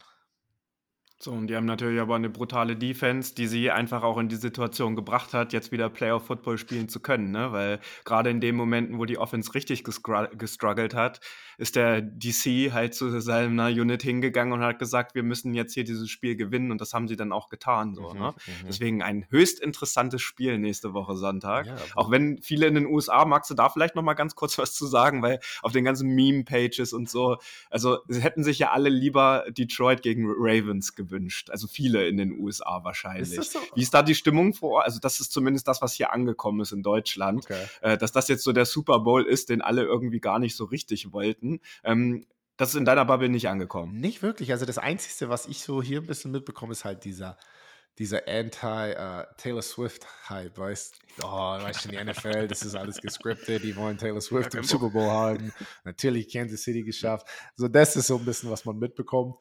So, 1.23 1.31
und 1.31 1.47
die 1.47 1.55
haben 1.55 1.65
natürlich 1.65 2.01
aber 2.01 2.15
eine 2.15 2.29
brutale 2.29 2.75
Defense, 2.75 3.33
die 3.33 3.47
sie 3.47 3.71
einfach 3.71 4.03
auch 4.03 4.17
in 4.17 4.27
die 4.27 4.35
Situation 4.35 4.93
gebracht 4.93 5.33
hat, 5.33 5.53
jetzt 5.53 5.71
wieder 5.71 5.89
Playoff-Football 5.89 6.57
spielen 6.57 6.89
zu 6.89 6.99
können, 6.99 7.31
ne? 7.31 7.53
Weil 7.53 7.79
gerade 8.03 8.29
in 8.29 8.41
den 8.41 8.57
Momenten, 8.57 8.99
wo 8.99 9.05
die 9.05 9.17
Offense 9.17 9.53
richtig 9.55 9.85
gestruggelt 9.85 10.93
hat, 10.93 11.21
ist 11.57 11.77
der 11.77 12.01
DC 12.01 12.73
halt 12.73 12.93
zu 12.93 13.21
seiner 13.21 13.67
Unit 13.67 14.03
hingegangen 14.03 14.51
und 14.51 14.59
hat 14.59 14.79
gesagt, 14.79 15.15
wir 15.15 15.23
müssen 15.23 15.53
jetzt 15.53 15.73
hier 15.73 15.85
dieses 15.85 16.09
Spiel 16.09 16.35
gewinnen 16.35 16.71
und 16.71 16.81
das 16.81 16.93
haben 16.93 17.07
sie 17.07 17.15
dann 17.15 17.31
auch 17.31 17.47
getan. 17.47 17.95
So, 17.95 18.09
mhm, 18.09 18.19
ne? 18.19 18.33
Mhm. 18.45 18.67
Deswegen 18.67 19.01
ein 19.01 19.25
höchst 19.29 19.61
interessantes 19.61 20.21
Spiel 20.21 20.57
nächste 20.57 20.93
Woche 20.93 21.15
Sonntag. 21.15 21.67
Ja, 21.67 21.77
auch 21.95 22.11
wenn 22.11 22.41
viele 22.41 22.67
in 22.67 22.75
den 22.75 22.85
USA, 22.85 23.23
magst 23.23 23.49
du 23.49 23.53
da 23.53 23.69
vielleicht 23.69 23.95
noch 23.95 24.03
mal 24.03 24.15
ganz 24.15 24.35
kurz 24.35 24.57
was 24.57 24.73
zu 24.73 24.87
sagen, 24.87 25.21
weil 25.21 25.39
auf 25.61 25.71
den 25.71 25.85
ganzen 25.85 26.09
Meme-Pages 26.09 26.91
und 26.91 27.09
so, 27.09 27.37
also 27.69 27.99
sie 28.09 28.21
hätten 28.21 28.43
sich 28.43 28.59
ja 28.59 28.71
alle 28.71 28.89
lieber 28.89 29.45
Detroit 29.49 30.01
gegen 30.01 30.25
Ravens 30.27 30.95
gewünscht 30.95 31.12
gewünscht. 31.13 31.49
Also 31.49 31.67
viele 31.67 32.07
in 32.07 32.17
den 32.17 32.39
USA 32.39 32.83
wahrscheinlich. 32.83 33.37
Ist 33.37 33.51
so? 33.51 33.59
Wie 33.75 33.81
ist 33.81 33.93
da 33.93 34.01
die 34.01 34.15
Stimmung 34.15 34.53
vor? 34.53 34.83
Also 34.83 34.99
das 34.99 35.19
ist 35.19 35.31
zumindest 35.31 35.67
das, 35.67 35.81
was 35.81 35.93
hier 35.93 36.11
angekommen 36.11 36.61
ist 36.61 36.71
in 36.71 36.83
Deutschland. 36.83 37.45
Okay. 37.45 37.65
Äh, 37.81 37.97
dass 37.97 38.11
das 38.11 38.27
jetzt 38.27 38.43
so 38.43 38.51
der 38.51 38.65
Super 38.65 38.99
Bowl 38.99 39.25
ist, 39.25 39.49
den 39.49 39.61
alle 39.61 39.83
irgendwie 39.83 40.19
gar 40.19 40.39
nicht 40.39 40.55
so 40.55 40.65
richtig 40.65 41.13
wollten. 41.13 41.59
Ähm, 41.83 42.25
das 42.57 42.69
ist 42.69 42.75
in 42.75 42.85
deiner 42.85 43.05
Bubble 43.05 43.29
nicht 43.29 43.47
angekommen. 43.47 43.99
Nicht 43.99 44.21
wirklich. 44.21 44.51
Also 44.51 44.65
das 44.65 44.77
Einzige, 44.77 45.29
was 45.29 45.47
ich 45.47 45.61
so 45.61 45.81
hier 45.81 46.01
ein 46.01 46.07
bisschen 46.07 46.31
mitbekomme, 46.31 46.71
ist 46.71 46.85
halt 46.85 47.03
dieser 47.03 47.37
dieser 47.99 48.27
Anti-Taylor 48.27 49.57
uh, 49.57 49.61
Swift-Hype, 49.61 50.57
weißt 50.57 50.95
du? 51.17 51.27
Oh, 51.27 51.27
weißt 51.27 51.85
du, 51.85 51.89
die 51.89 52.03
NFL, 52.03 52.47
das 52.47 52.63
ist 52.63 52.75
alles 52.75 52.99
gescriptet, 52.99 53.63
die 53.63 53.75
wollen 53.75 53.99
Taylor 53.99 54.19
Swift 54.19 54.55
ja, 54.55 54.61
im 54.61 54.65
Super 54.65 54.89
Bowl 54.89 55.09
haben. 55.09 55.53
Natürlich 55.83 56.31
Kansas 56.33 56.63
City 56.63 56.81
geschafft. 56.81 57.27
So, 57.55 57.67
das 57.67 57.95
ist 57.95 58.07
so 58.07 58.17
ein 58.17 58.25
bisschen, 58.25 58.49
was 58.49 58.65
man 58.65 58.79
mitbekommt. 58.79 59.35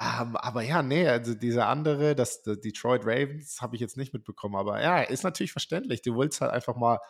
Um, 0.00 0.06
ähm, 0.06 0.36
aber 0.36 0.62
ja, 0.62 0.82
nee, 0.82 1.06
also 1.06 1.34
dieser 1.34 1.68
andere, 1.68 2.14
das, 2.14 2.42
das 2.42 2.60
Detroit 2.60 3.02
Ravens, 3.04 3.60
habe 3.60 3.76
ich 3.76 3.82
jetzt 3.82 3.98
nicht 3.98 4.14
mitbekommen. 4.14 4.56
Aber 4.56 4.80
ja, 4.80 5.02
ist 5.02 5.24
natürlich 5.24 5.52
verständlich. 5.52 6.00
Du 6.00 6.16
willst 6.16 6.40
halt 6.40 6.52
einfach 6.52 6.74
mal 6.74 7.00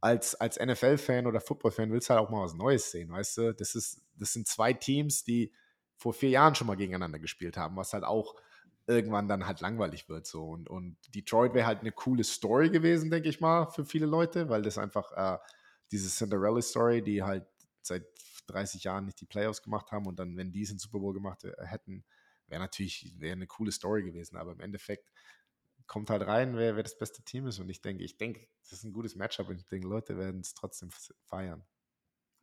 als, 0.00 0.34
als 0.34 0.58
NFL-Fan 0.58 1.28
oder 1.28 1.40
Football-Fan 1.40 1.92
willst 1.92 2.10
halt 2.10 2.18
auch 2.18 2.30
mal 2.30 2.42
was 2.42 2.54
Neues 2.54 2.90
sehen, 2.90 3.10
weißt 3.12 3.38
du? 3.38 3.54
Das, 3.54 3.76
ist, 3.76 4.02
das 4.16 4.32
sind 4.32 4.48
zwei 4.48 4.72
Teams, 4.72 5.22
die 5.22 5.52
vor 5.96 6.12
vier 6.12 6.30
Jahren 6.30 6.56
schon 6.56 6.66
mal 6.66 6.74
gegeneinander 6.74 7.20
gespielt 7.20 7.56
haben, 7.56 7.76
was 7.76 7.92
halt 7.92 8.02
auch 8.02 8.34
irgendwann 8.88 9.28
dann 9.28 9.46
halt 9.46 9.60
langweilig 9.60 10.08
wird. 10.08 10.26
So. 10.26 10.44
Und, 10.44 10.68
und 10.68 10.96
Detroit 11.14 11.54
wäre 11.54 11.66
halt 11.66 11.82
eine 11.82 11.92
coole 11.92 12.24
Story 12.24 12.70
gewesen, 12.70 13.12
denke 13.12 13.28
ich 13.28 13.40
mal, 13.40 13.66
für 13.66 13.84
viele 13.84 14.06
Leute, 14.06 14.48
weil 14.48 14.62
das 14.62 14.78
einfach 14.78 15.12
äh, 15.12 15.38
diese 15.92 16.08
Cinderella-Story, 16.08 17.02
die 17.02 17.22
halt 17.22 17.46
seit 17.82 18.04
30 18.48 18.82
Jahren 18.82 19.04
nicht 19.04 19.20
die 19.20 19.26
Playoffs 19.26 19.62
gemacht 19.62 19.92
haben 19.92 20.06
und 20.06 20.18
dann, 20.18 20.36
wenn 20.36 20.50
die 20.50 20.62
es 20.62 20.70
in 20.72 20.78
Super 20.78 20.98
Bowl 20.98 21.14
gemacht 21.14 21.44
äh, 21.44 21.52
hätten, 21.64 22.04
wäre 22.52 22.60
natürlich 22.60 23.14
wär 23.18 23.32
eine 23.32 23.46
coole 23.46 23.72
Story 23.72 24.04
gewesen, 24.04 24.36
aber 24.36 24.52
im 24.52 24.60
Endeffekt 24.60 25.10
kommt 25.86 26.10
halt 26.10 26.26
rein, 26.26 26.56
wer, 26.56 26.76
wer 26.76 26.82
das 26.82 26.98
beste 26.98 27.22
Team 27.24 27.46
ist. 27.46 27.58
Und 27.58 27.68
ich 27.70 27.80
denke, 27.80 28.04
ich 28.04 28.18
denke, 28.18 28.46
das 28.60 28.72
ist 28.72 28.84
ein 28.84 28.92
gutes 28.92 29.16
Matchup 29.16 29.48
und 29.48 29.56
ich 29.56 29.66
denke, 29.66 29.88
Leute 29.88 30.16
werden 30.18 30.42
es 30.42 30.54
trotzdem 30.54 30.90
feiern. 31.24 31.64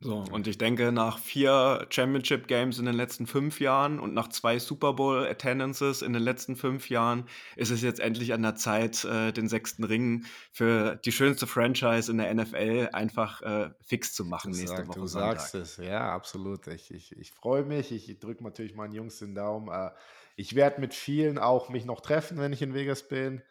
So, 0.02 0.24
und 0.32 0.46
ich 0.46 0.56
denke, 0.56 0.92
nach 0.92 1.18
vier 1.18 1.86
Championship 1.90 2.48
Games 2.48 2.78
in 2.78 2.86
den 2.86 2.94
letzten 2.94 3.26
fünf 3.26 3.60
Jahren 3.60 4.00
und 4.00 4.14
nach 4.14 4.28
zwei 4.28 4.58
Super 4.58 4.94
Bowl 4.94 5.26
Attendances 5.26 6.00
in 6.00 6.14
den 6.14 6.22
letzten 6.22 6.56
fünf 6.56 6.88
Jahren 6.88 7.28
ist 7.54 7.70
es 7.70 7.82
jetzt 7.82 8.00
endlich 8.00 8.32
an 8.32 8.40
der 8.40 8.54
Zeit, 8.54 9.04
äh, 9.04 9.30
den 9.30 9.46
sechsten 9.46 9.84
Ring 9.84 10.24
für 10.52 10.96
die 10.96 11.12
schönste 11.12 11.46
Franchise 11.46 12.10
in 12.10 12.16
der 12.16 12.32
NFL 12.32 12.88
einfach 12.94 13.42
äh, 13.42 13.70
fix 13.82 14.14
zu 14.14 14.24
machen 14.24 14.52
du 14.52 14.58
nächste 14.58 14.78
sag, 14.78 14.88
Woche. 14.88 15.00
Du 15.00 15.06
Sonntag. 15.06 15.38
sagst 15.38 15.54
es, 15.54 15.76
ja, 15.76 16.14
absolut. 16.14 16.66
Ich, 16.68 16.90
ich, 16.94 17.14
ich 17.18 17.32
freue 17.32 17.64
mich. 17.64 17.92
Ich, 17.92 18.18
drücke 18.20 18.42
natürlich 18.42 18.74
meinen 18.74 18.94
Jungs 18.94 19.18
den 19.18 19.34
Daumen. 19.34 19.68
Äh, 19.68 19.90
ich 20.34 20.54
werde 20.54 20.80
mit 20.80 20.94
vielen 20.94 21.36
auch 21.36 21.68
mich 21.68 21.84
noch 21.84 22.00
treffen, 22.00 22.38
wenn 22.38 22.54
ich 22.54 22.62
in 22.62 22.72
Vegas 22.72 23.06
bin. 23.06 23.42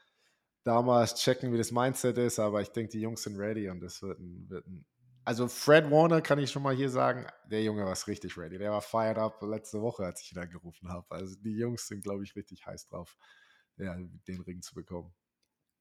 Damals 0.63 1.13
checken, 1.13 1.53
wie 1.53 1.59
das 1.59 1.71
Mindset 1.71 2.17
ist, 2.17 2.39
aber 2.39 2.61
ich 2.61 2.69
denke, 2.69 2.91
die 2.91 3.01
Jungs 3.01 3.21
sind 3.21 3.37
ready 3.37 3.69
und 3.69 3.81
das 3.81 4.01
wird 4.01 4.19
ein, 4.19 4.49
wird 4.49 4.65
ein 4.65 4.85
also 5.29 5.47
Fred 5.47 5.91
Warner 5.91 6.21
kann 6.21 6.39
ich 6.39 6.49
schon 6.49 6.63
mal 6.63 6.75
hier 6.75 6.89
sagen, 6.89 7.27
der 7.45 7.61
Junge 7.61 7.85
war 7.85 7.95
richtig 8.07 8.35
ready. 8.35 8.57
Der 8.57 8.71
war 8.71 8.81
fired 8.81 9.19
up 9.19 9.39
letzte 9.43 9.79
Woche, 9.79 10.03
als 10.03 10.23
ich 10.23 10.31
ihn 10.31 10.39
angerufen 10.39 10.89
habe. 10.89 11.05
Also 11.11 11.35
die 11.39 11.55
Jungs 11.55 11.85
sind, 11.87 12.03
glaube 12.03 12.23
ich, 12.23 12.35
richtig 12.35 12.65
heiß 12.65 12.87
drauf, 12.87 13.15
ja, 13.77 13.95
den 14.27 14.41
Ring 14.41 14.63
zu 14.63 14.73
bekommen. 14.73 15.13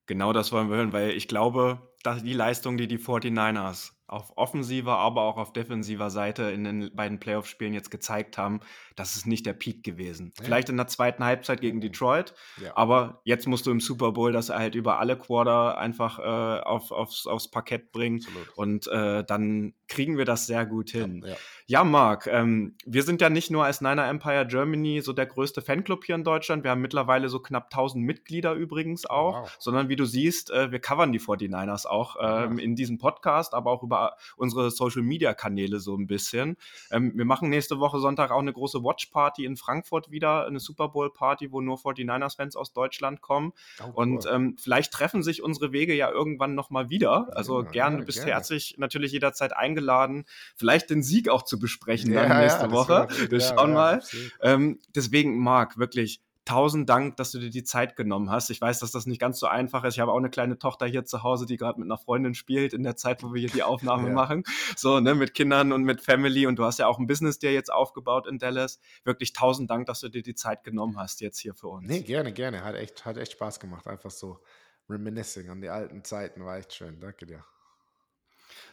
Genau 0.04 0.34
das 0.34 0.52
wollen 0.52 0.68
wir 0.68 0.76
hören, 0.76 0.92
weil 0.92 1.12
ich 1.12 1.28
glaube, 1.28 1.94
dass 2.02 2.22
die 2.22 2.34
Leistung, 2.34 2.76
die 2.76 2.88
die 2.88 2.98
49ers 2.98 3.92
auf 4.08 4.32
offensiver, 4.36 4.96
aber 4.96 5.22
auch 5.22 5.36
auf 5.36 5.52
defensiver 5.52 6.08
Seite 6.08 6.44
in 6.44 6.64
den 6.64 6.94
beiden 6.94 7.20
Playoff-Spielen 7.20 7.74
jetzt 7.74 7.90
gezeigt 7.90 8.38
haben, 8.38 8.60
das 8.96 9.16
ist 9.16 9.26
nicht 9.26 9.44
der 9.44 9.52
Peak 9.52 9.84
gewesen. 9.84 10.32
Ja. 10.38 10.44
Vielleicht 10.44 10.70
in 10.70 10.78
der 10.78 10.86
zweiten 10.86 11.22
Halbzeit 11.22 11.60
gegen 11.60 11.80
Detroit, 11.80 12.34
ja. 12.62 12.74
aber 12.74 13.20
jetzt 13.24 13.46
musst 13.46 13.66
du 13.66 13.70
im 13.70 13.80
Super 13.80 14.12
Bowl 14.12 14.32
das 14.32 14.48
halt 14.48 14.74
über 14.74 14.98
alle 14.98 15.16
Quarter 15.16 15.76
einfach 15.76 16.18
äh, 16.18 16.62
auf, 16.62 16.90
aufs, 16.90 17.26
aufs 17.26 17.50
Parkett 17.50 17.92
bringen 17.92 18.20
Absolut. 18.24 18.56
und 18.56 18.86
äh, 18.88 19.24
dann 19.24 19.74
kriegen 19.88 20.16
wir 20.16 20.24
das 20.24 20.46
sehr 20.46 20.64
gut 20.64 20.90
hin. 20.90 21.22
Ja, 21.26 21.36
ja 21.66 21.84
Marc, 21.84 22.26
ähm, 22.26 22.76
wir 22.86 23.02
sind 23.02 23.20
ja 23.20 23.28
nicht 23.28 23.50
nur 23.50 23.64
als 23.64 23.82
Niner 23.82 24.08
Empire 24.08 24.46
Germany 24.46 25.02
so 25.02 25.12
der 25.12 25.26
größte 25.26 25.60
Fanclub 25.60 26.04
hier 26.04 26.14
in 26.14 26.24
Deutschland, 26.24 26.64
wir 26.64 26.70
haben 26.70 26.80
mittlerweile 26.80 27.28
so 27.28 27.40
knapp 27.40 27.64
1000 27.64 28.02
Mitglieder 28.02 28.54
übrigens 28.54 29.04
auch, 29.04 29.42
wow. 29.42 29.56
sondern 29.58 29.90
wie 29.90 29.96
du 29.96 30.06
siehst, 30.06 30.50
äh, 30.50 30.72
wir 30.72 30.80
covern 30.80 31.12
die 31.12 31.20
49ers 31.20 31.86
auch 31.86 32.16
ähm, 32.20 32.58
in 32.58 32.74
diesem 32.74 32.96
Podcast, 32.96 33.52
aber 33.52 33.70
auch 33.70 33.82
über 33.82 33.97
unsere 34.36 34.70
Social 34.70 35.02
Media 35.02 35.34
Kanäle 35.34 35.80
so 35.80 35.96
ein 35.96 36.06
bisschen. 36.06 36.56
Ähm, 36.90 37.12
wir 37.14 37.24
machen 37.24 37.48
nächste 37.48 37.78
Woche 37.78 37.98
Sonntag 37.98 38.30
auch 38.30 38.40
eine 38.40 38.52
große 38.52 38.82
Watch 38.82 39.06
Party 39.06 39.44
in 39.44 39.56
Frankfurt 39.56 40.10
wieder, 40.10 40.46
eine 40.46 40.60
Super 40.60 40.88
Bowl 40.88 41.12
Party, 41.12 41.52
wo 41.52 41.60
nur 41.60 41.76
49ers 41.76 42.36
Fans 42.36 42.56
aus 42.56 42.72
Deutschland 42.72 43.20
kommen. 43.20 43.52
Oh, 43.80 43.84
cool. 43.84 43.92
Und 43.94 44.26
ähm, 44.30 44.56
vielleicht 44.58 44.92
treffen 44.92 45.22
sich 45.22 45.42
unsere 45.42 45.72
Wege 45.72 45.94
ja 45.94 46.10
irgendwann 46.10 46.54
nochmal 46.54 46.90
wieder. 46.90 47.28
Also 47.36 47.62
ja, 47.62 47.70
gerne, 47.70 47.98
ja, 47.98 48.04
bist 48.04 48.18
gerne. 48.18 48.32
herzlich 48.32 48.74
natürlich 48.78 49.12
jederzeit 49.12 49.56
eingeladen, 49.56 50.24
vielleicht 50.56 50.90
den 50.90 51.02
Sieg 51.02 51.28
auch 51.28 51.42
zu 51.42 51.58
besprechen 51.58 52.12
ja, 52.12 52.26
dann 52.26 52.42
nächste 52.42 52.70
Woche. 52.70 53.08
Wir 53.28 53.40
schauen 53.40 53.72
mal. 53.72 54.02
Ähm, 54.40 54.80
deswegen, 54.94 55.38
Marc, 55.38 55.78
wirklich 55.78 56.22
tausend 56.48 56.88
Dank, 56.88 57.16
dass 57.18 57.30
du 57.30 57.38
dir 57.38 57.50
die 57.50 57.62
Zeit 57.62 57.94
genommen 57.94 58.30
hast. 58.30 58.48
Ich 58.48 58.58
weiß, 58.58 58.78
dass 58.78 58.90
das 58.90 59.04
nicht 59.04 59.20
ganz 59.20 59.38
so 59.38 59.46
einfach 59.46 59.84
ist. 59.84 59.94
Ich 59.94 60.00
habe 60.00 60.12
auch 60.12 60.16
eine 60.16 60.30
kleine 60.30 60.58
Tochter 60.58 60.86
hier 60.86 61.04
zu 61.04 61.22
Hause, 61.22 61.44
die 61.44 61.58
gerade 61.58 61.78
mit 61.78 61.86
einer 61.86 61.98
Freundin 61.98 62.34
spielt 62.34 62.72
in 62.72 62.82
der 62.82 62.96
Zeit, 62.96 63.22
wo 63.22 63.34
wir 63.34 63.40
hier 63.40 63.50
die 63.50 63.62
Aufnahme 63.62 64.08
ja. 64.08 64.14
machen. 64.14 64.44
So, 64.74 64.98
ne, 64.98 65.14
mit 65.14 65.34
Kindern 65.34 65.72
und 65.72 65.84
mit 65.84 66.00
Family. 66.00 66.46
Und 66.46 66.58
du 66.58 66.64
hast 66.64 66.78
ja 66.78 66.86
auch 66.86 66.98
ein 66.98 67.06
Business 67.06 67.38
dir 67.38 67.52
jetzt 67.52 67.70
aufgebaut 67.70 68.26
in 68.26 68.38
Dallas. 68.38 68.80
Wirklich 69.04 69.34
tausend 69.34 69.70
Dank, 69.70 69.86
dass 69.86 70.00
du 70.00 70.08
dir 70.08 70.22
die 70.22 70.34
Zeit 70.34 70.64
genommen 70.64 70.96
hast 70.96 71.20
jetzt 71.20 71.38
hier 71.38 71.54
für 71.54 71.68
uns. 71.68 71.86
Nee, 71.86 72.00
gerne, 72.00 72.32
gerne. 72.32 72.64
Hat 72.64 72.76
echt, 72.76 73.04
hat 73.04 73.18
echt 73.18 73.32
Spaß 73.32 73.60
gemacht. 73.60 73.86
Einfach 73.86 74.10
so 74.10 74.40
reminiscing 74.88 75.50
an 75.50 75.60
die 75.60 75.68
alten 75.68 76.02
Zeiten. 76.02 76.46
War 76.46 76.56
echt 76.56 76.72
schön. 76.72 76.98
Danke 76.98 77.26
dir. 77.26 77.44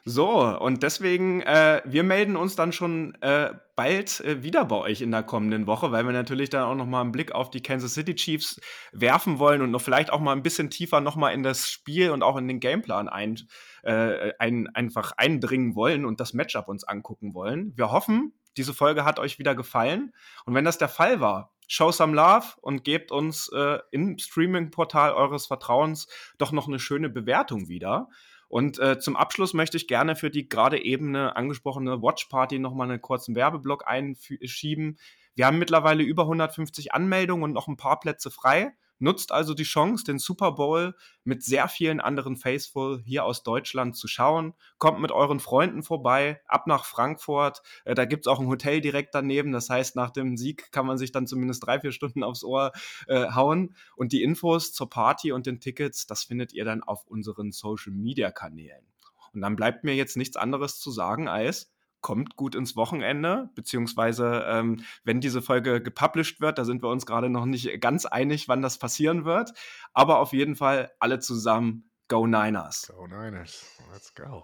So, 0.08 0.38
und 0.60 0.84
deswegen, 0.84 1.42
äh, 1.42 1.82
wir 1.84 2.04
melden 2.04 2.36
uns 2.36 2.56
dann 2.56 2.72
schon 2.72 3.16
äh, 3.22 3.56
bald 3.76 4.20
äh, 4.20 4.44
wieder 4.44 4.64
bei 4.66 4.76
euch 4.76 5.02
in 5.02 5.10
der 5.10 5.24
kommenden 5.24 5.66
Woche, 5.66 5.92
weil 5.92 6.06
wir 6.06 6.12
natürlich 6.12 6.52
dann 6.52 6.62
auch 6.62 6.76
nochmal 6.76 7.02
einen 7.02 7.12
Blick 7.12 7.32
auf 7.32 7.50
die 7.50 7.64
Kansas 7.64 7.96
City 7.96 8.14
Chiefs 8.14 8.62
werfen 8.92 9.40
wollen 9.40 9.64
und 9.64 9.72
noch 9.72 9.82
vielleicht 9.82 10.14
auch 10.14 10.20
mal 10.20 10.34
ein 10.34 10.44
bisschen 10.44 10.70
tiefer 10.70 11.02
nochmal 11.02 11.34
in 11.34 11.42
das 11.42 11.72
Spiel 11.72 12.12
und 12.12 12.22
auch 12.22 12.38
in 12.38 12.48
den 12.48 12.60
Gameplan 12.60 13.10
ein, 13.10 13.48
äh, 13.82 14.32
ein, 14.38 14.68
einfach 14.76 15.14
eindringen 15.18 15.74
wollen 15.74 16.06
und 16.06 16.20
das 16.20 16.36
Matchup 16.36 16.68
uns 16.68 16.84
angucken 16.84 17.34
wollen. 17.34 17.74
Wir 17.76 17.90
hoffen, 17.92 18.34
diese 18.58 18.76
Folge 18.76 19.06
hat 19.06 19.18
euch 19.18 19.40
wieder 19.40 19.56
gefallen. 19.56 20.14
Und 20.46 20.54
wenn 20.54 20.66
das 20.66 20.78
der 20.78 20.88
Fall 20.88 21.20
war, 21.20 21.52
show 21.68 21.92
some 21.92 22.16
love 22.16 22.46
und 22.62 22.84
gebt 22.84 23.12
uns 23.12 23.50
äh, 23.56 23.80
im 23.90 24.20
Streaming-Portal 24.20 25.14
eures 25.14 25.48
Vertrauens 25.48 26.08
doch 26.38 26.52
noch 26.52 26.68
eine 26.68 26.78
schöne 26.78 27.10
Bewertung 27.10 27.70
wieder. 27.70 28.08
Und 28.48 28.80
äh, 28.80 29.00
zum 29.00 29.16
Abschluss 29.16 29.54
möchte 29.54 29.78
ich 29.78 29.88
gerne 29.88 30.16
für 30.16 30.30
die 30.30 30.48
gerade 30.48 30.84
eben 30.84 31.16
angesprochene 31.16 32.02
Watch 32.02 32.26
Party 32.26 32.60
nochmal 32.60 32.90
einen 32.90 33.02
kurzen 33.02 33.36
Werbeblock 33.36 33.88
einschieben. 33.88 34.98
Wir 35.36 35.48
haben 35.48 35.60
mittlerweile 35.60 36.04
über 36.04 36.24
150 36.24 36.94
Anmeldungen 36.94 37.44
und 37.44 37.54
noch 37.54 37.68
ein 37.68 37.78
paar 37.78 38.00
Plätze 38.00 38.32
frei. 38.32 38.74
Nutzt 39.00 39.32
also 39.32 39.54
die 39.54 39.64
Chance, 39.64 40.06
den 40.06 40.20
Super 40.20 40.54
Bowl 40.54 40.96
mit 41.24 41.44
sehr 41.44 41.68
vielen 41.68 42.00
anderen 42.00 42.38
Faithful 42.38 43.02
hier 43.06 43.26
aus 43.26 43.44
Deutschland 43.44 43.96
zu 43.98 44.08
schauen. 44.08 44.54
Kommt 44.78 45.02
mit 45.02 45.12
euren 45.12 45.40
Freunden 45.40 45.84
vorbei, 45.84 46.42
ab 46.48 46.68
nach 46.68 46.86
Frankfurt. 46.86 47.62
Äh, 47.84 47.96
da 47.96 48.06
gibt 48.06 48.26
es 48.26 48.32
auch 48.32 48.40
ein 48.40 48.48
Hotel 48.48 48.80
direkt 48.82 49.14
daneben. 49.14 49.52
Das 49.52 49.70
heißt, 49.70 49.96
nach 49.96 50.12
dem 50.12 50.38
Sieg 50.38 50.72
kann 50.72 50.86
man 50.86 50.98
sich 50.98 51.12
dann 51.12 51.28
zumindest 51.28 51.66
drei, 51.66 51.80
vier 51.80 51.92
Stunden 51.92 52.24
aufs 52.24 52.44
Ohr 52.44 52.72
äh, 53.08 53.32
hauen. 53.32 53.76
Und 53.96 54.14
die 54.14 54.24
Infos 54.24 54.72
zur 54.72 54.90
Party 54.90 55.32
und 55.32 55.46
den 55.46 55.60
Tickets, 55.60 56.08
das 56.08 56.24
findet 56.24 56.54
ihr 56.54 56.66
dann 56.66 56.84
auf 56.84 57.06
unseren 57.08 57.52
Social 57.52 57.92
Media 57.94 58.32
Kanälen. 58.32 58.86
Und 59.34 59.42
dann 59.42 59.58
bleibt 59.58 59.84
mir 59.84 59.96
jetzt 59.96 60.16
nichts 60.16 60.38
anderes 60.38 60.80
zu 60.80 60.92
sagen 60.92 61.28
als 61.28 61.75
kommt 62.02 62.36
gut 62.36 62.56
ins 62.56 62.76
Wochenende, 62.76 63.50
beziehungsweise 63.56 64.46
ähm, 64.48 64.84
wenn 65.04 65.22
diese 65.22 65.42
Folge 65.42 65.82
gepublished 65.82 66.42
wird, 66.42 66.58
da 66.58 66.66
sind 66.66 66.84
wir 66.84 66.90
uns 66.90 67.06
gerade 67.06 67.30
noch 67.30 67.46
nicht 67.46 67.82
ganz 67.82 68.06
einig, 68.06 68.48
wann 68.48 68.62
das 68.62 68.78
passieren 68.78 69.26
wird, 69.26 69.54
aber 69.94 70.20
auf 70.20 70.34
jeden 70.34 70.56
Fall 70.56 70.92
alle 71.00 71.20
zusammen 71.20 71.90
Go 72.08 72.28
Niners. 72.28 72.92
Go 72.96 73.08
Niners, 73.08 73.66
let's 73.92 74.14
go. 74.14 74.44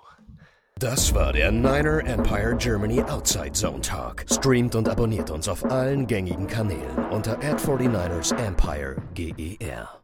Das 0.80 1.14
war 1.14 1.32
der 1.32 1.52
Niner 1.52 2.04
Empire 2.08 2.56
Germany 2.58 3.04
Outside 3.04 3.52
Zone 3.52 3.82
Talk. 3.82 4.26
Streamt 4.32 4.74
und 4.74 4.90
abonniert 4.90 5.30
uns 5.30 5.48
auf 5.48 5.64
allen 5.66 6.08
gängigen 6.08 6.48
Kanälen 6.48 6.98
unter 7.12 7.34
ad 7.34 7.64
49 7.64 8.36
ersempire 8.36 8.96
GER. 9.14 10.01